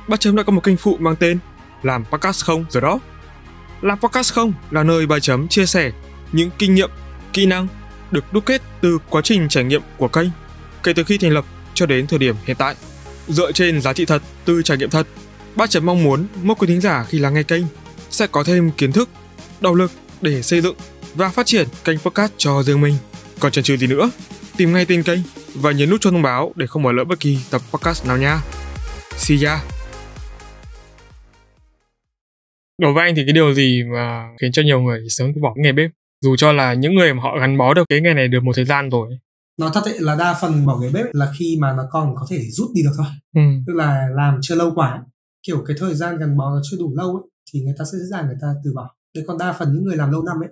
Ba 0.08 0.18
Chấm 0.18 0.36
đã 0.36 0.44
có 0.44 0.52
một 0.52 0.64
kênh 0.64 0.78
phụ 0.78 0.98
mang 1.00 1.16
tên 1.16 1.40
Làm 1.84 2.06
Podcast 2.06 2.44
Không 2.46 2.66
rồi 2.70 2.82
đó. 2.82 3.00
Làm 3.82 4.00
Podcast 4.00 4.34
Không 4.34 4.54
là 4.72 4.84
nơi 4.84 5.08
Ba 5.08 5.20
Chấm 5.20 5.48
chia 5.48 5.66
sẻ 5.66 5.92
những 6.32 6.50
kinh 6.58 6.76
nghiệm, 6.76 6.90
kỹ 7.34 7.46
năng 7.46 7.68
được 8.12 8.34
đúc 8.34 8.46
kết 8.46 8.62
từ 8.82 8.98
quá 9.10 9.22
trình 9.22 9.50
trải 9.50 9.64
nghiệm 9.64 9.82
của 9.98 10.08
kênh 10.08 10.28
kể 10.84 10.94
từ 10.94 11.04
khi 11.04 11.18
thành 11.18 11.32
lập 11.32 11.46
cho 11.74 11.86
đến 11.86 12.08
thời 12.08 12.20
điểm 12.20 12.36
hiện 12.46 12.56
tại. 12.56 12.76
dựa 13.28 13.52
trên 13.52 13.82
giá 13.82 13.94
trị 13.94 14.06
thật 14.06 14.22
từ 14.46 14.62
trải 14.62 14.78
nghiệm 14.78 14.90
thật. 14.90 15.08
Ba 15.56 15.68
chấm 15.68 15.86
mong 15.86 16.04
muốn 16.04 16.28
mỗi 16.44 16.56
quý 16.60 16.68
thính 16.68 16.82
giả 16.82 17.06
khi 17.10 17.20
lắng 17.20 17.34
nghe 17.34 17.44
kênh 17.44 17.64
sẽ 18.10 18.28
có 18.28 18.44
thêm 18.44 18.72
kiến 18.72 18.92
thức, 18.92 19.10
động 19.62 19.76
lực 19.76 19.92
để 20.22 20.42
xây 20.42 20.62
dựng 20.62 20.76
và 21.16 21.30
phát 21.30 21.46
triển 21.46 21.68
kênh 21.84 22.00
podcast 22.00 22.32
cho 22.38 22.64
riêng 22.64 22.82
mình. 22.82 22.96
Còn 23.42 23.52
chần 23.52 23.64
chừ 23.64 23.78
gì 23.78 23.88
nữa, 23.88 24.12
tìm 24.58 24.74
ngay 24.74 24.86
tên 24.86 25.04
kênh 25.04 25.20
và 25.56 25.72
nhấn 25.72 25.90
nút 25.90 26.02
cho 26.02 26.12
thông 26.12 26.22
báo 26.22 26.52
để 26.56 26.68
không 26.68 26.84
bỏ 26.84 26.92
lỡ 26.92 27.04
bất 27.04 27.20
kỳ 27.20 27.38
tập 27.52 27.62
podcast 27.72 28.08
nào 28.08 28.18
nha. 28.18 28.42
See 29.18 29.38
ya! 29.46 29.64
Đối 32.82 32.94
với 32.94 33.04
anh 33.04 33.16
thì 33.16 33.24
cái 33.26 33.34
điều 33.34 33.54
gì 33.54 33.84
mà 33.94 34.30
khiến 34.42 34.52
cho 34.52 34.62
nhiều 34.62 34.82
người 34.82 35.06
sớm 35.10 35.32
từ 35.36 35.42
bỏ 35.42 35.54
nghề 35.58 35.72
bếp? 35.72 35.92
Dù 36.22 36.36
cho 36.36 36.52
là 36.52 36.74
những 36.74 36.96
người 36.96 37.14
mà 37.14 37.24
họ 37.24 37.38
gắn 37.40 37.58
bó 37.58 37.74
được 37.74 37.84
cái 37.90 38.02
nghề 38.02 38.14
này 38.14 38.28
được 38.28 38.44
một 38.44 38.52
thời 38.56 38.66
gian 38.66 38.90
rồi. 38.90 39.18
nói 39.58 39.72
thật 39.74 39.82
ấy, 39.86 39.96
là 40.00 40.16
đa 40.16 40.38
phần 40.42 40.66
bỏ 40.66 40.78
nghề 40.82 40.90
bếp 40.90 41.06
là 41.14 41.32
khi 41.40 41.58
mà 41.62 41.74
nó 41.78 41.84
còn 41.92 42.16
có 42.16 42.26
thể 42.30 42.40
rút 42.52 42.70
đi 42.76 42.82
được 42.84 42.92
thôi 42.98 43.06
Ừ. 43.36 43.42
tức 43.68 43.74
là 43.76 44.08
làm 44.16 44.40
chưa 44.42 44.56
lâu 44.56 44.72
quá 44.76 45.04
kiểu 45.48 45.64
cái 45.68 45.78
thời 45.80 45.96
gian 45.96 46.18
gắn 46.18 46.38
bó 46.38 46.50
nó 46.50 46.62
chưa 46.72 46.78
đủ 46.80 46.94
lâu 46.98 47.08
ấy 47.16 47.24
thì 47.54 47.62
người 47.62 47.74
ta 47.80 47.86
sẽ 47.86 47.98
dễ 47.98 48.06
dàng 48.12 48.26
người 48.26 48.36
ta 48.42 48.48
từ 48.64 48.72
bỏ 48.76 48.96
thế 49.16 49.22
còn 49.28 49.38
đa 49.38 49.54
phần 49.60 49.74
những 49.74 49.84
người 49.84 49.96
làm 49.98 50.12
lâu 50.12 50.24
năm 50.24 50.36
ấy 50.44 50.50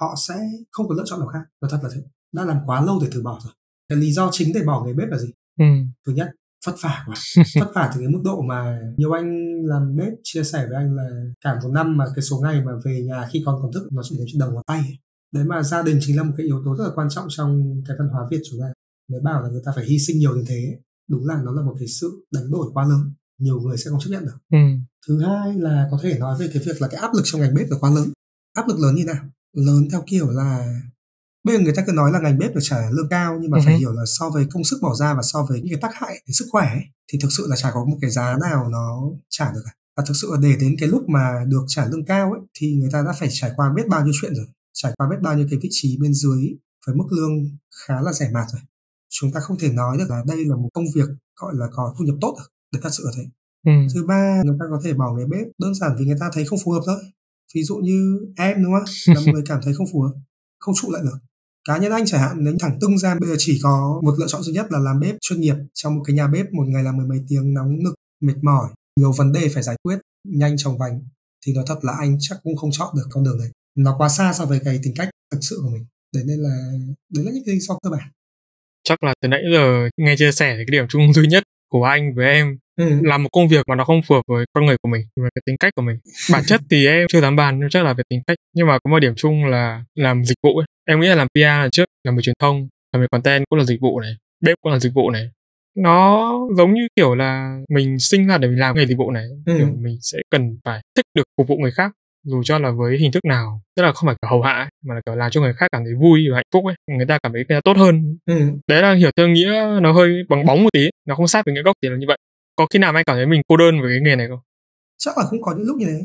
họ 0.00 0.14
sẽ 0.28 0.34
không 0.70 0.88
có 0.88 0.94
lựa 0.94 1.02
chọn 1.06 1.20
nào 1.20 1.28
khác 1.28 1.38
nói 1.60 1.68
thật 1.72 1.78
là 1.82 1.88
thế 1.94 2.00
đã 2.32 2.44
làm 2.44 2.56
quá 2.66 2.84
lâu 2.84 2.98
để 3.02 3.08
từ 3.12 3.22
bỏ 3.22 3.40
rồi. 3.44 3.52
Cái 3.88 3.98
lý 3.98 4.12
do 4.12 4.28
chính 4.32 4.52
để 4.54 4.62
bỏ 4.62 4.84
nghề 4.86 4.92
bếp 4.92 5.08
là 5.08 5.18
gì? 5.18 5.28
Ừ. 5.58 5.64
thứ 6.06 6.12
nhất 6.12 6.28
vất 6.66 6.74
vả 6.82 7.04
quá. 7.06 7.14
Vất 7.60 7.72
vả 7.74 7.90
từ 7.94 8.00
cái 8.00 8.08
mức 8.08 8.20
độ 8.24 8.42
mà 8.42 8.80
nhiều 8.96 9.12
anh 9.12 9.56
làm 9.64 9.96
bếp 9.96 10.12
chia 10.22 10.44
sẻ 10.44 10.66
với 10.68 10.76
anh 10.76 10.96
là 10.96 11.08
cả 11.44 11.60
một 11.62 11.68
năm 11.68 11.96
mà 11.96 12.04
cái 12.16 12.22
số 12.22 12.40
ngày 12.40 12.64
mà 12.64 12.72
về 12.84 13.02
nhà 13.02 13.28
khi 13.32 13.42
con 13.46 13.58
còn 13.62 13.72
thức 13.72 13.88
nó 13.92 14.02
chỉ 14.04 14.16
đến 14.18 14.26
trên 14.32 14.38
đầu 14.38 14.50
ngón 14.50 14.64
tay. 14.66 14.78
Ấy. 14.78 14.98
đấy 15.32 15.44
mà 15.44 15.62
gia 15.62 15.82
đình 15.82 15.98
chính 16.00 16.16
là 16.16 16.22
một 16.22 16.34
cái 16.36 16.46
yếu 16.46 16.62
tố 16.64 16.76
rất 16.76 16.84
là 16.84 16.90
quan 16.94 17.08
trọng 17.10 17.26
trong 17.28 17.82
cái 17.88 17.96
văn 17.98 18.08
hóa 18.08 18.26
việt 18.30 18.40
chúng 18.50 18.60
ta. 18.60 18.66
Nếu 19.08 19.20
bảo 19.20 19.42
là 19.42 19.48
người 19.48 19.62
ta 19.64 19.72
phải 19.74 19.84
hy 19.84 19.98
sinh 19.98 20.18
nhiều 20.18 20.34
đến 20.34 20.44
thế 20.48 20.78
đúng 21.10 21.26
là 21.26 21.42
nó 21.44 21.52
là 21.52 21.62
một 21.62 21.74
cái 21.78 21.88
sự 21.88 22.26
đánh 22.32 22.50
đổi 22.50 22.70
quá 22.74 22.84
lớn. 22.84 23.12
Nhiều 23.38 23.60
người 23.60 23.76
sẽ 23.76 23.90
không 23.90 24.00
chấp 24.00 24.10
nhận 24.10 24.24
được. 24.24 24.38
Ừ. 24.50 24.58
thứ 25.08 25.20
hai 25.20 25.54
là 25.54 25.88
có 25.90 25.98
thể 26.02 26.18
nói 26.18 26.36
về 26.38 26.48
cái 26.54 26.62
việc 26.66 26.82
là 26.82 26.88
cái 26.88 27.00
áp 27.00 27.10
lực 27.14 27.22
trong 27.24 27.40
ngành 27.40 27.54
bếp 27.54 27.66
là 27.70 27.76
quá 27.80 27.90
lớn. 27.90 28.08
Áp 28.54 28.68
lực 28.68 28.78
lớn 28.78 28.94
như 28.94 29.04
nào? 29.04 29.24
Lớn 29.56 29.88
theo 29.92 30.04
kiểu 30.06 30.30
là 30.30 30.80
bây 31.44 31.56
giờ 31.56 31.62
người 31.62 31.72
ta 31.76 31.82
cứ 31.86 31.92
nói 31.92 32.12
là 32.12 32.20
ngành 32.20 32.38
bếp 32.38 32.54
được 32.54 32.60
trả 32.62 32.90
lương 32.90 33.08
cao 33.08 33.38
nhưng 33.40 33.50
mà 33.50 33.58
Ừ 33.58 33.62
phải 33.64 33.78
hiểu 33.78 33.92
là 33.92 34.02
so 34.18 34.30
với 34.30 34.46
công 34.52 34.64
sức 34.64 34.78
bỏ 34.82 34.94
ra 34.94 35.14
và 35.14 35.22
so 35.22 35.46
với 35.48 35.60
những 35.60 35.70
cái 35.70 35.80
tác 35.80 35.94
hại 35.94 36.12
đến 36.26 36.34
sức 36.34 36.46
khỏe 36.50 36.66
ấy, 36.66 36.84
thì 37.12 37.18
thực 37.22 37.28
sự 37.36 37.46
là 37.48 37.56
chả 37.56 37.70
có 37.74 37.84
một 37.84 37.98
cái 38.00 38.10
giá 38.10 38.36
nào 38.40 38.68
nó 38.68 39.02
trả 39.28 39.52
được 39.52 39.60
cả. 39.64 39.72
Và 39.96 40.04
thực 40.06 40.14
sự 40.22 40.28
là 40.32 40.38
để 40.42 40.56
đến 40.60 40.76
cái 40.78 40.88
lúc 40.88 41.08
mà 41.08 41.44
được 41.48 41.64
trả 41.68 41.86
lương 41.86 42.04
cao 42.04 42.32
ấy 42.32 42.40
thì 42.58 42.74
người 42.74 42.88
ta 42.92 43.02
đã 43.06 43.12
phải 43.20 43.28
trải 43.32 43.50
qua 43.56 43.72
biết 43.76 43.82
bao 43.88 44.04
nhiêu 44.04 44.12
chuyện 44.20 44.34
rồi. 44.34 44.46
Trải 44.72 44.92
qua 44.96 45.06
biết 45.10 45.16
bao 45.22 45.36
nhiêu 45.36 45.46
cái 45.50 45.58
vị 45.62 45.68
trí 45.72 45.98
bên 46.00 46.14
dưới 46.14 46.42
với 46.86 46.96
mức 46.96 47.06
lương 47.10 47.32
khá 47.86 48.00
là 48.00 48.12
rẻ 48.12 48.30
mạt 48.32 48.46
rồi. 48.52 48.60
Chúng 49.10 49.32
ta 49.32 49.40
không 49.40 49.58
thể 49.58 49.72
nói 49.72 49.98
được 49.98 50.10
là 50.10 50.22
đây 50.26 50.44
là 50.44 50.56
một 50.56 50.68
công 50.74 50.84
việc 50.94 51.08
gọi 51.40 51.54
là 51.56 51.66
có 51.72 51.94
thu 51.98 52.04
nhập 52.04 52.16
tốt 52.20 52.34
được 52.38 52.48
để 52.72 52.78
thật 52.82 52.90
sự 52.92 53.02
là 53.06 53.12
thế. 53.16 53.22
Ừ. 53.66 53.72
thứ 53.94 54.06
ba 54.06 54.42
người 54.44 54.56
ta 54.60 54.64
có 54.70 54.80
thể 54.84 54.92
bỏ 54.92 55.14
nghề 55.16 55.24
bếp 55.24 55.46
đơn 55.58 55.74
giản 55.74 55.96
vì 55.98 56.04
người 56.04 56.16
ta 56.20 56.30
thấy 56.32 56.44
không 56.44 56.58
phù 56.64 56.72
hợp 56.72 56.80
thôi. 56.86 56.96
Ví 57.54 57.62
dụ 57.62 57.76
như 57.76 58.18
em 58.36 58.64
đúng 58.64 58.72
không? 58.72 59.14
Là 59.14 59.32
người 59.32 59.42
cảm 59.46 59.60
thấy 59.62 59.74
không 59.74 59.86
phù 59.92 60.00
hợp 60.00 60.12
không 60.58 60.74
trụ 60.74 60.90
lại 60.90 61.02
được 61.02 61.18
cá 61.68 61.78
nhân 61.78 61.92
anh 61.92 62.06
chẳng 62.06 62.20
hạn 62.20 62.36
nếu 62.40 62.54
thẳng 62.60 62.78
tưng 62.80 62.98
ra 62.98 63.14
bây 63.20 63.28
giờ 63.28 63.34
chỉ 63.38 63.60
có 63.62 64.00
một 64.04 64.14
lựa 64.18 64.26
chọn 64.28 64.42
duy 64.42 64.52
nhất 64.52 64.66
là 64.70 64.78
làm 64.78 65.00
bếp 65.00 65.14
chuyên 65.20 65.40
nghiệp 65.40 65.54
trong 65.74 65.94
một 65.96 66.02
cái 66.06 66.16
nhà 66.16 66.26
bếp 66.26 66.52
một 66.52 66.64
ngày 66.66 66.82
làm 66.84 66.96
mười 66.96 67.06
mấy 67.06 67.18
tiếng 67.28 67.54
nóng 67.54 67.68
nực 67.84 67.94
mệt 68.20 68.36
mỏi 68.42 68.68
nhiều 68.96 69.12
vấn 69.12 69.32
đề 69.32 69.48
phải 69.48 69.62
giải 69.62 69.76
quyết 69.82 69.98
nhanh 70.28 70.56
chóng 70.56 70.78
vành 70.78 71.00
thì 71.46 71.52
nói 71.54 71.64
thật 71.66 71.78
là 71.82 71.92
anh 71.92 72.16
chắc 72.20 72.38
cũng 72.42 72.56
không 72.56 72.70
chọn 72.72 72.94
được 72.96 73.06
con 73.10 73.24
đường 73.24 73.38
này 73.38 73.48
nó 73.76 73.94
quá 73.98 74.08
xa 74.08 74.32
so 74.32 74.44
với 74.44 74.60
cái 74.64 74.80
tính 74.82 74.94
cách 74.96 75.08
thực 75.32 75.38
sự 75.42 75.58
của 75.62 75.70
mình 75.70 75.86
đấy 76.14 76.24
nên 76.26 76.38
là 76.38 76.72
đấy 77.14 77.24
là 77.24 77.30
những 77.32 77.42
cái 77.46 77.54
lý 77.54 77.60
do 77.60 77.78
cơ 77.82 77.90
bản 77.90 78.08
Chắc 78.84 79.02
là 79.02 79.14
từ 79.20 79.28
nãy 79.28 79.40
giờ 79.52 79.88
nghe 79.96 80.16
chia 80.16 80.32
sẻ 80.32 80.54
cái 80.56 80.66
điểm 80.70 80.84
chung 80.88 81.12
duy 81.12 81.26
nhất 81.26 81.42
của 81.68 81.84
anh 81.84 82.14
với 82.14 82.26
em 82.26 82.58
ừ. 82.76 82.84
là 83.02 83.18
một 83.18 83.28
công 83.32 83.48
việc 83.48 83.68
mà 83.68 83.74
nó 83.74 83.84
không 83.84 84.00
phù 84.02 84.14
hợp 84.14 84.22
với 84.28 84.44
con 84.52 84.66
người 84.66 84.76
của 84.82 84.88
mình, 84.88 85.02
với 85.16 85.30
cái 85.34 85.42
tính 85.46 85.56
cách 85.60 85.72
của 85.76 85.82
mình. 85.82 85.96
Bản 86.32 86.42
chất 86.46 86.60
thì 86.70 86.86
em 86.86 87.06
chưa 87.08 87.20
dám 87.20 87.36
bàn 87.36 87.58
nhưng 87.60 87.70
chắc 87.70 87.84
là 87.84 87.92
về 87.92 88.02
tính 88.08 88.20
cách. 88.26 88.36
Nhưng 88.54 88.66
mà 88.66 88.78
có 88.84 88.90
một 88.90 88.98
điểm 88.98 89.14
chung 89.16 89.44
là 89.44 89.84
làm 89.94 90.24
dịch 90.24 90.38
vụ 90.42 90.58
ấy. 90.58 90.66
Em 90.92 91.00
nghĩ 91.00 91.08
là 91.08 91.14
làm 91.14 91.28
PR 91.34 91.38
là 91.40 91.68
trước, 91.72 91.84
làm 92.04 92.16
về 92.16 92.22
truyền 92.22 92.34
thông, 92.38 92.68
làm 92.92 93.00
về 93.02 93.06
content 93.12 93.44
cũng 93.50 93.58
là 93.58 93.64
dịch 93.64 93.80
vụ 93.80 94.00
này, 94.00 94.16
bếp 94.40 94.56
cũng 94.62 94.72
là 94.72 94.78
dịch 94.78 94.94
vụ 94.94 95.10
này. 95.10 95.30
Nó 95.76 96.30
giống 96.56 96.72
như 96.74 96.88
kiểu 96.96 97.14
là 97.14 97.58
mình 97.68 97.98
sinh 97.98 98.26
ra 98.26 98.38
để 98.38 98.48
mình 98.48 98.58
làm 98.58 98.76
nghề 98.76 98.86
dịch 98.86 98.98
vụ 98.98 99.10
này, 99.10 99.24
Ừ. 99.46 99.54
kiểu 99.58 99.66
mình 99.80 99.98
sẽ 100.00 100.18
cần 100.30 100.58
phải 100.64 100.80
thích 100.96 101.06
được 101.14 101.22
phục 101.36 101.48
vụ 101.48 101.56
người 101.56 101.70
khác 101.70 101.92
dù 102.24 102.42
cho 102.44 102.58
là 102.58 102.70
với 102.70 102.98
hình 102.98 103.12
thức 103.12 103.24
nào 103.24 103.60
tức 103.76 103.82
là 103.82 103.92
không 103.92 104.06
phải 104.06 104.16
kiểu 104.22 104.28
hầu 104.30 104.42
hạ 104.42 104.52
ấy, 104.52 104.68
mà 104.84 104.94
là 104.94 105.00
kiểu 105.06 105.14
làm 105.14 105.30
cho 105.30 105.40
người 105.40 105.52
khác 105.54 105.66
cảm 105.72 105.84
thấy 105.84 105.94
vui 105.94 106.26
và 106.30 106.36
hạnh 106.36 106.46
phúc 106.52 106.64
ấy 106.66 106.74
người 106.96 107.06
ta 107.06 107.18
cảm 107.22 107.32
thấy 107.32 107.44
người 107.48 107.56
ta 107.56 107.60
tốt 107.64 107.76
hơn 107.76 108.16
Ừ. 108.26 108.34
đấy 108.68 108.82
là 108.82 108.92
hiểu 108.94 109.10
theo 109.16 109.28
nghĩa 109.28 109.78
nó 109.82 109.92
hơi 109.92 110.22
bằng 110.28 110.46
bóng 110.46 110.62
một 110.62 110.68
tí 110.72 110.88
nó 111.08 111.14
không 111.14 111.28
sát 111.28 111.42
với 111.46 111.54
nghĩa 111.54 111.62
gốc 111.62 111.76
thì 111.82 111.88
là 111.88 111.96
như 111.96 112.04
vậy 112.08 112.16
có 112.56 112.66
khi 112.70 112.78
nào 112.78 112.92
anh 112.94 113.04
cảm 113.04 113.16
thấy 113.16 113.26
mình 113.26 113.42
cô 113.48 113.56
đơn 113.56 113.80
với 113.80 113.90
cái 113.90 114.00
nghề 114.00 114.16
này 114.16 114.28
không 114.28 114.38
chắc 114.98 115.18
là 115.18 115.24
cũng 115.30 115.42
có 115.42 115.54
những 115.56 115.66
lúc 115.66 115.76
như 115.76 115.86
thế 115.86 116.00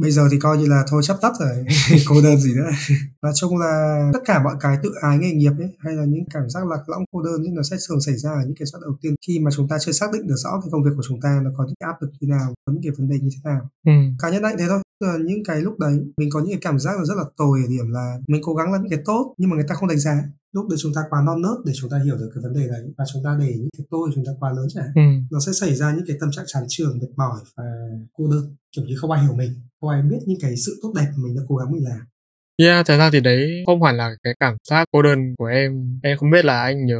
bây 0.00 0.10
giờ 0.10 0.28
thì 0.30 0.38
coi 0.38 0.58
như 0.58 0.66
là 0.66 0.84
thôi 0.88 1.02
chấp 1.04 1.18
tắt 1.22 1.32
rồi 1.40 1.64
cô 2.08 2.22
đơn 2.22 2.36
gì 2.40 2.54
nữa. 2.54 2.70
Nói 3.22 3.32
chung 3.34 3.58
là 3.58 3.72
tất 4.12 4.20
cả 4.24 4.42
mọi 4.42 4.54
cái 4.60 4.76
tự 4.82 4.92
ái 5.00 5.18
nghề 5.18 5.32
nghiệp 5.32 5.52
ấy 5.58 5.68
hay 5.78 5.94
là 5.94 6.04
những 6.04 6.24
cảm 6.34 6.50
giác 6.50 6.66
lạc 6.66 6.88
lõng 6.88 7.04
cô 7.12 7.22
đơn 7.22 7.42
ấy 7.42 7.50
nó 7.52 7.62
sẽ 7.62 7.76
thường 7.88 8.00
xảy 8.00 8.16
ra 8.16 8.30
ở 8.30 8.42
những 8.46 8.54
cái 8.58 8.66
giai 8.66 8.80
đoạn 8.80 8.82
đầu 8.82 8.96
tiên. 9.02 9.14
Khi 9.26 9.38
mà 9.38 9.50
chúng 9.56 9.68
ta 9.68 9.76
chưa 9.80 9.92
xác 9.92 10.12
định 10.12 10.26
được 10.26 10.36
rõ 10.36 10.50
cái 10.62 10.68
công 10.72 10.84
việc 10.84 10.90
của 10.96 11.02
chúng 11.08 11.20
ta 11.20 11.40
nó 11.44 11.50
có 11.56 11.64
những 11.66 11.76
cái 11.80 11.86
áp 11.86 12.02
lực 12.02 12.10
như 12.20 12.28
nào 12.28 12.54
có 12.66 12.72
những 12.72 12.82
cái 12.82 12.92
vấn 12.98 13.08
đề 13.08 13.18
như 13.22 13.28
thế 13.34 13.50
nào. 13.50 13.60
Ừ. 13.86 13.92
Cá 14.22 14.30
nhân 14.30 14.42
anh 14.42 14.56
thế 14.58 14.64
thôi. 14.68 14.80
Là 15.04 15.16
những 15.24 15.44
cái 15.44 15.60
lúc 15.60 15.78
đấy 15.78 16.00
mình 16.16 16.28
có 16.32 16.40
những 16.40 16.50
cái 16.50 16.58
cảm 16.62 16.78
giác 16.78 16.98
là 16.98 17.04
rất 17.04 17.14
là 17.16 17.24
tồi 17.36 17.60
ở 17.64 17.68
điểm 17.68 17.90
là 17.90 18.18
mình 18.28 18.42
cố 18.44 18.54
gắng 18.54 18.72
làm 18.72 18.82
những 18.82 18.90
cái 18.90 19.02
tốt 19.04 19.34
nhưng 19.38 19.50
mà 19.50 19.56
người 19.56 19.66
ta 19.68 19.74
không 19.74 19.88
đánh 19.88 19.98
giá 19.98 20.22
lúc 20.52 20.68
đấy 20.68 20.78
chúng 20.82 20.92
ta 20.94 21.00
quá 21.10 21.22
non 21.26 21.42
nớt 21.42 21.58
để 21.66 21.72
chúng 21.76 21.90
ta 21.90 21.98
hiểu 22.04 22.16
được 22.16 22.30
cái 22.34 22.42
vấn 22.42 22.52
đề 22.52 22.68
đấy 22.68 22.82
và 22.98 23.04
chúng 23.12 23.22
ta 23.24 23.36
để 23.40 23.54
những 23.58 23.68
cái 23.78 23.86
tôi 23.90 24.10
chúng 24.14 24.24
ta 24.26 24.32
quá 24.40 24.52
lớn 24.52 24.66
chẳng 24.74 24.88
ừ. 24.94 25.02
nó 25.30 25.38
sẽ 25.46 25.52
xảy 25.52 25.74
ra 25.74 25.94
những 25.94 26.04
cái 26.06 26.16
tâm 26.20 26.30
trạng 26.32 26.44
chán 26.48 26.64
trường 26.68 26.98
mệt 26.98 27.08
mỏi 27.16 27.40
và 27.56 27.64
cô 28.12 28.30
đơn 28.30 28.56
kiểu 28.76 28.84
như 28.84 28.94
không 28.98 29.10
ai 29.10 29.22
hiểu 29.22 29.34
mình 29.34 29.52
không 29.80 29.90
ai 29.90 30.02
biết 30.02 30.18
những 30.26 30.38
cái 30.40 30.56
sự 30.56 30.80
tốt 30.82 30.92
đẹp 30.96 31.08
mà 31.16 31.22
mình 31.24 31.34
đã 31.36 31.42
cố 31.48 31.56
gắng 31.56 31.72
mình 31.72 31.84
làm 31.84 32.00
Yeah, 32.60 32.86
thật 32.86 32.96
ra 32.98 33.10
thì 33.12 33.20
đấy 33.20 33.62
không 33.66 33.80
phải 33.80 33.94
là 33.94 34.10
cái 34.22 34.34
cảm 34.40 34.54
giác 34.70 34.84
cô 34.92 35.02
đơn 35.02 35.34
của 35.38 35.44
em. 35.46 35.72
Em 36.02 36.16
không 36.16 36.30
biết 36.30 36.44
là 36.44 36.62
anh 36.62 36.86
nhớ 36.86 36.98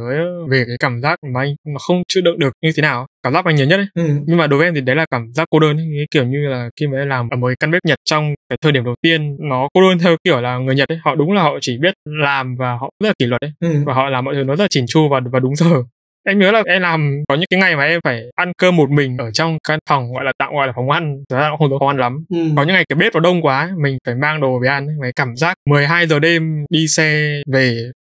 về 0.49 0.63
cái 0.67 0.75
cảm 0.79 1.01
giác 1.01 1.19
mà 1.33 1.41
anh 1.41 1.55
nó 1.67 1.79
không 1.87 2.03
chịu 2.07 2.23
đựng 2.23 2.39
được 2.39 2.53
như 2.63 2.71
thế 2.75 2.81
nào. 2.81 3.07
Cảm 3.23 3.33
giác 3.33 3.45
mà 3.45 3.51
anh 3.51 3.55
nhớ 3.55 3.65
nhất 3.65 3.77
ấy. 3.77 3.85
ừ. 3.93 4.13
Nhưng 4.25 4.37
mà 4.37 4.47
đối 4.47 4.57
với 4.57 4.67
em 4.67 4.75
thì 4.75 4.81
đấy 4.81 4.95
là 4.95 5.05
cảm 5.11 5.33
giác 5.33 5.47
cô 5.49 5.59
đơn 5.59 5.77
ấy. 5.77 5.85
Cái 5.97 6.05
kiểu 6.11 6.25
như 6.25 6.37
là 6.47 6.69
khi 6.79 6.87
mà 6.87 6.97
em 6.97 7.07
làm 7.07 7.29
ở 7.29 7.37
một 7.37 7.47
cái 7.47 7.55
căn 7.59 7.71
bếp 7.71 7.85
Nhật 7.87 7.99
trong 8.05 8.33
cái 8.49 8.57
thời 8.61 8.71
điểm 8.71 8.83
đầu 8.83 8.95
tiên 9.01 9.37
nó 9.49 9.67
cô 9.73 9.81
đơn 9.81 9.99
theo 9.99 10.15
kiểu 10.23 10.41
là 10.41 10.57
người 10.57 10.75
Nhật 10.75 10.89
ấy. 10.89 10.97
Họ 11.03 11.15
đúng 11.15 11.31
là 11.31 11.41
họ 11.41 11.57
chỉ 11.61 11.77
biết 11.77 11.93
làm 12.05 12.55
và 12.59 12.71
họ 12.71 12.89
rất 12.99 13.07
là 13.07 13.13
kỷ 13.19 13.25
luật 13.25 13.41
ấy. 13.41 13.51
Ừ. 13.59 13.83
Và 13.85 13.93
họ 13.93 14.09
làm 14.09 14.25
mọi 14.25 14.35
thứ 14.35 14.43
nó 14.43 14.55
rất 14.55 14.63
là 14.63 14.67
chỉn 14.69 14.85
chu 14.87 15.09
và, 15.09 15.19
và 15.31 15.39
đúng 15.39 15.55
giờ. 15.55 15.83
Em 16.23 16.39
nhớ 16.39 16.51
là 16.51 16.63
em 16.65 16.81
làm 16.81 17.23
có 17.27 17.35
những 17.35 17.45
cái 17.49 17.59
ngày 17.59 17.75
mà 17.75 17.83
em 17.83 17.99
phải 18.03 18.23
ăn 18.35 18.51
cơm 18.57 18.75
một 18.75 18.89
mình 18.89 19.17
ở 19.17 19.31
trong 19.31 19.57
căn 19.67 19.79
phòng 19.89 20.13
gọi 20.13 20.23
là 20.25 20.31
tạm 20.37 20.53
gọi 20.53 20.67
là 20.67 20.73
phòng 20.75 20.89
ăn. 20.89 21.23
Thật 21.29 21.37
ra 21.37 21.49
không 21.59 21.69
có 21.71 21.77
phòng 21.79 21.87
ăn 21.87 21.97
lắm 21.97 22.25
Ừ. 22.29 22.37
có 22.55 22.63
những 22.63 22.73
ngày 22.75 22.85
cái 22.89 22.95
bếp 22.95 23.13
nó 23.13 23.19
đông 23.19 23.41
quá 23.41 23.71
mình 23.77 23.97
phải 24.05 24.15
mang 24.15 24.41
đồ 24.41 24.59
về 24.59 24.67
ăn 24.67 24.87
cái 25.01 25.11
cảm 25.15 25.35
giác 25.35 25.53
12 25.69 26.07
giờ 26.07 26.19
đêm 26.19 26.65
đi 26.69 26.87
xe 26.87 27.41
về 27.51 27.77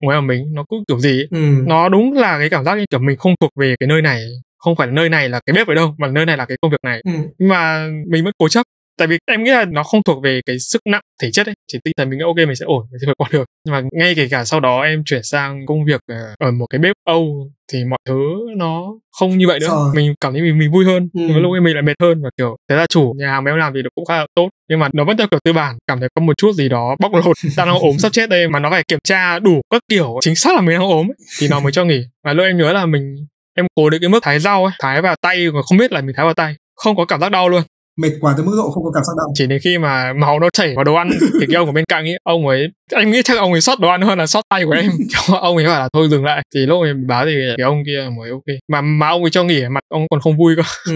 ở 0.10 0.22
mình 0.22 0.46
nó 0.54 0.66
cứ 0.70 0.78
kiểu 0.88 1.00
gì. 1.00 1.26
Ừ. 1.32 1.38
nó 1.68 1.90
đúng 1.90 2.14
là 2.14 2.40
cái 2.40 2.50
cảm 2.50 2.64
giác 2.64 2.78
như 2.78 2.86
kiểu 2.90 3.00
mình 3.00 3.18
không 3.18 3.34
thuộc 3.42 3.52
về 3.60 3.76
cái 3.80 3.88
nơi 3.88 4.02
này 4.02 4.22
không 4.58 4.76
phải 4.76 4.88
là 4.88 4.94
nơi 4.94 5.10
này 5.10 5.30
là 5.30 5.40
cái 5.46 5.54
bếp 5.54 5.68
ở 5.68 5.74
đâu 5.74 5.96
mà 5.98 6.08
nơi 6.08 6.26
này 6.26 6.38
là 6.38 6.46
cái 6.46 6.58
công 6.62 6.72
việc 6.72 6.78
này 6.84 7.02
Ừ. 7.06 7.12
nhưng 7.38 7.50
mà 7.50 7.88
mình 8.08 8.24
vẫn 8.24 8.34
cố 8.38 8.48
chấp 8.48 8.64
tại 8.98 9.08
vì 9.08 9.18
em 9.26 9.44
nghĩ 9.44 9.52
là 9.52 9.66
nó 9.66 9.84
không 9.84 10.04
thuộc 10.04 10.24
về 10.24 10.42
cái 10.46 10.60
sức 10.60 10.82
nặng 10.90 11.02
thể 11.22 11.32
chất 11.32 11.48
ấy 11.48 11.56
chỉ 11.72 11.80
tinh 11.84 11.94
thần 11.98 12.10
mình 12.10 12.20
nghĩ 12.20 12.24
ok 12.24 12.36
mình 12.36 12.56
sẽ 12.56 12.66
ổn 12.66 12.86
mình 12.92 13.00
sẽ 13.02 13.08
vượt 13.08 13.18
qua 13.18 13.30
được. 13.32 13.46
Nhưng 13.66 13.74
mà 13.74 13.82
ngay 13.92 14.16
kể 14.16 14.28
cả 14.32 14.46
sau 14.46 14.60
đó 14.60 14.82
em 14.82 15.04
chuyển 15.06 15.24
sang 15.24 15.66
công 15.66 15.86
việc 15.86 16.02
ờ, 16.08 16.36
ở 16.40 16.52
một 16.52 16.66
cái 16.70 16.80
bếp 16.80 16.96
âu 17.08 17.52
thì 17.72 17.86
mọi 17.86 18.00
thứ 18.08 18.16
nó 18.58 18.94
không 19.20 19.38
như 19.38 19.48
vậy 19.48 19.60
nữa. 19.60 19.68
Rồi. 19.68 19.94
mình 19.96 20.14
cảm 20.22 20.34
thấy 20.34 20.42
mình 20.42 20.60
mình 20.60 20.72
vui 20.72 20.86
hơn. 20.86 21.10
Ừ. 21.14 21.20
nhưng 21.20 21.34
mà 21.34 21.40
lúc 21.40 21.52
ấy 21.52 21.62
mình 21.62 21.74
lại 21.74 21.84
mệt 21.84 21.96
hơn 22.02 22.22
và 22.24 22.30
kiểu 22.38 22.58
thế 22.70 22.76
là 22.76 22.86
chủ 22.90 23.14
nhà 23.18 23.32
hàng 23.32 23.44
mà 23.44 23.52
em 23.52 23.58
làm 23.58 23.74
thì 23.74 23.82
nó 23.82 23.90
cũng 23.96 24.06
khá 24.06 24.18
là 24.18 24.28
tốt. 24.36 24.50
Nhưng 24.70 24.80
mà 24.80 24.90
nó 24.94 25.04
vẫn 25.04 25.18
theo 25.18 25.28
kiểu 25.32 25.40
tư 25.44 25.54
bản 25.54 25.78
cảm 25.88 26.00
thấy 26.00 26.10
có 26.16 26.22
một 26.22 26.38
chút 26.38 26.52
gì 26.54 26.70
đó 26.70 26.96
bóc 27.00 27.12
lột 27.14 27.36
ta 27.58 27.66
đang 27.66 27.80
ốm 27.80 27.98
sắp 28.00 28.12
chết 28.12 28.30
đây 28.30 28.48
mà 28.48 28.60
nó 28.60 28.70
phải 28.70 28.84
kiểm 28.88 29.00
tra 29.04 29.40
đủ 29.40 29.62
các 29.70 29.82
kiểu 29.90 30.18
chính 30.22 30.36
xác 30.36 30.56
là 30.56 30.62
mình 30.62 30.80
đang 30.80 30.90
ốm 30.90 31.08
ấy, 31.10 31.16
thì 31.40 31.48
nó 31.48 31.60
mới 31.60 31.72
cho 31.72 31.86
nghỉ. 31.86 32.02
Và 32.24 32.34
lúc 32.34 32.46
em 32.46 32.58
nhớ 32.58 32.74
là 32.74 32.86
mình 32.86 33.26
em 33.56 33.66
cố 33.76 33.90
đến 33.90 34.02
cái 34.02 34.10
mức 34.10 34.20
thái 34.24 34.40
rau 34.40 34.66
ấy 34.66 34.74
thái 34.80 35.02
vào 35.02 35.16
tay 35.22 35.52
mà 35.52 35.62
không 35.62 35.78
biết 35.78 35.92
là 35.92 36.02
mình 36.02 36.16
thái 36.16 36.26
vào 36.26 36.34
tay 36.34 36.56
không 36.76 36.96
có 36.96 37.06
cảm 37.06 37.20
giác 37.22 37.30
đau 37.30 37.50
luôn 37.50 37.64
mệt 37.98 38.12
quá 38.22 38.34
tới 38.38 38.46
mức 38.46 38.54
độ 38.58 38.72
không 38.72 38.84
có 38.84 38.92
cảm 38.92 39.04
giác 39.04 39.14
đau. 39.18 39.28
Chỉ 39.34 39.48
đến 39.48 39.60
khi 39.64 39.78
mà 39.78 40.14
máu 40.14 40.40
nó 40.40 40.50
chảy 40.54 40.76
vào 40.76 40.84
đồ 40.84 40.94
ăn 40.94 41.10
thì 41.40 41.46
cái 41.48 41.56
ông 41.56 41.68
ở 41.68 41.72
bên 41.72 41.86
cạnh 41.88 42.06
ấy 42.06 42.18
ông 42.24 42.48
ấy 42.48 42.68
em 42.92 43.12
nghĩ 43.12 43.22
chắc 43.24 43.38
ông 43.38 43.52
ấy 43.52 43.62
sót 43.62 43.80
đồ 43.80 43.90
ăn 43.90 44.02
hơn 44.02 44.18
là 44.18 44.28
sót 44.28 44.42
tay 44.50 44.66
của 44.66 44.72
em. 44.72 44.92
Ông 45.42 45.58
ấy 45.58 45.66
bảo 45.66 45.80
là 45.80 45.90
thôi 45.94 46.08
dừng 46.12 46.26
lại. 46.26 46.44
Thì 46.56 46.66
lúc 46.66 46.82
mình 46.82 47.08
báo 47.08 47.26
thì 47.26 47.32
cái 47.58 47.66
ông 47.66 47.84
kia 47.86 48.10
mới 48.18 48.30
ok. 48.30 48.44
Mà 48.68 48.82
mà 48.82 49.10
ông 49.10 49.22
ấy 49.22 49.32
cho 49.32 49.44
nghỉ 49.44 49.64
mặt 49.72 49.84
ông 49.90 50.08
còn 50.10 50.20
không 50.20 50.38
vui 50.38 50.56
cơ. 50.56 50.64
Ừ. 50.86 50.94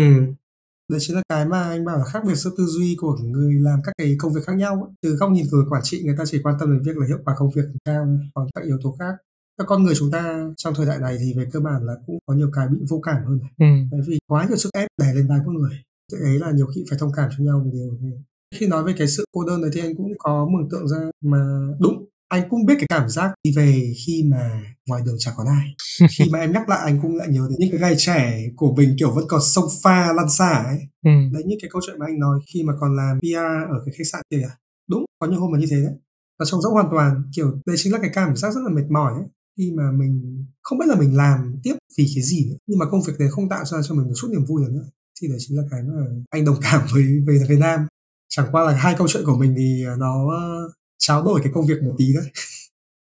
đấy 0.92 1.00
chính 1.02 1.16
là 1.16 1.22
cái 1.30 1.46
mà 1.46 1.64
anh 1.64 1.86
bảo 1.86 1.98
là 1.98 2.04
khác 2.14 2.20
biệt 2.28 2.36
sự 2.36 2.56
tư 2.58 2.66
duy 2.66 2.96
của 3.00 3.18
người 3.24 3.54
làm 3.54 3.80
các 3.84 3.92
cái 3.98 4.16
công 4.20 4.34
việc 4.34 4.42
khác 4.48 4.54
nhau 4.56 4.74
ấy. 4.74 4.94
từ 5.02 5.10
góc 5.16 5.32
nhìn 5.32 5.46
của 5.52 5.58
người 5.58 5.66
quản 5.70 5.82
trị 5.84 6.02
người 6.06 6.16
ta 6.18 6.24
chỉ 6.26 6.40
quan 6.44 6.56
tâm 6.60 6.74
đến 6.74 6.84
việc 6.84 6.98
là 6.98 7.08
hiệu 7.08 7.18
quả 7.26 7.34
công 7.38 7.52
việc 7.56 7.64
cao 7.86 8.08
còn 8.34 8.48
các 8.56 8.64
yếu 8.66 8.78
tố 8.84 8.96
khác. 9.00 9.14
Các 9.60 9.68
con 9.68 9.84
người 9.84 9.96
chúng 9.96 10.12
ta 10.12 10.40
trong 10.58 10.74
thời 10.76 10.86
đại 10.86 10.98
này 11.02 11.18
thì 11.20 11.34
về 11.38 11.46
cơ 11.52 11.60
bản 11.60 11.86
là 11.86 11.94
cũng 12.08 12.18
có 12.26 12.34
nhiều 12.34 12.50
cái 12.54 12.68
bị 12.68 12.78
vô 12.90 13.02
cảm 13.04 13.18
hơn 13.26 13.40
ừ. 13.60 13.66
bởi 13.92 14.02
vì 14.08 14.20
quá 14.28 14.46
nhiều 14.48 14.58
sức 14.58 14.70
ép 14.74 14.88
đè 15.02 15.14
lên 15.14 15.28
vai 15.28 15.40
mỗi 15.46 15.54
người 15.54 15.78
cái 16.12 16.22
ấy 16.22 16.40
là 16.40 16.52
nhiều 16.52 16.68
khi 16.76 16.84
phải 16.90 17.00
thông 17.00 17.12
cảm 17.16 17.30
cho 17.38 17.44
nhau 17.44 17.62
một 17.66 17.72
điều 17.74 17.98
thế 18.02 18.18
khi 18.56 18.68
nói 18.68 18.84
về 18.84 18.94
cái 18.98 19.08
sự 19.08 19.26
cô 19.32 19.46
đơn 19.46 19.62
này 19.62 19.70
thì 19.74 19.82
anh 19.82 19.96
cũng 19.98 20.12
có 20.18 20.48
mường 20.52 20.70
tượng 20.70 20.88
ra 20.88 20.98
mà 21.22 21.38
đúng 21.80 22.06
anh 22.30 22.50
cũng 22.50 22.66
biết 22.66 22.74
cái 22.78 22.86
cảm 22.90 23.10
giác 23.10 23.34
đi 23.44 23.52
về 23.56 23.94
khi 24.06 24.24
mà 24.32 24.62
ngoài 24.88 25.02
đường 25.06 25.16
chẳng 25.20 25.34
còn 25.38 25.48
ai. 25.48 25.76
Khi 26.18 26.26
mà 26.32 26.40
em 26.40 26.52
nhắc 26.52 26.70
lại 26.70 26.80
anh 26.84 27.00
cũng 27.02 27.16
lại 27.16 27.28
nhớ 27.28 27.48
đến 27.50 27.58
những 27.60 27.72
cái 27.72 27.80
ngày 27.80 27.96
trẻ 27.98 28.50
của 28.56 28.76
mình 28.76 28.96
kiểu 29.00 29.12
vẫn 29.12 29.26
còn 29.28 29.42
sông 29.44 29.66
pha 29.84 30.14
lăn 30.14 30.30
xả 30.30 30.64
ấy. 30.68 30.80
Ừ. 31.06 31.12
đấy 31.34 31.44
những 31.46 31.60
cái 31.62 31.70
câu 31.74 31.82
chuyện 31.86 32.00
mà 32.00 32.06
anh 32.06 32.20
nói 32.20 32.40
khi 32.54 32.64
mà 32.64 32.74
còn 32.80 32.96
làm 32.96 33.20
PR 33.20 33.70
ở 33.70 33.78
cái 33.86 33.96
khách 33.98 34.08
sạn 34.12 34.22
kia 34.30 34.48
đúng 34.90 35.06
có 35.20 35.28
những 35.28 35.40
hôm 35.40 35.52
mà 35.52 35.60
như 35.60 35.66
thế 35.70 35.82
đấy. 35.82 35.94
Nó 36.40 36.46
trông 36.46 36.62
rỗng 36.62 36.74
hoàn 36.74 36.88
toàn 36.92 37.24
kiểu 37.36 37.62
đây 37.66 37.76
chính 37.80 37.94
là 37.94 38.00
cái 38.02 38.12
cảm 38.14 38.36
giác 38.36 38.54
rất 38.54 38.62
là 38.64 38.70
mệt 38.70 38.86
mỏi 38.90 39.14
ấy. 39.14 39.30
Khi 39.58 39.72
mà 39.72 39.92
mình 39.92 40.46
không 40.64 40.78
biết 40.80 40.86
là 40.88 40.96
mình 40.96 41.18
làm 41.18 41.56
tiếp 41.64 41.76
vì 41.98 42.06
cái 42.16 42.24
gì 42.24 42.50
nữa 42.50 42.56
nhưng 42.68 42.80
mà 42.80 42.86
công 42.92 43.02
việc 43.08 43.14
đấy 43.20 43.30
không 43.32 43.50
tạo 43.50 43.66
ra 43.66 43.78
cho 43.84 43.96
mình 43.96 44.06
một 44.08 44.14
chút 44.16 44.28
niềm 44.32 44.46
vui 44.46 44.62
nữa 44.70 44.84
thì 45.22 45.28
đấy 45.28 45.38
chính 45.40 45.58
là 45.58 45.64
cái 45.72 45.82
mà 45.84 46.06
anh 46.30 46.46
đồng 46.46 46.60
cảm 46.62 46.82
với, 46.94 47.04
về 47.28 47.40
Việt 47.50 47.60
Nam. 47.60 47.88
Chẳng 48.30 48.48
qua 48.52 48.64
là 48.64 48.74
hai 48.74 48.96
câu 48.98 49.08
chuyện 49.08 49.24
của 49.26 49.38
mình 49.38 49.54
thì 49.58 49.86
nó 49.98 50.30
ờ, 50.32 50.72
tráo 50.98 51.24
đổi 51.24 51.42
cái 51.44 51.52
công 51.56 51.68
việc 51.68 51.84
một 51.84 51.96
tí 51.98 52.14
đấy 52.14 52.32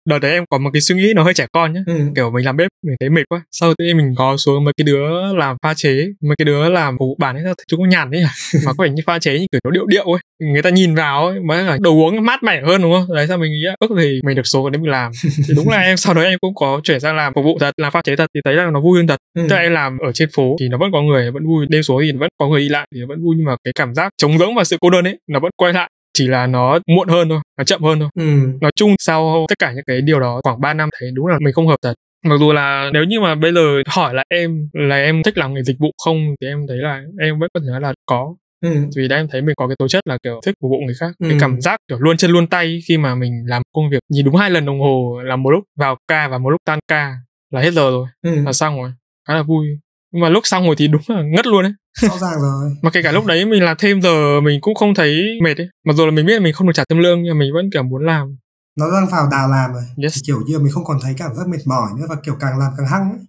đợt 0.10 0.20
đấy 0.20 0.32
em 0.32 0.43
có 0.49 0.57
một 0.57 0.70
cái 0.74 0.82
suy 0.82 0.95
nghĩ 0.95 1.14
nó 1.16 1.24
hơi 1.24 1.34
trẻ 1.34 1.45
con 1.51 1.74
nhá. 1.74 1.82
Ừ. 1.86 1.93
kiểu 2.16 2.32
mình 2.32 2.45
làm 2.45 2.57
bếp 2.57 2.68
mình 2.86 2.95
thấy 2.99 3.10
mệt 3.10 3.24
quá 3.30 3.41
sau 3.51 3.74
tự 3.78 3.86
nhiên 3.86 3.97
mình 3.97 4.14
có 4.18 4.38
xuống 4.38 4.64
mấy 4.64 4.74
cái 4.78 4.84
đứa 4.84 5.34
làm 5.34 5.55
pha 5.64 5.74
chế 5.74 6.07
mấy 6.22 6.36
cái 6.38 6.45
đứa 6.45 6.70
làm 6.70 6.97
phục 6.99 7.07
vụ 7.07 7.16
bàn 7.20 7.36
ấy 7.36 7.53
chúng 7.68 7.80
có 7.80 7.86
nhàn 7.86 8.12
đấy 8.12 8.22
à 8.22 8.32
mà 8.66 8.74
có 8.78 8.84
vẻ 8.84 8.89
như 8.89 9.03
pha 9.05 9.20
chế 9.20 9.39
như 9.39 9.45
kiểu 9.51 9.60
nó 9.64 9.72
điệu 9.72 9.86
điệu 9.86 10.03
ấy 10.03 10.20
người 10.39 10.62
ta 10.62 10.70
nhìn 10.70 10.95
vào 10.95 11.28
ấy 11.28 11.39
mới 11.39 11.64
là 11.64 11.78
đồ 11.82 11.91
uống 11.91 12.26
mát 12.26 12.43
mẻ 12.43 12.62
hơn 12.62 12.82
đúng 12.82 12.93
không? 12.93 13.16
Đấy 13.16 13.28
sao 13.28 13.38
mình 13.38 13.51
nghĩ 13.51 13.64
ước 13.80 13.88
thì 13.99 14.20
mình 14.24 14.36
được 14.36 14.47
số 14.47 14.70
đấy 14.70 14.82
mình 14.82 14.91
làm. 14.91 15.12
Thì 15.47 15.53
đúng 15.55 15.70
là 15.70 15.78
em 15.78 15.97
sau 15.97 16.14
đó 16.14 16.22
em 16.22 16.39
cũng 16.41 16.55
có 16.55 16.82
chuyển 16.84 16.99
sang 16.99 17.16
làm 17.16 17.34
phục 17.34 17.43
vụ 17.45 17.57
thật 17.60 17.72
làm 17.78 17.91
pha 17.91 18.01
chế 18.01 18.16
thật 18.16 18.26
thì 18.36 18.41
thấy 18.45 18.53
là 18.53 18.70
nó 18.72 18.82
vui 18.82 18.99
hơn 18.99 19.07
thật. 19.07 19.18
Ừ. 19.34 19.41
tức 19.49 19.55
là 19.55 19.62
em 19.62 19.72
làm 19.72 19.97
ở 19.97 20.12
trên 20.12 20.30
phố 20.36 20.55
thì 20.60 20.68
nó 20.68 20.78
vẫn 20.78 20.91
có 20.91 21.01
người 21.01 21.32
vẫn 21.32 21.47
vui 21.47 21.66
đêm 21.70 21.84
số 21.84 22.01
thì 22.03 22.12
vẫn 22.12 22.30
có 22.39 22.47
người 22.47 22.62
đi 22.62 22.70
lại 22.70 22.88
thì 22.95 23.01
vẫn 23.07 23.24
vui 23.24 23.36
nhưng 23.38 23.45
mà 23.45 23.55
cái 23.64 23.74
cảm 23.76 23.95
giác 23.95 24.14
trống 24.18 24.38
rỗng 24.38 24.55
và 24.55 24.64
sự 24.64 24.78
cô 24.82 24.89
đơn 24.89 25.07
ấy 25.07 25.18
nó 25.28 25.39
vẫn 25.39 25.51
quay 25.57 25.74
lại 25.74 25.89
chỉ 26.20 26.28
là 26.28 26.48
nó 26.48 26.80
muộn 26.88 27.08
hơn 27.08 27.30
thôi 27.30 27.40
nó 27.58 27.64
chậm 27.64 27.84
hơn 27.84 28.00
thôi. 28.00 28.10
Ừ. 28.20 28.24
nói 28.62 28.72
chung 28.76 28.96
sau 29.00 29.46
tất 29.50 29.60
cả 29.60 29.72
những 29.72 29.84
cái 29.88 30.02
điều 30.02 30.20
đó 30.20 30.42
khoảng 30.44 30.62
3 30.62 30.74
năm 30.74 30.90
thấy 31.00 31.12
đúng 31.14 31.28
là 31.28 31.38
mình 31.42 31.54
không 31.54 31.68
hợp 31.68 31.76
thật. 31.84 31.94
Mặc 32.26 32.38
dù 32.40 32.52
là 32.52 32.90
nếu 32.94 33.04
như 33.04 33.20
mà 33.20 33.36
bây 33.36 33.54
giờ 33.54 33.82
hỏi 33.88 34.14
là 34.14 34.24
em 34.30 34.70
là 34.74 34.96
em 34.96 35.24
thích 35.24 35.38
làm 35.38 35.54
nghề 35.54 35.64
dịch 35.64 35.76
vụ 35.80 35.92
không 36.06 36.36
thì 36.42 36.48
em 36.48 36.66
thấy 36.68 36.78
là 36.78 37.04
em 37.20 37.40
vẫn 37.40 37.50
có 37.54 37.60
thể 37.60 37.66
nói 37.72 37.82
là 37.82 37.94
có. 38.06 38.36
Ừ. 38.66 38.70
vì 38.96 39.08
đã 39.08 39.16
em 39.16 39.28
thấy 39.32 39.42
mình 39.42 39.56
có 39.58 39.68
cái 39.68 39.76
tố 39.80 39.88
chất 39.88 40.08
là 40.08 40.18
kiểu 40.24 40.40
thích 40.46 40.56
phục 40.62 40.70
vụ 40.72 40.78
người 40.86 40.96
khác. 41.00 41.12
Ừ. 41.20 41.28
cái 41.30 41.38
cảm 41.42 41.62
giác 41.62 41.80
kiểu 41.88 41.98
luôn 42.00 42.18
chân 42.18 42.32
luôn 42.32 42.48
tay 42.48 42.80
khi 42.88 42.98
mà 42.98 43.16
mình 43.16 43.44
làm 43.48 43.62
công 43.74 43.90
việc. 43.90 44.00
Nhìn 44.10 44.26
đúng 44.26 44.36
hai 44.36 44.50
lần 44.50 44.66
đồng 44.66 44.80
hồ 44.80 45.22
là 45.24 45.36
một 45.36 45.50
lúc 45.50 45.64
vào 45.78 45.98
ca 46.08 46.28
và 46.28 46.38
một 46.38 46.50
lúc 46.50 46.62
tan 46.66 46.80
ca 46.88 47.14
là 47.54 47.62
hết 47.62 47.74
giờ 47.74 47.92
rồi. 47.92 48.08
Ừ. 48.22 48.44
là 48.46 48.54
xong 48.54 48.82
rồi. 48.82 48.92
Khá 49.28 49.34
là 49.34 49.44
vui. 49.44 49.68
Nhưng 50.14 50.22
mà 50.22 50.30
lúc 50.30 50.48
xong 50.48 50.66
rồi 50.66 50.76
thì 50.78 50.88
đúng 50.88 51.02
là 51.08 51.22
ngất 51.22 51.48
luôn 51.48 51.66
ấy 51.66 51.74
rõ 52.02 52.18
ràng 52.18 52.39
rồi. 52.41 52.72
Mà 52.82 52.89
kể 52.93 53.02
cả 53.04 53.12
lúc 53.12 53.26
đấy 53.26 53.45
mình 53.45 53.64
làm 53.64 53.78
thêm 53.80 54.02
giờ 54.02 54.41
mình 54.41 54.62
cũng 54.62 54.76
không 54.76 54.93
thấy 54.95 55.26
mệt 55.43 55.58
ấy. 55.58 55.68
Mặc 55.86 55.93
dù 55.95 56.06
là 56.06 56.12
mình 56.12 56.26
biết 56.26 56.34
là 56.34 56.39
mình 56.39 56.54
không 56.54 56.68
được 56.68 56.74
trả 56.76 56.84
thêm 56.89 57.00
lương 57.00 57.24
nhưng 57.24 57.34
mà 57.34 57.39
mình 57.39 57.54
vẫn 57.54 57.70
kiểu 57.74 57.84
muốn 57.84 58.06
làm. 58.06 58.38
Nó 58.80 58.86
đang 58.91 59.08
vào 59.12 59.28
đào 59.32 59.50
làm 59.50 59.74
rồi. 59.74 59.84
Yes. 60.04 60.16
Thì 60.16 60.22
kiểu 60.28 60.38
như 60.47 60.58
là 60.58 60.64
mình 60.64 60.72
không 60.74 60.84
còn 60.86 60.97
thấy 61.04 61.14
cảm 61.18 61.36
giác 61.36 61.47
mệt 61.47 61.58
mỏi 61.66 61.89
nữa 61.97 62.06
và 62.10 62.16
kiểu 62.26 62.36
càng 62.39 62.58
làm 62.60 62.72
càng 62.78 62.88
hăng 62.88 63.02
ấy. 63.12 63.20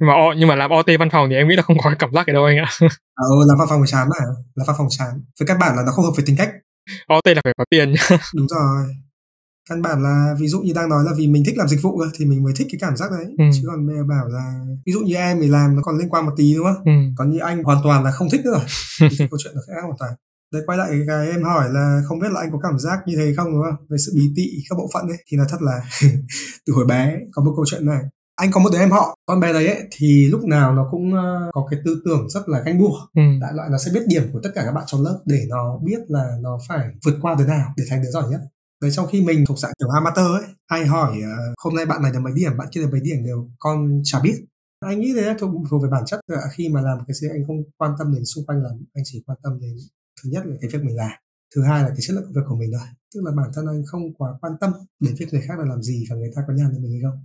Nhưng 0.00 0.06
mà 0.08 0.14
o- 0.14 0.34
nhưng 0.36 0.48
mà 0.48 0.54
làm 0.54 0.70
OT 0.70 0.86
văn 0.98 1.10
phòng 1.10 1.26
thì 1.30 1.36
em 1.36 1.48
nghĩ 1.48 1.56
là 1.56 1.62
không 1.62 1.76
có 1.84 1.90
cảm 1.98 2.10
giác 2.14 2.24
cái 2.26 2.34
đâu 2.34 2.44
anh 2.44 2.56
ạ. 2.58 2.68
Ờ 3.14 3.26
làm 3.48 3.58
văn 3.58 3.68
phòng 3.70 3.82
chán 3.86 4.08
mà. 4.08 4.26
Làm 4.54 4.66
văn 4.66 4.76
phòng 4.78 4.86
chán. 4.90 5.08
Với 5.40 5.46
căn 5.46 5.58
bản 5.58 5.76
là 5.76 5.82
nó 5.86 5.92
không 5.92 6.04
hợp 6.04 6.10
với 6.16 6.24
tính 6.26 6.36
cách. 6.38 6.50
OT 7.06 7.26
là 7.34 7.40
phải 7.44 7.54
có 7.58 7.64
tiền 7.70 7.92
nhá. 7.92 8.18
Đúng 8.34 8.46
rồi 8.48 8.94
căn 9.70 9.82
bản 9.82 10.02
là 10.02 10.34
ví 10.38 10.48
dụ 10.48 10.60
như 10.60 10.72
đang 10.74 10.88
nói 10.88 11.04
là 11.04 11.12
vì 11.16 11.26
mình 11.28 11.42
thích 11.46 11.58
làm 11.58 11.68
dịch 11.68 11.82
vụ 11.82 11.98
cơ, 11.98 12.04
thì 12.18 12.24
mình 12.24 12.42
mới 12.42 12.52
thích 12.56 12.66
cái 12.70 12.78
cảm 12.80 12.96
giác 12.96 13.10
đấy. 13.10 13.34
Ừ. 13.38 13.44
chứ 13.54 13.62
còn 13.66 13.86
bây 13.86 13.96
giờ 13.96 14.02
bảo 14.04 14.28
là 14.28 14.60
ví 14.86 14.92
dụ 14.92 15.00
như 15.00 15.14
em 15.14 15.38
thì 15.40 15.48
làm 15.48 15.76
nó 15.76 15.82
còn 15.82 15.98
liên 15.98 16.08
quan 16.08 16.26
một 16.26 16.32
tí 16.36 16.54
đúng 16.54 16.64
không? 16.64 16.84
Ừ. 16.84 16.92
còn 17.16 17.30
như 17.30 17.38
anh 17.38 17.64
hoàn 17.64 17.78
toàn 17.84 18.04
là 18.04 18.10
không 18.10 18.30
thích 18.30 18.40
nữa 18.44 18.50
rồi. 18.50 19.10
Thì 19.18 19.26
câu 19.30 19.38
chuyện 19.44 19.52
nó 19.54 19.60
khác 19.66 19.80
hoàn 19.82 19.96
toàn. 19.98 20.12
Đấy 20.52 20.62
quay 20.66 20.78
lại 20.78 20.90
cái 21.06 21.30
em 21.30 21.42
hỏi 21.42 21.68
là 21.72 22.02
không 22.06 22.18
biết 22.18 22.28
là 22.32 22.40
anh 22.40 22.52
có 22.52 22.58
cảm 22.62 22.78
giác 22.78 22.98
như 23.06 23.14
thế 23.16 23.34
không 23.36 23.52
đúng 23.52 23.62
không? 23.62 23.86
Về 23.90 23.98
sự 24.06 24.12
bí 24.16 24.32
tị 24.36 24.46
các 24.70 24.76
bộ 24.78 24.90
phận 24.94 25.08
ấy 25.08 25.18
thì 25.30 25.36
là 25.36 25.44
thật 25.48 25.62
là 25.62 25.80
từ 26.66 26.72
hồi 26.72 26.86
bé 26.86 27.16
có 27.32 27.42
một 27.44 27.52
câu 27.56 27.64
chuyện 27.68 27.86
này. 27.86 28.02
Anh 28.36 28.50
có 28.52 28.60
một 28.60 28.70
đứa 28.72 28.78
em 28.78 28.90
họ 28.90 29.16
con 29.26 29.40
bé 29.40 29.52
đấy 29.52 29.66
ấy, 29.66 29.82
thì 29.90 30.28
lúc 30.30 30.44
nào 30.44 30.74
nó 30.74 30.88
cũng 30.90 31.14
ờ, 31.14 31.50
có 31.52 31.66
cái 31.70 31.80
tư 31.84 32.02
tưởng 32.04 32.28
rất 32.28 32.48
là 32.48 32.60
ganh 32.60 32.78
đua. 32.78 32.94
Ừ. 33.14 33.22
đại 33.40 33.52
loại 33.54 33.68
nó 33.70 33.78
sẽ 33.78 33.90
biết 33.94 34.00
điểm 34.08 34.22
của 34.32 34.40
tất 34.42 34.50
cả 34.54 34.62
các 34.64 34.72
bạn 34.72 34.84
trong 34.86 35.02
lớp 35.04 35.20
để 35.26 35.46
nó 35.48 35.78
biết 35.84 35.98
là 36.08 36.36
nó 36.42 36.58
phải 36.68 36.86
vượt 37.04 37.14
qua 37.22 37.34
đứa 37.38 37.46
nào 37.46 37.74
để 37.76 37.84
thành 37.90 38.02
đứa 38.02 38.10
giỏi 38.10 38.24
nhất 38.30 38.40
rồi 38.80 38.90
sau 38.90 39.06
khi 39.06 39.22
mình 39.22 39.44
thuộc 39.46 39.58
dạng 39.58 39.72
kiểu 39.78 39.88
amateur 39.88 40.26
ấy 40.26 40.54
ai 40.66 40.86
hỏi 40.86 41.20
ờ, 41.22 41.54
hôm 41.64 41.74
nay 41.74 41.86
bạn 41.86 42.02
này 42.02 42.12
được 42.12 42.20
mấy 42.20 42.32
điểm? 42.36 42.52
Bạn 42.58 42.68
kia 42.72 42.80
được 42.80 42.88
mấy 42.92 43.00
điểm? 43.00 43.24
Đều 43.24 43.50
con 43.58 44.00
chả 44.04 44.20
biết. 44.20 44.34
Anh 44.80 45.00
nghĩ 45.00 45.12
thế 45.16 45.34
thuộc, 45.38 45.50
thuộc 45.70 45.82
về 45.82 45.88
bản 45.92 46.02
chất 46.06 46.20
là 46.26 46.40
khi 46.52 46.68
mà 46.68 46.80
làm 46.80 46.98
cái 47.08 47.14
gì 47.14 47.28
anh 47.28 47.44
không 47.46 47.62
quan 47.76 47.92
tâm 47.98 48.14
đến 48.14 48.24
xung 48.24 48.46
quanh 48.46 48.62
lắm 48.62 48.72
anh 48.94 49.04
chỉ 49.06 49.22
quan 49.26 49.38
tâm 49.42 49.60
đến 49.60 49.76
thứ 50.22 50.30
nhất 50.30 50.46
là 50.46 50.56
cái 50.60 50.70
việc 50.72 50.84
mình 50.84 50.96
làm 50.96 51.10
thứ 51.54 51.62
hai 51.62 51.82
là 51.82 51.88
cái 51.88 51.98
chất 52.00 52.14
lượng 52.14 52.24
công 52.24 52.32
việc 52.32 52.40
của 52.48 52.56
mình 52.56 52.70
thôi. 52.72 52.88
Tức 53.14 53.20
là 53.24 53.32
bản 53.36 53.50
thân 53.54 53.66
anh 53.66 53.82
không 53.86 54.14
quá 54.14 54.30
quan 54.40 54.52
tâm 54.60 54.72
đến 55.00 55.14
việc 55.18 55.26
người 55.32 55.42
khác 55.48 55.58
là 55.58 55.64
làm 55.64 55.82
gì 55.82 56.04
và 56.10 56.16
người 56.16 56.30
ta 56.36 56.42
có 56.46 56.52
nhàn 56.54 56.70
với 56.70 56.80
mình 56.80 56.92
hay 56.92 57.00
không 57.02 57.24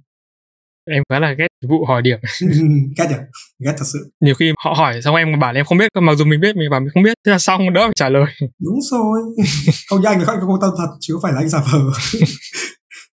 em 0.92 1.04
khá 1.10 1.20
là 1.20 1.34
ghét 1.34 1.48
vụ 1.70 1.86
hỏi 1.86 2.02
điểm. 2.02 2.20
Ghét 2.98 3.06
nhỉ? 3.10 3.16
Ghét 3.66 3.74
thật 3.78 3.86
sự. 3.94 4.00
Nhiều 4.22 4.36
khi 4.36 4.52
họ 4.66 4.74
hỏi 4.74 5.02
xong 5.02 5.16
em 5.16 5.40
bảo 5.40 5.54
là 5.54 5.60
em 5.60 5.66
không 5.66 5.78
biết 5.78 5.88
mặc 6.02 6.16
dù 6.16 6.26
mình 6.26 6.40
biết 6.40 6.56
mình 6.56 6.70
bảo 6.70 6.80
mình 6.80 6.90
không 6.94 7.04
biết 7.04 7.14
thế 7.26 7.32
là 7.32 7.40
xong 7.40 7.74
đỡ 7.74 7.82
phải 7.82 7.94
trả 7.96 8.10
lời. 8.10 8.26
Đúng 8.42 8.80
rồi. 8.92 9.20
Không 9.90 10.02
như 10.02 10.08
anh 10.08 10.20
thì 10.20 10.26
không 10.26 10.40
có 10.48 10.58
tâm 10.62 10.70
thật 10.78 10.98
chứ 11.00 11.14
không 11.14 11.22
phải 11.24 11.34
là 11.34 11.40
anh 11.40 11.50
giả 11.50 11.60
vờ. 11.72 11.80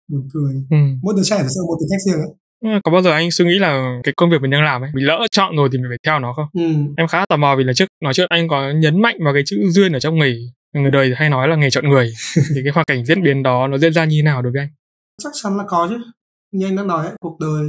Buồn 0.09 0.29
cười. 0.35 0.55
Ừ. 0.71 0.77
mỗi 1.03 1.14
đứa 1.17 1.23
trẻ 1.25 1.37
sẽ 1.37 1.57
có 1.61 1.67
một 1.67 1.77
tính 1.81 1.89
cách 1.91 2.01
riêng 2.07 2.21
ấy 2.21 2.31
mà 2.64 2.81
có 2.85 2.91
bao 2.91 3.03
giờ 3.03 3.11
anh 3.11 3.31
suy 3.31 3.45
nghĩ 3.45 3.59
là 3.59 3.99
cái 4.05 4.14
công 4.17 4.31
việc 4.31 4.41
mình 4.43 4.51
đang 4.51 4.64
làm 4.64 4.83
ấy 4.83 4.91
mình 4.95 5.07
lỡ 5.07 5.27
chọn 5.31 5.57
rồi 5.57 5.69
thì 5.73 5.79
mình 5.79 5.87
phải 5.91 5.99
theo 6.07 6.19
nó 6.19 6.33
không? 6.37 6.47
Ừ. 6.53 6.75
em 6.97 7.07
khá 7.09 7.19
là 7.19 7.27
tò 7.29 7.37
mò 7.37 7.57
vì 7.59 7.64
là 7.64 7.73
trước 7.73 7.89
nói 8.03 8.14
trước 8.14 8.27
anh 8.29 8.49
có 8.49 8.71
nhấn 8.71 9.03
mạnh 9.03 9.17
vào 9.25 9.35
cái 9.35 9.43
chữ 9.47 9.57
duyên 9.69 9.93
ở 9.93 10.01
trong 10.01 10.19
nghề. 10.19 10.35
Người 10.75 10.91
đời 10.91 11.12
hay 11.17 11.31
nói 11.31 11.49
là 11.49 11.57
nghề 11.57 11.71
chọn 11.71 11.89
người. 11.89 12.12
Thì 12.35 12.61
cái 12.64 12.73
hoàn 12.75 12.85
cảnh 12.85 13.05
diễn 13.05 13.23
biến 13.23 13.43
đó 13.43 13.67
nó 13.69 13.79
diễn 13.79 13.93
ra 13.93 14.05
như 14.05 14.17
thế 14.19 14.23
nào 14.23 14.43
đối 14.43 14.53
với 14.53 14.61
anh? 14.61 14.69
Chắc 15.23 15.33
chắn 15.43 15.57
là 15.57 15.64
có 15.69 15.87
chứ 15.91 15.97
như 16.53 16.67
anh 16.67 16.77
đã 16.77 16.83
nói 16.83 17.07
ấy, 17.07 17.17
cuộc 17.21 17.39
đời 17.41 17.67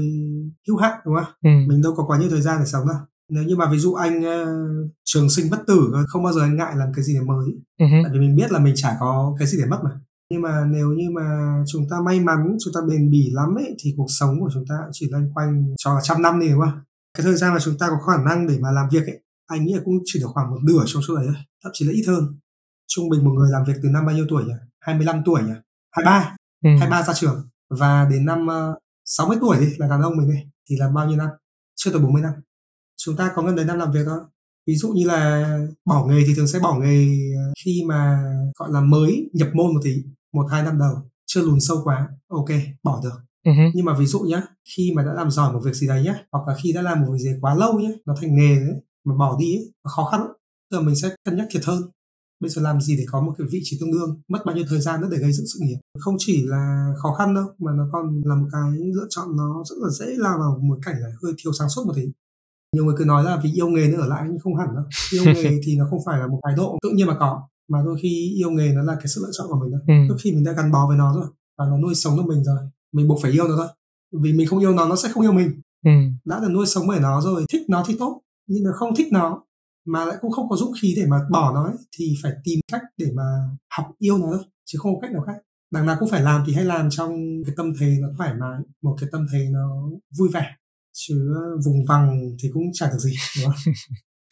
hữu 0.67 0.77
hạn 0.77 0.99
đúng 1.05 1.15
không 1.15 1.33
ừ. 1.43 1.49
mình 1.67 1.81
đâu 1.81 1.93
có 1.97 2.03
quá 2.07 2.17
nhiều 2.17 2.29
thời 2.29 2.41
gian 2.41 2.59
để 2.59 2.65
sống 2.65 2.87
đâu. 2.87 2.97
Nếu 3.29 3.43
như 3.43 3.55
mà 3.55 3.71
ví 3.71 3.77
dụ 3.79 3.93
anh 3.93 4.23
ờ, 4.23 4.45
trường 5.05 5.29
sinh 5.29 5.49
bất 5.51 5.67
tử 5.67 5.93
không 6.07 6.23
bao 6.23 6.33
giờ 6.33 6.41
anh 6.41 6.55
ngại 6.55 6.73
làm 6.75 6.93
cái 6.95 7.03
gì 7.05 7.13
để 7.13 7.21
mới. 7.21 7.47
Ừ. 7.79 7.85
tại 8.03 8.11
vì 8.13 8.19
mình 8.19 8.35
biết 8.35 8.51
là 8.51 8.59
mình 8.59 8.73
chả 8.77 8.97
có 8.99 9.35
cái 9.39 9.47
gì 9.47 9.57
để 9.61 9.65
mất 9.65 9.79
mà. 9.83 9.91
Nhưng 10.31 10.41
mà 10.41 10.65
nếu 10.71 10.87
như 10.89 11.09
mà 11.15 11.23
chúng 11.67 11.83
ta 11.89 11.97
may 12.05 12.19
mắn 12.19 12.57
chúng 12.63 12.73
ta 12.73 12.79
bền 12.89 13.11
bỉ 13.11 13.29
lắm 13.31 13.55
ấy 13.55 13.75
thì 13.83 13.93
cuộc 13.97 14.07
sống 14.19 14.39
của 14.39 14.49
chúng 14.53 14.63
ta 14.69 14.75
chỉ 14.91 15.09
loanh 15.11 15.33
quanh 15.33 15.73
cho 15.77 15.93
là 15.93 15.99
trăm 16.03 16.21
năm 16.21 16.39
đi 16.39 16.49
đúng 16.49 16.61
không 16.61 16.79
cái 17.17 17.23
thời 17.23 17.35
gian 17.35 17.53
mà 17.53 17.59
chúng 17.59 17.77
ta 17.77 17.87
có 17.89 17.97
khả 18.07 18.23
năng 18.23 18.47
để 18.47 18.57
mà 18.61 18.71
làm 18.71 18.85
việc 18.91 19.05
ấy 19.05 19.21
anh 19.47 19.65
nghĩ 19.65 19.73
là 19.73 19.81
cũng 19.85 19.95
chỉ 20.05 20.19
được 20.19 20.27
khoảng 20.33 20.49
một 20.49 20.59
nửa 20.63 20.83
trong 20.85 21.01
số 21.07 21.15
đấy 21.15 21.25
thôi 21.27 21.35
thậm 21.63 21.71
chí 21.75 21.85
là 21.85 21.91
ít 21.93 22.03
hơn. 22.07 22.23
Trung 22.87 23.09
bình 23.09 23.25
một 23.25 23.31
người 23.31 23.49
làm 23.51 23.63
việc 23.67 23.73
từ 23.83 23.89
năm 23.89 24.05
bao 24.05 24.15
nhiêu 24.15 24.25
tuổi 24.29 24.43
nhỉ? 24.43 24.53
25 24.81 25.21
tuổi 25.25 25.41
nhỉ? 25.41 25.53
23 25.91 26.35
Ừ. 26.63 26.69
23 26.79 27.03
ra 27.03 27.13
trường 27.13 27.49
và 27.69 28.07
đến 28.11 28.25
năm 28.25 28.47
uh, 28.47 28.77
60 29.05 29.37
tuổi 29.41 29.57
đi 29.59 29.67
là 29.77 29.87
đàn 29.87 30.01
ông 30.01 30.17
mình 30.17 30.29
đi 30.29 30.39
thì 30.69 30.75
là 30.75 30.89
bao 30.89 31.07
nhiêu 31.07 31.17
năm? 31.17 31.29
Chưa 31.75 31.91
tới 31.91 32.01
40 32.01 32.21
năm. 32.21 32.33
Chúng 32.97 33.15
ta 33.15 33.31
có 33.35 33.41
gần 33.41 33.55
đấy 33.55 33.65
năm 33.65 33.79
làm 33.79 33.91
việc 33.91 34.03
thôi. 34.05 34.19
Ví 34.67 34.75
dụ 34.75 34.89
như 34.89 35.05
là 35.05 35.49
bỏ 35.85 36.05
nghề 36.05 36.23
thì 36.27 36.33
thường 36.35 36.47
sẽ 36.47 36.59
bỏ 36.59 36.79
nghề 36.79 37.07
ờ, 37.37 37.53
khi 37.65 37.83
mà 37.87 38.23
gọi 38.59 38.69
là 38.71 38.81
mới 38.81 39.29
nhập 39.33 39.49
môn 39.53 39.73
một 39.73 39.79
tí 39.83 40.03
một 40.33 40.47
hai 40.51 40.63
năm 40.63 40.79
đầu 40.79 40.93
chưa 41.25 41.41
lùn 41.41 41.59
sâu 41.59 41.81
quá 41.83 42.09
ok 42.27 42.49
bỏ 42.83 43.01
được. 43.03 43.19
Ừ. 43.45 43.51
nhưng 43.73 43.85
mà 43.85 43.93
ví 43.99 44.05
dụ 44.05 44.19
nhá 44.19 44.41
khi 44.75 44.91
mà 44.95 45.03
đã 45.03 45.13
làm 45.13 45.31
giỏi 45.31 45.53
một 45.53 45.59
việc 45.63 45.73
gì 45.73 45.87
đấy 45.87 46.03
nhá 46.03 46.15
hoặc 46.31 46.47
là 46.47 46.55
khi 46.63 46.73
đã 46.73 46.81
làm 46.81 47.01
một 47.01 47.07
việc 47.11 47.19
gì 47.19 47.29
quá 47.41 47.55
lâu 47.55 47.79
nhá 47.79 47.89
nó 48.05 48.15
thành 48.21 48.35
nghề 48.35 48.55
đấy 48.55 48.75
mà 49.03 49.15
bỏ 49.15 49.37
đi 49.39 49.55
ấy, 49.55 49.73
nó 49.83 49.91
khó 49.95 50.05
khăn. 50.05 50.21
Tức 50.71 50.77
là 50.77 50.83
mình 50.83 50.95
sẽ 50.95 51.09
cân 51.23 51.37
nhắc 51.37 51.47
thiệt 51.51 51.65
hơn 51.65 51.81
bây 52.39 52.49
giờ 52.49 52.61
làm 52.61 52.81
gì 52.81 52.97
để 52.97 53.03
có 53.07 53.21
một 53.21 53.33
cái 53.37 53.47
vị 53.51 53.59
trí 53.63 53.77
tương 53.79 53.91
đương? 53.91 54.21
Mất 54.27 54.39
bao 54.45 54.55
nhiêu 54.55 54.65
thời 54.69 54.81
gian 54.81 55.01
nữa 55.01 55.07
để 55.11 55.17
gây 55.17 55.31
dựng 55.31 55.45
sự 55.53 55.59
nghiệp? 55.61 55.77
Không 55.99 56.15
chỉ 56.19 56.45
là 56.45 56.93
khó 56.97 57.13
khăn 57.13 57.35
đâu 57.35 57.45
mà 57.59 57.71
nó 57.77 57.83
còn 57.91 58.21
là 58.25 58.35
một 58.35 58.47
cái 58.51 58.71
lựa 58.95 59.07
chọn 59.09 59.37
nó 59.37 59.63
rất 59.69 59.75
là 59.79 59.89
dễ 59.89 60.15
lao 60.17 60.37
vào 60.39 60.59
một 60.61 60.77
cảnh 60.85 60.95
là 60.99 61.09
hơi 61.23 61.33
thiếu 61.37 61.53
sáng 61.53 61.69
suốt 61.69 61.83
một 61.87 61.93
tí. 61.95 62.01
Nhiều 62.73 62.85
người 62.85 62.95
cứ 62.97 63.05
nói 63.05 63.23
là 63.23 63.41
vì 63.43 63.51
yêu 63.53 63.67
nghề 63.67 63.87
nữa 63.87 63.97
ở 63.97 64.07
lại 64.07 64.25
nhưng 64.29 64.39
không 64.39 64.55
hẳn 64.55 64.67
đâu. 64.75 64.83
Yêu 65.13 65.23
nghề 65.25 65.59
thì 65.65 65.75
nó 65.77 65.87
không 65.89 65.99
phải 66.05 66.19
là 66.19 66.27
một 66.27 66.39
thái 66.43 66.53
độ 66.57 66.77
tự 66.83 66.89
nhiên 66.89 67.07
mà 67.07 67.15
có 67.19 67.41
mà 67.69 67.81
đôi 67.85 67.99
khi 68.01 68.33
yêu 68.35 68.51
nghề 68.51 68.73
nó 68.73 68.83
là 68.83 68.95
cái 68.95 69.07
sự 69.07 69.21
lựa 69.21 69.31
chọn 69.31 69.47
của 69.49 69.59
mình 69.59 69.71
thôi. 69.71 69.81
Ừ. 69.87 69.93
đôi 70.09 70.17
khi 70.21 70.31
mình 70.31 70.43
đã 70.43 70.51
gắn 70.51 70.71
bó 70.71 70.87
với 70.87 70.97
nó 70.97 71.15
rồi 71.15 71.27
và 71.57 71.65
nó 71.65 71.77
nuôi 71.77 71.95
sống 71.95 72.17
được 72.17 72.23
mình 72.27 72.43
rồi 72.43 72.57
mình 72.93 73.07
buộc 73.07 73.19
phải 73.21 73.31
yêu 73.31 73.47
nó 73.47 73.55
thôi. 73.57 73.67
Vì 74.21 74.33
mình 74.33 74.47
không 74.47 74.59
yêu 74.59 74.73
nó 74.73 74.87
nó 74.87 74.95
sẽ 74.95 75.09
không 75.13 75.23
yêu 75.23 75.31
mình. 75.31 75.61
Ừ. 75.85 75.91
đã 76.25 76.39
được 76.39 76.49
nuôi 76.51 76.65
sống 76.65 76.87
bởi 76.87 76.99
nó 76.99 77.21
rồi 77.21 77.45
thích 77.53 77.61
nó 77.69 77.83
thì 77.87 77.95
tốt 77.99 78.21
nhưng 78.47 78.63
mà 78.63 78.71
không 78.73 78.95
thích 78.95 79.07
nó 79.11 79.43
mà 79.87 80.05
lại 80.05 80.17
cũng 80.21 80.31
không 80.31 80.49
có 80.49 80.55
dũng 80.55 80.73
khí 80.81 80.93
để 80.97 81.05
mà 81.05 81.17
bỏ 81.31 81.53
nó 81.53 81.63
ấy, 81.63 81.75
thì 81.97 82.15
phải 82.23 82.31
tìm 82.43 82.59
cách 82.71 82.81
để 82.97 83.05
mà 83.15 83.23
học 83.77 83.85
yêu 83.99 84.17
nó 84.17 84.27
thôi 84.31 84.43
chứ 84.65 84.79
không 84.81 84.95
có 84.95 84.99
cách 85.01 85.11
nào 85.11 85.23
khác. 85.27 85.33
Đằng 85.71 85.85
nào 85.85 85.95
cũng 85.99 86.09
phải 86.09 86.21
làm 86.21 86.43
thì 86.47 86.53
hãy 86.53 86.65
làm 86.65 86.89
trong 86.89 87.11
cái 87.45 87.53
tâm 87.57 87.73
thế 87.79 87.97
nó 88.01 88.07
thoải 88.17 88.33
mái 88.33 88.59
một 88.81 88.95
cái 88.99 89.09
tâm 89.11 89.25
thế 89.33 89.47
nó 89.51 89.89
vui 90.17 90.29
vẻ 90.33 90.55
chứ 90.93 91.35
vùng 91.65 91.85
vằng 91.87 92.35
thì 92.39 92.49
cũng 92.53 92.63
chả 92.73 92.85
được 92.85 92.99
gì 92.99 93.15
đúng 93.37 93.51
không? 93.51 93.73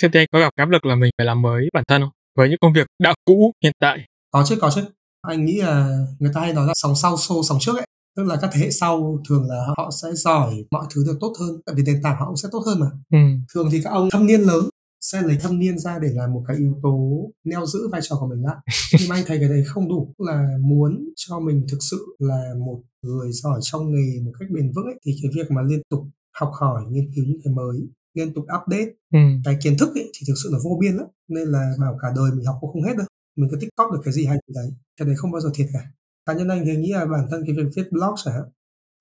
thế 0.01 0.09
thì 0.13 0.19
anh 0.19 0.27
có 0.31 0.39
gặp 0.39 0.49
áp 0.55 0.69
lực 0.69 0.85
là 0.85 0.95
mình 0.95 1.11
phải 1.17 1.25
làm 1.25 1.41
mới 1.41 1.69
bản 1.73 1.83
thân 1.87 2.01
không? 2.01 2.11
Với 2.37 2.49
những 2.49 2.57
công 2.61 2.73
việc 2.73 2.87
đã 2.99 3.13
cũ 3.25 3.51
hiện 3.63 3.73
tại. 3.79 3.97
Có 4.31 4.43
chứ 4.47 4.55
có 4.61 4.71
chứ. 4.75 4.81
Anh 5.21 5.45
nghĩ 5.45 5.61
là 5.61 5.99
người 6.19 6.31
ta 6.33 6.41
hay 6.41 6.53
nói 6.53 6.67
là 6.67 6.73
sóng 6.75 6.95
sau 6.95 7.17
xô 7.17 7.43
sóng 7.43 7.57
trước 7.61 7.77
ấy. 7.77 7.87
Tức 8.17 8.23
là 8.23 8.35
các 8.41 8.49
thế 8.53 8.59
hệ 8.59 8.71
sau 8.71 9.23
thường 9.29 9.47
là 9.49 9.65
họ 9.77 9.91
sẽ 10.01 10.07
giỏi 10.13 10.65
mọi 10.71 10.85
thứ 10.95 11.03
đều 11.07 11.15
tốt 11.21 11.33
hơn 11.39 11.61
tại 11.65 11.75
vì 11.77 11.83
nền 11.83 12.01
tảng 12.03 12.15
họ 12.19 12.25
cũng 12.25 12.37
sẽ 12.37 12.49
tốt 12.51 12.63
hơn 12.65 12.79
mà. 12.79 12.87
Ừ. 13.11 13.19
thường 13.53 13.69
thì 13.71 13.81
các 13.83 13.89
ông 13.89 14.09
thâm 14.09 14.27
niên 14.27 14.41
lớn 14.41 14.69
sẽ 15.11 15.21
lấy 15.21 15.37
thâm 15.37 15.59
niên 15.59 15.79
ra 15.79 15.99
để 15.99 16.09
làm 16.13 16.33
một 16.33 16.43
cái 16.47 16.57
yếu 16.57 16.79
tố 16.83 17.29
neo 17.43 17.65
giữ 17.65 17.79
vai 17.91 18.01
trò 18.03 18.15
của 18.19 18.27
mình 18.27 18.43
lại 18.43 18.55
nhưng 18.99 19.09
mà 19.09 19.15
anh 19.15 19.23
thấy 19.27 19.37
cái 19.39 19.49
đấy 19.49 19.63
không 19.65 19.89
đủ 19.89 20.13
là 20.17 20.57
muốn 20.61 21.09
cho 21.15 21.39
mình 21.39 21.65
thực 21.71 21.77
sự 21.91 22.15
là 22.19 22.53
một 22.65 22.81
người 23.01 23.31
giỏi 23.31 23.59
trong 23.61 23.91
nghề 23.91 24.19
một 24.25 24.31
cách 24.39 24.49
bền 24.51 24.71
vững 24.75 24.85
ấy, 24.85 24.99
thì 25.05 25.15
cái 25.21 25.31
việc 25.35 25.51
mà 25.51 25.61
liên 25.61 25.81
tục 25.89 26.01
học 26.39 26.51
hỏi 26.59 26.83
nghiên 26.89 27.11
cứu 27.15 27.25
những 27.27 27.41
cái 27.43 27.53
mới 27.53 27.77
liên 28.15 28.33
tục 28.33 28.43
update 28.43 28.89
ừ. 29.13 29.19
cái 29.45 29.57
kiến 29.63 29.77
thức 29.79 29.89
ấy 29.95 30.11
thì 30.13 30.25
thực 30.27 30.33
sự 30.43 30.49
là 30.51 30.59
vô 30.63 30.77
biên 30.81 30.95
lắm. 30.95 31.07
Nên 31.27 31.47
là 31.47 31.73
bảo 31.79 31.97
cả 32.01 32.07
đời 32.15 32.31
mình 32.35 32.45
học 32.45 32.57
cũng 32.61 32.73
không 32.73 32.83
hết 32.83 32.97
đâu. 32.97 33.07
Mình 33.37 33.49
cứ 33.51 33.57
tích 33.61 33.69
cóp 33.75 33.91
được 33.91 33.99
cái 34.03 34.13
gì 34.13 34.25
hay 34.25 34.37
thì 34.47 34.53
đấy. 34.55 34.69
Cái 34.97 35.05
đấy 35.07 35.15
không 35.17 35.31
bao 35.31 35.41
giờ 35.41 35.49
thiệt 35.55 35.67
cả. 35.73 35.79
Cá 36.25 36.33
nhân 36.33 36.47
anh 36.47 36.65
thì 36.65 36.75
nghĩ 36.75 36.91
là 36.91 37.05
bản 37.05 37.27
thân 37.31 37.43
cái 37.45 37.55
việc 37.55 37.69
viết 37.75 37.91
blog 37.91 38.13
chẳng 38.23 38.33
hạn 38.33 38.43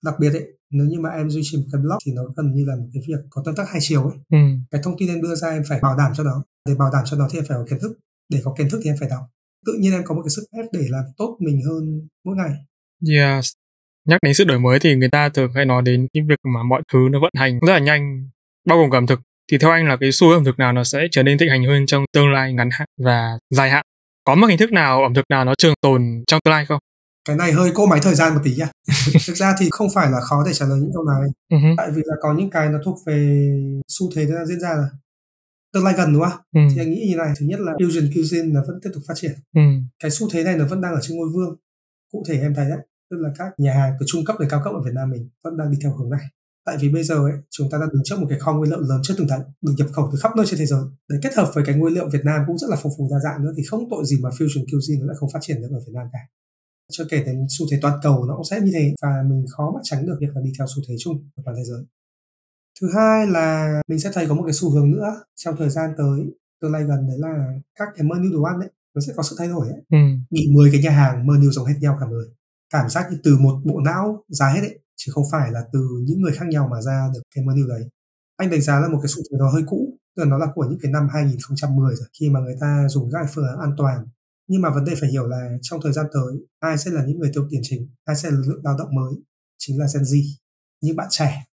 đặc 0.05 0.15
biệt 0.19 0.33
ấy 0.33 0.55
nếu 0.71 0.85
như 0.85 0.99
mà 0.99 1.09
em 1.09 1.29
duy 1.29 1.41
trì 1.43 1.57
một 1.57 1.63
cái 1.71 1.81
blog 1.81 1.97
thì 2.05 2.11
nó 2.15 2.23
gần 2.37 2.53
như 2.53 2.65
là 2.65 2.75
một 2.75 2.87
cái 2.93 3.03
việc 3.07 3.21
có 3.29 3.41
tương 3.45 3.55
tác 3.55 3.69
hai 3.69 3.77
chiều 3.81 4.03
ấy. 4.03 4.17
Ừ. 4.31 4.37
cái 4.71 4.81
thông 4.83 4.95
tin 4.97 5.09
em 5.09 5.21
đưa 5.21 5.35
ra 5.35 5.49
em 5.49 5.63
phải 5.69 5.79
bảo 5.81 5.97
đảm 5.97 6.11
cho 6.15 6.23
nó. 6.23 6.43
Để 6.69 6.75
bảo 6.75 6.89
đảm 6.93 7.03
cho 7.05 7.17
nó 7.17 7.27
thì 7.31 7.39
em 7.39 7.45
phải 7.47 7.57
có 7.57 7.65
kiến 7.69 7.79
thức. 7.81 7.99
Để 8.29 8.41
có 8.43 8.55
kiến 8.57 8.69
thức 8.69 8.81
thì 8.83 8.89
em 8.89 8.95
phải 8.99 9.09
đọc. 9.09 9.19
Tự 9.65 9.73
nhiên 9.79 9.91
em 9.93 10.01
có 10.05 10.15
một 10.15 10.21
cái 10.21 10.29
sức 10.29 10.43
ép 10.51 10.65
để 10.73 10.79
làm 10.89 11.03
tốt 11.17 11.37
mình 11.39 11.61
hơn 11.67 12.07
mỗi 12.25 12.35
ngày. 12.35 12.51
Yes. 13.09 13.51
Nhắc 14.07 14.19
đến 14.23 14.33
sự 14.33 14.43
đổi 14.43 14.59
mới 14.59 14.79
thì 14.79 14.95
người 14.95 15.09
ta 15.09 15.29
thường 15.29 15.51
hay 15.53 15.65
nói 15.65 15.81
đến 15.81 16.07
cái 16.13 16.23
việc 16.29 16.39
mà 16.53 16.63
mọi 16.63 16.81
thứ 16.93 16.99
nó 17.11 17.19
vận 17.19 17.31
hành 17.37 17.59
rất 17.59 17.73
là 17.73 17.79
nhanh 17.79 18.29
bao 18.65 18.77
gồm 18.77 18.91
cả 18.91 18.97
ẩm 18.97 19.07
thực. 19.07 19.19
Thì 19.51 19.57
theo 19.57 19.71
anh 19.71 19.87
là 19.87 19.97
cái 19.99 20.11
xu 20.11 20.27
hướng 20.27 20.37
ẩm 20.37 20.45
thực 20.45 20.59
nào 20.59 20.73
nó 20.73 20.83
sẽ 20.83 21.07
trở 21.11 21.23
nên 21.23 21.37
thịnh 21.37 21.49
hành 21.49 21.63
hơn 21.63 21.85
trong 21.85 22.05
tương 22.13 22.31
lai 22.31 22.53
ngắn 22.53 22.69
hạn 22.71 22.87
và 23.03 23.39
dài 23.49 23.69
hạn? 23.69 23.85
Có 24.23 24.35
một 24.35 24.47
hình 24.47 24.57
thức 24.57 24.71
nào 24.71 25.03
ẩm 25.03 25.13
thực 25.13 25.25
nào 25.29 25.45
nó 25.45 25.55
trường 25.57 25.73
tồn 25.81 26.23
trong 26.27 26.39
tương 26.43 26.51
lai 26.51 26.65
không 26.65 26.79
cái 27.25 27.35
này 27.35 27.51
hơi 27.51 27.71
cô 27.73 27.85
máy 27.85 27.99
thời 28.03 28.15
gian 28.15 28.33
một 28.33 28.41
tí 28.43 28.55
nha 28.55 28.69
thực 29.27 29.35
ra 29.35 29.55
thì 29.59 29.67
không 29.71 29.87
phải 29.93 30.11
là 30.11 30.19
khó 30.21 30.43
để 30.45 30.53
trả 30.53 30.65
lời 30.65 30.79
những 30.79 30.91
câu 30.93 31.03
này. 31.03 31.29
Uh-huh. 31.53 31.75
tại 31.77 31.91
vì 31.91 32.01
là 32.05 32.15
có 32.21 32.33
những 32.33 32.49
cái 32.49 32.69
nó 32.69 32.79
thuộc 32.85 32.97
về 33.05 33.49
xu 33.87 34.11
thế 34.15 34.25
đang 34.25 34.45
diễn 34.45 34.59
ra 34.59 34.75
rồi 34.75 34.87
tương 35.73 35.83
lai 35.83 35.93
gần 35.97 36.13
đúng 36.13 36.23
không? 36.23 36.39
Ừ. 36.55 36.61
thì 36.71 36.81
anh 36.81 36.91
nghĩ 36.91 37.05
như 37.09 37.15
này 37.15 37.33
thứ 37.39 37.45
nhất 37.45 37.59
là 37.59 37.73
fusion 37.73 38.13
cuisine 38.13 38.47
nó 38.47 38.61
vẫn 38.67 38.79
tiếp 38.83 38.89
tục 38.93 39.03
phát 39.07 39.13
triển. 39.17 39.31
Ừ. 39.55 39.61
cái 40.03 40.11
xu 40.11 40.29
thế 40.31 40.43
này 40.43 40.55
nó 40.57 40.65
vẫn 40.67 40.81
đang 40.81 40.93
ở 40.93 40.99
trên 41.01 41.17
ngôi 41.17 41.29
vương. 41.33 41.55
Cụ 42.11 42.23
thể 42.27 42.39
em 42.39 42.53
thấy 42.55 42.69
đấy 42.69 42.79
tức 43.11 43.17
là 43.19 43.29
các 43.37 43.53
nhà 43.57 43.73
hàng 43.73 43.93
từ 43.99 44.05
trung 44.09 44.25
cấp 44.25 44.35
đến 44.39 44.49
cao 44.49 44.61
cấp 44.63 44.73
ở 44.73 44.81
Việt 44.85 44.93
Nam 44.93 45.09
mình 45.09 45.29
vẫn 45.43 45.57
đang 45.57 45.71
đi 45.71 45.77
theo 45.81 45.93
hướng 45.97 46.09
này. 46.09 46.25
Tại 46.65 46.77
vì 46.79 46.89
bây 46.89 47.03
giờ 47.03 47.15
ấy, 47.15 47.33
chúng 47.51 47.69
ta 47.71 47.77
đang 47.77 47.89
đứng 47.89 48.01
trước 48.05 48.19
một 48.19 48.27
cái 48.29 48.39
kho 48.39 48.53
nguyên 48.53 48.71
liệu 48.71 48.79
lớn 48.79 48.99
chưa 49.03 49.13
từng 49.17 49.27
thấy 49.27 49.39
được 49.61 49.73
nhập 49.77 49.87
khẩu 49.93 50.09
từ 50.11 50.19
khắp 50.21 50.31
nơi 50.37 50.45
trên 50.45 50.59
thế 50.59 50.65
giới. 50.65 50.83
Để 51.09 51.17
kết 51.23 51.33
hợp 51.35 51.51
với 51.55 51.63
cái 51.67 51.75
nguyên 51.75 51.93
liệu 51.93 52.09
Việt 52.09 52.25
Nam 52.25 52.41
cũng 52.47 52.57
rất 52.57 52.67
là 52.69 52.77
phong 52.83 52.91
phú 52.97 53.09
đa 53.11 53.19
dạng 53.19 53.43
nữa 53.43 53.51
thì 53.57 53.63
không 53.69 53.89
tội 53.89 54.05
gì 54.05 54.17
mà 54.21 54.29
fusion 54.29 54.65
cuisine 54.71 55.01
nó 55.01 55.07
lại 55.07 55.15
không 55.19 55.29
phát 55.33 55.39
triển 55.41 55.61
được 55.61 55.67
ở 55.71 55.79
Việt 55.79 55.93
Nam 55.93 56.07
cả 56.13 56.19
chưa 56.91 57.05
kể 57.09 57.23
đến 57.23 57.45
xu 57.49 57.65
thế 57.71 57.79
toàn 57.81 57.99
cầu 58.03 58.25
nó 58.25 58.35
cũng 58.35 58.45
sẽ 58.45 58.61
như 58.61 58.71
thế 58.73 58.93
và 59.01 59.23
mình 59.29 59.45
khó 59.57 59.71
mà 59.75 59.79
tránh 59.83 60.05
được 60.05 60.17
việc 60.19 60.35
là 60.35 60.41
đi 60.41 60.51
theo 60.57 60.67
xu 60.75 60.83
thế 60.87 60.95
chung 60.99 61.29
của 61.35 61.41
toàn 61.45 61.57
thế 61.57 61.63
giới. 61.63 61.83
Thứ 62.81 62.87
hai 62.95 63.27
là 63.27 63.81
mình 63.87 63.99
sẽ 63.99 64.09
thấy 64.13 64.25
có 64.27 64.35
một 64.35 64.43
cái 64.45 64.53
xu 64.53 64.69
hướng 64.69 64.91
nữa. 64.91 65.23
Trong 65.35 65.55
thời 65.57 65.69
gian 65.69 65.93
tới 65.97 66.19
tương 66.61 66.71
lai 66.71 66.83
gần 66.83 67.07
đấy 67.07 67.17
là 67.19 67.59
các 67.75 67.87
cái 67.95 68.07
menu 68.07 68.31
đồ 68.33 68.43
ăn 68.43 68.59
ấy 68.59 68.69
nó 68.95 69.01
sẽ 69.07 69.13
có 69.15 69.23
sự 69.23 69.35
thay 69.39 69.47
đổi 69.47 69.67
ấy. 69.67 69.81
Ừ. 69.89 69.97
bị 70.29 70.47
10 70.53 70.69
cái 70.71 70.81
nhà 70.81 70.91
hàng 70.91 71.27
menu 71.27 71.51
giống 71.51 71.65
hết 71.65 71.75
nhau 71.81 71.97
cả 71.99 72.05
người 72.05 72.25
cảm 72.69 72.89
giác 72.89 73.07
như 73.11 73.17
từ 73.23 73.37
một 73.37 73.61
bộ 73.65 73.79
não 73.79 74.23
ra 74.27 74.47
hết 74.47 74.61
ấy 74.61 74.79
chứ 74.95 75.11
không 75.15 75.23
phải 75.31 75.51
là 75.51 75.61
từ 75.73 75.79
những 76.03 76.21
người 76.21 76.33
khác 76.33 76.45
nhau 76.49 76.67
mà 76.71 76.81
ra 76.81 77.09
được 77.13 77.21
cái 77.35 77.45
menu 77.45 77.67
đấy. 77.67 77.89
Anh 78.37 78.49
đánh 78.49 78.61
giá 78.61 78.79
là 78.79 78.87
một 78.87 78.99
cái 79.01 79.07
xu 79.07 79.21
thế 79.31 79.37
nó 79.39 79.51
hơi 79.51 79.63
cũ 79.67 79.97
tức 80.15 80.23
là 80.23 80.29
nó 80.29 80.37
là 80.37 80.47
của 80.55 80.65
những 80.69 80.79
cái 80.81 80.91
năm 80.91 81.07
2010 81.13 81.95
rồi 81.95 82.07
khi 82.19 82.29
mà 82.29 82.39
người 82.39 82.55
ta 82.61 82.87
dùng 82.89 83.09
các 83.11 83.27
phương 83.33 83.47
án 83.47 83.59
an 83.59 83.71
toàn 83.77 84.07
nhưng 84.47 84.61
mà 84.61 84.69
vấn 84.69 84.85
đề 84.85 84.93
phải 85.01 85.09
hiểu 85.09 85.27
là 85.27 85.57
trong 85.61 85.79
thời 85.83 85.93
gian 85.93 86.05
tới, 86.13 86.33
ai 86.59 86.77
sẽ 86.77 86.91
là 86.91 87.05
những 87.05 87.19
người 87.19 87.31
tiêu 87.33 87.47
tiền 87.49 87.61
chính, 87.63 87.87
ai 88.05 88.15
sẽ 88.15 88.29
là 88.29 88.35
lực 88.35 88.47
lượng 88.47 88.61
lao 88.63 88.77
động 88.77 88.95
mới 88.95 89.13
chính 89.57 89.79
là 89.79 89.85
Gen 89.93 90.03
Z. 90.03 90.21
Những 90.81 90.95
bạn 90.95 91.07
trẻ 91.09 91.45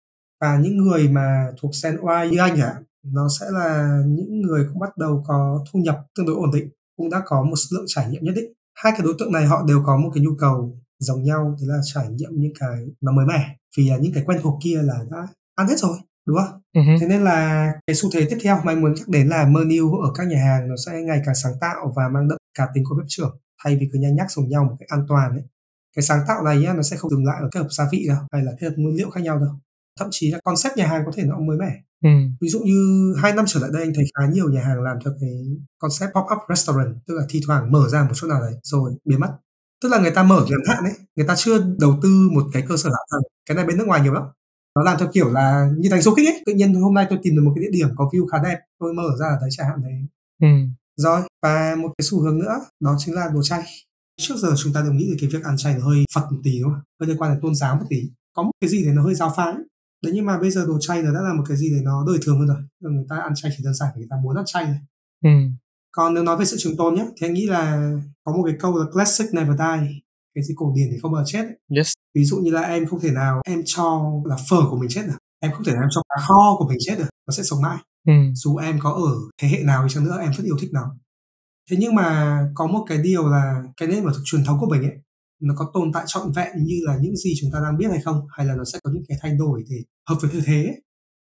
và 0.42 0.60
những 0.60 0.78
người 0.78 1.10
mà 1.10 1.48
thuộc 1.62 1.72
Gen 1.84 1.98
Y 2.24 2.32
như 2.32 2.38
anh 2.38 2.60
ạ, 2.60 2.82
nó 3.06 3.28
sẽ 3.40 3.46
là 3.52 4.02
những 4.08 4.42
người 4.42 4.66
cũng 4.70 4.80
bắt 4.80 4.98
đầu 4.98 5.24
có 5.28 5.66
thu 5.72 5.80
nhập 5.80 6.06
tương 6.16 6.26
đối 6.26 6.36
ổn 6.36 6.52
định, 6.54 6.70
cũng 6.98 7.10
đã 7.10 7.22
có 7.26 7.44
một 7.44 7.56
lượng 7.72 7.86
trải 7.88 8.10
nghiệm 8.10 8.24
nhất 8.24 8.34
định. 8.36 8.54
Hai 8.76 8.94
cái 8.98 9.02
đối 9.04 9.14
tượng 9.20 9.32
này 9.32 9.46
họ 9.46 9.66
đều 9.68 9.84
có 9.86 9.98
một 9.98 10.12
cái 10.14 10.24
nhu 10.24 10.36
cầu 10.40 10.80
giống 11.00 11.24
nhau, 11.24 11.56
đấy 11.60 11.68
là 11.70 11.82
trải 11.94 12.10
nghiệm 12.10 12.30
những 12.34 12.54
cái 12.60 12.86
nó 13.02 13.12
mới 13.12 13.26
mẻ. 13.26 13.56
Vì 13.78 13.90
là 13.90 13.98
những 13.98 14.14
cái 14.14 14.24
quen 14.26 14.40
thuộc 14.42 14.60
kia 14.64 14.82
là 14.84 15.06
đã 15.12 15.28
ăn 15.56 15.68
hết 15.68 15.80
rồi 15.80 15.98
đúng 16.28 16.38
không? 16.38 16.62
Uh-huh. 16.78 17.00
Thế 17.00 17.08
nên 17.08 17.24
là 17.24 17.68
cái 17.88 17.96
xu 17.96 18.10
thế 18.14 18.28
tiếp 18.30 18.38
theo 18.44 18.56
mà 18.64 18.72
anh 18.72 18.82
muốn 18.82 18.94
nhắc 18.94 19.08
đến 19.08 19.28
là 19.28 19.46
menu 19.46 19.98
ở 19.98 20.12
các 20.16 20.28
nhà 20.28 20.38
hàng 20.46 20.70
nó 20.70 20.76
sẽ 20.86 21.02
ngày 21.02 21.22
càng 21.26 21.36
sáng 21.36 21.54
tạo 21.62 21.94
và 21.96 22.10
mang 22.14 22.28
đậm 22.28 22.38
cá 22.58 22.68
tính 22.74 22.84
của 22.90 22.96
bếp 22.96 23.06
trưởng 23.08 23.38
thay 23.64 23.78
vì 23.80 23.90
cứ 23.94 24.00
nhanh 24.00 24.16
nhắc 24.16 24.32
dùng 24.32 24.50
nhau 24.50 24.64
một 24.64 24.76
cách 24.80 24.90
an 24.90 25.06
toàn 25.10 25.32
ấy. 25.32 25.44
Cái 25.96 26.04
sáng 26.04 26.20
tạo 26.28 26.44
này 26.44 26.58
nhá, 26.60 26.74
nó 26.74 26.82
sẽ 26.82 26.98
không 26.98 27.12
dừng 27.12 27.26
lại 27.26 27.38
ở 27.42 27.50
kết 27.52 27.60
hợp 27.60 27.68
gia 27.72 27.86
vị 27.92 28.06
đâu 28.08 28.18
hay 28.32 28.44
là 28.44 28.52
kết 28.60 28.68
hợp 28.68 28.74
nguyên 28.78 28.96
liệu 28.96 29.10
khác 29.10 29.24
nhau 29.24 29.40
đâu. 29.40 29.60
Thậm 30.00 30.08
chí 30.12 30.32
là 30.32 30.40
concept 30.44 30.78
nhà 30.78 30.88
hàng 30.88 31.04
có 31.06 31.12
thể 31.16 31.24
nó 31.24 31.40
mới 31.40 31.58
mẻ. 31.58 31.82
Ừ. 32.04 32.10
Ví 32.42 32.50
dụ 32.50 32.60
như 32.60 33.14
hai 33.22 33.34
năm 33.34 33.46
trở 33.48 33.60
lại 33.60 33.70
đây 33.74 33.82
anh 33.84 33.94
thấy 33.96 34.06
khá 34.16 34.26
nhiều 34.34 34.50
nhà 34.50 34.62
hàng 34.62 34.82
làm 34.82 34.98
theo 35.06 35.14
cái 35.22 35.30
concept 35.80 36.12
pop-up 36.12 36.38
restaurant 36.50 36.96
tức 37.08 37.14
là 37.18 37.24
thi 37.30 37.42
thoảng 37.48 37.72
mở 37.72 37.90
ra 37.90 38.04
một 38.04 38.12
chỗ 38.14 38.28
nào 38.28 38.42
đấy 38.42 38.54
rồi 38.64 38.92
biến 39.06 39.20
mất 39.20 39.30
tức 39.84 39.90
là 39.90 40.00
người 40.00 40.12
ta 40.12 40.24
mở 40.24 40.46
ngắn 40.50 40.60
hạn 40.68 40.84
ấy 40.84 40.94
người 41.16 41.28
ta 41.28 41.36
chưa 41.38 41.76
đầu 41.80 42.00
tư 42.04 42.30
một 42.34 42.44
cái 42.54 42.64
cơ 42.70 42.78
sở 42.78 42.90
hạ 42.90 43.00
tầng 43.12 43.22
cái 43.46 43.56
này 43.56 43.66
bên 43.66 43.78
nước 43.78 43.88
ngoài 43.88 44.02
nhiều 44.02 44.14
lắm 44.14 44.24
nó 44.76 44.84
làm 44.84 45.00
theo 45.00 45.10
kiểu 45.14 45.30
là 45.32 45.70
như 45.78 45.90
thành 45.90 46.02
du 46.02 46.14
kích 46.16 46.28
ấy. 46.28 46.44
Tự 46.46 46.54
nhiên 46.54 46.74
hôm 46.74 46.94
nay 46.94 47.06
tôi 47.10 47.20
tìm 47.24 47.36
được 47.36 47.42
một 47.46 47.52
cái 47.56 47.62
địa 47.64 47.70
điểm 47.72 47.88
có 47.96 48.10
view 48.14 48.28
khá 48.28 48.38
đẹp. 48.44 48.58
Tôi 48.80 48.94
mở 48.94 49.04
ra 49.20 49.26
ở 49.26 49.38
đấy 49.42 49.50
chẳng 49.52 49.68
hạn 49.68 49.82
đấy. 49.84 49.94
Ừ. 50.42 50.48
rồi 50.98 51.22
và 51.44 51.76
một 51.82 51.90
cái 51.98 52.06
xu 52.06 52.22
hướng 52.22 52.40
nữa 52.40 52.56
đó 52.80 52.96
chính 52.98 53.16
là 53.16 53.30
đồ 53.34 53.44
chay. 53.44 53.64
Trước 54.22 54.36
giờ 54.38 54.54
chúng 54.58 54.74
ta 54.74 54.82
đều 54.82 54.94
nghĩ 54.94 55.12
về 55.12 55.18
cái 55.22 55.30
việc 55.34 55.44
ăn 55.44 55.58
chay 55.58 55.76
nó 55.80 55.86
hơi 55.86 56.04
phật 56.16 56.22
một 56.32 56.38
tí 56.44 56.60
đúng 56.62 56.72
không? 56.72 56.82
Hơi 57.00 57.08
liên 57.10 57.18
quan 57.18 57.32
đến 57.32 57.42
tôn 57.42 57.56
giáo 57.56 57.76
một 57.76 57.86
tí. 57.90 58.02
Có 58.34 58.44
một 58.44 58.52
cái 58.62 58.70
gì 58.70 58.86
đấy 58.86 58.94
nó 58.94 59.04
hơi 59.04 59.16
giáo 59.16 59.34
phái. 59.38 59.54
Đấy 60.04 60.12
nhưng 60.16 60.26
mà 60.26 60.40
bây 60.40 60.52
giờ 60.52 60.66
đồ 60.68 60.78
chay 60.80 61.02
nó 61.02 61.14
đã 61.14 61.22
là 61.22 61.34
một 61.34 61.44
cái 61.48 61.58
gì 61.58 61.72
đấy 61.72 61.82
nó 61.84 62.04
đời 62.08 62.18
thường 62.22 62.40
hơn 62.40 62.48
rồi. 62.48 62.58
Người 62.94 63.06
ta 63.10 63.16
ăn 63.18 63.34
chay 63.36 63.52
chỉ 63.58 63.64
đơn 63.64 63.74
giản 63.74 63.90
người 63.98 64.08
ta 64.10 64.16
muốn 64.24 64.36
ăn 64.36 64.46
chay 64.46 64.66
thôi. 64.66 64.76
Ừ. 65.24 65.30
còn 65.92 66.14
nếu 66.14 66.24
nói 66.24 66.38
về 66.38 66.46
sự 66.46 66.56
trường 66.60 66.78
tồn 66.78 66.96
nhé 66.96 67.06
thì 67.18 67.28
anh 67.28 67.34
nghĩ 67.34 67.46
là 67.46 67.92
có 68.24 68.32
một 68.32 68.44
cái 68.46 68.56
câu 68.60 68.78
là 68.78 68.86
classic 68.94 69.34
never 69.34 69.58
die. 69.58 69.92
Cái 70.36 70.44
gì 70.44 70.54
cổ 70.58 70.74
điển 70.76 70.88
thì 70.92 70.98
không 71.02 71.12
bao 71.12 71.24
giờ 71.24 71.32
chết. 71.32 71.44
Ấy. 71.44 71.78
yes 71.78 71.94
ví 72.16 72.24
dụ 72.24 72.38
như 72.38 72.52
là 72.52 72.62
em 72.62 72.86
không 72.86 73.00
thể 73.00 73.12
nào 73.12 73.42
em 73.46 73.62
cho 73.66 74.12
là 74.26 74.38
phở 74.50 74.62
của 74.70 74.78
mình 74.78 74.90
chết 74.90 75.02
được. 75.08 75.18
Em 75.40 75.52
không 75.52 75.64
thể 75.64 75.72
nào 75.72 75.82
em 75.82 75.90
cho 75.92 76.02
cá 76.10 76.22
kho 76.28 76.56
của 76.58 76.68
mình 76.68 76.78
chết 76.82 76.96
được. 76.98 77.10
Nó 77.28 77.32
sẽ 77.38 77.44
sống 77.44 77.62
mãi. 77.62 77.78
Ừ. 78.08 78.14
dù 78.34 78.56
em 78.56 78.80
có 78.82 78.92
ở 78.92 79.16
thế 79.42 79.48
hệ 79.48 79.64
nào 79.64 79.84
đi 79.84 79.94
chăng 79.94 80.04
nữa 80.04 80.18
em 80.22 80.32
vẫn 80.38 80.46
yêu 80.46 80.58
thích 80.62 80.70
nó. 80.74 80.96
Thế 81.70 81.78
nhưng 81.80 81.96
mà 81.96 82.40
có 82.56 82.68
một 82.68 82.86
cái 82.90 82.98
điều 82.98 83.28
là 83.28 83.64
cái 83.78 83.90
nét 83.90 84.02
mà 84.04 84.12
thực 84.16 84.22
truyền 84.26 84.44
thống 84.44 84.60
của 84.60 84.68
mình 84.70 84.82
ấy 84.82 84.98
nó 85.42 85.54
có 85.58 85.72
tồn 85.74 85.92
tại 85.94 86.04
trọn 86.08 86.32
vẹn 86.32 86.52
như 86.64 86.76
là 86.84 86.98
những 87.02 87.16
gì 87.16 87.34
chúng 87.42 87.52
ta 87.54 87.60
đang 87.64 87.78
biết 87.78 87.88
hay 87.90 88.02
không? 88.02 88.28
Hay 88.38 88.46
là 88.46 88.56
nó 88.56 88.64
sẽ 88.66 88.80
có 88.84 88.92
những 88.94 89.04
cái 89.08 89.18
thay 89.22 89.32
đổi 89.40 89.64
để 89.70 89.76
hợp 90.10 90.16
với 90.22 90.32
thời 90.34 90.42
thế 90.46 90.64
ấy. 90.64 90.82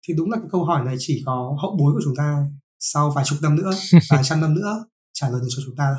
thì 0.09 0.15
đúng 0.15 0.31
là 0.31 0.37
cái 0.37 0.49
câu 0.53 0.65
hỏi 0.65 0.85
này 0.85 0.95
chỉ 0.99 1.23
có 1.27 1.57
hậu 1.63 1.77
bối 1.79 1.93
của 1.95 2.01
chúng 2.05 2.17
ta 2.17 2.47
sau 2.79 3.13
vài 3.17 3.25
chục 3.25 3.39
năm 3.43 3.57
nữa 3.57 3.71
vài 4.11 4.23
trăm 4.25 4.41
năm 4.41 4.55
nữa 4.55 4.85
trả 5.13 5.29
lời 5.29 5.41
được 5.41 5.49
cho 5.57 5.63
chúng 5.67 5.77
ta 5.77 5.97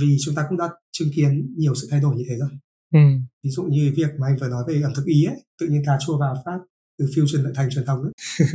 vì 0.00 0.16
chúng 0.24 0.34
ta 0.34 0.46
cũng 0.48 0.58
đã 0.58 0.68
chứng 0.92 1.08
kiến 1.16 1.54
nhiều 1.58 1.74
sự 1.74 1.88
thay 1.90 2.00
đổi 2.00 2.16
như 2.16 2.24
thế 2.28 2.36
rồi 2.36 2.48
ừ. 2.94 3.00
ví 3.44 3.50
dụ 3.50 3.62
như 3.62 3.92
việc 3.96 4.08
mà 4.20 4.26
anh 4.26 4.36
vừa 4.40 4.48
nói 4.48 4.64
về 4.68 4.80
ẩm 4.84 4.92
thực 4.96 5.04
ý 5.06 5.24
ấy 5.24 5.36
tự 5.60 5.66
nhiên 5.66 5.82
cà 5.86 5.92
chua 6.06 6.18
vào 6.18 6.34
phát 6.44 6.58
từ 6.98 7.04
fusion 7.04 7.42
lại 7.42 7.52
thành 7.56 7.68
truyền 7.70 7.84
thống 7.86 8.02
ấy 8.02 8.12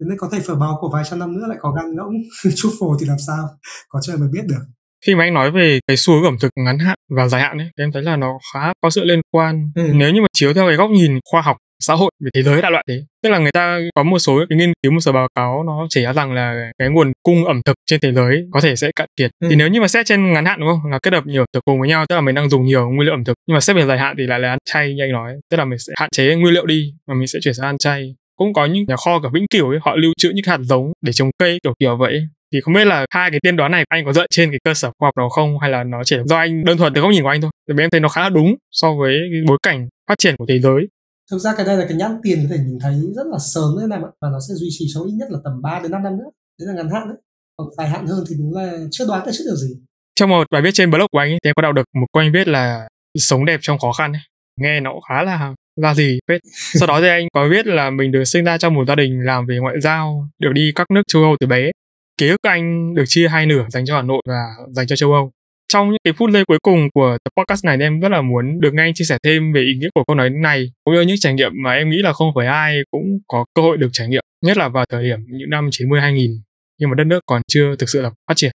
thế 0.00 0.06
nên 0.08 0.18
có 0.18 0.28
thể 0.32 0.40
phở 0.40 0.54
bò 0.54 0.78
của 0.80 0.90
vài 0.92 1.04
trăm 1.10 1.18
năm 1.18 1.32
nữa 1.36 1.46
lại 1.48 1.58
có 1.60 1.72
gan 1.72 1.96
ngỗng 1.96 2.12
truffle 2.44 2.96
thì 3.00 3.06
làm 3.06 3.18
sao 3.26 3.48
có 3.88 4.00
trời 4.02 4.16
mới 4.16 4.28
biết 4.32 4.42
được 4.48 4.62
khi 5.06 5.14
mà 5.14 5.24
anh 5.24 5.34
nói 5.34 5.50
về 5.50 5.78
cái 5.86 5.96
xu 5.96 6.12
hướng 6.14 6.24
ẩm 6.24 6.36
thực 6.40 6.50
ngắn 6.56 6.78
hạn 6.78 6.98
và 7.16 7.28
dài 7.28 7.40
hạn 7.42 7.58
ấy 7.58 7.66
thì 7.78 7.84
em 7.84 7.92
thấy 7.92 8.02
là 8.02 8.16
nó 8.16 8.38
khá 8.54 8.72
có 8.82 8.90
sự 8.90 9.04
liên 9.04 9.20
quan 9.30 9.70
Ừ. 9.74 9.82
nếu 9.94 10.10
như 10.14 10.20
mà 10.20 10.26
chiếu 10.32 10.54
theo 10.54 10.66
cái 10.68 10.76
góc 10.76 10.90
nhìn 10.90 11.18
khoa 11.30 11.42
học 11.42 11.56
xã 11.80 11.94
hội 11.94 12.10
về 12.24 12.30
thế 12.34 12.42
giới 12.42 12.62
đại 12.62 12.70
loại 12.70 12.84
thế. 12.88 13.04
Tức 13.22 13.30
là 13.30 13.38
người 13.38 13.52
ta 13.52 13.78
có 13.94 14.02
một 14.02 14.18
số 14.18 14.40
cái 14.48 14.58
nghiên 14.58 14.72
cứu 14.82 14.92
một 14.92 15.00
số 15.00 15.12
báo 15.12 15.28
cáo 15.34 15.62
nó 15.66 15.86
chỉ 15.90 16.02
ra 16.02 16.12
rằng 16.12 16.32
là 16.32 16.70
cái 16.78 16.88
nguồn 16.88 17.12
cung 17.22 17.44
ẩm 17.44 17.62
thực 17.62 17.74
trên 17.86 18.00
thế 18.00 18.12
giới 18.12 18.46
có 18.50 18.60
thể 18.60 18.76
sẽ 18.76 18.90
cạn 18.96 19.08
kiệt. 19.16 19.30
Ừ. 19.40 19.48
thì 19.50 19.56
nếu 19.56 19.68
như 19.68 19.80
mà 19.80 19.88
xét 19.88 20.06
trên 20.06 20.32
ngắn 20.32 20.44
hạn 20.44 20.60
đúng 20.60 20.68
không? 20.68 20.90
Là 20.90 20.98
kết 21.02 21.12
hợp 21.12 21.26
nhiều 21.26 21.42
ẩm 21.42 21.46
thực 21.52 21.64
cùng 21.64 21.80
với 21.80 21.88
nhau 21.88 22.04
tức 22.08 22.14
là 22.14 22.20
mình 22.20 22.34
đang 22.34 22.48
dùng 22.48 22.64
nhiều 22.64 22.90
nguyên 22.90 23.06
liệu 23.06 23.14
ẩm 23.14 23.24
thực. 23.24 23.34
Nhưng 23.46 23.54
mà 23.54 23.60
xét 23.60 23.76
về 23.76 23.86
dài 23.86 23.98
hạn 23.98 24.14
thì 24.18 24.26
lại 24.26 24.40
là 24.40 24.48
ăn 24.48 24.58
chay 24.64 24.94
như 24.94 25.04
anh 25.04 25.12
nói. 25.12 25.32
Tức 25.50 25.56
là 25.56 25.64
mình 25.64 25.78
sẽ 25.78 25.92
hạn 25.96 26.10
chế 26.12 26.34
nguyên 26.34 26.54
liệu 26.54 26.66
đi 26.66 26.94
và 27.06 27.14
mình 27.14 27.26
sẽ 27.26 27.38
chuyển 27.42 27.54
sang 27.54 27.66
ăn 27.66 27.78
chay. 27.78 28.14
Cũng 28.36 28.52
có 28.52 28.66
những 28.66 28.84
nhà 28.88 28.96
kho 28.96 29.20
ở 29.22 29.30
Vĩnh 29.32 29.46
Cửu 29.50 29.70
ấy, 29.70 29.78
họ 29.82 29.96
lưu 29.96 30.12
trữ 30.18 30.30
những 30.30 30.44
hạt 30.46 30.58
giống 30.62 30.92
để 31.02 31.12
trồng 31.12 31.30
cây 31.38 31.58
kiểu 31.62 31.74
kiểu 31.78 31.96
vậy 31.96 32.20
thì 32.52 32.60
không 32.60 32.74
biết 32.74 32.84
là 32.84 33.06
hai 33.10 33.30
cái 33.30 33.40
tiên 33.42 33.56
đoán 33.56 33.72
này 33.72 33.84
anh 33.88 34.04
có 34.04 34.12
dựa 34.12 34.26
trên 34.30 34.50
cái 34.50 34.58
cơ 34.64 34.74
sở 34.74 34.90
khoa 34.98 35.06
học 35.06 35.16
nào 35.16 35.28
không? 35.28 35.58
Hay 35.58 35.70
là 35.70 35.84
nó 35.84 36.04
chỉ 36.04 36.16
do 36.24 36.36
anh 36.36 36.64
đơn 36.64 36.78
thuần 36.78 36.94
từ 36.94 37.00
góc 37.00 37.10
nhìn 37.10 37.22
của 37.22 37.28
anh 37.28 37.40
thôi? 37.40 37.50
Vì 37.68 37.84
em 37.84 37.90
thấy 37.90 38.00
nó 38.00 38.08
khá 38.08 38.22
là 38.22 38.28
đúng 38.28 38.54
so 38.70 38.94
với 38.94 39.18
cái 39.32 39.40
bối 39.46 39.58
cảnh 39.62 39.88
phát 40.08 40.18
triển 40.18 40.36
của 40.36 40.46
thế 40.48 40.58
giới 40.58 40.88
thực 41.30 41.38
ra 41.38 41.54
cái 41.56 41.66
đây 41.66 41.76
là 41.76 41.86
cái 41.88 41.96
nhãn 41.96 42.20
tiền 42.22 42.46
có 42.48 42.56
thể 42.56 42.62
nhìn 42.64 42.78
thấy 42.78 42.94
rất 43.16 43.26
là 43.26 43.38
sớm 43.38 43.76
đấy 43.76 43.88
em 43.90 44.04
ạ 44.04 44.10
và 44.20 44.28
nó 44.28 44.38
sẽ 44.48 44.54
duy 44.54 44.68
trì 44.70 44.84
trong 44.94 45.06
ít 45.06 45.12
nhất 45.12 45.28
là 45.30 45.38
tầm 45.44 45.62
3 45.62 45.80
đến 45.82 45.90
5 45.90 46.02
năm 46.02 46.16
nữa 46.18 46.30
đấy 46.58 46.68
là 46.68 46.74
ngắn 46.74 46.90
hạn 46.90 47.08
đấy. 47.08 47.16
Còn 47.56 47.68
dài 47.78 47.88
hạn 47.88 48.06
hơn 48.06 48.24
thì 48.28 48.36
đúng 48.38 48.54
là 48.54 48.72
chưa 48.90 49.06
đoán 49.06 49.26
được 49.26 49.32
trước 49.34 49.44
điều 49.46 49.56
gì. 49.56 49.74
Trong 50.14 50.30
một 50.30 50.46
bài 50.50 50.62
viết 50.62 50.70
trên 50.74 50.90
blog 50.90 51.06
của 51.12 51.18
anh 51.18 51.30
ấy, 51.30 51.38
thì 51.44 51.48
em 51.48 51.54
có 51.54 51.62
đọc 51.62 51.74
được 51.74 51.84
một 51.94 52.06
câu 52.12 52.22
anh 52.22 52.32
viết 52.32 52.48
là 52.48 52.88
sống 53.18 53.44
đẹp 53.44 53.58
trong 53.62 53.78
khó 53.78 53.92
khăn 53.92 54.12
ấy. 54.12 54.22
nghe 54.60 54.80
nó 54.80 54.92
cũng 54.92 55.02
khá 55.08 55.22
là 55.22 55.54
ra 55.82 55.94
gì 55.94 56.18
phết. 56.28 56.40
Sau 56.80 56.86
đó 56.86 57.00
thì 57.00 57.08
anh 57.08 57.26
có 57.34 57.48
viết 57.50 57.66
là 57.66 57.90
mình 57.90 58.12
được 58.12 58.24
sinh 58.24 58.44
ra 58.44 58.58
trong 58.58 58.74
một 58.74 58.84
gia 58.88 58.94
đình 58.94 59.20
làm 59.24 59.46
về 59.46 59.58
ngoại 59.58 59.76
giao 59.82 60.28
được 60.38 60.52
đi 60.52 60.72
các 60.74 60.90
nước 60.90 61.02
châu 61.08 61.22
âu 61.22 61.36
từ 61.40 61.46
bé. 61.46 61.70
Ký 62.18 62.28
ức 62.28 62.40
anh 62.42 62.94
được 62.94 63.04
chia 63.06 63.28
hai 63.28 63.46
nửa 63.46 63.64
dành 63.68 63.86
cho 63.86 63.96
hà 63.96 64.02
nội 64.02 64.22
và 64.28 64.44
dành 64.72 64.86
cho 64.86 64.96
châu 64.96 65.12
âu 65.12 65.30
trong 65.68 65.90
những 65.90 66.00
cái 66.04 66.12
phút 66.18 66.30
giây 66.32 66.44
cuối 66.44 66.58
cùng 66.62 66.88
của 66.94 67.18
tập 67.24 67.30
podcast 67.36 67.64
này 67.64 67.78
em 67.80 68.00
rất 68.00 68.08
là 68.08 68.22
muốn 68.22 68.60
được 68.60 68.70
nghe 68.74 68.82
anh 68.82 68.94
chia 68.94 69.04
sẻ 69.04 69.18
thêm 69.22 69.52
về 69.52 69.60
ý 69.60 69.78
nghĩa 69.78 69.88
của 69.94 70.04
câu 70.06 70.16
nói 70.16 70.30
này 70.30 70.66
cũng 70.84 70.94
như 70.94 71.00
những 71.00 71.16
trải 71.20 71.34
nghiệm 71.34 71.52
mà 71.64 71.72
em 71.72 71.90
nghĩ 71.90 71.96
là 72.02 72.12
không 72.12 72.28
phải 72.34 72.46
ai 72.46 72.78
cũng 72.90 73.04
có 73.28 73.44
cơ 73.54 73.62
hội 73.62 73.76
được 73.76 73.88
trải 73.92 74.08
nghiệm 74.08 74.22
nhất 74.44 74.56
là 74.56 74.68
vào 74.68 74.84
thời 74.92 75.04
điểm 75.04 75.18
những 75.28 75.50
năm 75.50 75.68
90 75.72 76.00
2000 76.00 76.30
nhưng 76.78 76.90
mà 76.90 76.94
đất 76.94 77.04
nước 77.04 77.20
còn 77.26 77.42
chưa 77.48 77.76
thực 77.78 77.88
sự 77.88 78.00
là 78.00 78.10
phát 78.28 78.34
triển. 78.36 78.52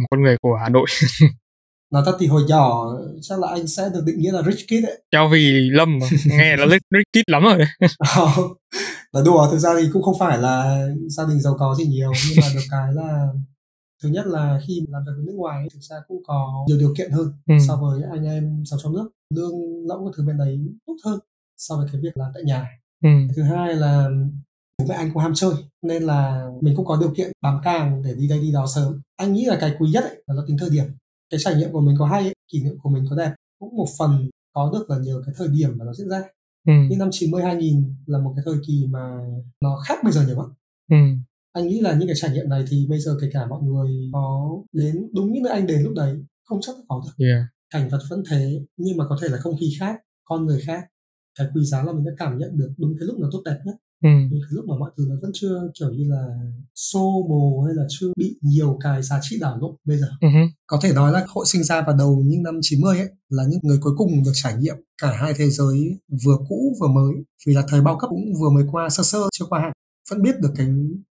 Một 0.00 0.06
con 0.10 0.22
người 0.22 0.36
của 0.42 0.58
Hà 0.62 0.68
Nội. 0.68 0.86
Nói 1.92 2.02
thật 2.06 2.16
thì 2.20 2.26
hồi 2.26 2.42
nhỏ 2.48 2.86
chắc 3.22 3.40
là 3.40 3.48
anh 3.48 3.66
sẽ 3.66 3.82
được 3.94 4.02
định 4.06 4.18
nghĩa 4.18 4.32
là 4.32 4.42
rich 4.42 4.66
kid 4.68 4.84
đấy. 4.84 5.02
Cho 5.10 5.28
vì 5.28 5.70
Lâm 5.72 5.98
nghe 6.26 6.56
là 6.56 6.66
rich, 6.66 6.82
rich 6.90 7.06
kid 7.12 7.32
lắm 7.32 7.42
rồi. 7.42 7.58
Là 9.12 9.20
đùa 9.24 9.48
thực 9.50 9.58
ra 9.58 9.70
thì 9.80 9.88
cũng 9.92 10.02
không 10.02 10.18
phải 10.20 10.38
là 10.38 10.86
gia 11.08 11.24
đình 11.24 11.40
giàu 11.40 11.56
có 11.58 11.74
gì 11.78 11.84
nhiều 11.84 12.12
nhưng 12.28 12.38
mà 12.40 12.48
được 12.54 12.60
cái 12.70 12.88
là 12.92 13.26
thứ 14.04 14.10
nhất 14.10 14.26
là 14.26 14.60
khi 14.66 14.86
làm 14.88 15.04
việc 15.04 15.12
ở 15.16 15.22
nước 15.26 15.32
ngoài 15.36 15.58
ấy, 15.58 15.68
thực 15.74 15.80
ra 15.82 15.96
cũng 16.08 16.22
có 16.26 16.64
nhiều 16.68 16.78
điều 16.78 16.94
kiện 16.98 17.10
hơn 17.10 17.32
ừ. 17.46 17.54
so 17.68 17.76
với 17.76 18.02
anh 18.10 18.24
em 18.24 18.62
sống 18.66 18.78
trong 18.82 18.92
nước 18.92 19.10
lương 19.34 19.86
lẫm 19.86 19.98
các 20.04 20.10
thứ 20.16 20.26
bên 20.26 20.38
đấy 20.38 20.60
tốt 20.86 20.96
hơn 21.04 21.18
so 21.56 21.76
với 21.76 21.88
cái 21.92 22.00
việc 22.00 22.16
làm 22.16 22.30
tại 22.34 22.42
nhà 22.44 22.68
Ừ. 23.02 23.08
thứ 23.36 23.42
hai 23.42 23.74
là 23.74 24.08
bố 24.78 24.84
mẹ 24.88 24.94
anh 24.94 25.10
cũng 25.14 25.22
ham 25.22 25.32
chơi 25.34 25.52
nên 25.82 26.02
là 26.02 26.48
mình 26.60 26.76
cũng 26.76 26.86
có 26.86 26.96
điều 27.00 27.14
kiện 27.16 27.32
bám 27.42 27.60
càng 27.64 28.02
để 28.02 28.14
đi 28.14 28.28
đây 28.28 28.38
đi 28.40 28.52
đó 28.52 28.66
sớm 28.74 29.00
anh 29.16 29.32
nghĩ 29.32 29.44
là 29.44 29.56
cái 29.60 29.74
quý 29.78 29.90
nhất 29.90 30.04
ấy, 30.04 30.22
là 30.26 30.34
nó 30.34 30.44
tính 30.46 30.56
thời 30.60 30.70
điểm 30.70 30.84
cái 31.30 31.40
trải 31.42 31.54
nghiệm 31.54 31.72
của 31.72 31.80
mình 31.80 31.96
có 31.98 32.06
hay 32.06 32.22
ấy, 32.22 32.34
kỷ 32.52 32.62
niệm 32.62 32.78
của 32.82 32.90
mình 32.90 33.04
có 33.10 33.16
đẹp 33.16 33.34
cũng 33.60 33.76
một 33.76 33.86
phần 33.98 34.28
có 34.54 34.70
được 34.72 34.90
là 34.90 34.98
nhờ 34.98 35.22
cái 35.26 35.34
thời 35.38 35.48
điểm 35.48 35.70
mà 35.78 35.84
nó 35.84 35.94
diễn 35.94 36.08
ra 36.08 36.22
Ừ. 36.66 36.72
như 36.90 36.96
năm 36.96 37.08
90 37.12 37.42
2000 37.42 37.94
là 38.06 38.18
một 38.18 38.32
cái 38.36 38.42
thời 38.46 38.54
kỳ 38.66 38.86
mà 38.90 39.18
nó 39.60 39.76
khác 39.86 39.98
bây 40.04 40.12
giờ 40.12 40.26
nhiều 40.26 40.36
lắm 40.36 40.52
Ừ. 40.90 40.96
anh 41.54 41.66
nghĩ 41.68 41.80
là 41.80 41.94
những 41.94 42.08
cái 42.08 42.16
trải 42.20 42.30
nghiệm 42.30 42.48
này 42.48 42.64
thì 42.70 42.86
bây 42.90 42.98
giờ 43.00 43.16
kể 43.20 43.26
cả 43.32 43.46
mọi 43.46 43.62
người 43.62 43.90
có 44.12 44.50
đến 44.72 45.08
đúng 45.14 45.32
như 45.32 45.40
nơi 45.44 45.52
anh 45.52 45.66
đến 45.66 45.82
lúc 45.82 45.92
đấy 45.96 46.16
không 46.44 46.58
chắc 46.62 46.76
có 46.88 47.02
được 47.04 47.24
Yeah. 47.26 47.44
cảnh 47.70 47.88
vật 47.88 47.98
vẫn 48.10 48.22
thế 48.30 48.60
nhưng 48.76 48.96
mà 48.96 49.04
có 49.08 49.18
thể 49.22 49.28
là 49.28 49.38
không 49.38 49.56
khí 49.60 49.66
khác 49.80 49.96
con 50.24 50.46
người 50.46 50.60
khác 50.66 50.84
cái 51.38 51.46
quý 51.54 51.64
giá 51.64 51.82
là 51.82 51.92
mình 51.92 52.04
đã 52.04 52.12
cảm 52.18 52.38
nhận 52.38 52.56
được 52.58 52.72
đúng 52.78 52.94
cái 52.98 53.06
lúc 53.06 53.16
nó 53.18 53.28
tốt 53.32 53.42
đẹp 53.44 53.58
nhất 53.66 53.74
Ừ. 54.02 54.08
đúng 54.30 54.40
cái 54.40 54.48
lúc 54.50 54.64
mà 54.68 54.74
mọi 54.78 54.90
thứ 54.96 55.04
nó 55.08 55.14
vẫn 55.22 55.30
chưa 55.34 55.70
kiểu 55.80 55.90
như 55.90 56.04
là 56.10 56.26
xô 56.74 57.26
bồ 57.28 57.62
hay 57.66 57.74
là 57.74 57.82
chưa 57.88 58.06
bị 58.16 58.36
nhiều 58.42 58.78
cái 58.80 59.02
giá 59.02 59.18
trị 59.22 59.36
đảo 59.40 59.58
lộn 59.60 59.74
bây 59.84 59.98
giờ 59.98 60.06
Ừ. 60.20 60.28
có 60.66 60.78
thể 60.82 60.92
nói 60.92 61.12
là 61.12 61.24
hội 61.28 61.44
sinh 61.48 61.62
ra 61.64 61.82
vào 61.82 61.96
đầu 61.96 62.22
những 62.26 62.42
năm 62.42 62.58
90 62.62 62.98
ấy 62.98 63.08
là 63.28 63.44
những 63.48 63.60
người 63.62 63.78
cuối 63.82 63.92
cùng 63.96 64.22
được 64.24 64.30
trải 64.34 64.54
nghiệm 64.56 64.74
cả 65.02 65.12
hai 65.20 65.32
thế 65.36 65.50
giới 65.50 65.78
vừa 66.24 66.36
cũ 66.48 66.74
vừa 66.80 66.88
mới 66.88 67.12
vì 67.46 67.54
là 67.54 67.62
thời 67.68 67.80
bao 67.80 67.98
cấp 67.98 68.08
cũng 68.10 68.24
vừa 68.40 68.50
mới 68.50 68.64
qua 68.72 68.88
sơ 68.88 69.02
sơ 69.02 69.18
chưa 69.38 69.44
qua 69.48 69.60
hạn 69.60 69.72
vẫn 70.10 70.22
biết 70.22 70.40
được 70.40 70.52
cái 70.56 70.66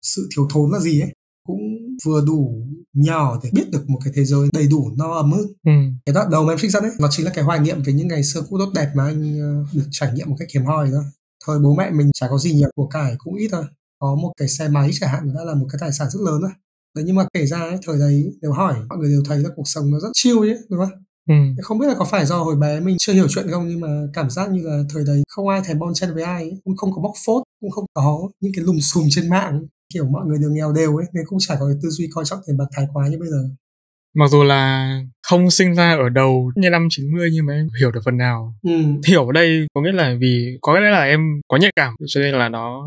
sự 0.02 0.28
thiếu 0.36 0.48
thốn 0.50 0.70
là 0.72 0.78
gì 0.78 1.00
ấy. 1.00 1.14
Cũng 1.46 1.60
vừa 2.04 2.24
đủ 2.26 2.66
nhỏ 2.92 3.40
để 3.42 3.50
biết 3.52 3.70
được 3.72 3.88
một 3.88 3.98
cái 4.04 4.12
thế 4.16 4.24
giới 4.24 4.48
đầy 4.52 4.66
đủ 4.70 4.90
no 4.96 5.14
ấm 5.14 5.32
hơn. 5.32 5.46
Ừ. 5.66 5.72
cái 6.06 6.14
đoạn 6.14 6.30
đầu 6.30 6.44
mà 6.44 6.52
em 6.52 6.58
trích 6.58 6.70
dẫn 6.70 6.82
ấy 6.82 6.92
nó 7.00 7.08
chính 7.10 7.26
là 7.26 7.32
cái 7.34 7.44
hoài 7.44 7.60
niệm 7.60 7.82
về 7.82 7.92
những 7.92 8.08
ngày 8.08 8.24
xưa 8.24 8.42
cũ 8.48 8.58
tốt 8.58 8.70
đẹp 8.74 8.90
mà 8.94 9.04
anh 9.04 9.40
ờ, 9.40 9.64
được 9.72 9.88
trải 9.90 10.12
nghiệm 10.14 10.30
một 10.30 10.36
cách 10.38 10.48
hiếm 10.54 10.64
hoi 10.64 10.90
thôi 10.90 11.04
thời 11.46 11.58
bố 11.58 11.74
mẹ 11.74 11.90
mình 11.90 12.10
chả 12.14 12.28
có 12.30 12.38
gì 12.38 12.52
nhiều 12.52 12.70
của 12.76 12.86
cải 12.86 13.14
cũng 13.18 13.34
ít 13.34 13.48
thôi. 13.52 13.64
Có 13.98 14.14
một 14.14 14.32
cái 14.36 14.48
xe 14.48 14.68
máy 14.68 14.90
chẳng 15.00 15.10
hạn 15.10 15.34
đã 15.34 15.44
là 15.44 15.54
một 15.54 15.66
cái 15.72 15.78
tài 15.80 15.92
sản 15.92 16.08
rất 16.10 16.20
lớn 16.20 16.40
rồi. 16.40 16.50
Đấy 16.96 17.04
nhưng 17.06 17.16
mà 17.16 17.26
kể 17.34 17.46
ra 17.46 17.58
ấy, 17.58 17.78
thời 17.86 17.98
đấy 17.98 18.32
nếu 18.42 18.52
hỏi 18.52 18.74
mọi 18.88 18.98
người 18.98 19.10
đều 19.10 19.22
thấy 19.26 19.38
là 19.38 19.50
cuộc 19.56 19.68
sống 19.68 19.90
nó 19.90 20.00
rất 20.00 20.08
chill 20.12 20.38
ấy 20.38 20.58
đúng 20.70 20.80
không 20.80 21.04
Ừ. 21.28 21.34
không 21.62 21.78
biết 21.78 21.86
là 21.86 21.94
có 21.98 22.04
phải 22.04 22.26
do 22.26 22.38
hồi 22.38 22.56
bé 22.56 22.80
mình 22.80 22.96
chưa 22.98 23.12
hiểu 23.12 23.26
chuyện 23.28 23.46
không 23.50 23.68
nhưng 23.68 23.80
mà 23.80 23.88
cảm 24.14 24.30
giác 24.30 24.50
như 24.50 24.62
là 24.64 24.82
thời 24.94 25.04
đấy 25.06 25.22
không 25.28 25.48
ai 25.48 25.60
thèm 25.66 25.78
bon 25.78 25.94
chen 25.94 26.14
với 26.14 26.22
ai 26.22 26.42
ấy. 26.42 26.60
cũng 26.64 26.76
không 26.76 26.92
có 26.92 27.02
bóc 27.02 27.12
phốt 27.26 27.42
cũng 27.60 27.70
không 27.70 27.84
có 27.94 28.28
những 28.40 28.52
cái 28.56 28.64
lùm 28.64 28.78
xùm 28.78 29.04
trên 29.10 29.28
mạng 29.28 29.62
kiểu 29.94 30.04
mọi 30.06 30.26
người 30.26 30.38
đều 30.38 30.50
nghèo 30.50 30.72
đều 30.72 30.96
ấy 30.96 31.06
nên 31.12 31.24
cũng 31.26 31.38
chả 31.40 31.54
có 31.60 31.66
cái 31.66 31.76
tư 31.82 31.88
duy 31.88 32.08
coi 32.14 32.24
trọng 32.24 32.38
tiền 32.46 32.56
bạc 32.56 32.64
thái 32.76 32.86
quá 32.92 33.08
như 33.08 33.18
bây 33.18 33.28
giờ 33.28 33.48
Mặc 34.14 34.28
dù 34.30 34.42
là 34.42 34.92
không 35.26 35.50
sinh 35.50 35.74
ra 35.74 35.96
ở 35.96 36.08
đầu 36.08 36.52
như 36.56 36.70
năm 36.70 36.88
90 36.90 37.30
nhưng 37.32 37.46
mà 37.46 37.52
em 37.52 37.68
hiểu 37.80 37.90
được 37.90 38.00
phần 38.04 38.16
nào. 38.16 38.54
ừ. 38.62 38.72
Hiểu 39.06 39.26
ở 39.26 39.32
đây 39.32 39.66
có 39.74 39.80
nghĩa 39.82 39.92
là 39.92 40.16
vì 40.20 40.58
có 40.60 40.80
lẽ 40.80 40.90
là 40.90 41.02
em 41.04 41.20
có 41.48 41.56
nhạy 41.56 41.72
cảm 41.76 41.94
cho 42.06 42.20
nên 42.20 42.34
là 42.34 42.48
nó 42.48 42.84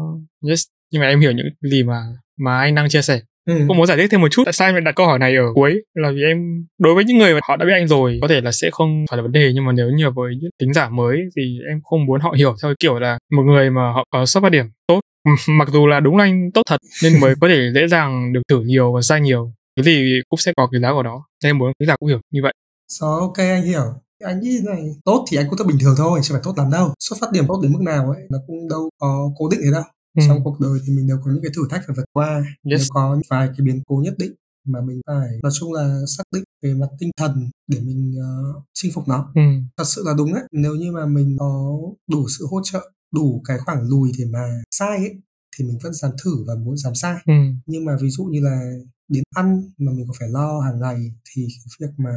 yes. 0.49 0.63
Nhưng 0.91 1.01
mà 1.01 1.07
em 1.07 1.19
hiểu 1.19 1.31
những 1.31 1.45
gì 1.71 1.83
mà 1.83 2.03
mà 2.39 2.59
anh 2.59 2.75
đang 2.75 2.89
chia 2.89 3.01
sẻ. 3.01 3.21
Ừ. 3.59 3.65
Cũng 3.67 3.77
muốn 3.77 3.85
giải 3.85 3.97
thích 3.97 4.07
thêm 4.11 4.21
một 4.21 4.27
chút 4.31 4.41
tại 4.45 4.53
sao 4.53 4.67
em 4.67 4.75
lại 4.75 4.81
đặt 4.81 4.95
câu 4.95 5.05
hỏi 5.05 5.19
này 5.19 5.35
ở 5.35 5.43
cuối? 5.55 5.81
Là 5.93 6.11
vì 6.11 6.21
em 6.23 6.65
đối 6.79 6.95
với 6.95 7.03
những 7.03 7.17
người 7.17 7.33
mà 7.33 7.39
họ 7.43 7.55
đã 7.55 7.65
biết 7.65 7.73
anh 7.73 7.87
rồi 7.87 8.19
có 8.21 8.27
thể 8.27 8.41
là 8.41 8.51
sẽ 8.51 8.69
không 8.71 9.05
phải 9.09 9.17
là 9.17 9.23
vấn 9.23 9.31
đề 9.31 9.51
nhưng 9.55 9.65
mà 9.65 9.71
nếu 9.71 9.89
như 9.89 10.09
với 10.09 10.33
những 10.41 10.51
tính 10.59 10.73
giả 10.73 10.89
mới 10.89 11.17
thì 11.35 11.57
em 11.69 11.81
không 11.83 12.05
muốn 12.05 12.21
họ 12.21 12.33
hiểu 12.37 12.55
theo 12.61 12.69
cái 12.69 12.75
kiểu 12.79 12.99
là 12.99 13.17
một 13.31 13.43
người 13.43 13.69
mà 13.69 13.81
họ 13.81 14.03
có 14.13 14.25
xuất 14.25 14.41
phát 14.41 14.51
điểm 14.51 14.65
tốt. 14.87 14.99
Mặc 15.47 15.69
dù 15.71 15.87
là 15.87 15.99
đúng 15.99 16.17
là 16.17 16.23
anh 16.23 16.51
tốt 16.53 16.61
thật 16.69 16.77
nên 17.03 17.19
mới 17.19 17.35
có 17.41 17.47
thể 17.47 17.71
dễ 17.75 17.87
dàng 17.87 18.33
được 18.33 18.41
thử 18.49 18.61
nhiều 18.61 18.93
và 18.93 19.01
sai 19.01 19.21
nhiều. 19.21 19.53
Cái 19.75 19.83
gì 19.83 20.19
cũng 20.29 20.37
sẽ 20.37 20.53
có 20.57 20.67
cái 20.71 20.81
giá 20.81 20.91
của 20.93 21.03
nó. 21.03 21.23
Nên 21.43 21.49
em 21.49 21.57
muốn 21.57 21.71
khán 21.79 21.87
giả 21.87 21.95
cũng 21.99 22.09
hiểu 22.09 22.19
như 22.33 22.39
vậy. 22.43 22.53
Rồi 22.91 23.21
ok 23.21 23.37
anh 23.37 23.63
hiểu. 23.63 23.83
Anh 24.23 24.39
nghĩ 24.39 24.59
này 24.65 24.83
tốt 25.05 25.25
thì 25.31 25.37
anh 25.37 25.45
cũng 25.49 25.57
tốt 25.57 25.65
bình 25.67 25.77
thường 25.81 25.95
thôi 25.97 26.19
chứ 26.23 26.33
phải 26.33 26.41
tốt 26.43 26.53
lắm 26.57 26.71
đâu. 26.71 26.93
Xuất 26.99 27.17
phát 27.21 27.27
điểm 27.33 27.45
tốt 27.47 27.59
đến 27.63 27.71
mức 27.73 27.81
nào 27.81 28.11
ấy 28.11 28.23
nó 28.29 28.37
cũng 28.47 28.69
đâu 28.69 28.89
có 28.99 29.29
cố 29.37 29.49
định 29.49 29.59
thế 29.63 29.71
đâu 29.71 29.83
Ừ. 30.18 30.24
trong 30.28 30.43
cuộc 30.43 30.59
đời 30.59 30.80
thì 30.88 30.93
mình 30.93 31.07
đều 31.07 31.18
có 31.26 31.32
những 31.32 31.41
cái 31.43 31.51
thử 31.55 31.62
thách 31.70 31.82
phải 31.88 31.95
vượt 31.95 32.05
qua 32.14 32.38
Yes. 32.38 32.45
đều 32.64 32.80
có 32.89 33.20
vài 33.30 33.47
cái 33.47 33.66
biến 33.66 33.82
cố 33.88 34.01
nhất 34.03 34.14
định 34.18 34.34
mà 34.68 34.82
mình 34.82 35.01
phải 35.07 35.30
nói 35.43 35.51
chung 35.59 35.74
là 35.74 35.99
xác 36.18 36.24
định 36.36 36.43
về 36.64 36.74
mặt 36.74 36.88
tinh 36.99 37.09
thần 37.18 37.49
để 37.68 37.80
mình 37.80 38.14
ờ, 38.22 38.53
chinh 38.74 38.91
phục 38.93 39.07
nó 39.07 39.32
ừ. 39.36 39.41
thật 39.78 39.84
sự 39.88 40.03
là 40.05 40.14
đúng 40.18 40.34
đấy 40.34 40.43
nếu 40.51 40.76
như 40.76 40.91
mà 40.91 41.05
mình 41.05 41.36
có 41.39 41.78
đủ 42.12 42.26
sự 42.30 42.45
hỗ 42.51 42.62
trợ 42.64 42.91
đủ 43.14 43.41
cái 43.45 43.57
khoảng 43.66 43.84
lùi 43.89 44.12
để 44.20 44.26
mà 44.26 44.62
sai 44.72 44.97
ấy 44.97 45.22
thì 45.57 45.66
mình 45.66 45.78
vẫn 45.84 45.93
dám 45.93 46.12
thử 46.24 46.43
và 46.47 46.55
muốn 46.55 46.78
dám 46.78 46.95
sai 46.95 47.16
Ừ. 47.26 47.34
nhưng 47.66 47.86
mà 47.86 47.97
ví 48.01 48.09
dụ 48.09 48.24
như 48.24 48.41
là 48.41 48.74
đến 49.14 49.24
ăn 49.36 49.47
mà 49.78 49.91
mình 49.95 50.05
có 50.07 50.14
phải 50.20 50.30
lo 50.30 50.59
hàng 50.66 50.80
ngày 50.80 50.97
thì 51.30 51.41
cái 51.47 51.88
việc 51.88 51.93
mà 51.97 52.12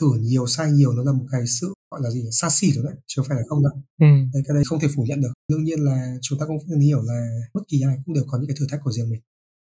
thử 0.00 0.06
nhiều 0.20 0.46
sai 0.46 0.70
nhiều 0.72 0.92
nó 0.92 1.02
là 1.04 1.12
một 1.12 1.24
cái 1.32 1.40
sự 1.60 1.66
gọi 1.90 2.00
là 2.04 2.10
gì 2.10 2.20
xa 2.32 2.48
xỉ 2.50 2.72
rồi 2.72 2.84
đấy 2.84 2.94
chứ 3.06 3.14
không 3.22 3.26
phải 3.28 3.36
là 3.36 3.42
không 3.48 3.62
đâu 3.62 3.72
Ừ. 4.00 4.06
đấy, 4.34 4.42
cái 4.48 4.54
đấy 4.54 4.62
không 4.68 4.80
thể 4.80 4.88
phủ 4.96 5.04
nhận 5.08 5.20
được 5.20 5.32
đương 5.48 5.64
nhiên 5.64 5.80
là 5.80 6.14
chúng 6.22 6.38
ta 6.38 6.46
cũng 6.46 6.56
phải 6.68 6.78
hiểu 6.80 7.02
là 7.02 7.18
bất 7.54 7.60
kỳ 7.68 7.80
ai 7.86 7.96
cũng 8.06 8.14
đều 8.14 8.24
có 8.28 8.38
những 8.38 8.48
cái 8.48 8.56
thử 8.60 8.66
thách 8.70 8.80
của 8.84 8.92
riêng 8.92 9.10
mình 9.10 9.20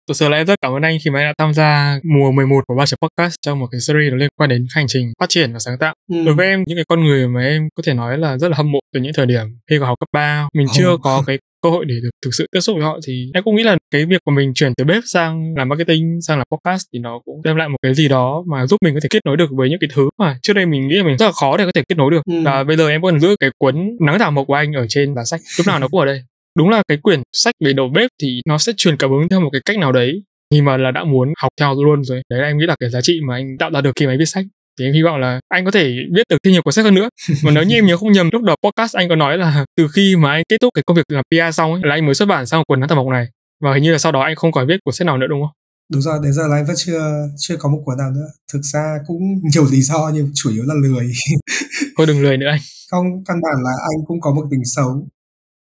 Thực 0.08 0.16
sự 0.16 0.28
là 0.28 0.36
em 0.36 0.46
rất 0.46 0.60
cảm 0.62 0.72
ơn 0.72 0.82
anh 0.82 0.96
khi 1.04 1.10
mà 1.10 1.18
anh 1.20 1.26
đã 1.28 1.34
tham 1.38 1.54
gia 1.54 2.00
mùa 2.04 2.32
11 2.32 2.64
của 2.66 2.74
Ba 2.78 2.86
Chấm 2.86 2.98
Podcast 3.02 3.34
trong 3.42 3.58
một 3.60 3.66
cái 3.72 3.80
series 3.80 4.10
nó 4.10 4.16
liên 4.16 4.28
quan 4.36 4.50
đến 4.50 4.66
hành 4.74 4.86
trình 4.88 5.12
phát 5.20 5.26
triển 5.28 5.52
và 5.52 5.58
sáng 5.58 5.78
tạo. 5.78 5.94
ừ. 6.12 6.24
Đối 6.26 6.34
với 6.34 6.46
em, 6.46 6.64
những 6.66 6.76
cái 6.78 6.84
con 6.88 7.00
người 7.04 7.28
mà 7.28 7.40
em 7.40 7.68
có 7.74 7.82
thể 7.86 7.94
nói 7.94 8.18
là 8.18 8.38
rất 8.38 8.48
là 8.48 8.56
hâm 8.56 8.72
mộ 8.72 8.78
từ 8.94 9.00
những 9.00 9.12
thời 9.16 9.26
điểm 9.26 9.46
khi 9.70 9.76
còn 9.78 9.88
học 9.88 9.98
cấp 10.00 10.08
3, 10.12 10.48
mình 10.54 10.66
chưa 10.72 10.88
Ồ. 10.90 10.96
có 11.02 11.22
cái 11.26 11.38
cơ 11.66 11.70
hội 11.70 11.84
để 11.84 11.94
được 12.02 12.10
thực 12.24 12.30
sự 12.34 12.46
tiếp 12.52 12.60
xúc 12.60 12.76
với 12.76 12.84
họ 12.84 12.98
thì 13.06 13.30
em 13.34 13.44
cũng 13.44 13.56
nghĩ 13.56 13.62
là 13.62 13.76
cái 13.90 14.06
việc 14.06 14.20
của 14.24 14.32
mình 14.32 14.54
chuyển 14.54 14.72
từ 14.74 14.84
bếp 14.84 15.02
sang 15.06 15.54
làm 15.56 15.68
marketing 15.68 16.18
sang 16.22 16.38
làm 16.38 16.46
podcast 16.52 16.82
thì 16.92 16.98
nó 16.98 17.20
cũng 17.24 17.42
đem 17.44 17.56
lại 17.56 17.68
một 17.68 17.76
cái 17.82 17.94
gì 17.94 18.08
đó 18.08 18.44
mà 18.46 18.66
giúp 18.66 18.76
mình 18.82 18.94
có 18.94 19.00
thể 19.02 19.08
kết 19.10 19.20
nối 19.24 19.36
được 19.36 19.50
với 19.50 19.70
những 19.70 19.78
cái 19.80 19.90
thứ 19.94 20.08
mà 20.18 20.38
trước 20.42 20.52
đây 20.52 20.66
mình 20.66 20.88
nghĩ 20.88 20.96
là 20.96 21.04
mình 21.04 21.16
rất 21.16 21.26
là 21.26 21.32
khó 21.32 21.56
để 21.56 21.64
có 21.64 21.70
thể 21.74 21.82
kết 21.88 21.98
nối 21.98 22.10
được. 22.10 22.22
Ừ. 22.26 22.42
và 22.44 22.64
bây 22.64 22.76
giờ 22.76 22.88
em 22.88 23.00
vẫn 23.00 23.20
giữ 23.20 23.36
cái 23.40 23.50
cuốn 23.58 23.96
nắng 24.00 24.18
thảo 24.18 24.30
mộc 24.30 24.46
của 24.46 24.54
anh 24.54 24.72
ở 24.72 24.86
trên 24.88 25.14
giá 25.14 25.24
sách. 25.24 25.40
Lúc 25.58 25.66
nào 25.66 25.78
nó 25.78 25.88
cũng 25.88 26.00
ở 26.00 26.06
đây. 26.06 26.20
Đúng 26.58 26.68
là 26.68 26.82
cái 26.88 26.98
quyển 27.02 27.22
sách 27.32 27.54
về 27.64 27.72
đầu 27.72 27.88
bếp 27.88 28.10
thì 28.22 28.40
nó 28.46 28.58
sẽ 28.58 28.72
truyền 28.76 28.96
cảm 28.96 29.10
hứng 29.10 29.28
theo 29.28 29.40
một 29.40 29.50
cái 29.52 29.60
cách 29.64 29.78
nào 29.78 29.92
đấy. 29.92 30.22
Nhưng 30.52 30.64
mà 30.64 30.76
là 30.76 30.90
đã 30.90 31.04
muốn 31.04 31.32
học 31.38 31.52
theo 31.60 31.74
luôn 31.84 32.04
rồi. 32.04 32.22
Đấy 32.30 32.40
là 32.40 32.46
em 32.46 32.58
nghĩ 32.58 32.66
là 32.66 32.76
cái 32.80 32.90
giá 32.90 33.00
trị 33.00 33.20
mà 33.28 33.34
anh 33.34 33.58
tạo 33.58 33.70
ra 33.70 33.80
được 33.80 33.92
khi 33.96 34.06
mà 34.06 34.12
anh 34.12 34.18
viết 34.18 34.24
sách 34.24 34.44
thì 34.78 34.84
em 34.84 34.94
hy 34.94 35.02
vọng 35.02 35.20
là 35.20 35.40
anh 35.48 35.64
có 35.64 35.70
thể 35.70 35.84
viết 36.14 36.22
được 36.30 36.36
thêm 36.44 36.52
nhiều 36.52 36.62
cuốn 36.62 36.72
sách 36.72 36.84
hơn 36.84 36.94
nữa. 36.94 37.08
Mà 37.44 37.50
nếu 37.50 37.64
như 37.64 37.74
em 37.74 37.86
nhớ 37.86 37.96
không 37.96 38.12
nhầm 38.12 38.30
lúc 38.32 38.42
đầu 38.42 38.56
podcast 38.64 38.96
anh 38.96 39.08
có 39.08 39.16
nói 39.16 39.38
là 39.38 39.64
từ 39.76 39.88
khi 39.88 40.16
mà 40.16 40.32
anh 40.32 40.42
kết 40.48 40.56
thúc 40.60 40.70
cái 40.74 40.82
công 40.86 40.96
việc 40.96 41.02
làm 41.08 41.24
PR 41.30 41.56
xong 41.56 41.72
ấy, 41.72 41.82
là 41.84 41.94
anh 41.94 42.06
mới 42.06 42.14
xuất 42.14 42.26
bản 42.26 42.46
xong 42.46 42.64
cuốn 42.68 42.80
nắng 42.80 42.88
thảo 42.88 42.96
mộc 42.96 43.12
này. 43.12 43.26
Và 43.60 43.74
hình 43.74 43.82
như 43.82 43.92
là 43.92 43.98
sau 43.98 44.12
đó 44.12 44.20
anh 44.20 44.36
không 44.36 44.52
còn 44.52 44.66
viết 44.66 44.76
cuốn 44.84 44.94
sách 44.94 45.06
nào 45.06 45.18
nữa 45.18 45.26
đúng 45.30 45.40
không? 45.42 45.50
Đúng 45.92 46.02
rồi 46.02 46.18
đến 46.22 46.32
giờ 46.32 46.46
là 46.46 46.56
anh 46.56 46.66
vẫn 46.66 46.76
chưa 46.78 47.28
chưa 47.38 47.56
có 47.56 47.68
một 47.68 47.82
cuốn 47.84 47.98
nào 47.98 48.10
nữa. 48.10 48.26
Thực 48.52 48.60
ra 48.62 48.98
cũng 49.06 49.22
nhiều 49.52 49.66
lý 49.72 49.82
do 49.82 50.10
nhưng 50.14 50.30
chủ 50.34 50.50
yếu 50.50 50.64
là 50.66 50.74
lười. 50.82 51.12
Thôi 51.96 52.06
đừng 52.06 52.22
lười 52.22 52.36
nữa 52.36 52.46
anh. 52.46 52.60
Không 52.90 53.24
căn 53.24 53.40
bản 53.42 53.62
là 53.64 53.70
anh 53.70 54.04
cũng 54.06 54.20
có 54.20 54.34
một 54.34 54.46
tính 54.50 54.64
xấu. 54.64 55.08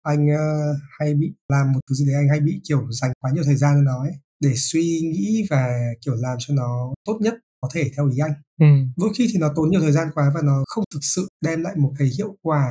Anh 0.04 0.28
ờ, 0.30 0.74
hay 1.00 1.14
bị 1.14 1.28
làm 1.50 1.72
một 1.72 1.80
thứ 1.90 1.96
gì 1.96 2.06
đấy 2.06 2.16
anh 2.16 2.30
hay 2.30 2.40
bị 2.40 2.62
kiểu 2.70 2.88
dành 2.92 3.12
quá 3.20 3.32
nhiều 3.34 3.44
thời 3.44 3.56
gian 3.56 3.74
cho 3.76 3.82
nó 3.82 4.00
ấy 4.04 4.12
để 4.44 4.54
suy 4.56 5.02
nghĩ 5.02 5.44
và 5.50 5.74
kiểu 6.06 6.16
làm 6.16 6.38
cho 6.40 6.54
nó 6.54 6.94
tốt 7.06 7.18
nhất 7.22 7.34
có 7.62 7.70
thể 7.74 7.92
theo 7.96 8.10
ý 8.10 8.18
anh 8.18 8.34
ừ. 8.64 8.68
đôi 8.98 9.10
khi 9.18 9.28
thì 9.34 9.40
nó 9.40 9.48
tốn 9.56 9.70
nhiều 9.70 9.82
thời 9.82 9.92
gian 9.92 10.08
quá 10.16 10.32
và 10.36 10.42
nó 10.44 10.64
không 10.68 10.84
thực 10.94 11.04
sự 11.16 11.28
đem 11.42 11.62
lại 11.62 11.74
một 11.78 11.94
cái 12.00 12.08
hiệu 12.18 12.38
quả 12.42 12.64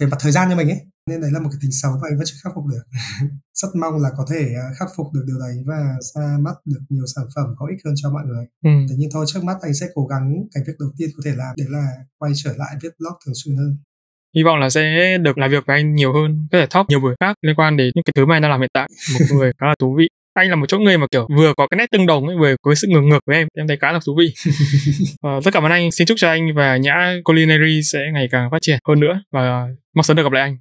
về 0.00 0.06
mặt 0.06 0.16
thời 0.20 0.32
gian 0.32 0.48
cho 0.50 0.56
mình 0.56 0.68
ấy. 0.68 0.80
Nên 1.10 1.20
đấy 1.20 1.30
là 1.32 1.40
một 1.40 1.48
cái 1.52 1.58
tính 1.62 1.70
xấu 1.82 1.92
và 1.92 2.08
anh 2.10 2.16
vẫn 2.16 2.26
chưa 2.26 2.36
khắc 2.42 2.52
phục 2.54 2.64
được. 2.66 2.82
Rất 3.54 3.68
mong 3.80 3.96
là 4.02 4.10
có 4.16 4.26
thể 4.30 4.42
ờ, 4.54 4.66
khắc 4.78 4.88
phục 4.96 5.06
được 5.14 5.24
điều 5.26 5.38
đấy 5.38 5.54
và 5.66 5.80
ra 6.14 6.36
mắt 6.40 6.54
được 6.64 6.80
nhiều 6.88 7.04
sản 7.14 7.24
phẩm 7.34 7.54
có 7.58 7.66
ích 7.66 7.78
hơn 7.84 7.94
cho 7.96 8.10
mọi 8.10 8.24
người. 8.26 8.44
Ừ. 8.64 8.70
Thế 8.88 8.94
nhưng 8.98 9.10
thôi 9.12 9.24
trước 9.28 9.44
mắt 9.44 9.56
anh 9.62 9.74
sẽ 9.74 9.86
cố 9.94 10.06
gắng 10.06 10.44
cái 10.54 10.62
việc 10.66 10.72
đầu 10.78 10.90
tiên 10.98 11.10
có 11.16 11.22
thể 11.24 11.32
làm 11.36 11.54
đấy 11.58 11.66
là 11.70 11.86
quay 12.18 12.32
trở 12.34 12.52
lại 12.56 12.76
viết 12.82 12.92
blog 12.98 13.12
thường 13.26 13.34
xuyên 13.44 13.56
hơn. 13.56 13.78
Hy 14.36 14.42
vọng 14.42 14.58
là 14.58 14.70
sẽ 14.70 14.82
được 15.18 15.38
làm 15.38 15.50
việc 15.50 15.66
với 15.66 15.76
anh 15.76 15.94
nhiều 15.94 16.12
hơn 16.12 16.48
có 16.52 16.58
thể 16.58 16.66
talk 16.70 16.86
nhiều 16.88 17.00
buổi 17.00 17.14
khác 17.20 17.36
liên 17.42 17.54
quan 17.56 17.76
đến 17.76 17.92
những 17.94 18.04
cái 18.04 18.12
thứ 18.16 18.26
mà 18.26 18.36
anh 18.36 18.42
đang 18.42 18.50
làm 18.50 18.60
hiện 18.60 18.70
tại. 18.74 18.88
Một 19.12 19.26
người 19.30 19.52
khá 19.58 19.66
là 19.66 19.74
thú 19.78 19.94
vị 19.98 20.08
anh 20.34 20.50
là 20.50 20.56
một 20.56 20.66
chỗ 20.68 20.78
người 20.78 20.98
mà 20.98 21.06
kiểu 21.10 21.28
vừa 21.36 21.54
có 21.56 21.66
cái 21.70 21.78
nét 21.78 21.86
tương 21.92 22.06
đồng 22.06 22.26
ấy 22.26 22.36
vừa 22.40 22.54
có 22.62 22.70
cái 22.70 22.76
sự 22.76 22.88
ngược 22.90 23.00
ngược 23.00 23.18
với 23.26 23.36
em 23.36 23.48
em 23.56 23.68
thấy 23.68 23.76
khá 23.80 23.92
là 23.92 24.00
thú 24.06 24.16
vị 24.18 24.34
Ờ, 25.22 25.40
rất 25.40 25.50
cảm 25.54 25.62
ơn 25.62 25.72
anh 25.72 25.92
xin 25.92 26.06
chúc 26.06 26.18
cho 26.18 26.28
anh 26.28 26.54
và 26.56 26.76
nhã 26.76 27.14
culinary 27.24 27.80
sẽ 27.92 27.98
ngày 28.14 28.28
càng 28.30 28.48
phát 28.50 28.58
triển 28.60 28.78
hơn 28.88 29.00
nữa 29.00 29.22
và 29.32 29.66
mong 29.94 30.02
sớm 30.02 30.16
được 30.16 30.22
gặp 30.22 30.32
lại 30.32 30.42
anh 30.42 30.56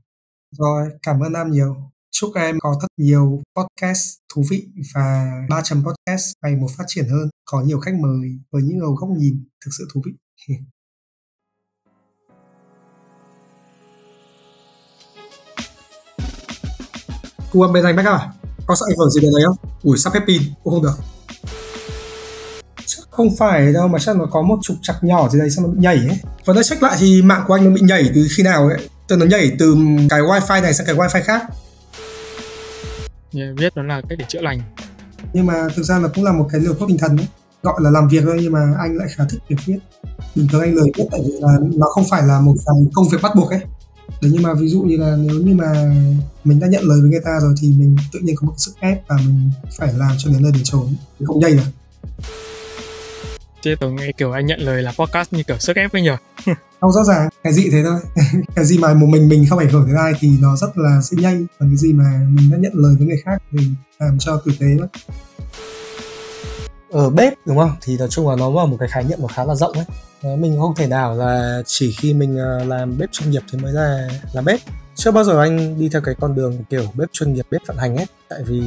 Rồi, 0.57 0.89
cảm 1.03 1.19
ơn 1.19 1.31
Nam 1.33 1.51
nhiều. 1.51 1.75
Chúc 2.11 2.31
em 2.35 2.59
có 2.59 2.75
thật 2.81 2.87
nhiều 2.97 3.41
podcast 3.55 4.17
thú 4.33 4.43
vị 4.49 4.67
và 4.95 5.31
3 5.49 5.61
chấm 5.63 5.83
podcast 5.83 6.33
ngày 6.43 6.55
một 6.55 6.67
phát 6.77 6.83
triển 6.87 7.05
hơn, 7.05 7.29
có 7.45 7.61
nhiều 7.61 7.79
khách 7.79 7.93
mời 7.93 8.29
với 8.51 8.61
những 8.61 8.77
nhiều 8.77 8.91
góc 8.91 9.09
nhìn 9.17 9.45
thực 9.65 9.71
sự 9.77 9.87
thú 9.93 10.01
vị. 10.05 10.11
Âm 17.53 17.73
bên 17.73 17.83
anh 17.83 17.95
backup 17.95 18.13
à? 18.13 18.38
Có 18.69 18.75
sợ 18.75 18.85
ảnh 18.89 18.97
hưởng 18.97 19.09
gì 19.09 19.21
đến 19.21 19.31
đấy 19.31 19.43
không? 19.47 19.57
Ủi 19.83 19.97
sắp 19.97 20.13
hết 20.13 20.19
pin, 20.27 20.41
cũng 20.63 20.73
không 20.73 20.83
được. 20.83 20.93
không 23.09 23.35
phải 23.35 23.73
đâu 23.73 23.87
mà 23.87 23.99
chắc 23.99 24.15
nó 24.15 24.25
có 24.25 24.41
một 24.41 24.57
trục 24.61 24.77
trặc 24.81 25.03
nhỏ 25.03 25.29
gì 25.29 25.39
đấy 25.39 25.49
xong 25.49 25.65
nó 25.65 25.71
bị 25.71 25.79
nhảy 25.79 25.95
ấy. 25.95 26.19
Và 26.45 26.53
đã 26.53 26.63
check 26.63 26.83
lại 26.83 26.97
thì 26.99 27.21
mạng 27.21 27.43
của 27.47 27.53
anh 27.53 27.65
nó 27.65 27.71
bị 27.71 27.81
nhảy 27.81 28.11
từ 28.15 28.27
khi 28.37 28.43
nào 28.43 28.67
ấy. 28.67 28.89
Từ 29.07 29.15
nó 29.15 29.25
nhảy 29.25 29.51
từ 29.59 29.75
cái 30.09 30.21
wifi 30.21 30.61
này 30.61 30.73
sang 30.73 30.87
cái 30.87 30.95
wifi 30.95 31.23
khác. 31.23 31.41
Yeah, 33.33 33.55
biết 33.55 33.73
nó 33.75 33.83
là 33.83 34.01
cách 34.09 34.19
để 34.19 34.25
chữa 34.27 34.41
lành. 34.41 34.61
Nhưng 35.33 35.45
mà 35.45 35.67
thực 35.75 35.83
ra 35.83 35.99
là 35.99 36.07
cũng 36.07 36.23
là 36.23 36.31
một 36.31 36.47
cái 36.51 36.61
liều 36.61 36.73
thuốc 36.73 36.89
tinh 36.89 36.97
thần 36.97 37.17
ấy. 37.17 37.27
Gọi 37.63 37.75
là 37.81 37.89
làm 37.89 38.07
việc 38.07 38.21
thôi 38.25 38.37
nhưng 38.41 38.53
mà 38.53 38.73
anh 38.79 38.97
lại 38.97 39.07
khá 39.15 39.23
thích 39.29 39.39
việc 39.49 39.57
viết. 39.65 39.79
Bình 40.35 40.47
thường 40.51 40.61
anh 40.61 40.75
lời 40.75 40.91
viết 40.97 41.05
tại 41.11 41.21
vì 41.25 41.33
là 41.39 41.57
nó 41.75 41.87
không 41.87 42.03
phải 42.09 42.23
là 42.23 42.39
một 42.39 42.53
cái 42.65 42.75
công 42.93 43.09
việc 43.09 43.17
bắt 43.21 43.31
buộc 43.35 43.49
ấy 43.49 43.61
đấy 44.21 44.31
nhưng 44.33 44.43
mà 44.43 44.53
ví 44.53 44.67
dụ 44.67 44.81
như 44.81 44.97
là 44.97 45.15
nếu 45.19 45.41
như 45.41 45.53
mà 45.53 45.93
mình 46.43 46.59
đã 46.59 46.67
nhận 46.67 46.83
lời 46.83 47.01
với 47.01 47.09
người 47.09 47.21
ta 47.25 47.39
rồi 47.41 47.55
thì 47.61 47.67
mình 47.77 47.97
tự 48.13 48.19
nhiên 48.19 48.35
có 48.35 48.47
một 48.47 48.53
sức 48.57 48.71
ép 48.79 49.07
và 49.07 49.17
mình 49.17 49.51
phải 49.77 49.93
làm 49.93 50.11
cho 50.17 50.31
đến 50.31 50.43
nơi 50.43 50.51
đến 50.51 50.63
chốn. 50.63 50.87
Không 51.25 51.39
nhây 51.39 51.51
được 51.51 51.63
Chứ 53.61 53.75
tôi 53.79 53.91
nghe 53.91 54.11
kiểu 54.17 54.31
anh 54.31 54.45
nhận 54.45 54.59
lời 54.59 54.83
là 54.83 54.91
podcast 54.91 55.33
như 55.33 55.43
kiểu 55.43 55.57
sức 55.59 55.75
ép 55.75 55.93
ấy 55.93 56.01
nhỉ? 56.01 56.11
Không 56.81 56.91
rõ 56.91 57.03
ràng, 57.03 57.29
cái 57.43 57.53
gì 57.53 57.69
thế 57.71 57.83
thôi. 57.83 57.99
Cái 58.55 58.65
gì 58.65 58.77
mà 58.77 58.93
một 58.93 59.07
mình 59.07 59.29
mình 59.29 59.45
không 59.49 59.59
ảnh 59.59 59.69
hưởng 59.69 59.87
đến 59.87 59.95
ai 59.95 60.13
thì 60.19 60.29
nó 60.41 60.55
rất 60.55 60.77
là 60.77 61.01
dễ 61.01 61.17
nhây 61.21 61.45
Còn 61.59 61.69
cái 61.69 61.77
gì 61.77 61.93
mà 61.93 62.27
mình 62.29 62.51
đã 62.51 62.57
nhận 62.57 62.71
lời 62.75 62.95
với 62.97 63.07
người 63.07 63.21
khác 63.25 63.43
thì 63.51 63.67
làm 63.99 64.19
cho 64.19 64.41
tử 64.45 64.51
tế 64.59 64.67
lắm 64.67 64.87
ở 66.91 67.09
bếp 67.09 67.33
đúng 67.45 67.57
không? 67.57 67.71
Thì 67.81 67.97
nói 67.97 68.07
chung 68.11 68.29
là 68.29 68.35
nó 68.35 68.49
là 68.49 68.65
một 68.65 68.77
cái 68.79 68.89
khái 68.89 69.03
niệm 69.03 69.17
nó 69.21 69.27
khá 69.27 69.45
là 69.45 69.55
rộng 69.55 69.73
ấy. 69.73 69.85
Mình 70.37 70.57
không 70.59 70.75
thể 70.75 70.87
nào 70.87 71.15
là 71.15 71.61
chỉ 71.65 71.91
khi 71.91 72.13
mình 72.13 72.37
ờ, 72.37 72.63
làm 72.63 72.97
bếp 72.97 73.11
chuyên 73.11 73.31
nghiệp 73.31 73.41
thì 73.51 73.59
mới 73.59 73.73
là 73.73 74.07
làm 74.33 74.45
bếp. 74.45 74.59
Chưa 74.95 75.11
bao 75.11 75.23
giờ 75.23 75.41
anh 75.41 75.79
đi 75.79 75.89
theo 75.89 76.01
cái 76.01 76.15
con 76.21 76.35
đường 76.35 76.63
kiểu 76.69 76.83
bếp 76.93 77.09
chuyên 77.11 77.33
nghiệp 77.33 77.45
bếp 77.51 77.61
vận 77.67 77.77
hành 77.77 77.97
hết 77.97 78.05
tại 78.29 78.39
vì 78.43 78.61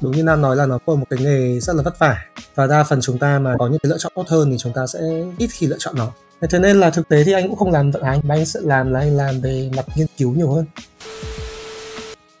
đúng 0.00 0.12
như 0.12 0.22
nam 0.22 0.42
nói 0.42 0.56
là 0.56 0.66
nó 0.66 0.78
có 0.86 0.94
một 0.94 1.06
cái 1.10 1.18
nghề 1.22 1.60
rất 1.60 1.76
là 1.76 1.82
vất 1.82 1.98
vả. 1.98 2.24
Và 2.54 2.66
đa 2.66 2.84
phần 2.84 3.00
chúng 3.00 3.18
ta 3.18 3.38
mà 3.38 3.54
có 3.58 3.68
những 3.68 3.78
cái 3.82 3.90
lựa 3.90 3.98
chọn 3.98 4.12
tốt 4.14 4.24
hơn 4.28 4.50
thì 4.50 4.56
chúng 4.58 4.72
ta 4.72 4.86
sẽ 4.86 4.98
ít 5.38 5.48
khi 5.52 5.66
lựa 5.66 5.76
chọn 5.78 5.94
nó. 5.96 6.12
Thế 6.50 6.58
nên 6.58 6.80
là 6.80 6.90
thực 6.90 7.08
tế 7.08 7.24
thì 7.24 7.32
anh 7.32 7.48
cũng 7.48 7.56
không 7.58 7.72
làm 7.72 7.90
vận 7.90 8.02
hành 8.02 8.20
mà 8.22 8.34
anh 8.34 8.46
sẽ 8.46 8.60
làm 8.62 8.92
là 8.92 9.00
anh 9.00 9.16
làm 9.16 9.40
về 9.40 9.70
mặt 9.76 9.86
nghiên 9.96 10.06
cứu 10.18 10.32
nhiều 10.32 10.50
hơn. 10.50 10.64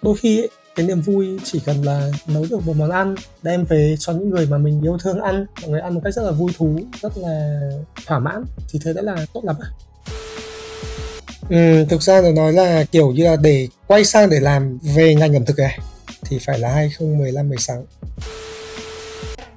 Đôi 0.02 0.16
khi 0.16 0.42
ấy, 0.42 0.50
cái 0.78 0.86
niềm 0.86 1.00
vui 1.00 1.38
chỉ 1.44 1.60
cần 1.66 1.82
là 1.82 2.10
nấu 2.26 2.46
được 2.50 2.66
một 2.66 2.76
món 2.76 2.90
ăn 2.90 3.14
đem 3.42 3.64
về 3.64 3.94
cho 3.98 4.12
những 4.12 4.30
người 4.30 4.46
mà 4.46 4.58
mình 4.58 4.82
yêu 4.82 4.98
thương 5.02 5.20
ăn. 5.20 5.46
Mọi 5.60 5.70
người 5.70 5.80
ăn 5.80 5.94
một 5.94 6.00
cách 6.04 6.14
rất 6.14 6.22
là 6.22 6.30
vui 6.30 6.52
thú 6.58 6.80
rất 7.02 7.18
là 7.18 7.60
thỏa 8.06 8.18
mãn 8.18 8.44
thì 8.70 8.78
thế 8.84 8.92
đã 8.92 9.02
là 9.02 9.26
tốt 9.32 9.44
lắm 9.44 9.56
Ừ, 11.50 11.84
thực 11.90 12.02
ra 12.02 12.20
là 12.20 12.30
nói 12.30 12.52
là 12.52 12.84
kiểu 12.84 13.10
như 13.10 13.24
là 13.24 13.36
để 13.36 13.68
quay 13.86 14.04
sang 14.04 14.30
để 14.30 14.40
làm 14.40 14.78
về 14.82 15.14
ngành 15.14 15.36
ẩm 15.36 15.44
thực 15.44 15.58
này 15.58 15.78
thì 16.24 16.38
phải 16.46 16.58
là 16.58 16.72
2015 16.72 17.48
16 17.48 17.84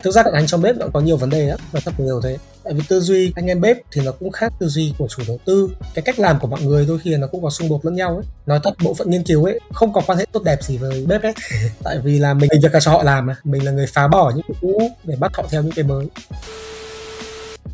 thực 0.04 0.12
ra 0.12 0.24
các 0.24 0.34
anh 0.34 0.48
trong 0.48 0.62
bếp 0.62 0.76
nó 0.78 0.88
có 0.94 1.00
nhiều 1.00 1.18
vấn 1.18 1.30
đề 1.30 1.46
lắm 1.46 1.60
và 1.72 1.80
rất 1.86 2.00
nhiều 2.00 2.22
thế 2.24 2.38
tại 2.64 2.74
vì 2.74 2.82
tư 2.88 3.00
duy 3.00 3.34
anh 3.36 3.48
em 3.48 3.62
bếp 3.62 3.78
thì 3.92 4.02
nó 4.06 4.12
cũng 4.12 4.32
khác 4.32 4.54
tư 4.60 4.68
duy 4.68 4.94
của 4.98 5.08
chủ 5.08 5.24
đầu 5.28 5.40
tư. 5.46 5.70
Cái 5.94 6.02
cách 6.02 6.20
làm 6.20 6.40
của 6.40 6.48
mọi 6.48 6.62
người 6.62 6.86
đôi 6.86 7.00
khi 7.00 7.16
nó 7.18 7.28
cũng 7.28 7.44
có 7.44 7.50
xung 7.50 7.70
đột 7.70 7.86
lẫn 7.86 7.96
nhau 7.96 8.16
ấy. 8.16 8.26
Nói 8.46 8.60
thật 8.64 8.74
bộ 8.84 8.94
phận 8.94 9.10
nghiên 9.10 9.24
cứu 9.24 9.46
ấy 9.46 9.60
không 9.74 9.94
có 9.94 10.02
quan 10.08 10.18
hệ 10.18 10.26
tốt 10.32 10.44
đẹp 10.44 10.64
gì 10.64 10.78
với 10.78 11.06
bếp 11.08 11.24
ấy 11.24 11.34
tại 11.84 12.00
vì 12.04 12.20
là 12.20 12.34
mình 12.34 12.50
việc 12.64 12.74
là 12.74 12.80
cho 12.80 12.92
họ 12.92 13.04
làm 13.04 13.26
mà 13.26 13.36
mình 13.44 13.66
là 13.66 13.72
người 13.72 13.88
phá 13.88 14.08
bỏ 14.08 14.32
những 14.36 14.46
cái 14.48 14.58
cũ 14.62 14.82
để 15.04 15.16
bắt 15.20 15.32
họ 15.36 15.44
theo 15.50 15.62
những 15.62 15.74
cái 15.76 15.86
mới 15.86 16.06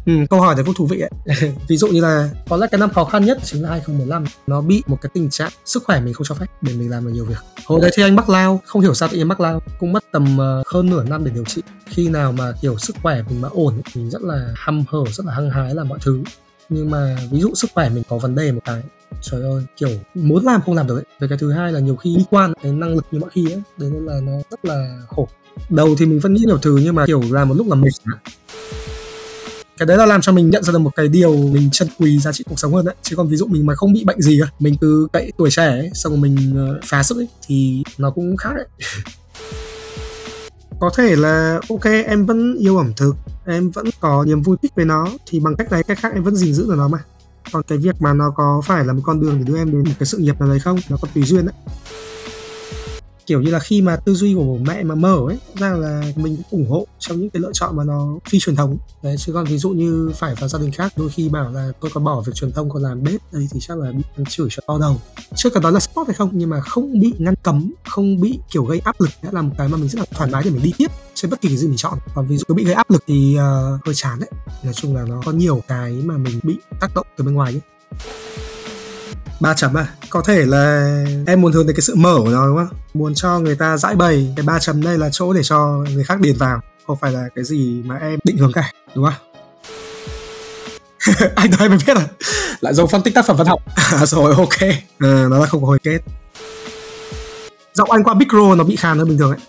Ừ, 0.08 0.14
câu 0.30 0.42
hỏi 0.42 0.56
này 0.56 0.64
cũng 0.66 0.74
thú 0.74 0.86
vị 0.86 1.00
ấy. 1.00 1.40
Ví 1.68 1.78
dụ 1.78 1.88
như 1.88 2.02
là 2.02 2.30
có 2.50 2.58
lẽ 2.58 2.68
cái 2.72 2.80
năm 2.80 2.90
khó 2.90 3.04
khăn 3.04 3.26
nhất 3.26 3.38
chính 3.44 3.64
là 3.64 3.70
2015 3.70 4.26
Nó 4.48 4.62
bị 4.62 4.84
một 4.88 4.98
cái 5.02 5.10
tình 5.14 5.30
trạng 5.30 5.52
sức 5.66 5.84
khỏe 5.84 6.02
mình 6.02 6.14
không 6.14 6.28
cho 6.30 6.36
phép 6.36 6.46
để 6.62 6.74
mình 6.74 6.90
làm 6.90 7.06
được 7.06 7.12
nhiều 7.14 7.26
việc. 7.26 7.38
Hồi 7.66 7.82
đấy 7.82 7.92
thì 7.94 8.04
anh 8.04 8.16
mắc 8.16 8.30
lao, 8.30 8.62
không 8.66 8.82
hiểu 8.82 8.94
sao 8.94 9.10
tự 9.10 9.18
nhiên 9.18 9.28
mắc 9.28 9.40
lao 9.40 9.62
Cũng 9.80 9.94
mất 9.94 10.04
tầm 10.12 10.38
uh, 10.40 10.68
hơn 10.68 10.90
nửa 10.90 11.04
năm 11.04 11.26
để 11.26 11.32
điều 11.32 11.46
trị. 11.46 11.62
Khi 11.86 12.10
nào 12.10 12.32
mà 12.32 12.52
kiểu 12.62 12.78
sức 12.78 12.96
khỏe 13.04 13.24
mình 13.30 13.42
mà 13.42 13.50
ổn 13.50 13.82
thì 13.94 14.10
rất 14.10 14.22
là 14.22 14.54
hăm 14.56 14.84
hở, 14.88 15.00
rất 15.12 15.26
là 15.26 15.34
hăng 15.34 15.50
hái 15.50 15.76
làm 15.76 15.88
mọi 15.88 16.00
thứ. 16.02 16.24
Nhưng 16.70 16.92
mà 16.92 17.18
ví 17.32 17.40
dụ 17.40 17.56
sức 17.56 17.72
khỏe 17.74 17.90
mình 17.90 18.04
có 18.10 18.18
vấn 18.18 18.36
đề 18.36 18.52
một 18.52 18.62
cái 18.66 18.82
trời 19.22 19.42
ơi 19.42 19.64
kiểu 19.78 19.90
muốn 20.14 20.46
làm 20.46 20.62
không 20.62 20.76
làm 20.76 20.88
được 20.88 20.98
ấy. 20.98 21.06
Về 21.20 21.28
cái 21.28 21.38
thứ 21.38 21.52
hai 21.52 21.72
là 21.72 21.80
nhiều 21.80 21.96
khi 21.96 22.16
đi 22.18 22.26
quan 22.30 22.54
cái 22.64 22.72
năng 22.72 22.96
lực 22.96 23.06
như 23.12 23.20
mọi 23.20 23.30
khi 23.30 23.52
ấy 23.52 23.62
đấy 23.78 23.90
nên 23.94 24.06
là 24.06 24.20
nó 24.24 24.34
rất 24.52 24.66
là 24.66 25.02
khổ. 25.08 25.28
Đầu 25.70 25.96
thì 25.98 26.06
mình 26.06 26.20
vẫn 26.20 26.34
nghĩ 26.34 26.44
nhiều 26.46 26.58
thứ 26.58 26.80
nhưng 26.84 26.96
mà 26.96 27.06
kiểu 27.06 27.22
làm 27.32 27.50
một 27.50 27.56
lúc 27.58 27.68
là 27.70 27.76
mệt 27.76 27.90
cái 29.78 29.86
đấy 29.86 29.98
là 29.98 30.06
làm 30.06 30.22
cho 30.22 30.32
mình 30.32 30.50
nhận 30.50 30.64
ra 30.64 30.72
được 30.74 30.80
một 30.80 30.96
cái 30.96 31.08
điều 31.08 31.38
mình 31.38 31.70
trân 31.72 31.88
quý 32.00 32.20
giá 32.20 32.32
trị 32.32 32.44
cuộc 32.50 32.60
sống 32.60 32.74
hơn 32.74 32.86
đấy. 32.86 32.96
Chứ 33.02 33.16
còn 33.16 33.28
ví 33.28 33.38
dụ 33.38 33.46
mình 33.46 33.66
mà 33.66 33.76
không 33.76 33.94
bị 33.94 34.04
bệnh 34.04 34.22
gì 34.22 34.40
cả 34.42 34.48
mình 34.60 34.76
cứ 34.82 35.08
cậy 35.14 35.32
tuổi 35.38 35.52
trẻ 35.52 35.68
ấy, 35.68 35.90
xong 35.94 36.14
rồi 36.14 36.22
mình 36.22 36.54
ờ, 36.58 36.80
phá 36.86 37.04
sức 37.04 37.18
ấy 37.18 37.28
thì 37.48 37.84
nó 37.98 38.12
cũng 38.12 38.38
khác 38.38 38.50
đấy. 38.56 38.66
Có 40.80 40.90
thể 40.96 41.16
là 41.16 41.60
ok 41.70 41.86
em 42.06 42.26
vẫn 42.26 42.56
yêu 42.60 42.78
ẩm 42.78 42.94
thực 42.98 43.16
em 43.46 43.72
vẫn 43.72 43.86
có 44.00 44.26
niềm 44.28 44.42
vui 44.42 44.58
thích 44.62 44.72
với 44.76 44.86
nó 44.86 45.08
thì 45.26 45.40
bằng 45.40 45.56
cách 45.56 45.72
này 45.72 45.84
cách 45.84 45.98
khác 46.02 46.14
em 46.14 46.24
vẫn 46.24 46.36
gìn 46.36 46.54
giữ 46.54 46.64
được 46.68 46.76
nó 46.78 46.88
mà. 46.88 47.00
Còn 47.52 47.64
cái 47.64 47.78
việc 47.78 48.02
mà 48.02 48.14
nó 48.14 48.30
có 48.36 48.62
phải 48.66 48.86
là 48.86 48.94
một 48.94 49.02
con 49.06 49.22
đường 49.22 49.38
để 49.38 49.44
đưa 49.44 49.58
em 49.58 49.72
đến 49.72 49.84
một 49.84 49.94
cái 50.00 50.06
sự 50.06 50.18
nghiệp 50.18 50.40
nào 50.40 50.50
đấy 50.50 50.60
không 50.60 50.80
nó 50.90 50.98
còn 51.02 51.12
tùy 51.14 51.24
duyên 51.24 51.46
đấy 51.46 51.56
kiểu 53.28 53.42
như 53.42 53.52
là 53.52 53.60
khi 53.60 53.82
mà 53.82 53.96
tư 53.96 54.14
duy 54.14 54.36
của 54.36 54.44
bố 54.44 54.58
mẹ 54.58 54.84
mà 54.84 54.96
mở 54.96 55.18
ấy 55.28 55.38
ra 55.56 55.70
là 55.70 56.02
mình 56.16 56.38
cũng 56.38 56.60
ủng 56.60 56.70
hộ 56.70 56.88
trong 57.00 57.20
những 57.20 57.30
cái 57.30 57.42
lựa 57.42 57.52
chọn 57.54 57.76
mà 57.76 57.84
nó 57.84 58.16
phi 58.30 58.40
truyền 58.40 58.56
thống. 58.56 58.78
Đấy 59.04 59.16
chứ 59.20 59.34
còn 59.34 59.46
ví 59.46 59.58
dụ 59.58 59.70
như 59.70 60.12
phải 60.16 60.36
vào 60.36 60.50
gia 60.50 60.60
đình 60.60 60.72
khác 60.72 60.94
đôi 60.98 61.10
khi 61.10 61.30
bảo 61.30 61.52
là 61.52 61.72
tôi 61.82 61.92
còn 61.94 62.04
bỏ 62.04 62.22
việc 62.22 62.34
truyền 62.36 62.52
thông 62.52 62.70
còn 62.70 62.84
làm 62.84 63.04
bếp 63.04 63.22
đây 63.32 63.48
thì 63.52 63.60
chắc 63.60 63.78
là 63.78 63.92
bị 63.92 64.04
chửi 64.30 64.48
cho 64.52 64.62
to 64.68 64.78
đầu. 64.78 65.02
Chưa 65.36 65.50
cần 65.50 65.64
đó 65.64 65.72
là 65.72 65.80
sport 65.80 66.08
hay 66.08 66.16
không 66.16 66.30
nhưng 66.34 66.50
mà 66.50 66.62
không 66.62 67.00
bị 67.00 67.14
ngăn 67.18 67.36
cấm 67.44 67.74
không 67.90 68.22
bị 68.22 68.40
kiểu 68.52 68.64
gây 68.64 68.80
áp 68.80 69.02
lực 69.02 69.10
đã 69.24 69.30
là 69.32 69.42
một 69.42 69.54
cái 69.58 69.68
mà 69.68 69.78
mình 69.78 69.90
rất 69.90 70.00
là 70.00 70.06
thoải 70.12 70.30
mái 70.32 70.44
để 70.44 70.52
mình 70.52 70.64
đi 70.64 70.74
tiếp 70.78 70.92
trên 71.14 71.32
bất 71.32 71.42
kỳ 71.42 71.50
cái 71.50 71.58
gì 71.58 71.68
mình 71.68 71.78
chọn. 71.78 71.98
Còn 72.16 72.28
ví 72.28 72.38
dụ 72.38 72.56
bị 72.56 72.64
gây 72.64 72.74
áp 72.74 72.90
lực 72.90 73.04
thì 73.08 73.36
uh, 73.36 73.86
hơi 73.86 73.96
chán 73.96 74.20
đấy. 74.20 74.30
Nói 74.64 74.74
chung 74.74 74.96
là 74.96 75.06
nó 75.06 75.22
có 75.26 75.32
nhiều 75.32 75.62
cái 75.68 75.92
mà 75.92 76.18
mình 76.18 76.40
bị 76.44 76.58
tác 76.80 76.96
động 76.96 77.08
từ 77.18 77.24
bên 77.24 77.34
ngoài 77.34 77.54
ấy 77.54 77.62
ba 79.40 79.54
chấm 79.54 79.78
à? 79.78 79.88
Có 80.10 80.22
thể 80.22 80.46
là 80.46 80.96
em 81.28 81.42
muốn 81.42 81.52
hướng 81.52 81.68
đến 81.68 81.76
cái 81.76 81.82
sự 81.82 81.96
mở 81.96 82.16
của 82.24 82.30
nó 82.30 82.48
đúng 82.48 82.58
không? 82.58 82.78
Muốn 82.94 83.14
cho 83.14 83.40
người 83.40 83.56
ta 83.56 83.78
giải 83.78 83.96
bày 83.96 84.34
cái 84.36 84.46
ba 84.46 84.60
chấm 84.60 84.84
đây 84.84 84.98
là 84.98 85.10
chỗ 85.12 85.34
để 85.34 85.44
cho 85.44 85.84
người 85.94 86.04
khác 86.04 86.20
điền 86.22 86.36
vào 86.38 86.62
không 86.88 86.98
phải 87.02 87.12
là 87.12 87.30
cái 87.36 87.44
gì 87.44 87.82
mà 87.86 87.98
em 87.98 88.20
định 88.24 88.38
hướng 88.38 88.52
cả 88.52 88.72
đúng 88.96 89.06
không? 89.06 89.28
Anh 91.36 91.52
nói 91.60 91.70
mới 91.70 91.78
biết 91.88 91.98
à? 91.98 92.08
Lại 92.62 92.74
dùng 92.74 92.90
phân 92.90 93.02
tích 93.02 93.14
tác 93.14 93.26
phẩm 93.26 93.38
văn 93.38 93.48
học. 93.48 93.62
À, 93.76 94.06
rồi 94.06 94.36
ok. 94.38 94.62
À, 95.00 95.26
nó 95.30 95.40
là 95.40 95.46
không 95.46 95.62
có 95.62 95.68
hồi 95.68 95.80
kết. 95.84 96.00
Giọng 97.74 97.92
anh 97.92 98.04
qua 98.04 98.14
micro 98.14 98.56
nó 98.56 98.64
bị 98.64 98.76
khàn 98.76 98.98
hơn 99.00 99.08
bình 99.08 99.18
thường 99.18 99.30
ấy. 99.30 99.40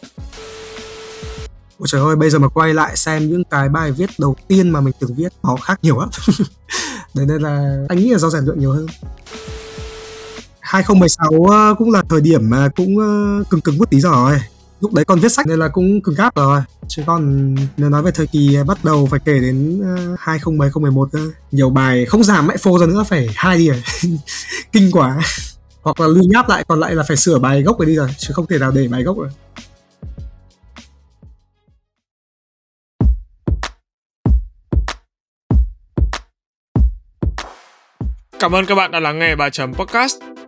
Ôi 1.78 1.86
trời 1.88 2.00
ơi, 2.00 2.16
bây 2.16 2.30
giờ 2.30 2.38
mà 2.38 2.48
quay 2.48 2.74
lại 2.74 2.96
xem 2.96 3.28
những 3.28 3.44
cái 3.50 3.68
bài 3.68 3.92
viết 3.92 4.10
đầu 4.18 4.36
tiên 4.48 4.70
mà 4.70 4.80
mình 4.80 4.94
từng 5.00 5.14
viết 5.14 5.32
nó 5.42 5.56
khác 5.62 5.78
nhiều 5.82 5.98
lắm. 6.00 6.08
Đấy 7.14 7.26
nên 7.26 7.42
là 7.42 7.76
anh 7.88 7.98
nghĩ 7.98 8.10
là 8.10 8.18
do 8.18 8.30
rèn 8.30 8.44
luyện 8.44 8.60
nhiều 8.60 8.72
hơn. 8.72 8.86
2016 10.68 11.46
ờ, 11.50 11.74
cũng 11.78 11.90
là 11.90 12.02
thời 12.08 12.20
điểm 12.20 12.50
mà 12.50 12.68
cũng 12.76 12.98
ờ, 12.98 13.44
cứng 13.50 13.60
cứng 13.60 13.78
một 13.78 13.90
tí 13.90 14.00
rồi. 14.00 14.40
Lúc 14.80 14.92
đấy 14.94 15.04
còn 15.04 15.18
viết 15.18 15.32
sách 15.32 15.46
nên 15.46 15.58
là 15.58 15.68
cũng 15.68 16.00
cứng 16.02 16.14
cáp 16.14 16.34
rồi. 16.34 16.60
Chứ 16.88 17.02
còn 17.06 17.54
nếu 17.76 17.88
nói 17.88 18.02
về 18.02 18.10
thời 18.14 18.26
kỳ 18.26 18.56
bắt 18.66 18.84
đầu 18.84 19.08
phải 19.10 19.20
kể 19.24 19.38
đến 19.38 19.80
ờ, 19.82 20.16
2010 20.18 20.66
2011 20.66 21.08
cơ. 21.12 21.18
Nhiều 21.52 21.70
bài 21.70 22.04
không 22.06 22.24
giảm 22.24 22.46
mãi 22.46 22.56
phô 22.56 22.78
ra 22.78 22.86
nữa, 22.86 23.04
phải 23.08 23.28
hai 23.36 23.58
đi 23.58 23.68
rồi. 23.68 23.82
Kinh 24.72 24.90
quá. 24.92 25.18
Hoặc 25.82 26.00
là 26.00 26.06
lưu 26.06 26.24
nháp 26.24 26.48
lại, 26.48 26.64
còn 26.68 26.80
lại 26.80 26.94
là 26.94 27.02
phải 27.08 27.16
sửa 27.16 27.38
bài 27.38 27.62
gốc 27.62 27.78
rồi 27.78 27.86
đi 27.86 27.96
rồi, 27.96 28.08
chứ 28.18 28.34
không 28.34 28.46
thể 28.46 28.58
nào 28.58 28.70
để 28.70 28.88
bài 28.88 29.02
gốc 29.02 29.16
rồi 29.18 29.28
Cảm 38.40 38.54
ơn 38.54 38.66
các 38.66 38.74
bạn 38.74 38.90
đã 38.90 39.00
lắng 39.00 39.18
nghe 39.18 39.36
bài 39.36 39.50
chấm 39.50 39.74
podcast. 39.74 40.16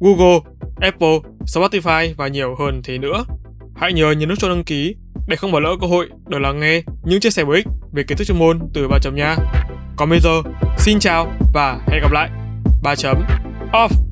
Google, 0.00 0.40
Apple, 0.80 1.18
Spotify 1.46 2.14
và 2.16 2.28
nhiều 2.28 2.56
hơn 2.58 2.80
thế 2.84 2.98
nữa. 2.98 3.24
Hãy 3.76 3.92
nhớ 3.92 4.10
nhấn 4.10 4.28
nút 4.28 4.38
cho 4.38 4.48
đăng 4.48 4.64
ký 4.64 4.96
để 5.28 5.36
không 5.36 5.52
bỏ 5.52 5.60
lỡ 5.60 5.76
cơ 5.80 5.86
hội 5.86 6.08
được 6.26 6.38
lắng 6.38 6.60
nghe 6.60 6.82
những 7.04 7.20
chia 7.20 7.30
sẻ 7.30 7.44
bổ 7.44 7.52
ích 7.52 7.66
về 7.92 8.02
kiến 8.02 8.18
thức 8.18 8.24
chuyên 8.24 8.38
môn 8.38 8.58
từ 8.74 8.88
ba 8.88 8.98
chấm 9.02 9.14
nha. 9.14 9.36
Còn 9.96 10.10
bây 10.10 10.20
giờ, 10.20 10.42
xin 10.78 10.98
chào 10.98 11.32
và 11.54 11.80
hẹn 11.86 12.02
gặp 12.02 12.12
lại. 12.12 12.30
Ba 12.82 12.94
chấm 12.94 13.22
off. 13.72 14.07